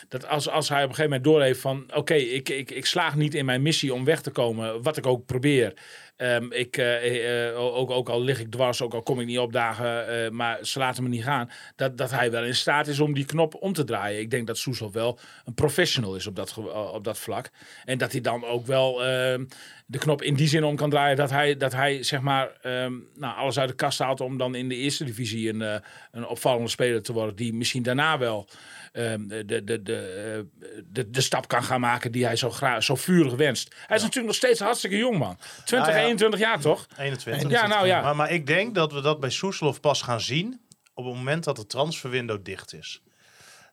dat 0.08 0.26
als, 0.28 0.48
als 0.48 0.68
hij 0.68 0.82
op 0.82 0.88
een 0.88 0.94
gegeven 0.94 1.10
moment 1.10 1.24
doorheeft 1.24 1.60
van... 1.60 1.84
oké, 1.94 2.14
ik, 2.14 2.48
ik, 2.48 2.70
ik 2.70 2.86
slaag 2.86 3.16
niet 3.16 3.34
in 3.34 3.44
mijn 3.44 3.62
missie 3.62 3.94
om 3.94 4.04
weg 4.04 4.20
te 4.22 4.30
komen, 4.30 4.82
wat 4.82 4.96
ik 4.96 5.06
ook 5.06 5.26
probeer... 5.26 5.74
Ehm, 6.16 6.52
ik, 6.52 6.76
eh, 6.76 7.48
eh, 7.48 7.58
ook, 7.58 7.90
ook 7.90 8.08
al 8.08 8.22
lig 8.22 8.40
ik 8.40 8.50
dwars, 8.50 8.82
ook 8.82 8.94
al 8.94 9.02
kom 9.02 9.20
ik 9.20 9.26
niet 9.26 9.38
opdagen, 9.38 10.08
eh, 10.08 10.30
maar 10.30 10.58
ze 10.64 10.78
laten 10.78 11.02
me 11.02 11.08
niet 11.08 11.22
gaan. 11.22 11.50
Dat, 11.76 11.98
dat 11.98 12.10
hij 12.10 12.30
wel 12.30 12.44
in 12.44 12.54
staat 12.54 12.86
is 12.86 13.00
om 13.00 13.14
die 13.14 13.24
knop 13.24 13.54
om 13.54 13.72
te 13.72 13.84
draaien. 13.84 14.20
Ik 14.20 14.30
denk 14.30 14.46
dat 14.46 14.58
Soeslof 14.58 14.92
wel 14.92 15.18
een 15.44 15.54
professional 15.54 16.14
is 16.14 16.26
op 16.26 16.36
dat, 16.36 16.54
eh, 16.58 16.92
op 16.92 17.04
dat 17.04 17.18
vlak. 17.18 17.50
En 17.84 17.98
dat 17.98 18.12
hij 18.12 18.20
dan 18.20 18.44
ook 18.44 18.66
wel 18.66 19.04
ehm, 19.04 19.44
de 19.86 19.98
knop 19.98 20.22
in 20.22 20.34
die 20.34 20.48
zin 20.48 20.64
om 20.64 20.76
kan 20.76 20.90
draaien. 20.90 21.16
Dat 21.16 21.30
hij, 21.30 21.56
dat 21.56 21.72
hij 21.72 22.02
zeg 22.02 22.20
maar 22.20 22.50
ehm, 22.62 22.92
nou, 23.14 23.36
alles 23.36 23.58
uit 23.58 23.68
de 23.68 23.74
kast 23.74 23.98
haalt 23.98 24.20
om 24.20 24.38
dan 24.38 24.54
in 24.54 24.68
de 24.68 24.74
eerste 24.74 25.04
divisie 25.04 25.48
een, 25.48 25.62
eh, 25.62 25.76
een 26.10 26.26
opvallende 26.26 26.68
speler 26.68 27.02
te 27.02 27.12
worden. 27.12 27.36
Die 27.36 27.54
misschien 27.54 27.82
daarna 27.82 28.18
wel 28.18 28.48
ehm, 28.92 29.26
de, 29.26 29.44
de, 29.44 29.64
de, 29.64 29.82
de, 29.82 29.96
eh, 29.96 30.80
de, 30.84 31.10
de 31.10 31.20
stap 31.20 31.48
kan 31.48 31.62
gaan 31.62 31.80
maken 31.80 32.12
die 32.12 32.24
hij 32.24 32.36
zo, 32.36 32.50
graag, 32.50 32.82
zo 32.82 32.94
vurig 32.94 33.34
wenst. 33.34 33.74
Hij 33.86 33.96
is 33.96 34.02
natuurlijk 34.02 34.26
nog 34.26 34.36
steeds 34.36 34.60
hartstikke 34.60 34.96
jong 34.96 35.18
man. 35.18 35.38
20, 35.64 35.88
Ja, 35.88 35.96
ja. 35.96 36.04
21 36.04 36.40
jaar 36.40 36.60
toch? 36.60 36.86
21. 36.98 37.50
Ja, 37.50 37.66
nou 37.66 37.86
ja. 37.86 38.02
Maar, 38.02 38.16
maar 38.16 38.30
ik 38.30 38.46
denk 38.46 38.74
dat 38.74 38.92
we 38.92 39.00
dat 39.00 39.20
bij 39.20 39.30
Soeslof 39.30 39.80
pas 39.80 40.02
gaan 40.02 40.20
zien 40.20 40.60
op 40.94 41.04
het 41.04 41.14
moment 41.14 41.44
dat 41.44 41.56
de 41.56 41.66
transferwindow 41.66 42.44
dicht 42.44 42.74
is. 42.74 43.02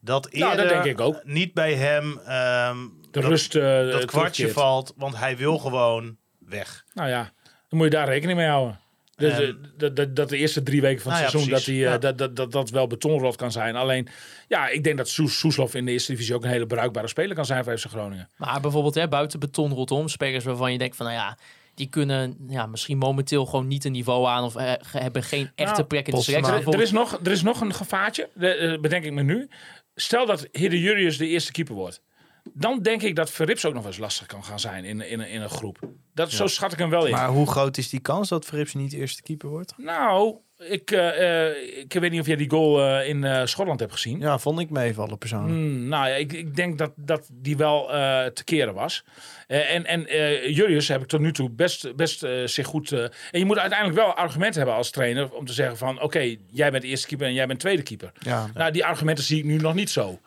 Dat 0.01 0.25
eerder 0.29 0.47
Nou, 0.47 0.57
dat 0.57 0.69
denk 0.69 0.85
ik 0.85 1.01
ook. 1.01 1.23
niet 1.23 1.53
bij 1.53 1.73
hem 1.73 2.19
ehm, 2.19 2.77
De 3.11 3.19
dat, 3.19 3.29
rust 3.29 3.55
eh, 3.55 3.61
dat 3.63 3.85
kwartje 4.05 4.09
terugkeert. 4.11 4.51
valt, 4.51 4.93
want 4.97 5.17
hij 5.17 5.37
wil 5.37 5.57
gewoon 5.57 6.17
weg. 6.39 6.85
Nou 6.93 7.09
ja, 7.09 7.31
dan 7.43 7.79
moet 7.79 7.83
je 7.83 7.89
daar 7.89 8.07
rekening 8.07 8.37
mee 8.37 8.47
houden. 8.47 8.79
Dus, 9.15 9.39
En- 9.39 9.73
dat, 9.77 9.95
dat, 9.95 10.15
dat 10.15 10.29
de 10.29 10.37
eerste 10.37 10.63
drie 10.63 10.81
weken 10.81 11.01
van 11.01 11.11
het 11.11 11.21
Nou 11.21 11.31
ja, 11.33 11.39
seizoen 11.39 11.57
dat, 11.57 11.65
die, 11.65 11.85
eh, 11.85 11.91
Ja. 11.91 11.97
dat, 11.97 12.17
dat, 12.17 12.35
dat 12.35 12.51
dat 12.51 12.69
wel 12.69 12.87
betonrot 12.87 13.35
kan 13.35 13.51
zijn. 13.51 13.75
Alleen, 13.75 14.07
ja, 14.47 14.67
ik 14.67 14.83
denk 14.83 14.97
dat 14.97 15.09
Soes, 15.09 15.39
Soeslof 15.39 15.75
in 15.75 15.85
de 15.85 15.91
eerste 15.91 16.11
divisie 16.11 16.35
ook 16.35 16.43
een 16.43 16.49
hele 16.49 16.65
bruikbare 16.65 17.07
speler 17.07 17.35
kan 17.35 17.45
zijn 17.45 17.63
voor 17.63 17.77
FC 17.77 17.85
Groningen. 17.85 18.29
Maar 18.37 18.61
bijvoorbeeld 18.61 18.95
hè, 18.95 19.07
buiten 19.07 19.39
beton 19.39 19.73
rondom, 19.73 20.07
spelers 20.07 20.43
waarvan 20.43 20.71
je 20.71 20.77
denkt 20.77 20.95
van 20.95 21.05
nou 21.05 21.17
ja, 21.17 21.37
die 21.75 21.87
kunnen 21.87 22.37
ja, 22.47 22.65
misschien 22.65 22.97
momenteel 22.97 23.45
gewoon 23.45 23.67
niet 23.67 23.85
een 23.85 23.91
niveau 23.91 24.27
aan 24.27 24.43
of 24.43 24.55
eh, 24.55 24.73
hebben 24.91 25.23
geen 25.23 25.51
echte 25.55 25.73
Nou, 25.75 25.87
plek 25.87 26.07
in 26.07 26.15
de 26.15 26.21
selectie. 26.21 26.53
Er, 26.53 26.73
er, 26.73 26.81
is 26.81 26.91
nog, 26.91 27.19
er 27.23 27.31
is 27.31 27.41
nog 27.41 27.61
een 27.61 27.73
gevaartje, 27.73 28.29
de, 28.33 28.77
bedenk 28.81 29.03
ik 29.03 29.11
me 29.11 29.23
nu. 29.23 29.49
Stel 29.95 30.25
dat 30.25 30.47
Hidde 30.51 30.79
Jurius 30.79 31.17
de 31.17 31.27
eerste 31.27 31.51
keeper 31.51 31.75
wordt. 31.75 32.01
Dan 32.53 32.81
denk 32.81 33.01
ik 33.01 33.15
dat 33.15 33.29
Verrips 33.29 33.65
ook 33.65 33.73
nog 33.73 33.81
wel 33.81 33.91
eens 33.91 34.01
lastig 34.01 34.27
kan 34.27 34.43
gaan 34.43 34.59
zijn 34.59 34.85
in, 34.85 35.01
in, 35.01 35.19
in 35.19 35.41
een 35.41 35.49
groep. 35.49 35.79
Dat, 36.13 36.31
Zo 36.31 36.47
schat 36.47 36.73
ik 36.73 36.79
hem 36.79 36.89
wel 36.89 37.05
in. 37.05 37.11
Maar 37.11 37.29
hoe 37.29 37.47
groot 37.47 37.77
is 37.77 37.89
die 37.89 37.99
kans 37.99 38.29
dat 38.29 38.45
Verrips 38.45 38.73
niet 38.73 38.93
eerste 38.93 39.21
keeper 39.21 39.49
wordt? 39.49 39.73
Nou, 39.77 40.37
Ik, 40.57 40.91
eh, 40.91 41.47
eh, 41.47 41.77
ik 41.77 41.93
weet 41.93 42.11
niet 42.11 42.19
of 42.19 42.27
jij 42.27 42.35
die 42.35 42.49
goal 42.49 42.81
eh, 42.81 43.07
in 43.09 43.47
Schotland 43.47 43.79
hebt 43.79 43.91
gezien. 43.91 44.19
Ja, 44.19 44.37
vond 44.39 44.59
ik 44.59 44.69
meevallen 44.69 45.17
persoonlijk. 45.17 45.53
Hmm, 45.53 45.87
nou 45.87 46.07
ja, 46.07 46.15
ik, 46.15 46.33
ik 46.33 46.55
denk 46.55 46.77
dat, 46.77 46.91
dat 46.95 47.29
die 47.31 47.57
wel 47.57 47.85
te 48.33 48.43
keren 48.43 48.73
was. 48.73 49.03
En 49.47 49.85
en 49.85 50.01
Julius 50.53 50.87
heb 50.87 51.01
ik 51.01 51.07
tot 51.07 51.19
nu 51.19 51.31
toe 51.33 51.49
best, 51.49 51.95
best 51.95 52.25
zich 52.45 52.67
goed... 52.67 52.91
en 52.91 53.11
je 53.31 53.45
moet 53.45 53.57
uiteindelijk 53.57 53.99
wel 53.99 54.13
argumenten 54.13 54.59
hebben 54.59 54.77
als 54.77 54.91
trainer... 54.91 55.33
om 55.33 55.45
te 55.45 55.53
zeggen 55.53 55.77
van, 55.77 56.01
oké, 56.01 56.35
jij 56.49 56.71
bent 56.71 56.83
eerste 56.83 57.07
keeper 57.07 57.27
en 57.27 57.33
jij 57.33 57.47
bent 57.47 57.59
tweede 57.59 57.83
keeper. 57.83 58.11
Ja. 58.19 58.49
Nou, 58.53 58.71
die 58.71 58.85
argumenten 58.85 59.23
zie 59.23 59.37
ik 59.37 59.45
nu 59.45 59.57
nog 59.57 59.73
niet 59.73 59.89
zo. 59.89 60.19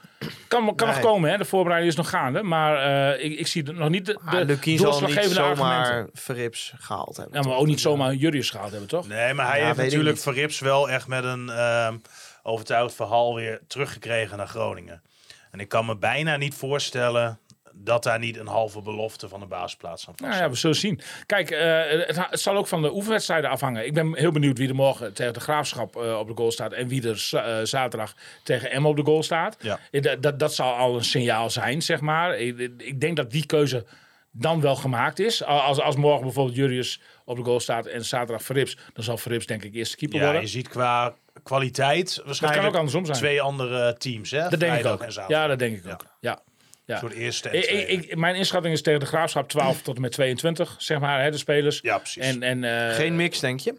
Kan, 0.48 0.74
kan 0.74 0.86
nog 0.86 0.96
Nee. 0.96 1.04
komen, 1.04 1.30
hè? 1.30 1.36
de 1.36 1.44
voorbereiding 1.44 1.92
is 1.92 1.98
nog 1.98 2.08
gaande. 2.08 2.42
Maar 2.42 2.76
eh, 3.16 3.24
ik, 3.24 3.38
ik 3.38 3.46
zie 3.46 3.72
nog 3.72 3.88
niet 3.88 4.06
de, 4.06 4.12
de 4.30 4.36
Ah, 4.38 4.46
Lukien 4.46 4.78
zal 4.78 5.00
niet 5.00 5.24
zomaar 5.24 6.06
Verrips 6.12 6.72
gehaald 6.78 7.16
hebben. 7.16 7.42
Ja, 7.42 7.48
maar 7.48 7.56
ook 7.58 7.66
niet 7.66 7.80
zomaar 7.80 8.14
Julius 8.14 8.50
gehaald 8.50 8.70
hebben, 8.70 8.88
toch? 8.88 9.08
Nee, 9.08 9.34
maar 9.34 9.48
hij 9.48 9.58
Ja, 9.60 9.66
heeft 9.66 9.78
natuurlijk. 9.78 10.18
Verrips 10.18 10.58
wel 10.60 10.90
echt 10.90 11.06
met 11.06 11.24
een 11.24 11.48
ehm 11.50 11.96
overtuigd 12.42 12.94
verhaal 12.94 13.34
weer 13.34 13.60
teruggekregen 13.66 14.36
naar 14.36 14.46
Groningen. 14.48 15.02
En 15.50 15.60
ik 15.60 15.68
kan 15.68 15.86
me 15.86 15.96
bijna 15.96 16.36
niet 16.36 16.54
voorstellen 16.54 17.38
dat 17.76 18.02
daar 18.02 18.18
niet 18.18 18.36
een 18.38 18.46
halve 18.46 18.82
belofte 18.82 19.28
van 19.28 19.40
de 19.40 19.46
basisplaats 19.46 20.08
aan 20.08 20.14
vast 20.16 20.30
Nou 20.30 20.42
ja, 20.42 20.50
we 20.50 20.56
zullen 20.56 20.76
zien. 20.76 21.00
Kijk, 21.26 21.50
eh, 21.50 22.06
het, 22.06 22.16
het 22.30 22.40
zal 22.40 22.56
ook 22.56 22.66
van 22.66 22.82
de 22.82 22.94
oefenwedstrijden 22.94 23.50
afhangen. 23.50 23.86
Ik 23.86 23.94
ben 23.94 24.16
heel 24.16 24.32
benieuwd 24.32 24.58
wie 24.58 24.68
er 24.68 24.74
morgen 24.74 25.12
tegen 25.14 25.32
de 25.32 25.40
Graafschap 25.40 25.96
eh, 25.96 26.18
op 26.18 26.26
de 26.28 26.34
goal 26.34 26.50
staat... 26.52 26.72
en 26.72 26.88
wie 26.88 27.08
er 27.08 27.28
eh, 27.32 27.64
zaterdag 27.64 28.14
tegen 28.42 28.70
Emmen 28.70 28.90
op 28.90 28.96
de 28.96 29.04
goal 29.04 29.22
staat. 29.22 29.56
Ja. 29.60 29.78
Dat- 29.90 30.22
dat, 30.22 30.38
dat 30.38 30.54
zal 30.54 30.72
al 30.74 30.94
een 30.96 31.04
signaal 31.04 31.50
zijn, 31.50 31.82
zeg 31.82 32.00
maar. 32.00 32.38
Ik, 32.38 32.58
ik 32.78 33.00
denk 33.00 33.16
dat 33.16 33.30
die 33.30 33.46
keuze 33.46 33.84
dan 34.32 34.60
wel 34.60 34.76
gemaakt 34.76 35.18
is. 35.18 35.44
Als, 35.44 35.80
als 35.80 35.96
morgen 35.96 36.22
bijvoorbeeld 36.22 36.56
Jurius 36.56 37.00
op 37.24 37.36
de 37.36 37.42
goal 37.44 37.60
staat 37.60 37.86
en 37.86 38.04
zaterdag 38.04 38.42
Verrips... 38.42 38.76
dan 38.92 39.04
zal 39.04 39.16
Verrips 39.16 39.46
denk 39.46 39.62
ik 39.62 39.74
eerste 39.74 39.96
keeper 39.96 40.18
Ja, 40.18 40.24
worden. 40.24 40.42
je 40.42 40.48
ziet 40.48 40.68
qua 40.68 41.14
kwaliteit 41.42 42.22
waarschijnlijk 42.24 42.66
ook 42.66 42.74
andersom 42.74 43.04
zijn. 43.04 43.18
twee 43.18 43.40
andere 43.42 43.94
teams, 43.98 44.30
hè? 44.30 44.48
dat 44.48 44.60
denk 44.60 44.78
ik 44.78 44.86
ook. 44.86 45.04
Ja, 45.28 45.46
dat 45.46 45.58
denk 45.58 45.76
ik 45.76 45.84
Ja. 45.84 45.92
ook. 45.92 46.02
Ja. 46.20 46.30
Ja. 46.30 46.40
Een 46.86 46.98
soort 46.98 47.12
eerste 47.12 47.48
en 47.48 47.58
Ik, 47.58 47.64
tweede. 47.64 47.86
ik, 47.92 48.04
ik- 48.04 48.16
mijn 48.16 48.34
inschatting 48.34 48.74
is 48.74 48.82
tegen 48.82 49.00
de 49.00 49.06
Graafschap 49.06 49.48
12 49.48 49.82
tot 49.82 49.94
en 49.96 50.00
met 50.00 50.12
22, 50.12 50.74
zeg 50.78 50.98
maar, 51.00 51.22
hè, 51.22 51.30
de 51.30 51.38
spelers. 51.38 51.78
ja, 51.82 51.98
precies. 51.98 52.22
En, 52.22 52.42
en, 52.42 52.64
eh, 52.88 52.94
Geen 52.94 53.16
mix, 53.16 53.40
denk 53.40 53.60
je? 53.60 53.70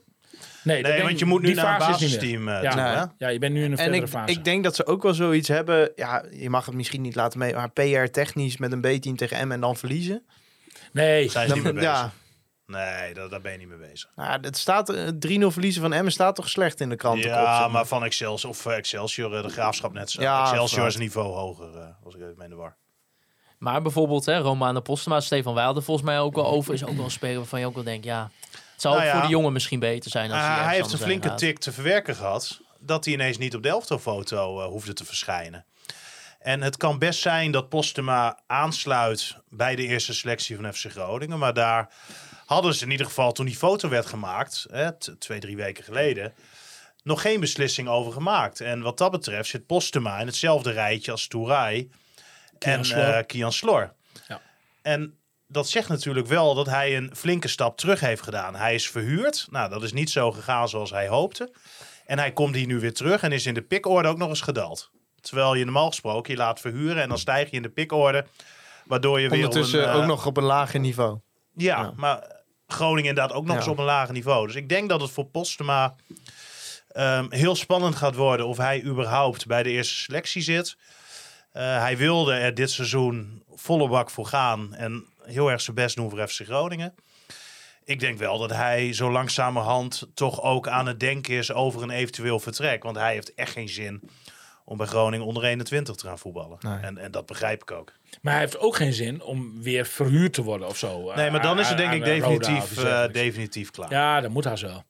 Nee, 0.64 0.76
dat 0.76 0.84
nee, 0.86 0.92
denk 0.94 1.04
want 1.08 1.20
je 1.20 1.26
moet 1.26 1.42
nu 1.42 1.54
naar 1.54 1.66
een 1.66 1.78
meer. 1.80 1.88
basisteam 1.90 2.48
eh, 2.48 2.62
Ja. 2.64 2.72
toe, 2.72 2.82
Nee. 2.82 2.92
hè? 2.96 3.04
Ja, 3.18 3.28
je 3.28 3.40
bent 3.40 3.54
nu 3.54 3.60
in 3.64 3.66
een 3.72 3.78
En 3.78 3.84
verdere 3.84 4.04
ik, 4.06 4.10
fase. 4.12 4.34
ik 4.34 4.44
denk 4.44 4.64
dat 4.64 4.76
ze 4.76 4.86
ook 4.86 5.04
wel 5.04 5.14
zoiets 5.14 5.48
hebben. 5.48 5.92
Ja, 5.96 6.26
je 6.32 6.50
mag 6.50 6.66
het 6.66 6.76
misschien 6.76 7.02
niet 7.02 7.16
laten 7.16 7.40
mee, 7.40 7.54
maar 7.54 7.70
PR-technisch 7.72 8.58
met 8.58 8.72
een 8.72 8.82
B-team 8.82 9.16
tegen 9.16 9.48
M 9.48 9.52
en 9.52 9.60
dan 9.60 9.76
verliezen. 9.76 10.26
nee, 10.92 11.30
Zijn 11.30 11.48
ze 11.48 11.54
niet 11.54 11.64
mee 11.64 11.74
Dan, 11.74 11.82
bezig? 11.82 11.98
ja, 11.98 12.12
Nee, 12.68 13.14
daar, 13.14 13.30
daar 13.30 13.42
ben 13.42 13.52
je 13.52 13.58
niet 13.58 13.68
mee 13.68 13.78
bezig. 13.90 14.12
nou, 14.16 14.40
het 14.42 14.58
staat 14.58 14.90
eh, 14.90 15.08
3-0 15.08 15.52
verliezen 15.52 15.82
van 15.82 15.94
Emmen 15.94 16.12
staat 16.12 16.36
toch 16.36 16.50
slecht 16.50 16.80
in 16.82 16.90
de 16.90 16.96
kranten. 16.96 17.30
Ja, 17.30 17.68
maar 17.68 17.86
van 17.86 18.04
Excelsior, 18.04 18.52
of 18.52 18.66
eh, 18.66 18.76
Excelsior, 18.78 19.36
eh, 19.36 19.44
de 19.44 19.50
graafschap 19.50 19.94
net 19.94 20.12
zo. 20.12 20.22
Ja, 20.22 20.42
Excelsior 20.42 20.88
is 20.88 20.94
een 20.96 21.02
niveau 21.02 21.28
hoger, 21.34 21.78
eh, 21.78 21.88
als 22.04 22.16
ik 22.16 22.22
even 22.22 22.34
mee 22.38 22.44
in 22.48 22.50
de 22.54 22.60
war. 22.60 22.78
Maar 23.58 23.82
bijvoorbeeld 23.82 24.26
hè, 24.26 24.38
Romane 24.38 24.82
Postema, 24.82 25.20
Stefan 25.20 25.54
Wilder 25.54 25.84
volgens 25.84 26.06
mij 26.06 26.20
ook 26.20 26.36
wel 26.36 26.48
over. 26.48 26.74
Is 26.74 26.86
ook 26.86 26.96
wel 26.96 27.06
een 27.06 27.12
speler 27.12 27.38
waarvan 27.38 27.60
je 27.60 27.66
ook 27.66 27.76
wel 27.76 27.84
denkt, 27.84 28.06
ja... 28.06 28.32
Het 28.52 28.84
zou 28.84 28.96
Nou 28.96 29.08
ook 29.08 29.14
ja. 29.14 29.20
voor 29.20 29.30
de 29.30 29.36
jongen 29.36 29.54
misschien 29.54 29.80
beter 29.80 30.12
zijn 30.12 30.32
als 30.32 30.42
Ah, 30.42 30.64
hij 30.66 30.76
heeft 30.76 30.92
een 30.92 30.98
flinke 31.00 31.28
gaat. 31.28 31.38
tik 31.38 31.60
te 31.60 31.72
verwerken 31.72 32.16
gehad. 32.16 32.62
Dat 32.80 33.06
hij 33.06 33.14
ineens 33.14 33.38
niet 33.38 33.56
op 33.56 33.64
de 33.64 33.70
Elftal-foto 33.70 34.62
eh, 34.62 34.68
hoefde 34.68 34.94
te 34.94 35.06
verschijnen. 35.06 35.66
En 36.40 36.62
het 36.62 36.78
kan 36.78 37.00
best 37.00 37.20
zijn 37.22 37.52
dat 37.52 37.70
Postema 37.70 38.40
aansluit 38.48 39.36
bij 39.50 39.76
de 39.76 39.84
eerste 39.88 40.14
selectie 40.14 40.56
van 40.56 40.74
FC 40.74 40.86
Groningen. 40.92 41.40
Maar 41.40 41.54
daar 41.54 41.90
hadden 42.46 42.74
ze 42.76 42.86
in 42.86 42.92
ieder 42.92 43.06
geval 43.06 43.32
toen 43.32 43.46
die 43.46 43.56
foto 43.56 43.90
werd 43.90 44.06
gemaakt, 44.06 44.66
hè, 44.72 44.98
twee, 45.18 45.40
drie 45.40 45.56
weken 45.56 45.84
geleden, 45.84 46.34
nog 47.04 47.22
geen 47.22 47.40
beslissing 47.40 47.88
over 47.88 48.12
gemaakt. 48.12 48.62
En 48.62 48.82
wat 48.82 48.98
dat 48.98 49.12
betreft 49.12 49.50
zit 49.50 49.66
Postema 49.66 50.20
in 50.20 50.26
hetzelfde 50.26 50.72
rijtje 50.72 51.12
als 51.12 51.28
Touray 51.28 51.90
en 52.60 52.86
Slor. 52.86 53.04
eh, 53.04 53.26
Kian 53.26 53.52
Slor. 53.54 53.94
Ja. 54.28 54.42
En 54.82 55.18
dat 55.48 55.70
zegt 55.70 55.90
natuurlijk 55.90 56.28
wel 56.28 56.54
dat 56.56 56.66
hij 56.66 56.98
een 56.98 57.12
flinke 57.16 57.48
stap 57.48 57.78
terug 57.78 58.00
heeft 58.00 58.22
gedaan. 58.22 58.56
Hij 58.56 58.76
is 58.76 58.90
verhuurd. 58.90 59.48
Nou, 59.50 59.70
dat 59.70 59.84
is 59.84 59.94
niet 59.94 60.10
zo 60.10 60.32
gegaan 60.32 60.70
zoals 60.70 60.92
hij 60.92 61.08
hoopte. 61.08 61.52
En 62.06 62.20
hij 62.20 62.32
komt 62.32 62.56
hier 62.56 62.68
nu 62.68 62.80
weer 62.80 62.94
terug 62.94 63.22
en 63.22 63.32
is 63.32 63.46
in 63.46 63.54
de 63.54 63.62
pikorde 63.62 64.08
ook 64.08 64.18
nog 64.18 64.30
eens 64.30 64.42
gedaald. 64.42 64.90
Terwijl 65.22 65.54
je 65.56 65.64
normaal 65.64 65.88
gesproken 65.88 66.32
je 66.34 66.40
laat 66.40 66.60
verhuren 66.60 67.02
en 67.02 67.10
dan 67.10 67.18
stijg 67.18 67.50
je 67.50 67.56
in 67.56 67.62
de 67.62 67.70
pikorde. 67.70 68.26
Waardoor 68.86 69.20
je 69.20 69.30
weer 69.30 69.38
Ondertussen 69.44 69.84
een, 69.84 69.90
eh, 69.90 69.96
ook 69.96 70.06
nog 70.06 70.26
op 70.26 70.38
een 70.38 70.44
lager 70.44 70.80
niveau. 70.80 71.20
ja, 71.54 71.80
Ja. 71.82 71.94
maar 71.96 72.34
Groningen 72.68 73.10
inderdaad 73.10 73.36
ook 73.38 73.44
nog 73.44 73.52
Ja. 73.54 73.60
eens 73.62 73.68
op 73.70 73.78
een 73.78 73.86
lager 73.86 74.14
niveau. 74.14 74.48
Dus 74.48 74.56
ik 74.56 74.70
denk 74.70 74.90
dat 74.90 75.02
het 75.02 75.12
voor 75.12 75.26
Postema 75.26 75.96
ehm, 76.92 77.26
heel 77.30 77.56
spannend 77.56 77.96
gaat 77.96 78.16
worden 78.16 78.48
of 78.48 78.58
hij 78.58 78.84
überhaupt 78.84 79.46
bij 79.46 79.64
de 79.64 79.70
eerste 79.70 79.96
selectie 79.96 80.42
zit. 80.42 80.78
Eh, 81.56 81.80
hij 81.80 81.98
wilde 81.98 82.34
er 82.34 82.54
dit 82.54 82.72
seizoen 82.72 83.44
volle 83.54 83.88
bak 83.88 84.10
voor 84.10 84.26
gaan 84.26 84.74
en 84.74 85.06
heel 85.24 85.52
erg 85.52 85.62
zijn 85.62 85.76
best 85.76 85.96
doen 85.96 86.10
voor 86.10 86.28
FC 86.28 86.42
Groningen. 86.42 86.96
Ik 87.84 88.00
denk 88.00 88.18
wel 88.18 88.38
dat 88.38 88.50
hij 88.50 88.94
zo 88.94 89.12
langzamerhand 89.12 90.08
toch 90.14 90.42
ook 90.42 90.68
aan 90.68 90.88
het 90.88 91.00
denken 91.00 91.34
is 91.34 91.52
over 91.52 91.84
een 91.84 91.90
eventueel 91.90 92.40
vertrek. 92.40 92.84
Want 92.84 92.98
hij 92.98 93.14
heeft 93.14 93.34
echt 93.34 93.52
geen 93.52 93.70
zin 93.70 94.10
om 94.66 94.78
bij 94.78 94.88
Groningen 94.88 95.26
onder 95.26 95.44
21 95.44 95.96
te 95.96 96.08
gaan 96.08 96.20
voetballen. 96.20 96.58
Nee. 96.60 96.80
En, 96.80 96.98
en 96.98 97.12
dat 97.12 97.26
begrijp 97.26 97.62
ik 97.62 97.72
ook. 97.72 97.92
Maar 98.22 98.34
hij 98.34 98.42
heeft 98.42 98.60
ook 98.60 98.76
geen 98.76 98.94
zin 98.94 99.22
om 99.22 99.64
weer 99.64 99.86
verhuurd 99.86 100.34
te 100.34 100.42
worden 100.42 100.68
of 100.68 100.78
zo. 100.78 101.14
Nee, 101.16 101.32
maar 101.32 101.42
dan 101.42 101.60
is 101.60 101.68
het 101.68 101.78
denk 101.78 101.94
ik 101.94 102.04
definitief, 102.04 102.84
eh, 102.84 103.08
definitief 103.12 103.72
klaar. 103.72 103.92
Ja, 103.92 104.22
dat 104.22 104.32
moet 104.32 104.44
hij 104.44 104.56
zo. 104.56 104.84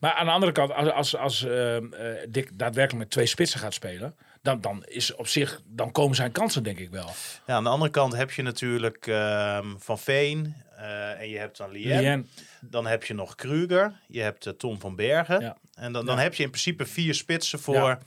Maar 0.00 0.12
aan 0.14 0.26
de 0.26 0.32
andere 0.32 0.52
kant, 0.52 0.72
als, 0.72 0.90
als, 0.90 1.16
als 1.16 1.44
eh, 1.44 1.76
eh, 1.76 1.84
Dick 2.28 2.58
daadwerkelijk 2.58 3.04
met 3.04 3.10
twee 3.10 3.26
spitsen 3.26 3.60
gaat 3.60 3.74
spelen, 3.74 4.14
dan, 4.42 4.60
dan 4.60 4.84
is 4.86 5.14
op 5.14 5.26
zich, 5.26 5.60
dan 5.66 5.92
komen 5.92 6.16
zijn 6.16 6.32
kansen 6.32 6.62
denk 6.62 6.78
ik 6.78 6.90
wel. 6.90 7.10
Ja, 7.46 7.54
aan 7.54 7.64
de 7.64 7.70
andere 7.70 7.90
kant 7.90 8.12
heb 8.16 8.30
je 8.30 8.42
natuurlijk 8.42 9.06
ehm, 9.06 9.66
Van 9.78 9.98
Veen 9.98 10.54
eh, 10.76 11.20
en 11.20 11.28
je 11.28 11.38
hebt 11.38 11.56
dan 11.56 11.70
Lien. 11.70 12.00
Lien, 12.00 12.28
Dan 12.60 12.86
heb 12.86 13.04
je 13.04 13.14
nog 13.14 13.34
Kruger, 13.34 13.92
je 14.08 14.20
hebt 14.20 14.46
eh, 14.46 14.52
Tom 14.52 14.80
van 14.80 14.96
Bergen. 14.96 15.40
Ja. 15.40 15.56
En 15.74 15.92
dan, 15.92 16.06
dan 16.06 16.16
Ja. 16.16 16.22
heb 16.22 16.34
je 16.34 16.42
in 16.42 16.50
principe 16.50 16.86
vier 16.86 17.14
spitsen 17.14 17.58
voor. 17.60 17.74
Ja. 17.74 17.98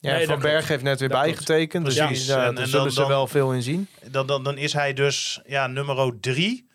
Ja, 0.00 0.10
Nee, 0.10 0.18
dat 0.26 0.28
Van. 0.40 0.40
Berg 0.50 0.68
heeft 0.68 0.82
net 0.82 1.00
weer 1.00 1.08
Dat 1.08 1.22
klopt. 1.22 1.36
bijgetekend. 1.36 1.84
Dus 1.84 1.96
Precies. 1.96 2.26
ja, 2.26 2.44
En- 2.46 2.58
en 2.58 2.66
zullen 2.68 2.70
dan- 2.84 2.92
ze 2.92 2.98
dan- 3.00 3.08
wel 3.08 3.26
veel 3.26 3.52
in 3.52 3.62
zien. 3.62 3.88
Dan, 4.10 4.26
dan, 4.26 4.44
dan 4.44 4.58
is 4.58 4.72
hij 4.72 4.92
dus 4.92 5.40
ja, 5.46 5.66
nummer 5.66 6.20
drie 6.20 6.67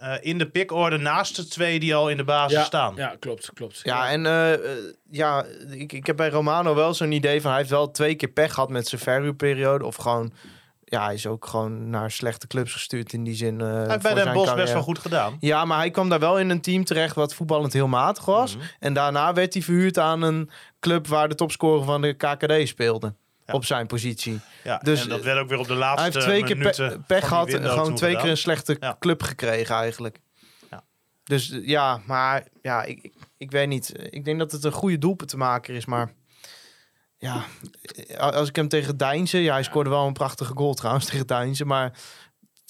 eh, 0.00 0.14
in 0.20 0.38
de 0.38 0.50
pickorde 0.50 0.96
naast 0.98 1.36
de 1.36 1.46
twee 1.48 1.80
die 1.80 1.94
al 1.94 2.08
in 2.10 2.16
de 2.16 2.24
basis 2.24 2.58
ja, 2.58 2.64
staan. 2.64 2.94
ja, 2.96 3.16
klopt, 3.18 3.50
klopt. 3.54 3.80
Ja, 3.82 4.10
en 4.10 4.26
eh, 4.26 4.52
eh, 4.52 4.60
ja, 5.10 5.44
ik, 5.70 5.92
ik 5.92 6.06
heb 6.06 6.16
bij 6.16 6.30
Romano 6.30 6.74
wel 6.74 6.94
zo'n 6.94 7.12
idee 7.12 7.40
van... 7.40 7.50
hij 7.50 7.58
heeft 7.58 7.70
wel 7.72 7.90
twee 7.90 8.14
keer 8.14 8.28
pech 8.28 8.54
gehad 8.54 8.68
met 8.70 8.88
zijn 8.88 9.00
verhuurperiode. 9.00 9.84
Of 9.86 9.96
gewoon... 9.96 10.32
Ja, 10.84 11.04
hij 11.04 11.14
is 11.14 11.26
ook 11.26 11.46
gewoon 11.46 11.90
naar 11.90 12.10
slechte 12.10 12.46
clubs 12.46 12.72
gestuurd 12.72 13.12
in 13.12 13.24
die 13.24 13.34
zin. 13.34 13.60
eh, 13.60 13.66
hij 13.66 13.86
heeft 13.88 14.02
bij 14.02 14.14
Den 14.14 14.24
Bosch 14.24 14.34
carrière. 14.34 14.56
best 14.60 14.72
wel 14.72 14.82
goed 14.82 14.98
gedaan. 14.98 15.36
Ja, 15.40 15.64
maar 15.64 15.78
hij 15.78 15.90
kwam 15.90 16.08
daar 16.08 16.18
wel 16.20 16.38
in 16.38 16.50
een 16.50 16.60
team 16.60 16.84
terecht 16.84 17.14
wat 17.14 17.34
voetballend 17.34 17.72
heel 17.72 17.88
matig 17.88 18.24
was. 18.24 18.56
Mhm. 18.56 18.64
En 18.78 18.92
daarna 18.92 19.32
werd 19.32 19.52
hij 19.52 19.62
verhuurd 19.62 19.98
aan 19.98 20.22
een 20.22 20.50
club 20.80 21.06
waar 21.06 21.28
de 21.28 21.34
topscorer 21.34 21.84
van 21.84 22.00
de 22.00 22.14
KKD 22.14 22.68
speelde. 22.68 23.14
Ja. 23.50 23.56
Op 23.56 23.64
zijn 23.64 23.86
positie. 23.86 24.40
Ja, 24.64 24.78
Dus, 24.78 25.02
en 25.02 25.08
dat 25.08 25.22
werd 25.22 25.38
ook 25.38 25.48
weer 25.48 25.58
op 25.58 25.66
de 25.66 25.74
laatste 25.74 26.02
hij 26.02 26.10
heeft 26.12 26.26
twee 26.26 26.44
keer 26.44 26.88
pe- 26.88 27.00
pech 27.06 27.28
gehad. 27.28 27.50
Gewoon 27.50 27.94
twee 27.94 28.16
keer 28.16 28.30
een 28.30 28.36
slechte 28.36 28.76
Ja. 28.80 28.96
club 28.98 29.22
gekregen 29.22 29.74
eigenlijk. 29.74 30.18
Ja. 30.70 30.84
Dus 31.24 31.50
eh, 31.50 31.66
ja, 31.66 32.00
maar 32.06 32.46
ja, 32.62 32.82
ik, 32.82 33.02
ik, 33.02 33.14
ik 33.36 33.50
weet 33.50 33.68
niet. 33.68 33.92
Ik 34.10 34.24
denk 34.24 34.38
dat 34.38 34.52
het 34.52 34.64
een 34.64 34.72
goede 34.72 34.98
doelpuntenmaker 34.98 35.74
is, 35.74 35.84
maar... 35.86 36.12
Ja, 37.18 37.44
eh, 38.06 38.16
als 38.18 38.48
ik 38.48 38.56
hem 38.56 38.68
tegen 38.68 38.96
Deinzen... 38.96 39.40
Ja, 39.40 39.52
hij 39.52 39.62
scoorde 39.62 39.90
wel 39.90 40.06
een 40.06 40.12
prachtige 40.12 40.52
goal 40.56 40.74
trouwens 40.74 41.06
tegen 41.06 41.26
Deinzen, 41.26 41.66
maar... 41.66 41.92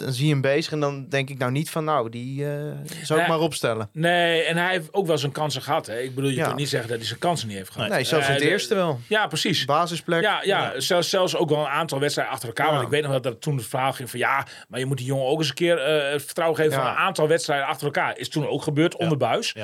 Dan 0.05 0.13
zie 0.13 0.27
je 0.27 0.33
hem 0.33 0.41
bezig 0.41 0.73
en 0.73 0.81
dan 0.81 1.09
denk 1.09 1.31
ik 1.31 1.39
nou 1.39 1.53
niet 1.53 1.71
van... 1.71 1.85
Nou, 1.85 2.09
die 2.11 2.47
eh, 2.47 2.63
zou 3.03 3.21
ik 3.21 3.29
maar 3.29 3.39
opstellen. 3.39 3.89
Nee, 3.93 4.43
en 4.43 4.57
hij 4.57 4.71
heeft 4.73 4.89
ook 4.95 5.07
wel 5.07 5.19
zijn 5.19 5.33
kansen 5.33 5.63
gehad. 5.63 5.87
Hè. 5.87 5.99
Ik 6.01 6.15
bedoel, 6.15 6.31
je 6.31 6.37
Ja. 6.37 6.45
kunt 6.45 6.57
niet 6.57 6.69
zeggen 6.69 6.89
dat 6.89 6.99
hij 6.99 7.07
zijn 7.07 7.19
kansen 7.19 7.49
niet 7.49 7.57
heeft 7.57 7.71
gehad. 7.71 7.89
Nee, 7.89 8.05
zelfs 8.05 8.27
in 8.29 8.33
het 8.35 8.43
eerste 8.43 8.75
wel. 8.75 9.01
Ja, 9.09 9.27
precies. 9.27 9.65
Basisplek. 9.65 10.23
Ja, 10.23 10.43
ja, 10.43 10.81
Zelfs, 10.81 11.09
zelfs 11.11 11.37
ook 11.37 11.49
wel 11.49 11.59
een 11.59 11.67
aantal 11.67 12.01
wedstrijden 12.01 12.35
achter 12.35 12.49
elkaar. 12.49 12.67
Ja. 12.67 12.73
Want 12.73 12.85
ik 12.85 12.91
weet 12.91 13.03
nog 13.03 13.13
dat 13.13 13.25
er 13.27 13.39
toen 13.39 13.57
het 13.57 13.67
verhaal 13.67 13.93
ging 13.93 14.11
van 14.11 14.19
ja, 14.19 14.47
maar 14.69 14.79
je 14.81 14.87
moet 14.87 14.97
die 14.97 15.07
jongen 15.07 15.27
ook 15.27 15.39
eens 15.39 15.49
een 15.49 15.55
keer 15.55 15.79
eh, 15.79 16.13
het 16.13 16.25
vertrouwen 16.25 16.59
geven 16.59 16.73
van 16.73 16.87
een 16.87 16.95
aantal 16.97 17.29
wedstrijden 17.29 17.67
achter 17.67 17.87
elkaar. 17.87 18.19
Is 18.19 18.29
toen 18.29 18.49
ook 18.49 18.63
gebeurd 18.63 18.97
onder 18.97 19.17
buis. 19.17 19.55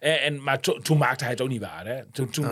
En, 0.00 0.20
en, 0.20 0.42
maar 0.42 0.60
to- 0.60 0.78
toen 0.78 0.98
maakte 0.98 1.24
hij 1.24 1.32
het 1.32 1.42
ook 1.42 1.48
niet 1.48 1.60
waar. 1.60 1.86
Hè. 1.86 2.04
Toen, 2.12 2.30
toen, 2.30 2.46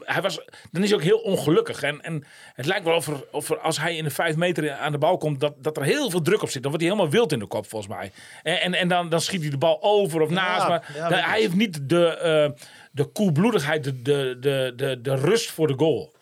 hij 0.00 0.22
was, 0.22 0.40
dan 0.70 0.82
is 0.82 0.88
hij 0.90 0.98
ook 0.98 1.04
heel 1.04 1.18
ongelukkig. 1.18 1.82
En, 1.82 2.00
en 2.00 2.24
het 2.54 2.66
lijkt 2.66 2.84
wel 2.84 2.94
of, 2.94 3.06
er, 3.06 3.24
of 3.30 3.50
er, 3.50 3.58
als 3.58 3.78
hij 3.80 3.96
in 3.96 4.04
de 4.04 4.10
vijf 4.10 4.36
meter 4.36 4.72
aan 4.72 4.92
de 4.92 4.98
bal 4.98 5.16
komt, 5.16 5.40
dat, 5.40 5.54
dat 5.58 5.76
er 5.76 5.82
heel 5.82 6.10
veel 6.10 6.22
druk 6.22 6.42
op 6.42 6.50
zit. 6.50 6.62
Dan 6.62 6.70
wordt 6.70 6.86
hij 6.86 6.89
helemaal 6.90 7.10
wild 7.10 7.32
in 7.32 7.38
de 7.38 7.46
kop 7.46 7.68
volgens 7.68 7.92
mij. 7.94 8.12
En, 8.42 8.60
en, 8.60 8.74
en 8.74 8.88
dan, 8.88 9.08
dan 9.08 9.20
schiet 9.20 9.40
hij 9.40 9.50
de 9.50 9.58
bal 9.58 9.82
over 9.82 10.20
of 10.20 10.30
naast. 10.30 10.68
Maar 10.68 10.92
ja, 10.94 11.08
hij 11.12 11.40
heeft 11.40 11.54
niet 11.54 11.88
de, 11.88 12.06
eh, 12.06 12.64
de 12.92 13.04
koelbloedigheid, 13.04 13.84
de, 13.84 14.02
de, 14.02 14.36
de, 14.40 14.72
de, 14.76 15.00
de 15.00 15.14
rust 15.14 15.50
voor 15.50 15.66
de 15.66 15.74
goal. 15.76 16.14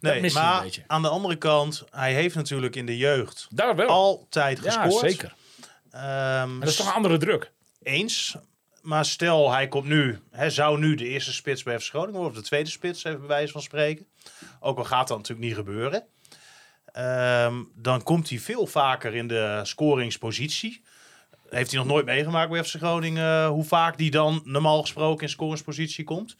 Nee, 0.00 0.20
hij 0.20 0.30
maar 0.30 0.66
aan 0.86 1.02
de 1.02 1.08
andere 1.08 1.36
kant, 1.36 1.84
hij 1.90 2.12
heeft 2.14 2.34
natuurlijk 2.34 2.76
in 2.76 2.86
de 2.86 2.96
jeugd 2.96 3.46
Daar 3.50 3.76
wel. 3.76 3.88
altijd 3.88 4.60
ja, 4.62 4.82
gescoord. 4.82 5.10
zeker. 5.10 5.34
Ehm, 5.90 6.02
Maar 6.02 6.60
dat 6.60 6.68
is 6.68 6.76
toch 6.76 6.86
een 6.86 6.92
andere 6.92 7.18
druk. 7.18 7.50
eens. 7.82 8.36
maar 8.82 9.04
stel, 9.04 9.52
hij 9.52 9.68
komt 9.68 9.86
nu, 9.86 10.18
hè, 10.30 10.50
zou 10.50 10.78
nu 10.78 10.94
de 10.94 11.04
eerste 11.04 11.32
spits 11.32 11.62
bij 11.62 11.78
Groningen 11.78 12.14
worden, 12.14 12.30
of 12.30 12.38
de 12.42 12.46
tweede 12.48 12.70
spits, 12.70 13.04
even 13.04 13.18
bij 13.18 13.28
wijze 13.28 13.52
van 13.52 13.62
spreken. 13.62 14.06
Ook 14.60 14.78
al 14.78 14.84
gaat 14.84 15.08
dat 15.08 15.16
natuurlijk 15.16 15.46
niet 15.48 15.56
gebeuren. 15.56 16.04
Ehm, 16.92 17.54
dan 17.74 18.02
komt 18.02 18.28
hij 18.28 18.38
veel 18.38 18.66
vaker 18.66 19.14
in 19.14 19.28
de 19.28 19.60
scoringspositie. 19.62 20.82
Heeft 21.48 21.70
hij 21.70 21.78
nog 21.78 21.88
nooit 21.88 22.04
meegemaakt 22.04 22.50
bij 22.50 22.64
FC 22.64 22.74
Groningen, 22.74 23.42
eh, 23.42 23.48
hoe 23.48 23.64
vaak 23.64 23.98
die 23.98 24.10
dan 24.10 24.40
normaal 24.44 24.80
gesproken 24.80 25.22
in 25.22 25.28
scoringspositie 25.28 26.04
komt. 26.04 26.36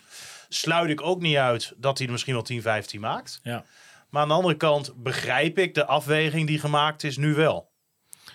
Sluit 0.48 0.90
ik 0.90 1.02
ook 1.02 1.20
niet 1.20 1.36
uit 1.36 1.72
dat 1.76 1.96
hij 1.98 2.06
er 2.06 2.12
misschien 2.12 2.34
wel 2.34 2.42
10, 2.42 2.62
15 2.62 3.00
maakt. 3.00 3.40
Ja. 3.42 3.64
Maar 4.10 4.22
aan 4.22 4.28
de 4.28 4.34
andere 4.34 4.56
kant 4.56 4.92
begrijp 4.96 5.58
ik 5.58 5.74
de 5.74 5.86
afweging 5.86 6.46
die 6.46 6.58
gemaakt 6.58 7.04
is 7.04 7.16
nu 7.16 7.34
wel. 7.34 7.69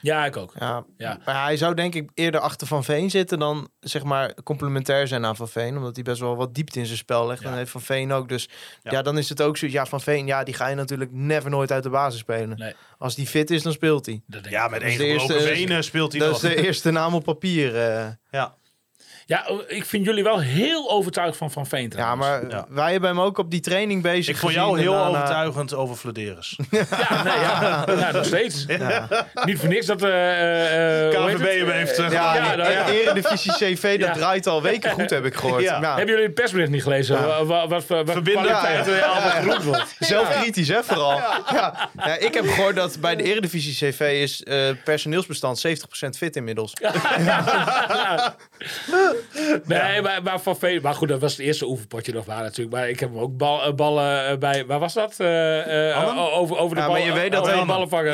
Ja, 0.06 0.26
ik 0.26 0.38
ook. 0.38 0.54
Ja, 0.60 0.86
Ja. 0.98 1.18
maar 1.26 1.44
hij 1.44 1.58
zou 1.58 1.74
denk 1.74 1.96
ik 1.96 2.10
eerder 2.14 2.40
achter 2.42 2.68
Van 2.68 2.84
Veen 2.84 3.10
zitten 3.10 3.40
dan 3.40 3.70
zeg 3.80 4.04
maar 4.04 4.34
complementair 4.44 5.08
zijn 5.08 5.26
aan 5.26 5.36
Van 5.36 5.48
Veen. 5.50 5.78
Omdat 5.78 5.96
hij 5.96 6.04
best 6.04 6.20
wel 6.20 6.36
wat 6.36 6.54
diepte 6.54 6.80
in 6.80 6.86
zijn 6.86 6.98
spel 6.98 7.28
legt. 7.28 7.42
Ja. 7.42 7.50
En 7.50 7.56
heeft 7.58 7.72
Van 7.72 7.82
Veen 7.82 8.12
ook. 8.12 8.30
Dus 8.30 8.50
ja. 8.84 8.92
Ja. 8.92 9.02
dan 9.02 9.18
is 9.18 9.30
het 9.30 9.42
ook 9.42 9.58
zo. 9.58 9.68
Ja, 9.68 9.86
Van 9.86 10.02
Veen, 10.02 10.26
ja, 10.26 10.44
die 10.44 10.54
ga 10.54 10.68
je 10.68 10.76
natuurlijk 10.76 11.12
never 11.12 11.50
nooit 11.50 11.72
uit 11.72 11.84
de 11.84 11.90
basis 11.90 12.20
spelen. 12.20 12.58
Nee. 12.58 12.74
Als 12.98 13.16
die 13.16 13.28
fit 13.28 13.50
is, 13.52 13.64
dan 13.64 13.72
speelt 13.74 14.06
hij. 14.06 14.22
Dat 14.28 14.44
denk 14.44 14.56
Ja, 14.56 14.68
met 14.68 14.82
één 14.82 14.98
de 14.98 15.06
eerste- 15.06 15.34
gebroken 15.34 15.54
benen 15.54 15.84
speelt 15.84 16.12
hij 16.12 16.22
Dat 16.22 16.30
nog. 16.32 16.44
is 16.44 16.56
de 16.56 16.66
eerste 16.66 16.92
naam 16.92 17.14
op 17.14 17.24
papier. 17.24 17.76
eh. 17.76 18.08
Ja. 18.32 18.56
Ja, 19.28 19.50
ik 19.68 19.86
vind 19.86 20.06
jullie 20.06 20.24
wel 20.24 20.40
heel 20.40 20.90
overtuigd 20.92 21.38
van 21.38 21.52
Van 21.52 21.68
Veen 21.68 21.92
ja, 21.96 22.16
maar 22.16 22.50
Ja. 22.50 22.66
wij 22.70 22.92
hebben 22.92 23.10
hem 23.10 23.20
ook 23.20 23.38
op 23.38 23.52
die 23.52 23.60
training 23.60 24.02
bezig 24.02 24.34
Ik 24.34 24.40
vond 24.40 24.54
jou 24.54 24.80
heel 24.80 24.92
daarna- 24.94 25.08
overtuigend 25.10 25.74
over 25.74 25.96
Flederis. 25.96 26.56
Ja, 26.72 27.24
nee, 27.24 27.40
ja. 27.40 27.86
ja, 28.00 28.12
nog 28.12 28.26
steeds. 28.26 28.66
Niet 29.46 29.60
voor 29.60 29.68
niks 29.70 29.86
dat... 29.86 30.04
eh 30.04 30.10
eh, 30.10 31.14
eh, 31.14 31.26
KVB 31.36 31.60
hem 31.60 31.70
heeft 31.70 31.98
eh, 32.00 32.12
Ja, 32.12 32.36
ja, 32.36 32.56
nou 32.56 32.72
ja. 32.72 32.84
de 32.86 33.02
Eredivisie 33.02 33.52
CV, 33.54 34.00
dat 34.00 34.08
Ja. 34.08 34.14
draait 34.14 34.48
al 34.48 34.62
weken 34.62 34.92
goed, 34.92 35.10
heb 35.10 35.26
ik 35.26 35.36
gehoord. 35.36 35.62
Ja. 35.64 35.82
Ja. 35.82 35.88
Hebben 35.90 36.08
jullie 36.08 36.24
het 36.26 36.34
persbericht 36.34 36.70
niet 36.72 36.84
gelezen? 36.84 37.16
Ja. 37.20 37.44
Wat, 37.46 37.70
wat, 37.70 37.84
Verbinden. 37.86 38.50
er 38.50 39.04
allemaal 39.04 39.62
wordt. 39.64 39.96
Zelfkritisch, 40.00 40.68
hè, 40.68 40.84
vooral. 40.84 41.18
Ja. 41.18 41.90
Ja. 41.96 42.18
ik 42.18 42.34
heb 42.34 42.48
gehoord 42.50 42.76
dat 42.76 42.98
bij 43.00 43.16
de 43.16 43.24
Eredivisie 43.24 43.90
CV 43.90 44.00
is 44.22 44.44
eh, 44.44 44.70
personeelsbestand 44.84 45.68
70% 45.68 46.18
fit 46.18 46.36
inmiddels. 46.36 46.74
Nee, 49.66 50.02
maar, 50.02 50.24
maar 50.24 50.40
Van 50.40 50.58
Veen... 50.58 50.82
Maar 50.82 50.94
goed, 50.94 51.08
dat 51.08 51.20
was 51.20 51.32
het 51.32 51.42
eerste 51.42 51.66
oefenpotje 51.66 52.14
nog 52.14 52.26
waar 52.26 52.42
natuurlijk. 52.42 52.76
Maar 52.76 52.90
ik 52.90 53.00
heb 53.00 53.10
hem 53.10 53.20
ook 53.20 53.38
bal, 53.38 53.64
eh, 53.64 53.74
ballen 53.74 54.28
eh, 54.28 54.38
bij... 54.38 54.66
Waar 54.66 54.80
was 54.80 54.94
dat? 54.94 55.16
Arnhem? 55.20 56.18
over, 56.18 56.58
over 56.58 56.76
de 56.76 56.82
Ja, 56.82 56.88
bal, 56.88 56.96
maar 56.98 57.06
je 57.06 57.14
weet 57.14 57.32
dat 57.32 57.46
hij, 57.46 57.56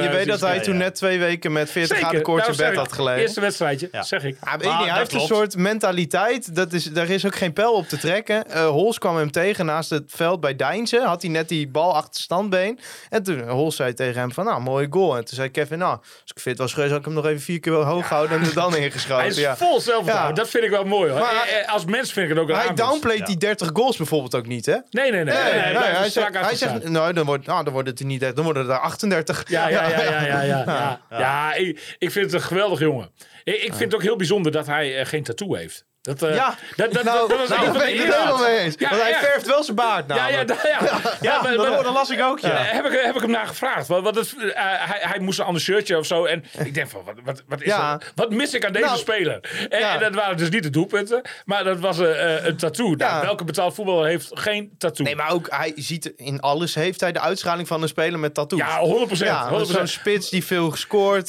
je 0.01 0.09
weet 0.11 0.27
dat 0.27 0.41
hij 0.41 0.59
toen 0.59 0.73
ja. 0.73 0.79
net 0.79 0.95
twee 0.95 1.19
weken 1.19 1.51
met 1.51 1.71
40 1.71 1.89
Zeker, 1.89 2.03
graden 2.03 2.21
koorts 2.21 2.47
in 2.47 2.53
daarom 2.55 2.75
bed 2.75 2.85
had 2.85 2.93
gelegen. 2.93 3.21
Eerste 3.21 3.41
wedstrijdje, 3.41 3.89
Ja. 3.91 4.03
zeg 4.03 4.23
ik. 4.23 4.37
Ja, 4.43 4.57
weet 4.57 4.67
Maar 4.67 4.77
niet, 4.79 4.89
hij 4.89 4.97
heeft 4.97 5.13
een 5.13 5.19
soort 5.19 5.55
mentaliteit. 5.55 6.55
Dat 6.55 6.73
is, 6.73 6.83
daar 6.83 7.09
is 7.09 7.25
ook 7.25 7.35
geen 7.35 7.53
pijl 7.53 7.73
op 7.73 7.87
te 7.87 7.97
trekken. 7.97 8.47
Eh 8.51 8.67
Hols 8.67 8.97
kwam 8.97 9.15
hem 9.17 9.31
tegen 9.31 9.65
naast 9.65 9.89
het 9.89 10.03
veld 10.07 10.39
bij 10.39 10.55
Deinze. 10.55 11.01
Had 11.05 11.21
hij 11.21 11.31
net 11.31 11.49
die 11.49 11.67
bal 11.67 11.95
achter 11.95 12.21
standbeen. 12.21 12.79
En 13.09 13.23
toen 13.23 13.47
Hols 13.49 13.75
zei 13.75 13.93
tegen 13.93 14.19
hem 14.19 14.31
van, 14.31 14.45
nou, 14.45 14.61
mooie 14.61 14.87
goal. 14.89 15.17
En 15.17 15.25
toen 15.25 15.35
zei 15.35 15.49
Kevin, 15.51 15.77
nou, 15.77 15.97
als 15.97 16.31
ik 16.35 16.39
fit 16.41 16.57
was 16.57 16.73
geweest, 16.73 16.91
had 16.91 16.99
ik 16.99 17.05
hem 17.05 17.13
nog 17.15 17.25
even 17.25 17.41
vier 17.41 17.59
keer 17.59 17.73
hoog 17.73 18.07
gehouden 18.07 18.39
en 18.39 18.45
er 18.45 18.53
dan 18.53 18.71
Hij 18.81 18.81
ingeschoten. 18.81 19.25
is 19.25 19.37
Ja. 19.37 19.55
vol 19.57 19.79
zelfvertrouwen. 19.81 20.35
Ja. 20.35 20.41
Dat 20.41 20.49
vind 20.49 20.63
ik 20.63 20.69
wel 20.69 20.85
mooi 20.91 21.11
hoor. 21.11 21.19
Maar- 21.19 21.47
Eh, 21.47 21.59
eh, 21.59 21.73
als 21.73 21.85
mens 21.85 22.13
vind 22.13 22.29
ik 22.29 22.33
het 22.33 22.41
ook 22.43 22.49
een 22.49 22.55
Hij 22.55 22.67
aanwinst. 22.67 22.83
downplayt 22.91 23.19
Ja. 23.19 23.25
die 23.25 23.37
30 23.37 23.69
goals 23.73 23.97
bijvoorbeeld 23.97 24.35
ook 24.35 24.45
niet, 24.47 24.65
hè? 24.65 24.71
Nee, 24.71 24.81
nee, 24.89 25.11
nee. 25.11 25.23
nee, 25.23 25.33
nee, 25.33 25.43
Nee, 25.43 25.61
hij 25.61 25.73
nee, 25.73 25.81
hij, 25.83 26.09
zegt, 26.09 26.39
hij 26.39 26.55
zegt, 26.55 26.89
nou, 26.89 27.13
dan, 27.13 27.25
wordt, 27.25 27.45
nou, 27.45 27.63
dan 27.63 27.73
wordt 27.73 27.87
het 27.89 27.99
er 27.99 28.05
niet 28.05 28.21
echt, 28.23 28.35
dan 28.35 28.43
worden 28.45 28.69
er 28.69 28.77
38. 28.77 29.43
Ja, 29.47 29.67
ja, 29.69 29.87
ja, 29.89 30.01
ja, 30.01 30.21
ja, 30.25 30.41
ja. 30.41 30.63
ja. 31.09 31.19
ja 31.19 31.53
ik, 31.53 31.95
ik 31.97 32.11
vind 32.11 32.25
het 32.25 32.33
een 32.33 32.47
geweldig 32.47 32.79
jongen. 32.79 33.09
Ik, 33.43 33.53
ik 33.55 33.61
vind 33.73 33.79
het 33.79 33.95
ook 33.95 34.01
heel 34.01 34.15
bijzonder 34.15 34.51
dat 34.51 34.65
hij 34.67 34.99
eh, 34.99 35.05
geen 35.05 35.23
tattoo 35.23 35.55
heeft. 35.55 35.85
Dat, 36.01 36.21
eh, 36.21 36.35
Ja, 36.35 36.55
dat, 36.75 36.93
dat, 36.93 37.03
nou, 37.03 37.29
dat 37.29 37.37
was 37.37 37.49
nou, 37.49 37.71
ben 37.77 37.93
ik 37.93 37.99
het 37.99 38.15
helemaal 38.15 38.37
mee 38.37 38.57
eens. 38.57 38.75
Ja, 38.77 38.89
Want 38.89 39.01
hij 39.01 39.11
ja. 39.11 39.19
verft 39.19 39.45
wel 39.45 39.63
zijn 39.63 39.75
baard 39.75 40.05
Ja, 40.07 40.15
namelijk. 40.15 40.49
ja, 40.49 40.55
da- 40.55 40.69
ja. 40.69 40.99
ja, 41.21 41.41
maar- 41.41 41.53
dat, 41.53 41.69
maar- 41.69 41.83
dat 41.83 41.93
las 41.93 42.09
ik 42.09 42.21
ook, 42.21 42.39
ja. 42.39 42.49
Eh, 42.49 42.71
heb, 42.71 42.85
ik, 42.85 42.99
heb 43.03 43.15
ik 43.15 43.21
hem 43.21 43.29
naar 43.31 43.47
gevraagd. 43.47 43.87
Wat, 43.87 44.03
wat 44.03 44.15
het, 44.15 44.35
eh, 44.37 44.61
hij, 44.63 44.99
hij 45.01 45.19
moest 45.19 45.39
een 45.39 45.45
ander 45.45 45.61
shirtje 45.61 45.97
of 45.97 46.05
zo. 46.05 46.25
En 46.25 46.43
ik 46.57 46.73
denk 46.73 46.89
van, 46.89 47.01
wat, 47.05 47.15
wat, 47.23 47.43
wat, 47.47 47.61
is 47.61 47.67
Ja. 47.67 47.91
dat? 47.91 48.11
wat 48.15 48.29
mis 48.29 48.53
ik 48.53 48.65
aan 48.65 48.71
deze 48.73 48.85
Nou, 48.85 48.97
speler? 48.97 49.39
En, 49.69 49.79
ja. 49.79 49.93
en 49.93 49.99
dat 49.99 50.13
waren 50.15 50.37
dus 50.37 50.49
niet 50.49 50.63
de 50.63 50.69
doelpunten. 50.69 51.21
Maar 51.45 51.63
dat 51.63 51.79
was 51.79 51.99
eh, 51.99 52.45
een 52.45 52.57
tattoo. 52.57 52.95
Nou, 52.95 52.97
Ja. 53.15 53.21
welke 53.21 53.43
betaald 53.43 53.73
voetballer 53.75 54.05
heeft 54.07 54.29
geen 54.33 54.71
tattoo? 54.77 55.05
Nee, 55.05 55.15
maar 55.15 55.31
ook 55.31 55.47
hij 55.49 55.71
ziet 55.75 56.13
in 56.15 56.39
alles 56.39 56.75
heeft 56.75 57.01
hij 57.01 57.11
de 57.11 57.19
uitstraling 57.19 57.67
van 57.67 57.81
een 57.81 57.87
speler 57.87 58.19
met 58.19 58.33
tattoos. 58.33 58.59
ja, 58.59 58.79
100 58.79 59.07
procent. 59.07 59.29
Ja, 59.29 59.63
zo'n 59.65 59.87
spits 59.87 60.29
die 60.29 60.45
veel 60.45 60.73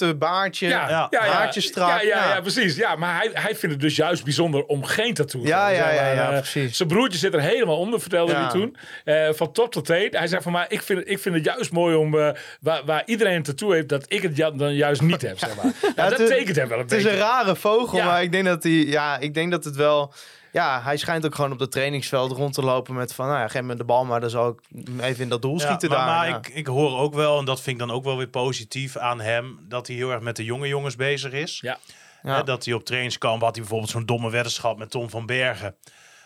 een 0.00 0.18
baardje. 0.18 0.68
Ja, 0.68 0.88
Ja. 0.88 1.06
ja, 1.10 1.24
ja, 1.24 1.30
Haartjes 1.32 1.64
strak, 1.64 1.88
Ja, 1.88 2.00
ja, 2.00 2.24
ja. 2.24 2.34
ja, 2.34 2.40
precies. 2.40 2.76
Ja, 2.76 2.96
maar 2.96 3.16
hij, 3.16 3.30
hij 3.32 3.56
vindt 3.56 3.74
het 3.74 3.80
dus 3.80 3.96
juist 3.96 4.24
bijzonder 4.24 4.61
om 4.66 4.84
geen 4.84 5.14
tattoo 5.14 5.40
te 5.42 5.46
Ja, 5.48 5.66
hebben. 5.66 5.84
ja, 5.84 5.92
ja, 5.92 6.02
maar, 6.02 6.14
ja, 6.14 6.30
eh, 6.32 6.38
precies. 6.38 6.76
Zijn 6.76 6.88
broertje 6.88 7.18
zit 7.18 7.34
er 7.34 7.40
helemaal 7.40 7.78
onder, 7.78 8.00
vertelde 8.00 8.32
Ja. 8.32 8.40
hij 8.40 8.48
toen. 8.50 8.76
Eh, 9.04 9.28
van 9.32 9.52
top 9.52 9.72
tot 9.72 9.84
teen. 9.84 10.08
Hij 10.10 10.26
zei 10.26 10.42
van, 10.42 10.52
maar 10.52 10.66
ik 10.68 10.82
vind, 10.82 10.98
het- 10.98 11.08
ik 11.08 11.18
vind 11.18 11.34
het 11.34 11.44
juist 11.44 11.72
mooi 11.72 11.94
om, 11.96 12.18
eh, 12.18 12.30
waar, 12.60 12.84
waar 12.84 13.02
iedereen 13.06 13.34
een 13.36 13.42
tattoo 13.42 13.70
heeft, 13.70 13.88
dat 13.88 14.04
ik 14.08 14.22
het 14.22 14.36
ja- 14.36 14.50
dan 14.50 14.74
juist 14.74 15.00
niet 15.02 15.22
heb, 15.22 15.38
zeg 15.38 15.56
maar. 15.56 15.64
Ja, 15.96 16.02
dat 16.08 16.18
het 16.18 16.20
is- 16.20 16.28
tekent 16.36 16.56
hem 16.56 16.68
wel 16.68 16.78
een 16.78 16.82
Het 16.84 16.92
is 16.92 17.02
beetje. 17.02 17.18
een 17.18 17.22
rare 17.24 17.56
vogel, 17.56 17.98
Ja. 17.98 18.04
maar 18.04 18.22
ik 18.22 18.32
denk 18.32 18.44
dat 18.44 18.62
hij, 18.62 18.72
ja, 18.72 19.18
ik 19.18 19.34
denk 19.34 19.50
dat 19.50 19.64
het 19.64 19.76
wel. 19.76 20.12
Ja, 20.52 20.82
hij 20.82 20.96
schijnt 20.96 21.26
ook 21.26 21.34
gewoon 21.34 21.52
op 21.52 21.58
het 21.58 21.70
trainingsveld 21.70 22.30
rond 22.32 22.54
te 22.54 22.62
lopen 22.62 22.94
met 22.94 23.14
van, 23.14 23.26
nou 23.26 23.38
ja, 23.38 23.48
geef 23.48 23.62
me 23.62 23.74
de 23.74 23.84
bal, 23.84 24.04
maar 24.04 24.20
dan 24.20 24.30
zal 24.30 24.48
ik 24.48 24.58
even 25.02 25.22
in 25.22 25.28
dat 25.28 25.42
doel 25.42 25.58
Ja, 25.58 25.66
schieten 25.66 25.88
maar 25.88 25.98
daar. 25.98 26.06
maar 26.06 26.28
ja. 26.28 26.36
ik, 26.36 26.48
ik 26.48 26.66
hoor 26.66 26.98
ook 26.98 27.14
wel, 27.14 27.38
en 27.38 27.44
dat 27.44 27.60
vind 27.60 27.80
ik 27.80 27.86
dan 27.86 27.96
ook 27.96 28.04
wel 28.04 28.16
weer 28.16 28.28
positief 28.28 28.96
aan 28.96 29.20
hem, 29.20 29.58
dat 29.68 29.86
hij 29.86 29.96
heel 29.96 30.10
erg 30.10 30.20
met 30.20 30.36
de 30.36 30.44
jonge 30.44 30.68
jongens 30.68 30.96
bezig 30.96 31.32
is. 31.32 31.58
Ja. 31.60 31.78
Ja. 32.22 32.36
Hè, 32.36 32.42
dat 32.42 32.64
hij 32.64 32.74
op 32.74 32.84
trainingskamp 32.84 33.40
had 33.42 33.50
hij 33.50 33.60
bijvoorbeeld 33.60 33.90
zo'n 33.90 34.06
domme 34.06 34.30
weddenschap 34.30 34.78
met 34.78 34.90
Tom 34.90 35.10
van 35.10 35.26
Bergen. 35.26 35.76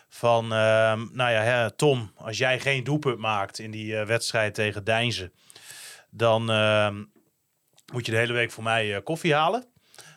Van, 0.09 0.45
ehm, 0.53 1.07
nou 1.13 1.31
ja, 1.31 1.41
hè, 1.41 1.71
Tom, 1.71 2.13
als 2.17 2.39
jij 2.39 2.61
geen 2.61 2.85
doelpunt 2.85 3.19
maakt 3.19 3.59
in 3.59 3.71
die 3.71 3.97
eh, 3.99 4.07
wedstrijd 4.07 4.55
tegen 4.55 4.85
Deinzen, 4.85 5.33
dan 6.11 6.51
ehm, 6.51 6.95
moet 7.93 8.07
je 8.07 8.13
de 8.13 8.19
hele 8.19 8.33
week 8.33 8.51
voor 8.51 8.63
mij 8.63 8.95
eh, 8.95 9.03
koffie 9.05 9.35
halen. 9.35 9.65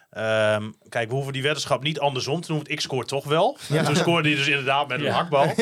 Ehm, 0.09 0.71
kijk, 0.89 1.09
we 1.09 1.15
hoeven 1.15 1.34
die 1.34 1.41
weddenschap 1.41 1.84
niet 1.84 1.99
andersom 1.99 2.41
te 2.41 2.47
doen, 2.47 2.55
want 2.57 2.69
ik 2.71 2.82
scoor 2.82 3.05
toch 3.05 3.25
wel. 3.25 3.57
En 3.69 3.86
toen 3.86 3.95
scoorde 3.95 4.27
hij 4.30 4.38
dus 4.38 4.47
inderdaad 4.47 4.88
met 4.88 4.99
een 4.99 5.05
Ja. 5.05 5.11
hakbal. 5.13 5.53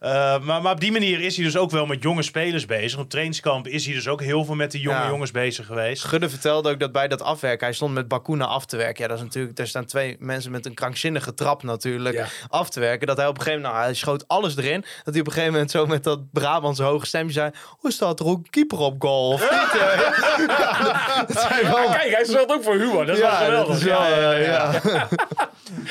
Eh, 0.00 0.38
maar, 0.40 0.62
maar 0.62 0.72
op 0.72 0.80
die 0.80 0.92
manier 0.92 1.20
is 1.20 1.36
hij 1.36 1.44
dus 1.44 1.56
ook 1.56 1.70
wel 1.70 1.86
met 1.86 2.02
jonge 2.02 2.22
spelers 2.22 2.66
bezig. 2.66 2.98
Op 2.98 3.10
trainingskamp 3.10 3.66
is 3.66 3.84
hij 3.86 3.94
dus 3.94 4.08
ook 4.08 4.20
heel 4.22 4.44
veel 4.44 4.54
met 4.54 4.70
die 4.70 4.80
jonge 4.80 4.96
Ja. 4.98 5.08
jongens 5.08 5.30
bezig 5.30 5.66
geweest. 5.66 6.04
Gudde 6.04 6.28
vertelde 6.28 6.70
ook 6.70 6.80
dat 6.80 6.92
bij 6.92 7.08
dat 7.08 7.22
afwerken, 7.22 7.66
hij 7.66 7.74
stond 7.74 7.94
met 7.94 8.08
Bakuna 8.08 8.44
af 8.44 8.66
te 8.66 8.76
werken. 8.76 9.02
Ja, 9.02 9.08
dat 9.08 9.18
is 9.18 9.22
natuurlijk, 9.24 9.58
er 9.58 9.66
staan 9.68 9.84
twee 9.84 10.16
mensen 10.18 10.50
met 10.50 10.66
een 10.66 10.74
krankzinnige 10.74 11.34
trap 11.34 11.62
natuurlijk 11.62 12.14
Ja. 12.14 12.26
af 12.48 12.70
te 12.70 12.80
werken. 12.80 13.06
Dat 13.06 13.16
hij 13.16 13.26
op 13.26 13.34
een 13.36 13.42
gegeven 13.42 13.60
moment, 13.62 13.78
nou, 13.80 13.90
hij 13.90 13.98
schoot 14.00 14.28
alles 14.28 14.56
erin. 14.56 14.84
Dat 15.04 15.12
hij 15.14 15.20
op 15.20 15.26
een 15.26 15.32
gegeven 15.32 15.52
moment 15.52 15.70
zo 15.70 15.86
met 15.86 16.04
dat 16.04 16.30
Brabantse 16.32 16.82
hoge 16.82 17.06
stemje 17.06 17.32
zei, 17.32 17.50
hoe 17.78 17.92
staat 17.92 18.20
er 18.20 18.26
ook 18.26 18.36
een 18.38 18.50
keeper 18.50 18.78
op 18.78 18.94
goal? 19.02 19.32
Of 19.32 19.40
niet? 19.50 19.58
Ja, 19.80 21.24
dat 21.26 21.40
zei 21.40 21.62
wel- 21.68 21.82
Ja, 21.82 21.92
kijk, 21.96 22.14
hij 22.14 22.24
stelt 22.24 22.50
ook 22.52 22.62
voor 22.62 22.74
humor. 22.74 23.06
Dat 23.06 23.16
is 23.16 23.22
wel 23.22 23.30
geweldig. 23.30 23.66
dat 23.66 23.76
is 23.76 23.82
wel, 23.82 24.02
Ja, 24.06 24.16
ja, 24.16 24.32
ja. 24.32 24.80
ja. 24.84 25.08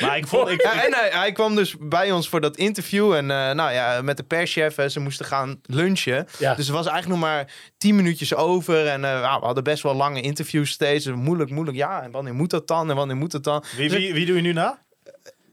Maar 0.00 0.16
ik 0.16 0.26
vond... 0.26 0.48
Ik, 0.48 0.62
Ja, 0.62 0.84
en 0.84 0.94
hij, 0.94 1.08
hij 1.12 1.32
kwam 1.32 1.54
dus 1.54 1.74
bij 1.80 2.12
ons 2.12 2.28
voor 2.28 2.40
dat 2.40 2.56
interview. 2.56 3.12
En 3.14 3.30
eh, 3.30 3.50
nou 3.50 3.72
ja, 3.72 3.99
met 4.04 4.16
de 4.16 4.22
perschef, 4.22 4.90
ze 4.90 5.00
moesten 5.00 5.26
gaan 5.26 5.60
lunchen. 5.62 6.26
Ja. 6.38 6.54
Dus 6.54 6.66
er 6.68 6.72
was 6.74 6.86
eigenlijk 6.86 7.20
nog 7.20 7.30
maar 7.30 7.52
tien 7.78 7.94
minuutjes 7.94 8.34
over. 8.34 8.86
En 8.86 9.04
eh, 9.04 9.20
nou, 9.20 9.40
we 9.40 9.46
hadden 9.46 9.64
best 9.64 9.82
wel 9.82 9.94
lange 9.94 10.20
interviews 10.20 10.70
steeds. 10.70 11.06
Moeilijk, 11.06 11.50
moeilijk. 11.50 11.76
Ja, 11.76 12.02
en 12.02 12.10
wanneer 12.10 12.34
moet 12.34 12.50
dat 12.50 12.66
dan? 12.68 12.90
En 12.90 12.96
wanneer 12.96 13.16
moet 13.16 13.30
dat 13.30 13.44
dan? 13.44 13.64
wie, 13.76 13.88
Dus 13.88 13.98
wie, 13.98 14.12
wie 14.14 14.26
doe 14.26 14.36
je 14.36 14.42
nu 14.42 14.52
na? 14.52 14.78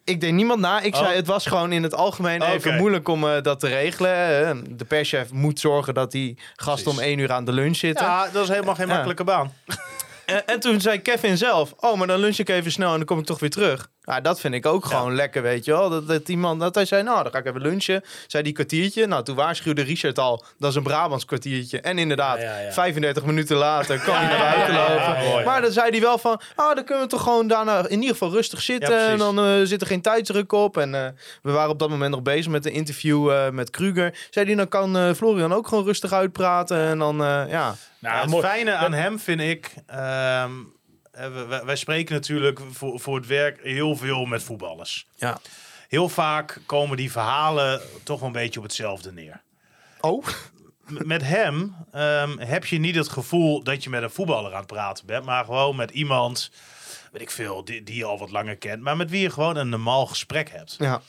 ik 0.04 0.22
deed 0.22 0.34
niemand 0.34 0.60
na. 0.60 0.82
Ik 0.82 0.96
Oh. 0.96 1.00
zei, 1.02 1.16
het 1.16 1.28
was 1.28 1.46
gewoon 1.46 1.72
in 1.72 1.84
het 1.84 1.94
algemeen 1.94 2.42
even 2.42 2.76
moeilijk 2.76 3.08
om 3.08 3.24
eh, 3.28 3.42
dat 3.42 3.60
te 3.60 3.68
regelen. 3.68 4.12
Eh, 4.48 4.56
De 4.70 4.86
perschef 4.86 5.32
moet 5.32 5.60
zorgen 5.60 5.94
dat 5.94 6.12
die 6.12 6.38
gasten 6.56 6.92
om 6.92 7.00
één 7.00 7.20
uur 7.20 7.32
aan 7.32 7.46
de 7.46 7.52
lunch 7.54 7.76
zitten. 7.76 8.06
Ja, 8.06 8.30
dat 8.30 8.44
is 8.44 8.50
helemaal 8.50 8.76
geen 8.76 8.88
makkelijke 8.88 9.24
baan. 9.24 9.54
En, 10.26 10.48
en 10.48 10.60
toen 10.60 10.82
zei 10.82 11.02
Kevin 11.02 11.38
zelf, 11.38 11.74
oh, 11.80 11.98
maar 11.98 12.08
dan 12.08 12.20
lunch 12.20 12.38
ik 12.38 12.50
even 12.50 12.72
snel 12.72 12.92
en 12.92 12.98
dan 12.98 13.06
kom 13.06 13.20
ik 13.20 13.26
toch 13.26 13.40
weer 13.40 13.50
terug. 13.50 13.90
Nou, 14.08 14.22
dat 14.22 14.40
vind 14.40 14.54
ik 14.54 14.66
ook 14.66 14.86
gewoon 14.86 15.16
lekker, 15.16 15.42
weet 15.42 15.66
je 15.66 15.72
wel. 15.72 15.90
Dat, 15.90 16.08
dat, 16.08 16.30
iemand, 16.30 16.60
dat 16.60 16.76
hij 16.76 16.86
zei, 16.86 17.04
nou, 17.04 17.24
dan 17.24 17.32
ga 17.32 17.38
ik 17.38 17.46
even 17.46 17.62
lunchen. 17.62 18.04
Zei 18.28 18.44
die 18.44 18.54
kwartiertje. 18.54 19.06
Nou, 19.08 19.24
toen 19.24 19.36
waarschuwde 19.36 19.82
Richard 19.82 20.20
al, 20.20 20.44
dat 20.58 20.70
is 20.70 20.76
een 20.76 20.84
Brabants 20.84 21.26
kwartiertje. 21.26 21.82
En 21.82 21.98
inderdaad, 21.98 22.38
Ja, 22.38 22.44
ja, 22.44 22.60
ja. 22.60 22.72
35 22.72 23.26
minuten 23.26 23.58
later 23.58 23.98
kwam 24.00 24.16
hij 24.16 24.28
naar 24.28 24.38
buiten 24.54 24.74
ja, 24.74 24.92
ja, 24.94 25.24
lopen. 25.24 25.44
maar 25.46 25.62
dan 25.62 25.72
zei 25.72 25.90
hij 25.90 26.00
wel 26.00 26.18
van, 26.18 26.42
ah, 26.56 26.76
dan 26.76 26.84
kunnen 26.84 27.04
we 27.04 27.10
toch 27.10 27.24
gewoon 27.24 27.48
daarna 27.48 27.88
in 27.88 28.00
ieder 28.00 28.10
geval 28.10 28.32
rustig 28.32 28.62
zitten. 28.62 28.96
Ja, 28.96 29.08
en 29.08 29.18
dan 29.18 29.40
eh, 29.40 29.54
zit 29.64 29.82
er 29.82 29.88
geen 29.88 30.02
tijdsdruk 30.02 30.52
op. 30.52 30.78
En 30.78 30.96
eh, 30.96 31.08
we 31.42 31.52
waren 31.52 31.70
op 31.72 31.80
dat 31.80 31.90
moment 31.90 32.12
nog 32.12 32.22
bezig 32.22 32.52
met 32.52 32.66
een 32.66 32.72
interview 32.74 33.32
eh, 33.32 33.50
met 33.50 33.70
Kruger. 33.70 34.18
Zei 34.30 34.46
hij, 34.46 34.56
dan 34.56 34.68
kan 34.68 34.98
eh, 34.98 35.14
Florian 35.14 35.54
ook 35.54 35.68
gewoon 35.68 35.84
rustig 35.86 36.12
uitpraten. 36.12 36.78
En 36.78 36.98
dan, 37.00 37.22
eh, 37.24 37.44
ja... 37.50 37.76
Nou, 38.00 38.16
Ja, 38.16 38.22
het 38.22 38.30
mooi. 38.30 38.44
fijne 38.46 38.74
aan 38.74 38.94
hem 38.94 39.20
vind 39.20 39.42
ik... 39.42 39.74
ehm, 39.88 40.00
eh, 40.00 40.46
wij, 41.18 41.66
wij 41.66 41.76
spreken 41.76 42.14
natuurlijk 42.14 42.60
voor, 42.72 43.00
voor 43.00 43.16
het 43.16 43.28
werk 43.28 43.64
heel 43.64 43.96
veel 43.96 44.26
met 44.26 44.44
voetballers. 44.44 45.08
ja. 45.16 45.40
Heel 45.88 46.10
vaak 46.10 46.62
komen 46.66 46.98
die 46.98 47.12
verhalen 47.12 47.82
toch 48.04 48.22
een 48.22 48.32
beetje 48.32 48.60
op 48.60 48.66
hetzelfde 48.66 49.12
neer. 49.12 49.42
Oh, 50.00 50.26
met 50.88 51.24
hem 51.24 51.76
ehm, 51.92 52.38
heb 52.38 52.66
je 52.66 52.78
niet 52.78 52.96
het 52.96 53.10
gevoel 53.10 53.64
dat 53.64 53.84
je 53.84 53.90
met 53.90 54.04
een 54.04 54.10
voetballer 54.10 54.52
aan 54.52 54.58
het 54.58 54.68
praten 54.68 55.06
bent, 55.06 55.26
maar 55.26 55.46
gewoon 55.46 55.76
met 55.76 55.92
iemand 55.92 56.52
weet 57.12 57.22
ik 57.22 57.32
veel, 57.32 57.66
die, 57.66 57.84
die 57.84 57.96
je 57.96 58.06
al 58.06 58.18
wat 58.18 58.32
langer 58.32 58.56
kent, 58.58 58.82
maar 58.82 58.98
met 58.98 59.10
wie 59.10 59.22
je 59.22 59.30
gewoon 59.30 59.56
een 59.56 59.70
normaal 59.70 60.06
gesprek 60.06 60.50
hebt. 60.50 60.76
Ja. 60.80 61.02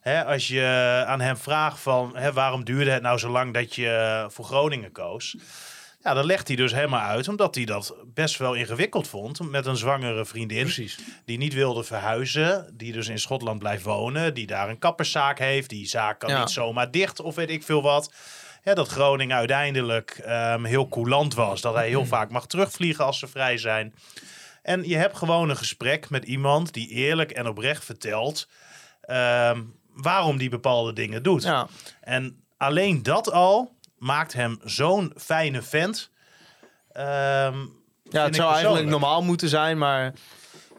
Hè, 0.00 0.24
als 0.24 0.48
je 0.48 1.04
aan 1.06 1.20
hem 1.20 1.36
vraagt 1.36 1.80
van 1.80 2.16
hè, 2.16 2.32
waarom 2.32 2.64
duurde 2.64 2.90
het 2.90 3.02
nou 3.02 3.18
zo 3.18 3.30
lang 3.30 3.54
dat 3.54 3.74
je 3.74 4.26
voor 4.30 4.44
Groningen 4.44 4.92
koos? 4.92 5.36
Ja, 6.06 6.14
dan 6.14 6.26
legt 6.26 6.46
hij 6.48 6.56
dus 6.56 6.72
helemaal 6.72 7.00
uit, 7.00 7.28
omdat 7.28 7.54
hij 7.54 7.64
dat 7.64 7.94
best 8.14 8.36
wel 8.36 8.54
ingewikkeld 8.54 9.08
vond 9.08 9.50
met 9.50 9.66
een 9.66 9.76
zwangere 9.76 10.24
vriendin. 10.26 10.62
Precies. 10.62 10.98
Die 11.24 11.38
niet 11.38 11.54
wilde 11.54 11.84
verhuizen, 11.84 12.70
die 12.74 12.92
dus 12.92 13.08
in 13.08 13.18
Schotland 13.18 13.58
blijft 13.58 13.82
wonen, 13.82 14.34
die 14.34 14.46
daar 14.46 14.68
een 14.68 14.78
kapperszaak 14.78 15.38
heeft. 15.38 15.68
Die 15.68 15.86
zaak 15.86 16.18
kan 16.18 16.30
Ja. 16.30 16.38
niet 16.38 16.50
zomaar 16.50 16.90
dicht 16.90 17.20
of 17.20 17.34
weet 17.34 17.50
ik 17.50 17.62
veel 17.62 17.82
wat. 17.82 18.12
Ja, 18.62 18.74
dat 18.74 18.88
Groningen 18.88 19.36
uiteindelijk 19.36 20.10
ehm, 20.10 20.64
heel 20.64 20.88
coulant 20.88 21.34
was. 21.34 21.60
Dat 21.60 21.74
hij 21.74 21.88
heel 21.88 22.06
vaak 22.06 22.30
mag 22.30 22.46
terugvliegen 22.46 23.04
als 23.04 23.18
ze 23.18 23.26
vrij 23.26 23.58
zijn. 23.58 23.94
En 24.62 24.88
je 24.88 24.96
hebt 24.96 25.16
gewoon 25.16 25.48
een 25.50 25.56
gesprek 25.56 26.10
met 26.10 26.24
iemand 26.24 26.72
die 26.72 26.88
eerlijk 26.88 27.30
en 27.30 27.48
oprecht 27.48 27.84
vertelt 27.84 28.48
ehm, 29.00 29.62
waarom 29.92 30.36
die 30.36 30.48
bepaalde 30.50 30.92
dingen 30.92 31.22
doet. 31.22 31.42
Ja. 31.42 31.66
En 32.00 32.44
alleen 32.56 33.02
dat 33.02 33.32
al 33.32 33.75
maakt 33.98 34.32
hem 34.32 34.58
zo'n 34.64 35.12
fijne 35.16 35.62
vent. 35.62 36.10
Ehm, 36.92 37.56
Ja, 38.10 38.24
het 38.24 38.34
zou 38.34 38.52
eigenlijk 38.54 38.86
normaal 38.86 39.22
moeten 39.22 39.48
zijn, 39.48 39.78
maar 39.78 40.12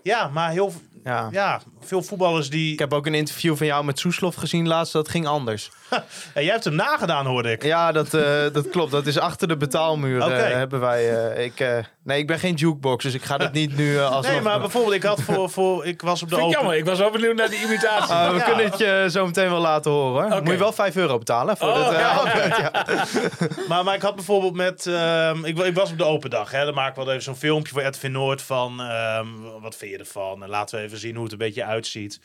Ja, 0.03 0.27
maar 0.27 0.52
heel 0.52 0.73
ja. 1.03 1.27
ja, 1.31 1.61
veel 1.80 2.03
voetballers 2.03 2.49
die. 2.49 2.73
Ik 2.73 2.80
heb 2.80 2.94
ook 2.94 3.06
een 3.06 3.14
interview 3.14 3.56
van 3.57 3.65
jou 3.68 3.85
met 3.85 3.99
Soeslof 3.99 4.35
gezien 4.35 4.68
laatst, 4.68 4.94
dat 4.94 5.10
ging 5.10 5.27
anders. 5.27 5.72
Ja, 6.36 6.42
jij 6.42 6.52
hebt 6.52 6.64
hem 6.64 6.76
nagedaan, 6.76 7.26
hoorde 7.26 7.52
ik. 7.52 7.64
Ja, 7.64 7.92
dat, 7.92 8.14
eh, 8.14 8.24
dat 8.54 8.70
klopt. 8.70 8.92
Dat 8.92 9.06
is 9.08 9.18
achter 9.20 9.48
de 9.48 9.58
betaalmuur 9.58 10.24
Oké. 10.24 10.34
eh, 10.34 10.54
hebben 10.54 10.80
wij... 10.80 11.32
eh, 11.34 11.46
ik, 11.46 11.60
eh, 11.60 11.78
nee, 12.04 12.20
ik 12.20 12.28
ben 12.28 12.40
geen 12.40 12.54
jukebox, 12.54 13.04
dus 13.04 13.14
ik 13.14 13.24
ga 13.24 13.38
dat 13.38 13.52
niet 13.52 13.78
nu 13.78 14.00
alsnog 14.00 14.32
Nee, 14.34 14.42
maar 14.42 14.52
doen. 14.54 14.62
bijvoorbeeld, 14.62 14.94
ik 14.96 15.04
had 15.04 15.22
voor. 15.22 15.50
voor 15.50 15.86
ik 15.86 16.02
was 16.02 16.22
op 16.24 16.30
de 16.30 16.36
Vind 16.36 16.48
ik 16.48 16.54
open. 16.56 16.60
jammer. 16.62 16.78
Ik 16.80 16.86
was 16.90 17.00
wel 17.00 17.12
benieuwd 17.12 17.36
naar 17.36 17.50
die 17.50 17.64
imitatie. 17.66 18.14
Ah, 18.16 18.30
we 18.32 18.38
Ja. 18.38 18.44
kunnen 18.44 18.66
het 18.66 18.78
je 18.78 19.08
zo 19.10 19.26
meteen 19.26 19.50
wel 19.50 19.60
laten 19.62 19.92
horen. 19.92 20.12
hoor. 20.24 20.32
Oké. 20.32 20.42
Moet 20.42 20.52
je 20.52 20.58
wel 20.60 20.74
5 20.74 20.96
euro 20.96 21.18
betalen 21.18 21.58
voor 21.58 21.68
Oh, 21.68 21.90
dit, 21.90 21.94
eh, 21.94 22.00
ja. 22.00 22.24
ja. 22.74 23.06
Maar, 23.70 23.84
maar 23.84 23.96
ik 23.96 24.02
had 24.02 24.16
bijvoorbeeld 24.16 24.56
met. 24.56 24.86
ehm, 24.88 25.46
ik, 25.46 25.58
ik 25.60 25.76
was 25.76 25.92
op 25.92 25.98
de 25.98 26.04
open 26.06 26.30
dag. 26.30 26.52
Hè, 26.52 26.66
dan 26.66 26.74
maken 26.74 26.94
we 27.00 27.02
wel 27.04 27.10
even 27.12 27.24
zo'n 27.24 27.36
filmpje 27.36 27.74
voor 27.74 27.82
Edwin 27.82 28.12
Noord 28.12 28.42
van. 28.42 28.82
ehm, 28.82 29.28
wat 29.62 29.76
vind 29.76 29.92
je 29.92 29.98
ervan? 29.98 30.44
En 30.44 30.50
laten 30.50 30.78
we 30.80 30.86
even 30.86 30.98
zien 30.98 31.14
hoe 31.16 31.24
het 31.24 31.32
een 31.32 31.38
beetje 31.38 31.64
uitziet. 31.66 32.20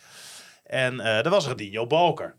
En 0.67 1.01
eh 1.01 1.07
daar 1.23 1.31
was 1.31 1.47
Radinho 1.47 1.87
Balker. 1.87 2.35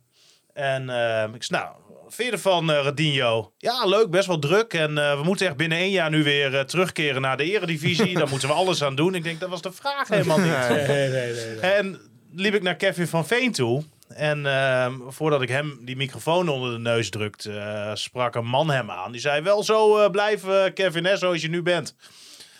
En 0.53 0.89
ehm, 0.89 1.33
ik 1.33 1.43
zei, 1.43 1.61
nou, 1.61 1.75
vind 2.07 2.27
je 2.29 2.33
ervan, 2.35 2.71
eh 2.71 2.83
Radinho? 2.83 3.53
Ja, 3.57 3.85
leuk, 3.85 4.09
best 4.09 4.27
wel 4.27 4.39
druk. 4.39 4.73
En 4.73 4.97
eh, 4.97 5.17
we 5.17 5.23
moeten 5.23 5.47
echt 5.47 5.57
binnen 5.57 5.77
één 5.77 5.91
jaar 5.91 6.09
nu 6.09 6.23
weer 6.23 6.55
eh, 6.57 6.63
terugkeren 6.63 7.21
naar 7.21 7.37
de 7.37 7.43
eredivisie. 7.51 8.13
Daar 8.19 8.29
moeten 8.29 8.47
we 8.47 8.53
alles 8.53 8.83
aan 8.83 8.95
doen. 8.95 9.15
Ik 9.15 9.23
denk, 9.23 9.39
dat 9.39 9.49
was 9.49 9.61
de 9.61 9.71
vraag 9.71 10.07
helemaal 10.07 10.39
niet. 10.39 10.69
Nee, 10.69 10.87
nee, 11.09 11.33
nee. 11.33 11.59
En 11.59 11.99
liep 12.31 12.53
ik 12.53 12.61
naar 12.63 12.75
Kevin 12.75 13.07
van 13.07 13.25
Veen 13.27 13.51
toe. 13.51 13.83
En 14.07 14.45
ehm, 14.45 14.93
voordat 15.07 15.41
ik 15.41 15.49
hem 15.49 15.79
die 15.81 15.95
microfoon 15.95 16.49
onder 16.49 16.71
de 16.71 16.79
neus 16.79 17.09
drukte, 17.09 17.57
eh, 17.59 17.91
sprak 17.93 18.35
een 18.35 18.45
man 18.45 18.69
hem 18.69 18.91
aan. 18.91 19.11
Die 19.11 19.21
zei: 19.21 19.41
Wel 19.41 19.63
zo 19.63 20.09
blijven, 20.09 20.73
Kevin, 20.73 21.05
hè, 21.05 21.17
zoals 21.17 21.41
je 21.41 21.49
nu 21.49 21.61
bent. 21.61 21.95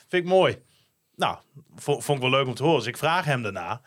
Vind 0.09 0.23
ik 0.23 0.29
mooi. 0.29 0.61
Nou, 1.15 1.37
vo- 1.75 1.99
vond 1.99 2.23
ik 2.23 2.29
wel 2.29 2.39
leuk 2.39 2.47
om 2.47 2.53
te 2.53 2.63
horen. 2.63 2.77
Dus 2.79 2.87
ik 2.87 2.97
vraag 2.97 3.25
hem 3.25 3.41
daarna. 3.43 3.81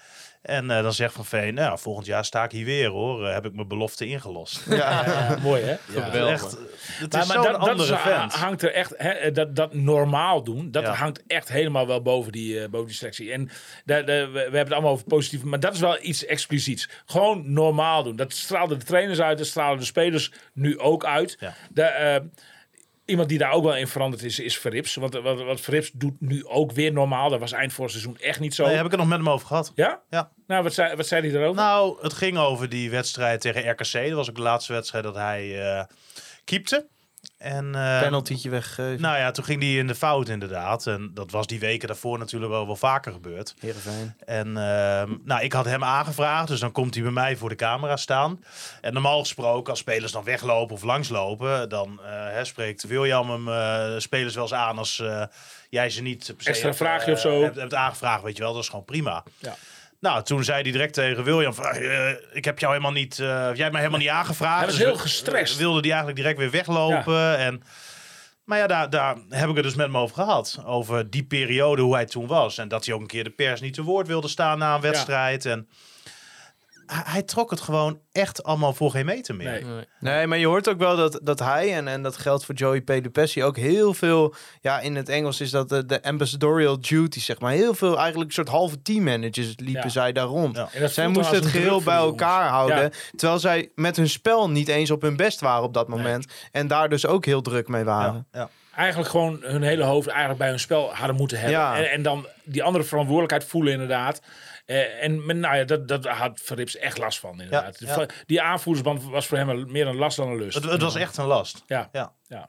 En 0.47 0.70
eh, 0.70 0.82
dan 0.82 0.93
zegt 0.93 1.14
Van 1.14 1.24
Veen: 1.24 1.55
Nou, 1.55 1.78
volgend 1.78 2.06
jaar 2.06 2.24
sta 2.24 2.44
ik 2.44 2.51
hier 2.51 2.64
weer 2.64 2.89
hoor. 2.89 3.27
Eh, 3.27 3.32
heb 3.35 3.44
ik 3.47 3.55
mijn 3.55 3.68
belofte 3.68 4.06
ingelost. 4.06 4.60
Ja, 4.68 5.05
mooi 5.43 5.62
hè? 5.62 5.77
Geweldig. 6.01 6.32
Echt, 6.32 6.51
het 6.52 7.12
Maar, 7.12 7.20
is 7.23 7.27
maar 7.28 7.36
zo'n 7.36 7.44
dat, 7.52 7.60
dat 7.60 7.70
andere 7.70 7.94
is, 7.94 8.01
vent. 8.01 8.32
hangt 8.32 8.62
er 8.62 8.73
echt, 8.73 8.94
hè, 8.97 9.32
dat, 9.32 9.56
dat 9.56 9.74
normaal 9.74 10.43
doen, 10.43 10.70
dat 10.70 10.82
Ja. 10.82 10.93
hangt 10.93 11.23
echt 11.27 11.48
helemaal 11.48 11.86
wel 11.86 12.02
boven 12.02 12.32
die, 12.32 12.60
eh, 12.60 12.68
boven 12.68 12.86
die 12.86 12.97
selectie. 12.97 13.32
En 13.32 13.51
daar- 13.85 14.05
we, 14.05 14.28
we 14.32 14.39
hebben 14.40 14.59
het 14.60 14.73
allemaal 14.73 14.93
over 14.93 15.05
positief, 15.06 15.43
maar 15.43 15.60
dat 15.60 15.74
is 15.74 15.81
wel 15.81 15.98
iets 16.02 16.24
expliciets. 16.24 16.89
Gewoon 17.06 17.52
normaal 17.52 18.02
doen. 18.02 18.16
Dat 18.16 18.32
straalden 18.32 18.78
de 18.78 18.85
trainers 18.85 19.20
uit, 19.20 19.39
dat 19.39 19.47
stralen 19.47 19.78
de 19.78 19.85
spelers 19.85 20.32
nu 20.52 20.78
ook 20.78 21.05
uit. 21.05 21.36
Ja. 21.40 21.55
De, 21.70 21.82
eh, 21.82 22.20
iemand 23.06 23.28
die 23.28 23.38
daar 23.38 23.52
ook 23.52 23.64
wel 23.64 23.76
in 23.76 23.88
veranderd 23.88 24.22
is, 24.22 24.38
is 24.38 24.58
Verrips. 24.58 24.94
Want 24.94 25.14
wat, 25.14 25.42
wat 25.42 25.60
Verrips 25.60 25.90
doet 25.94 26.20
nu 26.20 26.46
ook 26.46 26.72
weer 26.72 26.92
normaal. 26.92 27.30
Dat 27.30 27.40
was 27.40 27.52
eind 27.52 27.72
vorig 27.72 27.90
seizoen 27.90 28.18
echt 28.18 28.40
niet 28.40 28.54
zo. 28.54 28.66
Nee, 28.66 28.76
heb 28.76 28.84
ik 28.84 28.90
het 28.90 29.00
nog 29.00 29.08
met 29.08 29.18
hem 29.18 29.28
over 29.28 29.46
gehad. 29.46 29.72
Ja? 29.74 30.02
Ja. 30.10 30.30
Nou, 30.46 30.62
wat 30.62 30.74
zei, 30.74 30.96
wat 30.96 31.06
zei 31.06 31.22
hij 31.22 31.30
daarover? 31.30 31.62
Nou, 31.62 31.98
het 32.02 32.12
ging 32.12 32.38
over 32.38 32.68
die 32.68 32.90
wedstrijd 32.90 33.40
tegen 33.40 33.70
RKC. 33.70 33.92
Dat 33.92 34.10
was 34.12 34.28
ook 34.28 34.36
de 34.36 34.42
laatste 34.42 34.72
wedstrijd 34.72 35.04
dat 35.04 35.14
hij 35.14 35.62
eh 35.62 35.84
keepte. 36.44 36.86
En, 37.39 37.74
eh, 37.74 38.01
Penaltytje 38.01 38.51
weggegeven. 38.51 39.01
Nou 39.01 39.19
ja, 39.19 39.31
toen 39.31 39.44
ging 39.44 39.62
hij 39.62 39.74
in 39.74 39.86
de 39.86 39.94
fout 39.94 40.28
inderdaad. 40.28 40.86
En 40.86 41.11
dat 41.15 41.31
was 41.31 41.47
die 41.47 41.59
weken 41.59 41.89
daarvoor 41.89 42.19
natuurlijk 42.19 42.53
wel, 42.53 42.66
wel 42.66 42.77
vaker 42.77 43.12
gebeurd. 43.12 43.55
Heerenveen. 43.59 44.15
En 44.24 44.47
ehm, 44.47 45.15
nou, 45.24 45.43
ik 45.43 45.53
had 45.53 45.65
hem 45.65 45.85
aangevraagd, 45.85 46.48
dus 46.48 46.61
dan 46.61 46.73
komt 46.73 46.94
hij 46.94 47.03
bij 47.03 47.12
mij 47.12 47.36
voor 47.36 47.48
de 47.48 47.55
camera 47.55 47.97
staan. 47.97 48.44
En 48.81 48.93
normaal 48.93 49.20
gesproken, 49.20 49.70
als 49.70 49.78
spelers 49.78 50.12
dan 50.12 50.24
weglopen 50.24 50.74
of 50.74 50.82
langslopen, 50.82 51.69
dan 51.69 52.01
eh, 52.05 52.11
hè, 52.11 52.44
spreekt 52.44 52.86
William 52.86 53.31
hem 53.31 53.48
eh, 53.48 53.98
spelers 53.98 54.35
wel 54.35 54.43
eens 54.43 54.55
aan 54.55 54.78
als 54.78 55.01
eh, 55.01 55.23
jij 55.70 55.90
ze 55.90 56.03
niet 56.03 56.24
per 56.27 56.35
se 56.39 56.48
Extra 56.48 56.66
hebt, 56.66 56.81
vraagje 56.81 57.12
of 57.12 57.20
zo. 57.20 57.43
Hebt, 57.43 57.57
hebt 57.57 57.74
aangevraagd, 57.74 58.23
weet 58.23 58.36
je 58.36 58.43
wel, 58.43 58.53
dat 58.53 58.62
is 58.62 58.69
gewoon 58.69 58.85
prima. 58.85 59.23
Ja. 59.39 59.57
Nou, 60.06 60.22
toen 60.22 60.44
zei 60.44 60.62
hij 60.62 60.72
direct 60.72 60.94
tegen 60.94 61.24
William: 61.24 61.54
van, 61.54 61.64
eh, 61.64 62.10
Ik 62.32 62.44
heb 62.44 62.58
jou 62.58 62.72
helemaal 62.72 62.94
niet, 62.94 63.18
eh, 63.18 63.26
jij 63.26 63.44
hebt 63.46 63.72
mij 63.72 63.80
helemaal 63.80 63.98
niet 63.98 64.08
aangevraagd. 64.08 64.56
Hij 64.56 64.66
was 64.66 64.76
Dus 64.76 64.84
heel 64.84 64.96
gestrest. 64.96 65.56
Wilde 65.56 65.82
die 65.82 65.90
eigenlijk 65.90 66.20
direct 66.20 66.38
weer 66.38 66.50
weglopen. 66.50 67.38
En, 67.38 67.62
maar 68.44 68.58
ja, 68.58 68.66
daar, 68.66 68.90
daar 68.90 69.16
heb 69.30 69.48
ik 69.48 69.54
het 69.54 69.64
dus 69.64 69.74
met 69.74 69.86
hem 69.86 69.96
over 69.96 70.14
gehad. 70.14 70.58
Over 70.64 71.10
die 71.10 71.24
periode, 71.24 71.82
hoe 71.82 71.94
hij 71.94 72.04
toen 72.06 72.26
was. 72.26 72.58
En 72.58 72.68
dat 72.68 72.84
hij 72.86 72.94
ook 72.94 73.00
een 73.00 73.06
keer 73.06 73.24
de 73.24 73.30
pers 73.30 73.60
niet 73.60 73.74
te 73.74 73.82
woord 73.82 74.06
wilde 74.06 74.28
staan 74.28 74.58
na 74.58 74.74
een 74.74 74.80
wedstrijd. 74.80 75.44
En 75.46 75.68
hij, 76.86 77.22
trok 77.22 77.50
het 77.50 77.60
gewoon 77.60 77.98
echt 78.12 78.42
allemaal 78.42 78.72
voor 78.72 78.90
geen 78.90 79.04
meter 79.06 79.34
meer. 79.34 79.50
Nee. 79.50 79.64
Nee. 79.64 79.84
Nee, 80.00 80.26
maar 80.26 80.38
je 80.38 80.46
hoort 80.46 80.68
ook 80.68 80.78
wel 80.78 80.96
dat, 80.96 81.20
dat 81.22 81.38
hij, 81.38 81.74
en, 81.74 81.88
en 81.88 82.02
dat 82.02 82.16
geldt 82.16 82.44
voor 82.44 82.54
Joey 82.54 82.80
Pelupessi, 82.80 83.44
ook 83.44 83.56
heel 83.56 83.94
veel, 83.94 84.34
ja, 84.60 84.80
in 84.80 84.96
het 84.96 85.08
Engels 85.08 85.40
is 85.40 85.50
dat 85.50 85.68
de, 85.68 85.86
de 85.86 86.02
ambassadorial 86.02 86.80
duties, 86.80 87.24
zeg 87.24 87.40
maar. 87.40 87.52
Heel 87.52 87.74
veel, 87.74 87.98
eigenlijk 87.98 88.28
een 88.28 88.34
soort 88.34 88.48
halve 88.48 88.82
teammanagers 88.82 89.52
liepen 89.56 89.82
Ja. 89.82 89.88
zij 89.88 90.12
daar 90.12 90.26
rond. 90.26 90.56
Ja. 90.56 90.68
En 90.72 90.80
dat 90.80 90.90
Zij 90.92 91.08
moesten 91.08 91.36
het 91.36 91.46
geheel 91.46 91.82
bij 91.82 91.96
elkaar 91.96 92.34
jongens. 92.34 92.50
houden. 92.50 92.78
Ja. 92.82 92.90
Terwijl 93.16 93.38
zij 93.40 93.70
met 93.74 93.96
hun 93.96 94.08
spel 94.08 94.50
niet 94.50 94.68
eens 94.68 94.90
op 94.90 95.02
hun 95.02 95.16
best 95.16 95.40
waren 95.40 95.62
op 95.62 95.74
dat 95.74 95.88
moment. 95.88 96.26
En 96.52 96.66
daar 96.66 96.88
dus 96.88 97.06
ook 97.06 97.24
heel 97.24 97.42
druk 97.42 97.68
mee 97.68 97.84
waren. 97.84 98.26
Ja, 98.32 98.40
ja. 98.40 98.48
eigenlijk 98.76 99.10
gewoon 99.10 99.38
hun 99.42 99.62
hele 99.62 99.84
hoofd 99.84 100.06
eigenlijk 100.08 100.38
bij 100.38 100.48
hun 100.48 100.60
spel 100.60 100.94
hadden 100.94 101.16
moeten 101.16 101.38
hebben. 101.38 101.58
Ja. 101.58 101.76
En, 101.76 101.90
en 101.90 102.02
dan 102.02 102.26
die 102.44 102.62
andere 102.62 102.84
verantwoordelijkheid 102.84 103.44
voelen 103.44 103.72
inderdaad. 103.72 104.20
Eh, 104.66 105.02
en 105.05 105.26
men- 105.26 105.40
nou 105.40 105.56
ja, 105.56 105.64
dat, 105.64 105.88
dat 105.88 106.06
had 106.06 106.40
Verrips 106.43 106.76
echt 106.76 106.98
last 106.98 107.18
van 107.18 107.30
inderdaad. 107.30 107.78
Ja, 107.80 107.94
ja. 108.01 108.06
Die 108.26 108.43
aanvoerdersband 108.43 109.05
was 109.05 109.26
voor 109.26 109.38
hem 109.38 109.48
een- 109.48 109.72
meer 109.72 109.86
een 109.86 109.97
last 109.97 110.16
dan 110.16 110.28
een 110.28 110.36
lust. 110.36 110.55
Het, 110.55 110.64
het 110.64 110.82
was 110.82 110.94
echt 110.94 111.16
een 111.16 111.24
last. 111.26 111.62
ja. 111.66 111.88
Ja. 111.93 112.12
ja. 112.26 112.48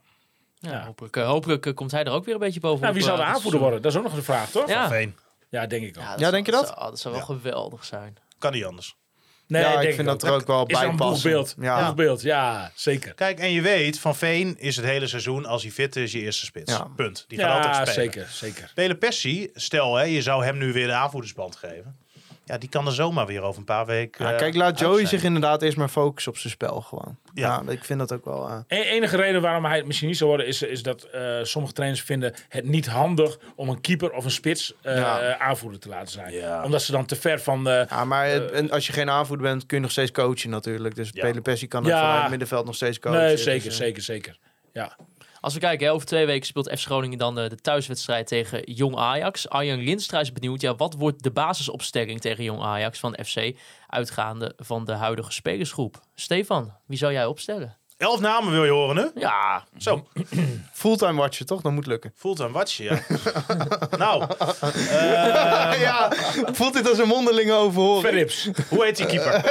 Ja, 0.60 0.86
hopelijk, 0.86 1.16
eh, 1.18 1.26
hopelijk 1.28 1.66
eh, 1.66 1.74
komt 1.74 1.92
hij 1.92 2.04
er 2.04 2.12
ook 2.12 2.26
weer 2.26 2.34
een 2.34 2.40
beetje 2.40 2.60
bovenop. 2.60 2.82
Nou, 2.84 2.94
wie 2.94 3.04
zal 3.04 3.16
de 3.16 3.24
aanvoerder 3.24 3.60
worden? 3.60 3.82
Dat 3.82 3.92
is 3.92 3.98
ook 3.98 4.04
nog 4.04 4.14
de 4.16 4.22
vraag, 4.24 4.50
toch? 4.50 4.70
Ja. 4.70 4.88
Veen. 4.88 5.16
Ja, 5.50 5.68
denk 5.68 5.84
ik 5.86 5.96
wel. 5.96 6.04
Ja, 6.04 6.12
Ja, 6.12 6.18
zou- 6.20 6.32
denk 6.32 6.46
je 6.46 6.52
dat? 6.52 6.68
zou- 6.68 6.80
dat 6.90 7.00
zou 7.00 7.16
wel 7.16 7.24
geweldig 7.24 7.86
zijn. 7.86 8.18
Kan 8.38 8.52
niet 8.54 8.66
anders. 8.66 8.96
Nee, 9.48 9.62
ja, 9.62 9.82
ik 9.82 9.94
vind 9.96 10.08
dat 10.08 10.24
er 10.24 10.32
ook 10.32 10.48
wel 10.48 10.66
Is 10.66 10.80
bij 10.80 10.88
een 10.88 10.96
passen. 10.96 11.30
boegbeeld. 11.32 11.56
Ja. 11.60 11.86
Boegbeeld, 11.86 12.22
ja, 12.22 12.72
zeker. 12.76 13.14
Kijk, 13.14 13.40
en 13.40 13.52
je 13.52 13.62
weet, 13.62 14.00
Van 14.00 14.16
Veen 14.16 14.60
is 14.60 14.76
het 14.76 14.86
hele 14.86 15.08
seizoen, 15.08 15.46
als 15.46 15.62
hij 15.62 15.72
fit 15.72 15.96
is, 15.96 16.12
je 16.12 16.20
eerste 16.20 16.46
spits. 16.46 16.72
Ja. 16.72 16.88
Punt. 16.96 17.26
Die 17.28 17.40
gaat 17.40 17.48
Ja, 17.48 17.56
altijd 17.70 17.88
spelen. 17.88 18.12
zeker, 18.14 18.28
zeker. 18.32 18.72
Pele 18.76 18.96
Pessi, 18.96 19.50
stel 19.54 19.96
hè, 19.96 20.04
je 20.04 20.22
zou 20.22 20.44
hem 20.44 20.58
nu 20.58 20.74
weer 20.74 20.88
de 20.88 20.94
aanvoerdersband 20.94 21.56
geven. 21.56 21.98
Ja, 22.48 22.58
die 22.58 22.70
kan 22.70 22.86
er 22.86 22.92
zomaar 22.92 23.26
weer 23.26 23.42
over 23.42 23.60
een 23.60 23.66
paar 23.66 23.86
weken. 23.86 24.26
Ja, 24.26 24.32
eh, 24.32 24.38
kijk, 24.38 24.56
laat 24.56 24.68
uit 24.68 24.80
Joey 24.80 25.06
zich 25.06 25.24
inderdaad 25.24 25.62
eerst 25.62 25.78
maar 25.78 25.88
focussen 25.90 26.32
op 26.32 26.38
zijn 26.38 26.54
spel 26.54 26.82
gewoon. 26.82 27.18
Ja, 27.34 27.62
Ja. 27.66 27.72
ik 27.72 27.84
vind 27.84 28.00
dat 28.00 28.12
ook 28.14 28.26
wel... 28.26 28.50
eh, 28.50 28.80
E 28.80 28.82
enige 28.84 29.16
reden 29.16 29.42
waarom 29.42 29.66
hij 29.66 29.78
het 29.78 29.86
misschien 29.86 30.08
niet 30.08 30.18
zou 30.18 30.30
worden, 30.30 30.48
is, 30.48 30.62
is 30.62 30.84
dat 30.84 31.04
eh, 31.04 31.38
sommige 31.44 31.74
trainers 31.74 32.02
vinden 32.02 32.34
het 32.50 32.66
niet 32.66 32.88
handig 32.88 33.38
om 33.56 33.70
een 33.70 33.82
keeper 33.82 34.12
of 34.12 34.24
een 34.26 34.32
spits 34.32 34.74
eh, 34.82 34.96
Ja. 34.98 35.20
eh, 35.20 35.48
aanvoerder 35.48 35.80
te 35.80 35.90
laten 35.90 36.12
zijn. 36.12 36.34
Ja. 36.34 36.64
Omdat 36.64 36.82
ze 36.82 36.92
dan 36.92 37.06
te 37.06 37.16
ver 37.16 37.40
van 37.40 37.64
de. 37.64 37.86
Ja, 37.90 38.06
maar 38.06 38.30
en 38.52 38.72
als 38.72 38.88
je 38.88 38.94
geen 38.94 39.10
aanvoerder 39.10 39.46
bent, 39.46 39.66
kun 39.66 39.78
je 39.78 39.84
nog 39.84 39.92
steeds 39.92 40.12
coachen 40.12 40.50
natuurlijk. 40.50 40.96
Dus 40.96 41.10
Ja. 41.14 41.22
Pele 41.26 41.42
Pessi 41.42 41.68
kan 41.68 41.82
ook 41.84 41.90
Ja. 41.90 42.00
vanuit 42.00 42.22
het 42.22 42.30
middenveld 42.30 42.66
nog 42.66 42.76
steeds 42.76 43.00
coachen. 43.00 43.20
nee, 43.22 43.32
Dus, 43.32 43.44
zeker, 43.44 43.68
eh, 43.70 43.74
zeker, 43.76 44.02
zeker. 44.04 44.38
Ja. 44.74 44.96
Als 45.42 45.54
we 45.54 45.60
kijken, 45.60 45.88
hè, 45.88 45.94
over 45.94 46.08
twee 46.08 46.26
weken 46.26 46.48
speelt 46.48 46.70
FC 46.70 46.86
Groningen 46.86 47.18
dan 47.18 47.40
eh, 47.40 47.50
de 47.50 47.56
thuiswedstrijd 47.56 48.28
tegen 48.28 48.72
Jong 48.72 48.96
Ajax. 48.96 49.50
Arjen 49.50 49.80
Linstra 49.80 50.20
is 50.20 50.32
benieuwd, 50.32 50.62
ja, 50.62 50.76
wat 50.76 50.94
wordt 50.98 51.24
de 51.24 51.32
basisopstelling 51.32 52.22
tegen 52.22 52.44
Jong 52.44 52.62
Ajax 52.62 53.00
van 53.00 53.18
FC, 53.26 53.56
uitgaande 53.88 54.54
van 54.58 54.86
de 54.86 54.94
huidige 54.94 55.32
spelersgroep? 55.32 56.00
Stefan, 56.16 56.74
wie 56.88 56.98
zou 56.98 57.12
jij 57.12 57.26
opstellen? 57.26 57.78
Elf 57.98 58.20
namen 58.20 58.52
wil 58.52 58.66
je 58.66 58.72
horen 58.72 58.96
nu? 58.96 59.22
Ja, 59.22 59.64
Zo, 59.78 60.08
Fulltime 60.74 61.20
watchen, 61.20 61.46
toch? 61.46 61.62
Dat 61.62 61.72
moet 61.72 61.86
lukken. 61.88 62.12
fulltime 62.16 62.52
watch, 62.52 62.78
ja. 62.78 63.00
nou, 63.98 64.26
ja, 65.88 66.12
voelt 66.52 66.74
dit 66.74 66.90
als 66.90 66.98
een 66.98 67.08
mondelinge 67.08 67.54
overhoring? 67.54 68.06
Verrips. 68.06 68.50
hoe 68.70 68.84
heet 68.84 68.98
die 68.98 69.06
keeper? 69.06 69.44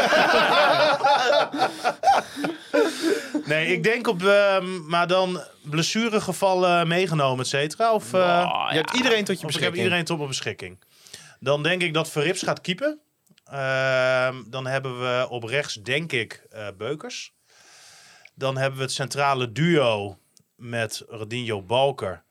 nee, 3.47 3.67
ik 3.67 3.83
denk 3.83 4.07
op, 4.09 4.23
ehm, 4.25 4.87
maar 4.87 5.07
dan 5.07 5.41
blessuregevallen 5.63 6.89
meegenomen, 6.89 7.41
et 7.45 7.47
cetera. 7.51 7.93
Of, 7.95 8.13
eh, 8.13 8.21
Oh, 8.21 8.67
Je 8.71 8.77
hebt 8.77 8.95
iedereen 8.97 9.25
tot 9.25 9.41
je 9.41 9.47
of 9.47 9.55
ik 9.55 9.61
heb 9.61 9.71
beschikking. 9.71 9.77
iedereen 9.83 10.05
tot 10.05 10.17
mijn 10.17 10.29
beschikking. 10.29 10.85
Dan 11.41 11.63
denk 11.63 11.83
ik 11.83 11.95
dat 11.95 12.11
Verrips 12.11 12.43
gaat 12.43 12.61
keepen. 12.61 13.01
Ehm, 13.45 14.35
dan 14.47 14.67
hebben 14.67 15.01
we 15.01 15.27
op 15.31 15.45
rechts, 15.45 15.75
denk 15.75 16.13
ik, 16.13 16.47
eh, 16.51 16.67
Beukers. 16.79 17.35
Dan 18.35 18.57
hebben 18.57 18.77
we 18.79 18.85
het 18.85 18.93
centrale 18.93 19.53
duo 19.53 20.19
met 20.57 21.03
Rodinho 21.09 21.63
Balker 21.63 22.25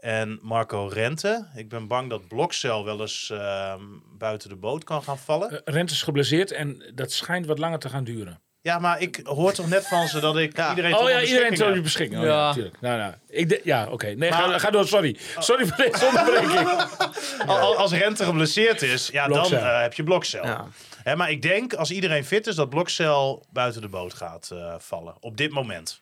en 0.00 0.38
Marco 0.42 0.86
Rente. 0.86 1.46
Ik 1.54 1.68
ben 1.68 1.86
bang 1.86 2.10
dat 2.10 2.28
Blokcel 2.28 2.84
wel 2.84 3.00
eens 3.00 3.30
ehm, 3.30 3.82
buiten 4.18 4.48
de 4.48 4.56
boot 4.56 4.84
kan 4.84 5.02
gaan 5.02 5.18
vallen. 5.18 5.50
Eh, 5.64 5.74
Rent 5.74 5.90
is 5.90 6.02
geblesseerd 6.02 6.52
en 6.52 6.92
dat 6.94 7.12
schijnt 7.12 7.46
wat 7.46 7.58
langer 7.58 7.78
te 7.78 7.88
gaan 7.88 8.04
duren. 8.04 8.40
Ja, 8.64 8.78
maar 8.78 9.00
ik 9.00 9.20
hoor 9.24 9.52
toch 9.52 9.68
net 9.68 9.86
van 9.86 10.08
ze 10.08 10.20
dat 10.20 10.36
ik 10.36 10.58
iedereen 10.68 10.90
tot 10.92 11.00
Oh 11.00 11.08
ja, 11.08 11.22
iedereen 11.22 11.54
tot 11.54 11.74
je 11.74 11.80
beschikking. 11.80 12.20
Oh, 12.20 12.26
ja, 12.26 12.32
Ja. 12.38 12.46
natuurlijk. 12.46 12.80
Nou, 12.80 12.98
nou. 12.98 13.14
Ik 13.28 13.48
de- 13.48 13.60
ja, 13.64 13.86
oké. 13.90 14.06
Nee, 14.06 14.30
Maar- 14.30 14.42
ga, 14.42 14.58
ga 14.58 14.70
door. 14.70 14.86
Sorry. 14.88 15.16
Sorry 15.38 15.66
voor 15.66 15.76
deze 15.76 16.06
onderbreking. 16.06 16.68
Al- 17.46 17.58
al- 17.58 17.76
Als 17.76 17.92
Rente 17.92 18.24
geblesseerd 18.24 18.82
is, 18.82 19.08
ja, 19.12 19.28
dan 19.28 19.52
eh, 19.52 19.80
heb 19.80 19.94
je 19.94 20.02
Blokcel. 20.02 20.44
Ja. 20.44 20.66
Hè, 21.02 21.16
maar 21.16 21.30
ik 21.30 21.42
denk, 21.42 21.74
als 21.74 21.90
iedereen 21.90 22.24
fit 22.24 22.46
is, 22.46 22.54
dat 22.54 22.68
Blokcel 22.70 23.44
buiten 23.52 23.80
de 23.80 23.88
boot 23.88 24.14
gaat 24.14 24.50
eh, 24.52 24.74
vallen. 24.78 25.14
Op 25.20 25.36
dit 25.36 25.50
moment. 25.50 26.00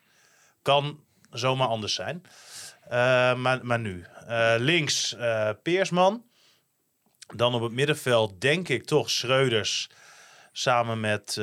Kan 0.62 1.01
zomaar 1.30 1.68
anders 1.68 1.94
zijn. 1.94 2.22
Eh, 2.89 3.34
maar, 3.34 3.59
maar 3.62 3.78
nu. 3.78 4.05
Eh, 4.28 4.55
links 4.59 5.16
eh, 5.16 5.48
Peersman. 5.62 6.22
Dan 7.34 7.55
op 7.55 7.62
het 7.62 7.72
middenveld 7.72 8.40
denk 8.40 8.68
ik 8.68 8.84
toch 8.86 9.10
Schreuders 9.10 9.89
samen 10.53 11.01
met. 11.01 11.37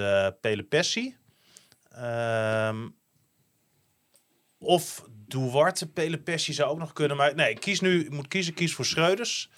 Ehm 1.91 2.87
of 4.59 5.03
Duarte 5.27 5.87
Pelepessi 5.87 6.53
zou 6.53 6.69
ook 6.69 6.77
nog 6.77 6.93
kunnen. 6.93 7.17
Maar 7.17 7.35
nee, 7.35 7.49
ik 7.49 7.59
kies 7.59 7.79
nu, 7.79 8.07
moet 8.09 8.27
kiezen, 8.27 8.53
kies 8.53 8.73
voor 8.73 8.85
Schreuders. 8.85 9.49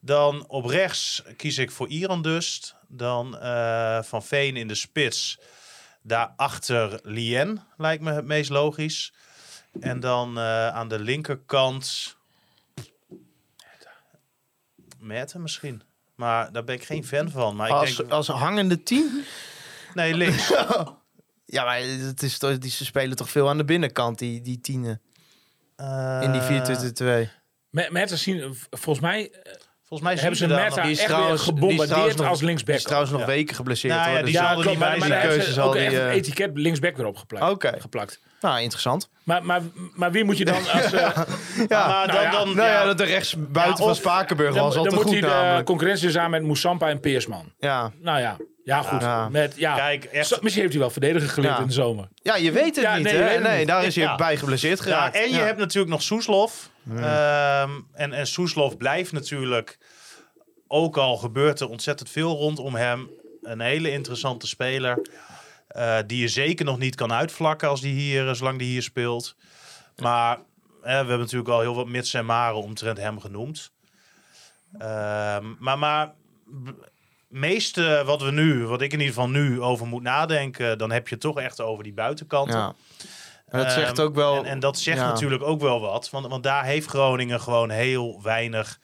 Dan 0.00 0.48
op 0.48 0.64
rechts 0.64 1.22
kies 1.36 1.58
ik 1.58 1.70
voor 1.70 1.88
Iran 1.88 2.22
Dust. 2.22 2.76
Dan 2.88 3.38
eh, 3.38 4.02
Van 4.02 4.22
Veen 4.22 4.56
in 4.56 4.68
de 4.68 4.74
spits. 4.74 5.38
Daarachter 6.02 7.00
Lien 7.02 7.60
lijkt 7.76 8.02
me 8.02 8.12
het 8.12 8.24
meest 8.24 8.50
logisch. 8.50 9.12
En 9.80 10.00
dan 10.00 10.38
eh, 10.38 10.68
aan 10.68 10.88
de 10.88 10.98
linkerkant... 10.98 12.16
Merten 14.98 15.42
misschien. 15.42 15.82
Maar 16.14 16.52
daar 16.52 16.64
ben 16.64 16.74
ik 16.74 16.84
geen 16.84 17.04
fan 17.04 17.30
van. 17.30 17.56
Maar 17.56 17.68
ik 17.68 17.74
Als, 17.74 17.96
denk... 17.96 18.10
als 18.10 18.28
hangende 18.28 18.82
team? 18.82 19.22
Nee, 19.94 20.14
links. 20.14 20.52
Ja, 21.46 21.64
maar 21.64 21.80
het 21.80 22.22
is 22.22 22.38
toch, 22.38 22.58
die, 22.58 22.70
ze 22.70 22.84
spelen 22.84 23.16
toch 23.16 23.30
veel 23.30 23.48
aan 23.48 23.56
de 23.56 23.64
binnenkant, 23.64 24.18
die, 24.18 24.40
die 24.40 24.60
tienen. 24.60 25.00
In 26.20 26.32
die 26.32 26.40
Eh, 26.40 27.26
4-2-2. 27.26 27.30
Met, 27.70 27.90
met 27.90 28.10
zien, 28.10 28.56
volgens 28.70 29.00
mij 29.04 29.30
eh, 29.30 29.52
Volgens 29.88 30.08
mij 30.10 30.18
hebben 30.20 30.38
ze 30.38 30.46
nog- 30.46 30.58
echt 30.58 30.82
weer 30.82 30.96
trouwens 30.96 31.42
gebombardeerd 31.42 32.20
als 32.20 32.40
linksback. 32.40 32.66
Die 32.70 32.76
is 32.76 32.82
trouwens 32.82 33.12
nog 33.12 33.20
Ja. 33.20 33.26
weken 33.26 33.54
geblesseerd. 33.54 33.94
Nou 33.94 34.06
ja, 34.06 34.14
hoor, 34.14 34.24
die 34.24 34.32
dus- 34.32 34.40
zal 34.42 34.50
er 34.50 34.54
klopt, 34.54 34.68
niet 34.70 34.78
maar, 34.78 34.88
zijn. 34.88 35.10
daar 35.56 35.72
Die 35.72 36.00
eh, 36.00 36.10
etiket 36.14 36.50
linksback 36.54 36.96
weer 36.96 37.06
opgeplakt. 37.06 37.50
Oké. 37.52 37.72
geplakt. 37.78 38.20
Nou, 38.40 38.60
interessant. 38.60 39.08
Maar, 39.22 39.44
maar, 39.44 39.60
maar 39.94 40.12
wie 40.12 40.24
moet 40.24 40.38
je 40.38 40.44
dan 40.44 40.54
als... 40.72 40.92
eh, 40.92 41.00
Ja, 41.68 41.86
maar 41.86 42.06
nou 42.06 42.12
dan, 42.12 42.22
ja. 42.22 42.30
dan, 42.30 42.56
nou 42.56 42.68
ja, 42.68 42.84
dat 42.84 42.98
de 42.98 43.04
rechts 43.04 43.34
buiten 43.38 43.76
Ja, 43.78 43.84
van 43.84 43.94
Spakenburg 43.94 44.54
dan, 44.54 44.64
was 44.64 44.76
al 44.76 44.82
dan 44.82 44.88
te 44.92 44.94
moet 44.98 45.04
goed 45.04 45.12
hij 45.12 45.22
de 45.22 45.26
namelijk. 45.26 45.66
concurrentie 45.66 46.06
dus 46.06 46.16
aan 46.16 46.30
met 46.30 46.42
Moussampa 46.42 46.88
en 46.88 47.00
Peersman. 47.00 47.52
Ja. 47.58 47.92
Nou 48.00 48.20
ja, 48.20 48.36
ja 48.64 48.82
goed. 48.82 49.00
Ja. 49.00 49.28
Met, 49.28 49.54
ja. 49.56 49.74
Kijk, 49.74 50.04
echt- 50.04 50.26
Zo- 50.26 50.36
misschien 50.40 50.60
heeft 50.62 50.74
hij 50.74 50.82
wel 50.82 50.92
verdediger 50.92 51.28
geleerd 51.28 51.54
Ja. 51.54 51.60
in 51.60 51.66
de 51.66 51.72
zomer. 51.72 52.08
ja, 52.14 52.36
je 52.36 52.52
weet 52.52 52.76
het 52.76 52.84
Ja, 52.84 52.94
niet, 52.96 53.04
nee, 53.04 53.14
hè? 53.14 53.18
weet 53.24 53.34
het 53.34 53.42
nee, 53.42 53.58
niet. 53.58 53.66
daar 53.68 53.84
is 53.84 53.94
hij 53.94 54.04
Ja. 54.04 54.14
bij 54.16 54.36
geblesseerd 54.36 54.78
Ja, 54.78 54.84
geraakt. 54.84 55.14
en 55.16 55.28
je 55.30 55.36
Ja. 55.36 55.44
hebt 55.44 55.58
natuurlijk 55.58 55.92
nog 55.92 56.02
Soeslof. 56.02 56.70
Ehm, 56.90 57.70
en, 57.92 58.12
en 58.12 58.26
Soeslof 58.26 58.76
blijft 58.76 59.12
natuurlijk, 59.12 59.78
ook 60.68 60.96
al 60.96 61.16
gebeurt 61.16 61.60
er 61.60 61.68
ontzettend 61.68 62.10
veel 62.10 62.36
rondom 62.36 62.74
hem, 62.74 63.10
een 63.42 63.60
hele 63.60 63.90
interessante 63.90 64.46
speler. 64.46 64.98
eh, 65.68 65.98
die 66.06 66.20
je 66.20 66.28
zeker 66.28 66.64
nog 66.64 66.78
niet 66.78 66.94
kan 66.94 67.12
uitvlakken 67.12 67.68
als 67.68 67.80
die 67.80 67.94
hier, 67.94 68.28
eh, 68.28 68.34
zolang 68.34 68.58
die 68.58 68.68
hier 68.68 68.82
speelt. 68.82 69.36
Maar 69.96 70.36
eh, 70.36 70.42
we 70.82 70.88
hebben 70.90 71.18
natuurlijk 71.18 71.50
al 71.50 71.60
heel 71.60 71.74
wat 71.74 71.88
mits 71.88 72.14
en 72.14 72.26
maren 72.26 72.62
omtrent 72.62 72.98
hem 72.98 73.20
genoemd. 73.20 73.72
Ehm, 74.78 75.44
maar, 75.58 75.78
maar 75.78 76.14
meeste 77.28 78.02
wat 78.06 78.22
we 78.22 78.30
nu, 78.30 78.66
wat 78.66 78.80
ik 78.80 78.92
in 78.92 78.98
ieder 78.98 79.14
geval 79.14 79.28
nu 79.30 79.60
over 79.60 79.86
moet 79.86 80.02
nadenken, 80.02 80.78
dan 80.78 80.90
heb 80.90 81.08
je 81.08 81.18
toch 81.18 81.38
echt 81.38 81.60
over 81.60 81.84
die 81.84 81.92
buitenkanten. 81.92 82.58
Ja. 82.58 82.74
Maar 83.50 83.62
dat 83.62 83.72
zegt 83.72 83.98
Ehm, 83.98 84.06
ook 84.06 84.14
wel... 84.14 84.36
En, 84.36 84.44
en 84.44 84.60
dat 84.60 84.78
zegt 84.78 84.98
ja. 84.98 85.06
natuurlijk 85.06 85.42
ook 85.42 85.60
wel 85.60 85.80
wat. 85.80 86.10
Want, 86.10 86.26
want 86.26 86.42
daar 86.42 86.64
heeft 86.64 86.86
Groningen 86.88 87.40
gewoon 87.40 87.70
heel 87.70 88.20
weinig 88.22 88.78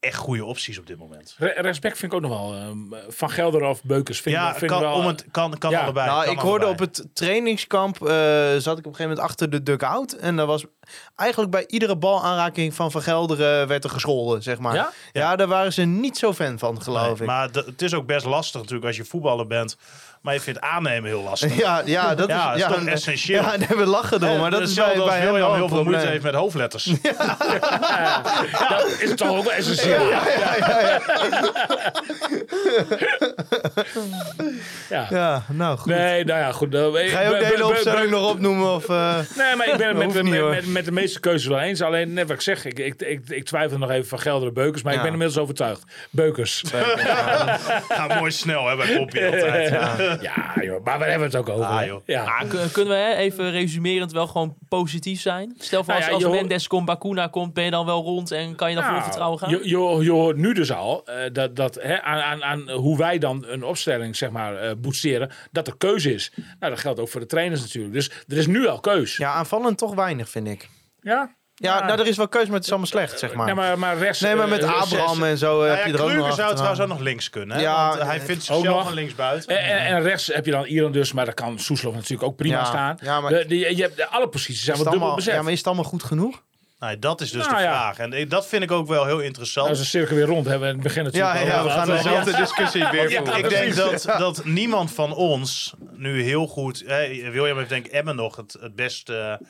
echt 0.00 0.16
goede 0.16 0.44
opties 0.44 0.78
op 0.78 0.86
dit 0.86 0.98
moment. 0.98 1.34
Re 1.38 1.52
respect 1.56 1.98
vind 1.98 2.12
ik 2.12 2.18
ook 2.18 2.30
nog 2.30 2.40
wel. 2.40 2.54
eh, 2.54 2.98
van 3.08 3.30
Gelder 3.30 3.62
of 3.64 3.82
Beukers 3.82 4.20
vind, 4.20 4.34
ja, 4.36 4.50
ik, 4.50 4.56
vind 4.56 4.70
kan, 4.70 4.80
ik 4.80 4.86
wel... 4.86 4.96
om 4.96 5.06
het, 5.06 5.24
kan, 5.30 5.58
kan 5.58 5.70
Ja. 5.70 5.82
allebei. 5.82 6.06
Nou, 6.08 6.24
kan 6.24 6.32
ik 6.32 6.38
hoorde 6.40 6.66
op 6.66 6.78
het 6.78 7.06
trainingskamp, 7.12 8.02
eh, 8.06 8.08
zat 8.56 8.58
ik 8.58 8.62
op 8.62 8.68
een 8.68 8.74
gegeven 8.76 9.02
moment 9.08 9.18
achter 9.18 9.50
de 9.50 9.62
dugout. 9.62 10.12
En 10.12 10.36
daar 10.36 10.46
was 10.46 10.64
eigenlijk 11.16 11.50
bij 11.50 11.64
iedere 11.66 11.96
balaanraking 11.96 12.74
van 12.74 12.90
Van 12.90 13.02
Gelderen 13.02 13.66
werd 13.68 13.84
er 13.84 13.90
gescholden, 13.90 14.42
zeg 14.42 14.58
maar. 14.58 14.74
Ja? 14.74 14.92
Ja, 15.12 15.36
daar 15.36 15.46
waren 15.48 15.72
ze 15.72 15.82
niet 15.82 16.18
zo 16.18 16.32
fan 16.32 16.58
van, 16.58 16.82
geloof 16.82 17.02
Nee, 17.04 17.14
ik. 17.14 17.26
Maar 17.26 17.48
het 17.50 17.82
is 17.82 17.94
ook 17.94 18.06
best 18.06 18.24
lastig 18.26 18.60
natuurlijk 18.60 18.86
als 18.86 18.96
je 18.96 19.04
voetballer 19.04 19.46
bent. 19.46 19.76
Maar 20.20 20.34
je 20.34 20.40
vindt 20.40 20.60
aannemen 20.60 21.10
heel 21.10 21.22
lastig. 21.22 21.56
Ja, 21.56 21.82
ja, 21.84 22.14
dat 22.14 22.28
Ja, 22.28 22.52
is, 22.54 22.60
ja, 22.60 22.68
toch 22.68 22.84
essentieel? 22.84 23.42
Ja, 23.42 23.56
nee, 23.56 23.68
we 23.78 23.84
lachen 23.86 24.22
erom, 24.24 24.38
maar 24.40 24.50
dat 24.50 24.60
is 24.60 24.74
bij, 24.74 24.96
bij 24.96 25.18
hem 25.20 25.34
heel 25.34 25.68
veel 25.68 25.84
moeite 25.84 26.06
heeft 26.06 26.22
met 26.22 26.34
hoofdletters. 26.34 26.84
Dat 28.68 28.86
is 28.98 29.14
toch 29.14 29.28
ook 29.28 29.44
wel 29.44 29.52
essentieel. 29.52 30.08
Ja, 30.10 30.20
ja. 34.88 35.06
Ja, 35.10 35.42
nou 35.48 35.78
goed. 35.78 35.92
Nee, 35.92 36.24
nou 36.24 36.40
ja, 36.40 36.52
goed. 36.52 36.74
eh, 36.74 36.80
Ga 36.80 37.20
je 37.20 37.28
ook 37.28 37.38
de 37.38 37.44
hele 37.46 37.66
opstelling 37.66 38.10
nog 38.10 38.30
opnoemen? 38.30 38.74
Of, 38.74 38.88
eh, 38.88 39.18
Nee, 39.36 39.56
maar 39.56 39.68
ik 39.68 39.76
ben 39.76 39.96
het 39.96 40.66
met, 40.66 40.84
de 40.84 40.92
meeste 40.92 41.20
keuzes 41.20 41.48
wel 41.48 41.60
eens. 41.60 41.82
Alleen, 41.82 42.12
net 42.12 42.26
wat 42.26 42.36
ik 42.36 42.42
zeg, 42.42 42.64
ik, 42.64 42.78
ik, 42.78 43.20
ik, 43.28 43.44
twijfel 43.44 43.78
nog 43.78 43.90
even 43.90 44.08
van 44.08 44.18
Gelderen 44.18 44.54
Beukers. 44.54 44.82
Maar 44.82 44.92
ik 44.92 44.98
Ja. 44.98 45.04
ben 45.04 45.12
inmiddels 45.12 45.42
overtuigd. 45.42 45.82
Beukers. 46.10 46.62
Gaat 47.88 48.14
mooi 48.18 48.30
snel 48.30 48.66
hè, 48.68 48.76
bij 48.76 48.96
Poppy 48.96 49.24
altijd. 49.24 50.09
Ja, 50.30 50.54
joh, 50.62 50.84
maar 50.84 50.98
waar 50.98 51.08
hebben 51.08 51.30
we 51.30 51.36
het 51.36 51.48
ook 51.48 51.54
over? 51.54 51.66
Ah, 51.70 51.86
joh. 51.86 52.02
Ja. 52.06 52.24
Ah, 52.24 52.48
kun- 52.48 52.70
kunnen 52.72 52.92
we 52.94 53.00
hè, 53.00 53.14
even 53.14 53.50
resumerend 53.50 54.12
wel 54.12 54.26
gewoon 54.26 54.56
positief 54.68 55.20
zijn? 55.20 55.54
Stel 55.58 55.84
voor 55.84 55.94
Nou 55.94 56.10
als, 56.12 56.22
ja, 56.22 56.28
als 56.28 56.36
Mendes 56.36 56.66
komt, 56.66 56.86
Bakuna 56.86 57.26
komt, 57.26 57.54
ben 57.54 57.64
je 57.64 57.70
dan 57.70 57.86
wel 57.86 58.02
rond 58.02 58.30
en 58.30 58.54
kan 58.54 58.68
je 58.68 58.74
dan 58.74 58.84
vol 58.84 58.92
Nou, 58.92 59.04
vertrouwen 59.04 59.38
gaan? 59.38 59.50
Je, 59.50 59.56
je, 59.62 60.04
je 60.04 60.10
hoort 60.10 60.36
nu 60.36 60.52
dus 60.54 60.72
al 60.72 61.04
eh, 61.06 61.32
dat, 61.32 61.56
dat 61.56 61.74
hè, 61.82 62.02
aan, 62.02 62.20
aan, 62.20 62.44
aan 62.44 62.70
hoe 62.70 62.96
wij 62.98 63.18
dan 63.18 63.44
een 63.46 63.64
opstelling 63.64 64.16
zeg 64.16 64.30
maar, 64.30 64.56
eh 64.56 64.70
boetseren, 64.78 65.30
dat 65.52 65.66
er 65.66 65.76
keuze 65.78 66.14
is. 66.14 66.32
Nou, 66.36 66.72
dat 66.72 66.80
geldt 66.80 67.00
ook 67.00 67.08
voor 67.08 67.20
de 67.20 67.26
trainers 67.26 67.60
natuurlijk. 67.60 67.94
Dus 67.94 68.10
er 68.28 68.36
is 68.36 68.46
nu 68.46 68.66
al 68.66 68.80
keus. 68.80 69.16
ja, 69.16 69.32
aanvallend 69.32 69.78
toch 69.78 69.94
weinig, 69.94 70.28
vind 70.28 70.46
ik. 70.48 70.68
Ja? 71.00 71.34
Ja, 71.62 71.86
nou, 71.86 72.00
er 72.00 72.06
is 72.06 72.16
wel 72.16 72.28
keus, 72.28 72.44
maar 72.46 72.54
het 72.54 72.64
is 72.64 72.68
allemaal 72.70 72.88
slecht, 72.88 73.18
zeg 73.18 73.34
maar. 73.34 73.46
Nee, 73.46 73.54
maar, 73.54 73.78
maar 73.78 73.98
rechts... 73.98 74.20
Nee, 74.20 74.34
maar 74.34 74.48
met 74.48 74.62
eh, 74.62 74.80
Abraham 74.80 75.22
en 75.22 75.38
zo 75.38 75.52
eh, 75.52 75.56
Nou 75.58 75.68
heb 75.70 75.78
ja, 75.78 75.86
je 75.86 75.92
er 75.98 76.02
ook 76.04 76.12
nog 76.26 76.34
zou 76.34 76.52
trouwens 76.54 76.80
ook 76.80 76.88
nog 76.88 76.98
links 77.00 77.30
kunnen. 77.30 77.56
Hè? 77.56 77.62
Ja, 77.62 77.88
want 77.88 78.02
hij 78.02 78.18
eh, 78.18 78.24
vindt 78.24 78.50
ook 78.50 78.56
zichzelf 78.56 78.64
nog. 78.76 78.88
een 78.88 78.94
linksbuiten. 78.94 79.58
En, 79.58 79.78
en, 79.78 79.86
en 79.96 80.02
rechts 80.02 80.26
heb 80.26 80.44
je 80.44 80.50
dan 80.50 80.64
Iran 80.64 80.92
dus, 80.92 81.12
maar 81.12 81.24
daar 81.24 81.34
kan 81.34 81.58
Soeslof 81.58 81.94
natuurlijk 81.94 82.22
ook 82.22 82.36
prima 82.36 82.58
Ja, 82.58 82.64
staan. 82.64 82.98
ja, 83.02 83.20
maar- 83.20 83.48
je 83.48 83.82
hebt, 83.82 84.10
alle 84.10 84.28
posities 84.28 84.64
zijn 84.64 84.76
Is 84.76 84.82
wel 84.82 84.92
het 84.92 85.00
dubbel 85.00 85.00
allemaal, 85.00 85.14
bezet. 85.16 85.34
ja, 85.34 85.42
maar 85.42 85.52
is 85.52 85.58
het 85.58 85.66
allemaal 85.66 85.84
goed 85.84 86.02
genoeg? 86.02 86.42
Nou, 86.78 86.98
dat 86.98 87.20
is 87.20 87.30
dus 87.30 87.44
Nou 87.44 87.56
de 87.56 87.62
ja. 87.62 87.92
vraag. 87.92 87.98
En 88.10 88.28
dat 88.28 88.46
vind 88.46 88.62
ik 88.62 88.70
ook 88.70 88.88
wel 88.88 89.04
heel 89.06 89.18
interessant. 89.20 89.68
Als 89.68 89.78
we 89.78 89.84
een 89.84 89.90
cirkel 89.90 90.16
weer 90.16 90.26
rond 90.26 90.46
hebben 90.46 90.62
we 90.68 90.74
in 90.74 90.74
het 90.74 90.82
begin 90.82 91.04
natuurlijk 91.04 91.34
Ja, 91.34 91.40
ja, 91.46 91.62
we 91.62 91.70
gaan 91.70 91.86
dezelfde 91.86 92.36
discussie 92.36 92.86
weer 92.90 93.10
Ja, 93.10 93.18
voeren. 93.18 93.38
ik 93.38 93.48
denk 93.48 93.74
dat, 93.74 94.04
dat 94.18 94.44
niemand 94.44 94.92
van 94.92 95.14
ons 95.14 95.74
nu 95.92 96.22
heel 96.22 96.46
goed... 96.46 96.82
Hè, 96.86 97.30
William 97.30 97.56
heeft 97.56 97.68
denk 97.68 97.86
ik 97.86 97.92
Emmen 97.92 98.16
nog 98.16 98.36
het, 98.36 98.56
het 98.60 98.74
beste 98.74 99.16
eh, 99.16 99.46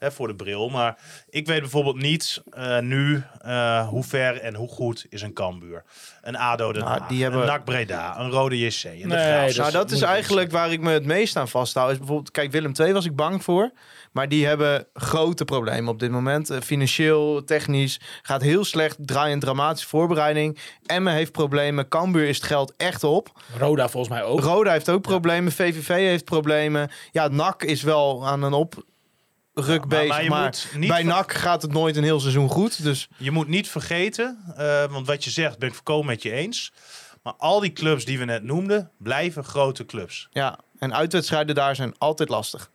hè, 0.00 0.10
voor 0.12 0.28
de 0.28 0.34
bril. 0.34 0.68
Maar 0.68 0.98
ik 1.28 1.46
weet 1.46 1.60
bijvoorbeeld 1.60 1.96
niet 2.02 2.42
eh, 2.50 2.78
nu 2.78 3.22
eh, 3.40 3.88
hoe 3.88 4.04
ver 4.04 4.40
en 4.40 4.54
hoe 4.54 4.68
goed 4.68 5.06
is 5.08 5.22
een 5.22 5.32
Cambuur. 5.32 5.84
Een 6.22 6.36
ADO 6.36 6.72
Den 6.72 6.84
Nou, 6.84 7.00
die 7.08 7.22
hebben- 7.22 7.40
een 7.40 7.46
NAC 7.46 7.64
Breda, 7.64 8.18
een 8.18 8.30
Rode 8.30 8.58
JC, 8.58 8.84
een 8.84 8.98
de 8.98 9.06
Nee, 9.06 9.46
dat 9.46 9.56
Nou, 9.56 9.72
dat 9.72 9.90
is 9.90 10.02
eigenlijk 10.02 10.50
waar 10.50 10.72
ik 10.72 10.80
me 10.80 10.90
het 10.90 11.04
meest 11.04 11.36
aan 11.36 11.48
vasthoud. 11.48 11.90
Is 11.90 11.98
bijvoorbeeld, 11.98 12.30
kijk, 12.30 12.50
Willem 12.52 12.72
II 12.80 12.92
was 12.92 13.04
ik 13.04 13.16
bang 13.16 13.44
voor. 13.44 13.70
Maar 14.12 14.28
die 14.28 14.46
hebben 14.46 14.86
grote 14.94 15.44
problemen 15.44 15.92
op 15.92 15.98
dit 15.98 16.10
moment. 16.10 16.50
Eh, 16.50 16.60
financieel, 16.60 17.44
technisch. 17.44 18.00
Gaat 18.22 18.42
heel 18.42 18.64
slecht. 18.64 18.96
Draai 19.00 19.32
een 19.32 19.40
dramatische 19.40 19.88
voorbereiding. 19.88 20.58
Emmen 20.86 21.12
heeft 21.12 21.32
problemen. 21.32 21.88
Cambuur 21.88 22.28
is 22.28 22.36
het 22.36 22.46
geld 22.46 22.74
echt 22.76 23.04
op. 23.04 23.42
Roda 23.58 23.88
volgens 23.88 24.14
mij 24.14 24.24
ook. 24.24 24.40
Roda 24.40 24.72
heeft 24.72 24.88
ook 24.88 25.02
problemen. 25.02 25.52
VVV 25.52 25.88
heeft 25.88 26.24
problemen. 26.24 26.90
Ja, 27.10 27.28
NAC 27.28 27.62
is 27.62 27.82
wel 27.82 28.26
aan 28.26 28.42
een 28.42 28.52
opruk 29.54 29.78
maar 29.80 29.88
bezig. 29.88 30.22
je 30.22 30.28
Maar, 30.28 30.42
moet 30.44 30.68
niet 30.80 30.88
bij 30.88 31.02
NAC 31.02 31.32
gaat 31.32 31.62
het 31.62 31.72
nooit 31.72 31.96
een 31.96 32.02
heel 32.04 32.20
seizoen 32.20 32.48
goed. 32.48 32.82
Dus 32.82 33.08
Je 33.16 33.30
moet 33.30 33.48
niet 33.48 33.68
vergeten, 33.68 34.38
eh, 34.56 34.84
want 34.90 35.06
wat 35.06 35.24
je 35.24 35.30
zegt 35.30 35.58
ben 35.58 35.68
ik 35.68 35.74
volkomen 35.74 36.06
met 36.06 36.22
je 36.22 36.30
eens. 36.32 36.72
Maar 37.22 37.34
al 37.38 37.60
die 37.60 37.72
clubs 37.72 38.04
die 38.04 38.18
we 38.18 38.24
net 38.24 38.42
noemden, 38.42 38.90
blijven 38.98 39.44
grote 39.44 39.86
clubs. 39.86 40.28
ja, 40.32 40.58
en 40.78 40.94
uitwedstrijden 40.94 41.54
daar 41.54 41.76
zijn 41.76 41.94
altijd 41.98 42.28
lastig. 42.28 42.70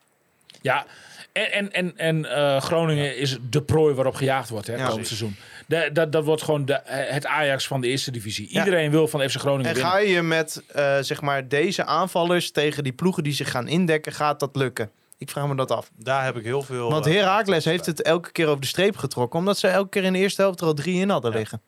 Ja, 0.62 0.86
En, 1.34 1.52
en, 1.52 1.72
en, 1.72 1.98
en 1.98 2.26
eh, 2.36 2.62
Groningen 2.62 3.18
is 3.18 3.38
de 3.50 3.62
prooi 3.62 3.96
waarop 3.96 4.16
gejaagd 4.16 4.50
wordt 4.50 4.68
hè, 4.68 4.76
Ja. 4.76 4.88
komend 4.88 5.08
seizoen. 5.08 5.36
De, 5.68 5.90
dat, 5.94 6.12
dat 6.12 6.24
wordt 6.26 6.42
gewoon 6.42 6.66
de, 6.66 6.74
eh, 6.74 7.14
het 7.14 7.26
Ajax 7.26 7.68
van 7.68 7.82
de 7.82 7.88
eerste 7.88 8.12
divisie. 8.12 8.48
Ja. 8.54 8.60
Iedereen 8.66 8.92
wil 8.92 9.08
van 9.08 9.30
FC 9.30 9.36
Groningen 9.36 9.66
En 9.70 9.74
winnen. 9.74 9.92
ga 9.92 9.98
je 10.00 10.22
met 10.22 10.64
eh, 10.68 10.98
zeg 11.02 11.22
maar 11.22 11.48
deze 11.48 11.86
aanvallers 11.86 12.52
tegen 12.52 12.84
die 12.84 12.94
ploegen 12.94 13.24
die 13.24 13.34
zich 13.34 13.52
gaan 13.52 13.68
indekken, 13.68 14.12
gaat 14.14 14.40
dat 14.40 14.56
lukken? 14.56 14.92
Ik 15.18 15.30
vraag 15.30 15.48
me 15.48 15.56
dat 15.56 15.72
af. 15.72 15.90
Daar 15.96 16.24
heb 16.24 16.38
ik 16.38 16.44
heel 16.44 16.62
veel... 16.62 16.90
Want 16.90 17.06
eh, 17.06 17.14
Heracles 17.14 17.66
heeft 17.66 17.86
het 17.86 18.02
elke 18.02 18.32
keer 18.32 18.48
over 18.48 18.62
de 18.62 18.68
streep 18.68 18.98
getrokken, 18.98 19.40
omdat 19.40 19.58
ze 19.58 19.68
elke 19.68 19.90
keer 19.90 20.04
in 20.04 20.14
de 20.14 20.20
eerste 20.20 20.42
helft 20.42 20.60
er 20.62 20.68
al 20.68 20.74
drie 20.74 21.00
in 21.00 21.10
hadden 21.10 21.32
liggen. 21.32 21.62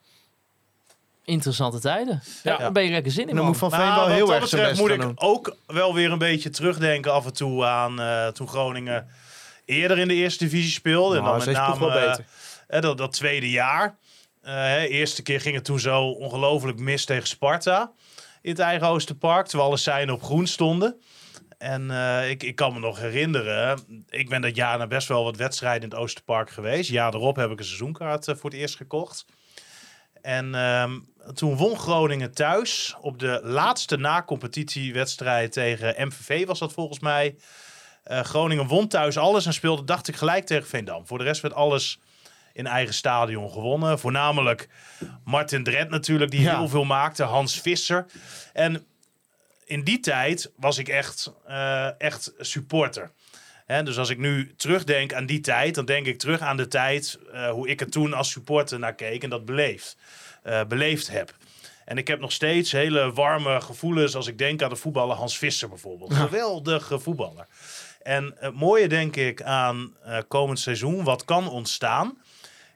Interessante 1.26 1.80
tijden. 1.80 2.22
Ja, 2.44 2.52
Ja. 2.52 2.57
daar 2.57 2.72
ben 2.72 2.84
je 2.84 2.90
lekker 2.91 3.11
zin 3.11 3.22
in, 3.24 3.30
En 3.30 3.36
dan 3.36 3.44
man. 3.44 3.52
moet 3.53 3.60
Van 3.61 3.69
Veen 3.69 3.80
Nou, 3.80 3.94
wel 3.95 4.03
wat 4.07 4.15
heel 4.15 4.26
dat 4.28 4.36
erg 4.36 4.48
zijn 4.48 4.68
best 4.69 4.80
moet 4.82 4.90
ik 4.90 5.02
doen. 5.02 5.14
ook 5.15 5.56
wel 5.68 5.94
weer 5.94 6.11
een 6.11 6.18
beetje 6.18 6.49
terugdenken 6.49 7.14
af 7.14 7.26
en 7.26 7.34
toe 7.34 7.65
aan 7.65 7.99
eh, 8.02 8.28
toen 8.28 8.48
Groningen 8.48 9.07
eerder 9.65 9.98
in 9.98 10.07
de 10.07 10.14
eerste 10.14 10.44
divisie 10.44 10.72
speelde. 10.72 11.18
en 11.18 11.24
Nou, 11.24 11.38
dan 11.38 11.48
met 11.48 11.56
name 11.56 11.80
wel 11.80 11.91
eh, 11.91 12.07
beter. 12.68 12.82
dat, 12.82 12.98
dat 12.98 13.14
tweede 13.14 13.49
jaar. 13.49 13.95
Eh, 14.41 14.53
hè, 14.53 14.86
eerste 14.86 15.22
keer 15.22 15.41
ging 15.41 15.56
het 15.56 15.65
toen 15.65 15.80
zo 15.80 16.03
ongelooflijk 16.10 16.80
mis 16.80 17.06
tegen 17.06 17.28
Sparta 17.28 17.91
in 18.41 18.49
het 18.52 18.60
eigen 18.60 18.88
Oosterpark. 18.88 19.48
Terwijl 19.48 19.69
alle 19.69 19.78
seinen 19.78 20.14
op 20.14 20.24
groen 20.24 20.48
stonden. 20.48 21.02
En 21.58 21.92
eh, 21.92 22.30
ik, 22.30 22.44
ik 22.44 22.56
kan 22.56 22.74
me 22.74 22.80
nog 22.80 23.00
herinneren, 23.00 23.80
ik 24.10 24.30
ben 24.30 24.42
dat 24.42 24.56
jaar 24.56 24.78
naar 24.78 24.88
best 24.88 25.08
wel 25.08 25.24
wat 25.24 25.38
wedstrijden 25.38 25.84
in 25.84 25.90
het 25.90 26.00
Oosterpark 26.00 26.50
geweest. 26.50 26.90
Jaar 26.90 27.14
erop 27.14 27.36
heb 27.36 27.52
ik 27.52 27.60
een 27.60 27.66
seizoenkaart 27.66 28.28
eh, 28.28 28.36
voor 28.36 28.50
het 28.50 28.60
eerst 28.60 28.76
gekocht. 28.76 29.26
En 30.22 30.56
ehm, 30.56 31.00
toen 31.34 31.56
won 31.56 31.78
Groningen 31.78 32.34
thuis 32.34 32.96
op 33.02 33.20
de 33.20 33.40
laatste 33.44 33.98
na-competitiewedstrijd 33.98 35.52
tegen 35.52 36.08
MVV 36.08 36.46
was 36.46 36.60
dat 36.60 36.74
volgens 36.74 37.00
mij. 37.00 37.36
Eh, 38.04 38.20
Groningen 38.22 38.68
won 38.68 38.88
thuis 38.88 39.18
alles 39.18 39.46
en 39.46 39.54
speelde, 39.54 39.84
dacht 39.84 40.08
ik, 40.08 40.16
gelijk 40.16 40.46
tegen 40.46 40.68
Veendam. 40.68 41.08
Voor 41.08 41.18
de 41.18 41.24
rest 41.24 41.42
werd 41.42 41.54
alles 41.54 42.00
in 42.54 42.68
eigen 42.68 42.94
stadion 42.94 43.52
gewonnen. 43.52 44.00
Voornamelijk 44.00 44.70
Martin 45.24 45.64
Drent 45.64 45.90
natuurlijk, 45.90 46.32
die 46.32 46.42
Ja. 46.42 46.58
heel 46.58 46.68
veel 46.68 46.84
maakte. 46.86 47.24
Hans 47.24 47.62
Visser. 47.62 48.06
En 48.54 48.86
in 49.68 49.84
die 49.84 49.99
tijd 49.99 50.52
was 50.56 50.77
ik 50.77 50.88
echt, 50.88 51.34
eh, 51.45 52.02
echt 52.02 52.34
supporter. 52.39 53.11
Hè, 53.65 53.84
dus 53.84 53.98
als 53.98 54.10
ik 54.10 54.18
nu 54.18 54.53
terugdenk 54.57 55.14
aan 55.14 55.26
die 55.26 55.39
tijd, 55.39 55.76
dan 55.76 55.85
denk 55.85 56.06
ik 56.06 56.19
terug 56.19 56.39
aan 56.39 56.57
de 56.57 56.68
tijd 56.68 57.19
eh, 57.31 57.49
hoe 57.49 57.68
ik 57.68 57.81
er 57.81 57.89
toen 57.89 58.14
als 58.14 58.31
supporter 58.31 58.80
naar 58.80 58.95
keek 58.95 59.23
en 59.23 59.30
dat 59.30 59.45
beleefd, 59.45 59.98
eh, 60.44 60.64
beleefd 60.64 61.07
heb. 61.07 61.35
En 61.85 61.98
ik 61.98 62.07
heb 62.07 62.19
nog 62.19 62.31
steeds 62.31 62.72
hele 62.72 63.11
warme 63.14 63.61
gevoelens 63.61 64.15
als 64.15 64.27
ik 64.27 64.38
denk 64.38 64.61
aan 64.61 64.69
de 64.69 64.76
voetballer 64.76 65.15
Hans 65.15 65.38
Visser 65.38 65.69
bijvoorbeeld. 65.69 66.14
Geweldige 66.14 66.99
voetballer. 66.99 67.48
En 68.02 68.35
het 68.39 68.53
mooie 68.53 68.88
denk 68.88 69.15
ik 69.15 69.41
aan 69.41 69.95
komend 70.27 70.60
seizoen, 70.60 71.03
wat 71.03 71.26
kan 71.26 71.49
ontstaan, 71.49 72.18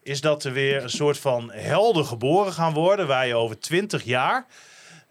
is 0.03 0.21
dat 0.21 0.43
er 0.43 0.53
weer 0.53 0.83
een 0.83 0.89
soort 0.89 1.17
van 1.17 1.51
helden 1.51 2.05
geboren 2.05 2.53
gaan 2.53 2.73
worden, 2.73 3.07
waar 3.07 3.27
je 3.27 3.35
over 3.35 3.59
twintig 3.59 4.03
jaar 4.03 4.47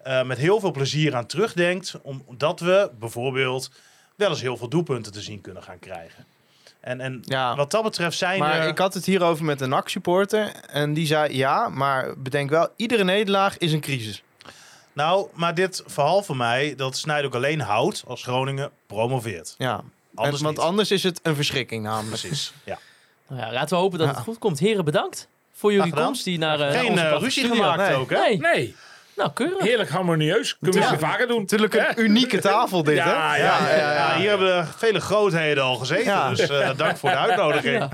eh, 0.03 0.23
met 0.23 0.37
heel 0.37 0.59
veel 0.59 0.71
plezier 0.71 1.15
aan 1.15 1.25
terugdenkt, 1.25 1.93
omdat 2.25 2.59
we 2.59 2.91
bijvoorbeeld 2.99 3.71
wel 4.15 4.29
eens 4.29 4.41
heel 4.41 4.57
veel 4.57 4.67
doelpunten 4.69 5.11
te 5.11 5.21
zien 5.21 5.41
kunnen 5.41 5.63
gaan 5.63 5.79
krijgen. 5.79 6.25
En, 6.79 7.01
en 7.01 7.19
Ja. 7.25 7.55
wat 7.55 7.71
dat 7.71 7.83
betreft 7.83 8.17
zijn 8.17 8.39
Maar 8.39 8.59
er... 8.59 8.67
ik 8.67 8.77
had 8.77 8.93
het 8.93 9.05
hierover 9.05 9.45
met 9.45 9.61
een 9.61 9.69
NAC-supporter 9.69 10.51
en 10.69 10.93
die 10.93 11.05
zei 11.05 11.35
ja, 11.37 11.69
maar 11.69 12.13
bedenk 12.17 12.49
wel, 12.49 12.67
iedere 12.75 13.03
nederlaag 13.03 13.57
is 13.57 13.71
een 13.73 13.81
crisis. 13.81 14.23
Nou, 14.93 15.27
maar 15.33 15.55
dit 15.55 15.83
verhaal 15.85 16.23
van 16.23 16.37
mij, 16.37 16.73
dat 16.75 16.97
snijdt 16.97 17.25
ook 17.25 17.35
alleen 17.35 17.59
hout 17.61 18.03
als 18.07 18.23
Groningen 18.23 18.71
promoveert. 18.87 19.55
Ja. 19.57 19.81
Anders 20.15 20.37
En- 20.37 20.43
want 20.45 20.57
niet. 20.57 20.65
anders 20.65 20.91
is 20.91 21.03
het 21.03 21.19
een 21.23 21.35
verschrikking 21.35 21.83
namelijk. 21.83 22.19
Precies, 22.21 22.53
ja. 22.63 22.77
Nou 23.27 23.41
ja, 23.43 23.51
laten 23.51 23.69
we 23.75 23.81
hopen 23.81 23.99
dat 23.99 24.07
het 24.07 24.17
goed 24.17 24.37
komt. 24.37 24.59
Heren, 24.59 24.85
bedankt 24.85 25.27
voor 25.53 25.73
jullie 25.73 25.93
komst 25.93 26.25
hier 26.25 26.37
naar 26.37 26.59
eh, 26.59 26.79
Geen 26.79 26.89
onze 26.89 27.03
eh, 27.03 27.11
ruzie 27.19 27.31
studio. 27.45 27.55
gemaakt 27.63 27.89
Nee. 27.89 27.97
ook, 27.97 28.09
hè? 28.09 28.17
Nee, 28.17 28.37
Nee, 28.39 28.75
nou 29.21 29.33
keurig. 29.33 29.63
heerlijk 29.63 29.89
harmonieus. 29.89 30.57
Kunnen 30.57 30.79
we 30.79 30.85
Ja. 30.85 30.91
misschien 30.91 31.09
vaker 31.09 31.27
doen. 31.27 31.39
Natuurlijk 31.39 31.73
een 31.73 32.03
unieke 32.03 32.39
tafel 32.39 32.83
dit, 32.83 32.95
Ja, 32.95 33.03
hè? 33.05 33.11
ja, 33.37 33.67
Ja, 33.75 33.93
ja, 33.93 34.15
hier 34.17 34.29
hebben 34.29 34.67
vele 34.67 34.99
grootheden 35.01 35.63
al 35.63 35.75
gezeten, 35.75 36.03
Ja. 36.05 36.29
dus 36.29 36.49
eh, 36.49 36.69
dank 36.77 36.97
voor 36.97 37.09
de 37.09 37.17
uitnodiging. 37.17 37.77
Ja. 37.77 37.89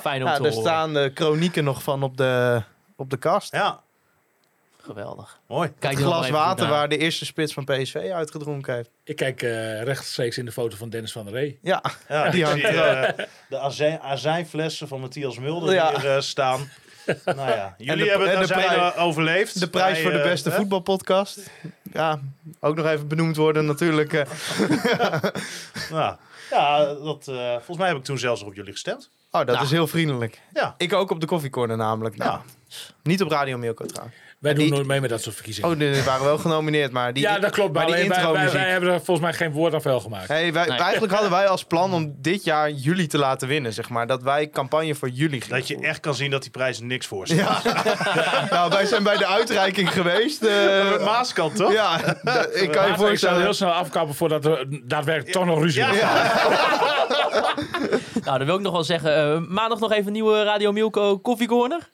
Fijn 0.00 0.22
om 0.22 0.28
Ja, 0.28 0.36
te 0.36 0.42
er 0.44 0.48
horen. 0.48 0.62
staan 0.66 0.92
de 0.94 1.10
chronieken 1.14 1.64
nog 1.64 1.82
van 1.82 2.02
op 2.02 2.16
de, 2.16 2.62
op 2.96 3.10
de 3.10 3.16
kast. 3.16 3.52
Ja, 3.52 3.80
Geweldig. 4.82 5.38
mooi. 5.48 5.72
Kijk 5.78 5.94
Het 5.94 6.02
glas 6.04 6.30
water 6.30 6.68
waar 6.68 6.88
de 6.88 6.96
eerste 6.98 7.24
spits 7.24 7.52
van 7.52 7.64
PSV 7.64 8.10
uitgedronken 8.14 8.74
heeft. 8.74 8.90
Ik 9.04 9.16
kijk 9.16 9.42
eh, 9.42 9.82
rechtstreeks 9.82 10.38
in 10.38 10.44
de 10.44 10.52
foto 10.52 10.76
van 10.76 10.90
Dennis 10.90 11.12
van 11.12 11.24
der 11.24 11.34
Ree. 11.34 11.58
Ja, 11.62 11.82
Ja, 12.08 12.30
Die 12.30 12.44
hangt 12.44 12.64
er 12.64 12.86
eh, 13.04 13.24
de 13.48 13.58
azijn, 13.58 14.00
azijnflessen 14.00 14.88
van 14.88 15.00
Matthias 15.00 15.38
Mulder 15.38 15.74
Ja. 15.74 15.88
hier 16.00 16.14
eh, 16.14 16.20
staan. 16.20 16.70
Nou 17.24 17.50
ja, 17.50 17.74
jullie 17.78 18.04
de- 18.04 18.10
hebben 18.10 18.30
en 18.32 18.38
het 18.38 18.96
overleefd. 18.96 19.60
de 19.60 19.68
prijs 19.68 20.00
voor 20.02 20.10
de 20.10 20.18
eh, 20.18 20.24
beste 20.24 20.50
voetbalpodcast. 20.50 21.38
Ja, 21.92 22.20
ook 22.60 22.76
nog 22.76 22.86
even 22.86 23.08
benoemd 23.08 23.36
worden 23.36 23.66
natuurlijk. 23.66 24.12
eh. 24.12 24.26
Nou, 25.90 26.16
ja, 26.50 26.84
dat, 26.84 27.28
eh, 27.28 27.50
volgens 27.52 27.76
mij 27.78 27.88
heb 27.88 27.96
ik 27.96 28.04
toen 28.04 28.18
zelfs 28.18 28.40
nog 28.40 28.48
op 28.48 28.54
jullie 28.54 28.72
gestemd. 28.72 29.10
Oh, 29.30 29.40
dat 29.40 29.46
Nou. 29.46 29.62
is 29.64 29.70
heel 29.70 29.86
vriendelijk. 29.86 30.40
Ja. 30.54 30.74
Ik 30.78 30.92
ook 30.92 31.10
op 31.10 31.20
de 31.20 31.26
koffiecorner 31.26 31.76
namelijk. 31.76 32.16
Nou, 32.16 32.30
Ja. 32.30 32.42
Niet 33.02 33.22
op 33.22 33.30
Radio 33.30 33.58
Milko 33.58 33.84
trouwens. 33.86 34.16
Wij 34.42 34.54
doen 34.54 34.64
Die- 34.64 34.72
nooit 34.72 34.86
mee 34.86 35.00
met 35.00 35.10
dat 35.10 35.22
soort 35.22 35.34
verkiezingen. 35.34 35.70
Oh, 35.70 35.78
die 35.78 36.02
waren 36.02 36.24
wel 36.24 36.38
genomineerd, 36.38 36.92
maar 36.92 37.12
die, 37.12 37.22
ja, 37.28 37.38
dat 37.38 37.50
klopt. 37.50 37.72
Maar 37.72 37.86
Maar 37.88 37.96
die 37.96 38.08
wij, 38.08 38.16
wij, 38.18 38.18
intro-muziek. 38.26 38.52
wij 38.60 38.70
hebben 38.70 38.90
er 38.90 38.96
volgens 38.96 39.20
mij 39.20 39.32
geen 39.32 39.50
woord 39.52 39.74
aan 39.74 39.82
vuil 39.82 40.00
gemaakt. 40.00 40.28
Hey, 40.28 40.52
wij, 40.52 40.66
Nee. 40.66 40.78
Eigenlijk 40.78 41.12
hadden 41.12 41.30
wij 41.30 41.46
als 41.54 41.64
plan 41.64 41.92
om 41.92 42.14
dit 42.18 42.44
jaar 42.44 42.70
jullie 42.70 43.06
te 43.06 43.18
laten 43.18 43.48
winnen, 43.48 43.72
zeg 43.72 43.88
maar. 43.88 44.06
Dat 44.06 44.22
wij 44.22 44.48
campagne 44.50 44.94
voor 44.94 45.08
jullie 45.08 45.40
gingen 45.40 45.58
Dat 45.58 45.68
je 45.68 45.78
echt 45.80 46.00
kan 46.00 46.14
zien 46.14 46.30
dat 46.30 46.42
die 46.42 46.50
prijs 46.50 46.80
niks 46.80 47.06
voor 47.06 47.26
staat. 47.26 47.62
Ja. 47.62 47.72
nou, 48.56 48.70
wij 48.70 48.86
zijn 48.86 49.02
bij 49.02 49.16
de 49.16 49.26
uitreiking 49.26 49.92
geweest. 49.92 50.42
eh, 50.42 50.90
Met 50.90 51.04
Maaskant, 51.04 51.56
toch? 51.56 51.72
ja, 51.72 51.96
ik 51.98 52.02
kan 52.02 52.16
je 52.22 52.52
Maar 52.52 52.68
ik 52.70 52.72
zou 52.74 52.96
voorstellen. 52.96 53.40
heel 53.42 53.52
snel 53.54 53.70
afkappen 53.72 54.14
voordat 54.14 54.44
er 54.44 54.66
daadwerkelijk 54.88 55.32
toch 55.32 55.44
nog 55.44 55.58
ruzie 55.60 55.82
Ja. 55.84 55.92
Nou, 58.24 58.38
dan 58.38 58.46
wil 58.46 58.54
ik 58.56 58.60
nog 58.62 58.72
wel 58.72 58.84
zeggen, 58.84 59.16
eh, 59.16 59.38
maandag 59.48 59.78
nog 59.78 59.92
even 59.92 60.06
een 60.06 60.12
nieuwe 60.12 60.42
Radio 60.42 60.72
Milko 60.72 61.20
Coffee 61.20 61.46
Corner. 61.46 61.88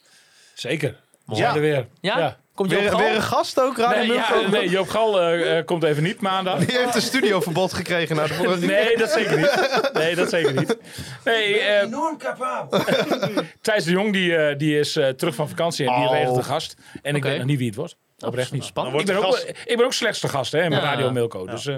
Zeker. 0.55 0.97
Ja. 1.37 1.55
er 1.55 1.61
weer. 1.61 1.87
Ja? 2.01 2.37
Komt 2.55 2.71
je 2.71 2.77
Weer, 2.77 2.93
op 2.95 3.01
weer 3.01 3.15
een 3.15 3.23
gast 3.23 3.61
ook, 3.61 3.79
Radio 3.79 3.99
Nee, 3.99 4.07
Milko? 4.09 4.41
ja, 4.41 4.49
nee, 4.49 4.69
Joop 4.69 4.89
Gal 4.89 5.21
eh, 5.21 5.59
eh, 5.59 5.65
komt 5.67 5.83
even 5.83 6.03
niet 6.03 6.21
maandag. 6.21 6.59
Die 6.65 6.79
heeft 6.79 6.95
een 6.95 7.03
studioverbod 7.03 7.73
gekregen 7.73 8.17
na 8.17 8.27
de 8.27 8.35
vorige 8.35 8.67
Nee, 8.67 8.97
dat 8.97 9.11
zeker 9.11 9.37
niet. 9.37 9.91
Nee, 9.93 10.15
dat 10.15 10.29
zeker 10.31 10.55
niet. 10.55 10.77
Nee, 11.25 11.59
eh, 11.61 11.83
Enorm 11.83 12.19
capabel. 12.19 12.81
Thijs 13.61 13.85
de 13.85 13.91
Jong 13.91 14.13
die, 14.13 14.37
eh, 14.37 14.59
die 14.59 14.79
is 14.79 14.97
eh, 14.97 15.09
terug 15.09 15.35
van 15.35 15.49
vakantie 15.49 15.87
en 15.89 15.95
die 16.01 16.09
Oh. 16.09 16.13
regelt 16.15 16.37
de 16.37 16.43
gast. 16.43 16.77
En 17.03 17.15
ik 17.15 17.23
weet 17.23 17.37
nog 17.39 17.47
niet 17.47 17.59
wie 17.59 17.67
het 17.67 17.77
wordt. 17.77 17.97
Oprecht 18.19 18.53
niet. 18.53 18.65
Spannend. 18.65 19.01
Ik 19.01 19.07
ben, 19.07 19.17
ook, 19.17 19.23
de 19.23 19.31
gast- 19.31 19.49
ik 19.65 19.77
ben 19.77 19.85
ook 19.87 19.93
slechtste 19.93 20.29
gast 20.29 20.53
hè, 20.53 20.69
met 20.69 20.79
Ja. 20.79 20.85
Radio 20.85 21.11
Milko. 21.11 21.47
Dus 21.47 21.67
eh, 21.67 21.77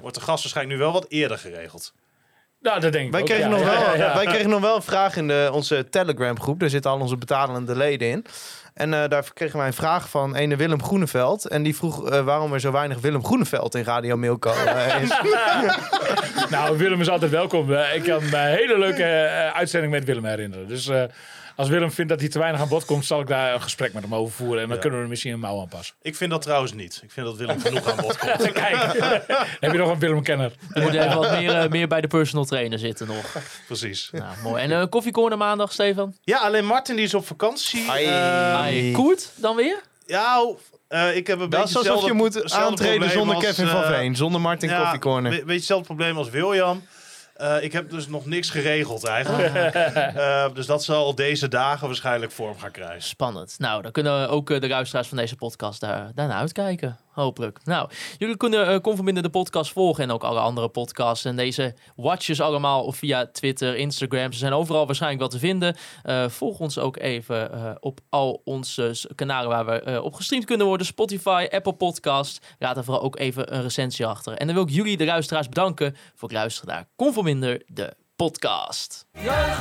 Wordt 0.00 0.16
de 0.16 0.22
gast 0.22 0.42
waarschijnlijk 0.42 0.76
nu 0.78 0.82
wel 0.84 0.92
wat 0.92 1.06
eerder 1.08 1.38
geregeld. 1.38 1.92
nou, 2.60 2.80
dat 2.80 2.92
denk 2.92 3.04
ik 3.06 3.12
Wij 3.12 3.20
ook, 3.20 3.26
kregen, 3.26 3.44
ja. 3.44 3.56
nog 3.56 3.60
Ja, 3.60 3.66
wel, 3.66 3.80
ja, 3.80 3.94
ja. 3.94 4.14
wij 4.14 4.24
kregen 4.26 4.50
nog 4.50 4.60
wel 4.60 4.76
een 4.76 4.82
vraag 4.82 5.16
in 5.16 5.28
de, 5.28 5.50
onze 5.52 5.88
Telegram 5.90 6.40
groep. 6.40 6.60
Daar 6.60 6.68
zitten 6.70 6.90
al 6.90 7.00
onze 7.00 7.16
betalende 7.16 7.76
leden 7.76 8.08
in. 8.08 8.24
En 8.76 8.94
eh, 8.94 9.08
daar 9.08 9.32
kregen 9.34 9.58
wij 9.58 9.66
een 9.66 9.72
vraag 9.72 10.08
van 10.08 10.34
ene 10.34 10.56
Willem 10.56 10.82
Groeneveld. 10.82 11.48
En 11.48 11.62
die 11.62 11.76
vroeg 11.76 12.10
eh, 12.10 12.24
waarom 12.24 12.52
er 12.52 12.60
zo 12.60 12.72
weinig 12.72 13.00
Willem 13.00 13.24
Groeneveld 13.24 13.74
in 13.74 13.84
Radio 13.84 14.16
Milko 14.16 14.52
eh, 14.52 15.02
is. 15.02 15.20
Nou, 16.50 16.78
Willem 16.78 17.00
is 17.00 17.08
altijd 17.08 17.30
welkom. 17.30 17.72
Ik 17.72 18.02
kan 18.02 18.22
me 18.24 18.36
een 18.36 18.56
hele 18.56 18.78
leuke 18.78 19.04
uitzending 19.54 19.92
met 19.92 20.04
Willem 20.04 20.24
herinneren. 20.24 20.68
Dus 20.68 20.88
eh, 20.88 21.02
als 21.56 21.68
Willem 21.68 21.90
vindt 21.92 22.10
dat 22.10 22.20
hij 22.20 22.28
te 22.28 22.38
weinig 22.38 22.60
aan 22.60 22.68
bod 22.68 22.84
komt, 22.84 23.04
zal 23.04 23.20
ik 23.20 23.26
daar 23.26 23.54
een 23.54 23.62
gesprek 23.62 23.92
met 23.92 24.02
hem 24.02 24.14
over 24.14 24.34
voeren. 24.34 24.62
En 24.62 24.66
dan 24.66 24.74
Ja. 24.76 24.80
kunnen 24.80 24.98
we 24.98 25.04
er 25.04 25.10
misschien 25.10 25.32
een 25.32 25.40
mouw 25.40 25.60
aan 25.60 25.68
passen. 25.68 25.94
Ik 26.02 26.16
vind 26.16 26.30
dat 26.30 26.42
trouwens 26.42 26.72
niet. 26.72 27.00
Ik 27.02 27.10
vind 27.10 27.26
dat 27.26 27.36
Willem 27.36 27.60
genoeg 27.60 27.90
aan 27.90 27.96
bod 27.96 28.18
komt. 28.18 28.52
Kijk, 28.52 28.76
heb 29.60 29.72
je 29.72 29.78
nog 29.78 29.90
een 29.90 29.98
Willem-kenner? 29.98 30.52
Je 30.74 30.80
moet 30.80 30.94
even 30.94 31.16
wat 31.18 31.30
meer, 31.30 31.54
eh, 31.54 31.70
meer 31.70 31.88
bij 31.88 32.00
de 32.00 32.08
personal 32.08 32.44
trainer 32.44 32.78
zitten 32.78 33.06
nog. 33.06 33.36
Precies. 33.66 34.08
Nou, 34.12 34.24
mooi. 34.42 34.62
En 34.62 34.70
eh 34.72 34.86
Coffee 34.88 35.12
Corner 35.12 35.38
maandag, 35.38 35.72
Stefan? 35.72 36.14
Ja, 36.22 36.38
alleen 36.38 36.66
Martin 36.66 36.96
die 36.96 37.04
is 37.04 37.14
op 37.14 37.26
vakantie. 37.26 37.90
Ai. 37.90 38.04
Eh, 38.04 38.54
Ai, 38.54 38.92
Koert, 38.92 39.30
dan 39.36 39.56
weer? 39.56 39.80
ja, 40.06 40.44
eh, 40.88 41.16
ik 41.16 41.26
heb 41.26 41.40
een 41.40 41.50
Dat 41.50 41.60
beetje 41.60 41.80
is 41.80 41.88
alsof 41.88 42.06
je 42.06 42.12
moet 42.12 42.52
aantreden 42.52 43.10
zonder 43.10 43.34
als, 43.34 43.44
Kevin 43.44 43.66
van 43.66 43.82
eh, 43.82 43.88
Veen. 43.88 44.16
Zonder 44.16 44.40
Martin 44.40 44.68
ja, 44.68 44.80
Coffee 44.80 44.98
Corner. 44.98 45.32
Een 45.32 45.38
beetje 45.38 45.52
hetzelfde 45.54 45.86
probleem 45.86 46.16
als 46.16 46.30
William. 46.30 46.82
Eh, 47.36 47.62
ik 47.62 47.72
heb 47.72 47.90
dus 47.90 48.08
nog 48.08 48.26
niks 48.26 48.50
geregeld 48.50 49.04
eigenlijk. 49.04 49.54
Eh, 50.16 50.54
dus 50.54 50.66
dat 50.66 50.84
zal 50.84 51.14
deze 51.14 51.48
dagen 51.48 51.86
waarschijnlijk 51.86 52.32
vorm 52.32 52.58
gaan 52.58 52.70
krijgen. 52.70 53.02
Spannend. 53.02 53.54
Nou, 53.58 53.82
dan 53.82 53.92
kunnen 53.92 54.28
ook 54.28 54.50
eh, 54.50 54.60
de 54.60 54.68
luisteraars 54.68 55.08
van 55.08 55.16
deze 55.16 55.36
podcast 55.36 55.80
daar, 55.80 56.10
daarna 56.14 56.34
uitkijken. 56.34 56.98
Hopelijk. 57.16 57.58
Nou, 57.64 57.90
jullie 58.18 58.36
kunnen 58.36 58.70
uh, 58.70 58.78
Conforminder 58.78 59.22
de 59.22 59.28
podcast 59.28 59.72
volgen 59.72 60.04
en 60.04 60.10
ook 60.10 60.24
alle 60.24 60.40
andere 60.40 60.68
podcasts. 60.68 61.24
En 61.24 61.36
deze 61.36 61.74
watches 61.94 62.40
allemaal 62.40 62.92
via 62.92 63.26
Twitter, 63.26 63.76
Instagram. 63.76 64.32
Ze 64.32 64.38
zijn 64.38 64.52
overal 64.52 64.86
waarschijnlijk 64.86 65.20
wel 65.20 65.30
te 65.30 65.38
vinden. 65.38 65.76
Uh, 66.04 66.28
volg 66.28 66.58
ons 66.58 66.78
ook 66.78 66.96
even 66.96 67.50
uh, 67.54 67.70
op 67.80 68.00
al 68.08 68.40
onze 68.44 69.08
kanalen 69.14 69.48
waar 69.48 69.66
we 69.66 69.82
uh, 69.88 70.04
op 70.04 70.14
gestreamd 70.14 70.44
kunnen 70.44 70.66
worden. 70.66 70.86
Spotify, 70.86 71.46
Apple 71.50 71.72
Podcast. 71.72 72.46
Laat 72.58 72.76
er 72.76 72.84
vooral 72.84 73.02
ook 73.02 73.18
even 73.18 73.54
een 73.54 73.62
recensie 73.62 74.06
achter. 74.06 74.32
En 74.32 74.46
dan 74.46 74.54
wil 74.54 74.64
ik 74.64 74.70
jullie, 74.70 74.96
de 74.96 75.04
luisteraars, 75.04 75.48
bedanken 75.48 75.96
voor 76.14 76.28
het 76.28 76.38
luisteren 76.38 76.74
naar 76.74 76.88
Conforminder 76.96 77.62
de 77.66 77.96
podcast. 78.16 79.06
Wij. 79.12 79.54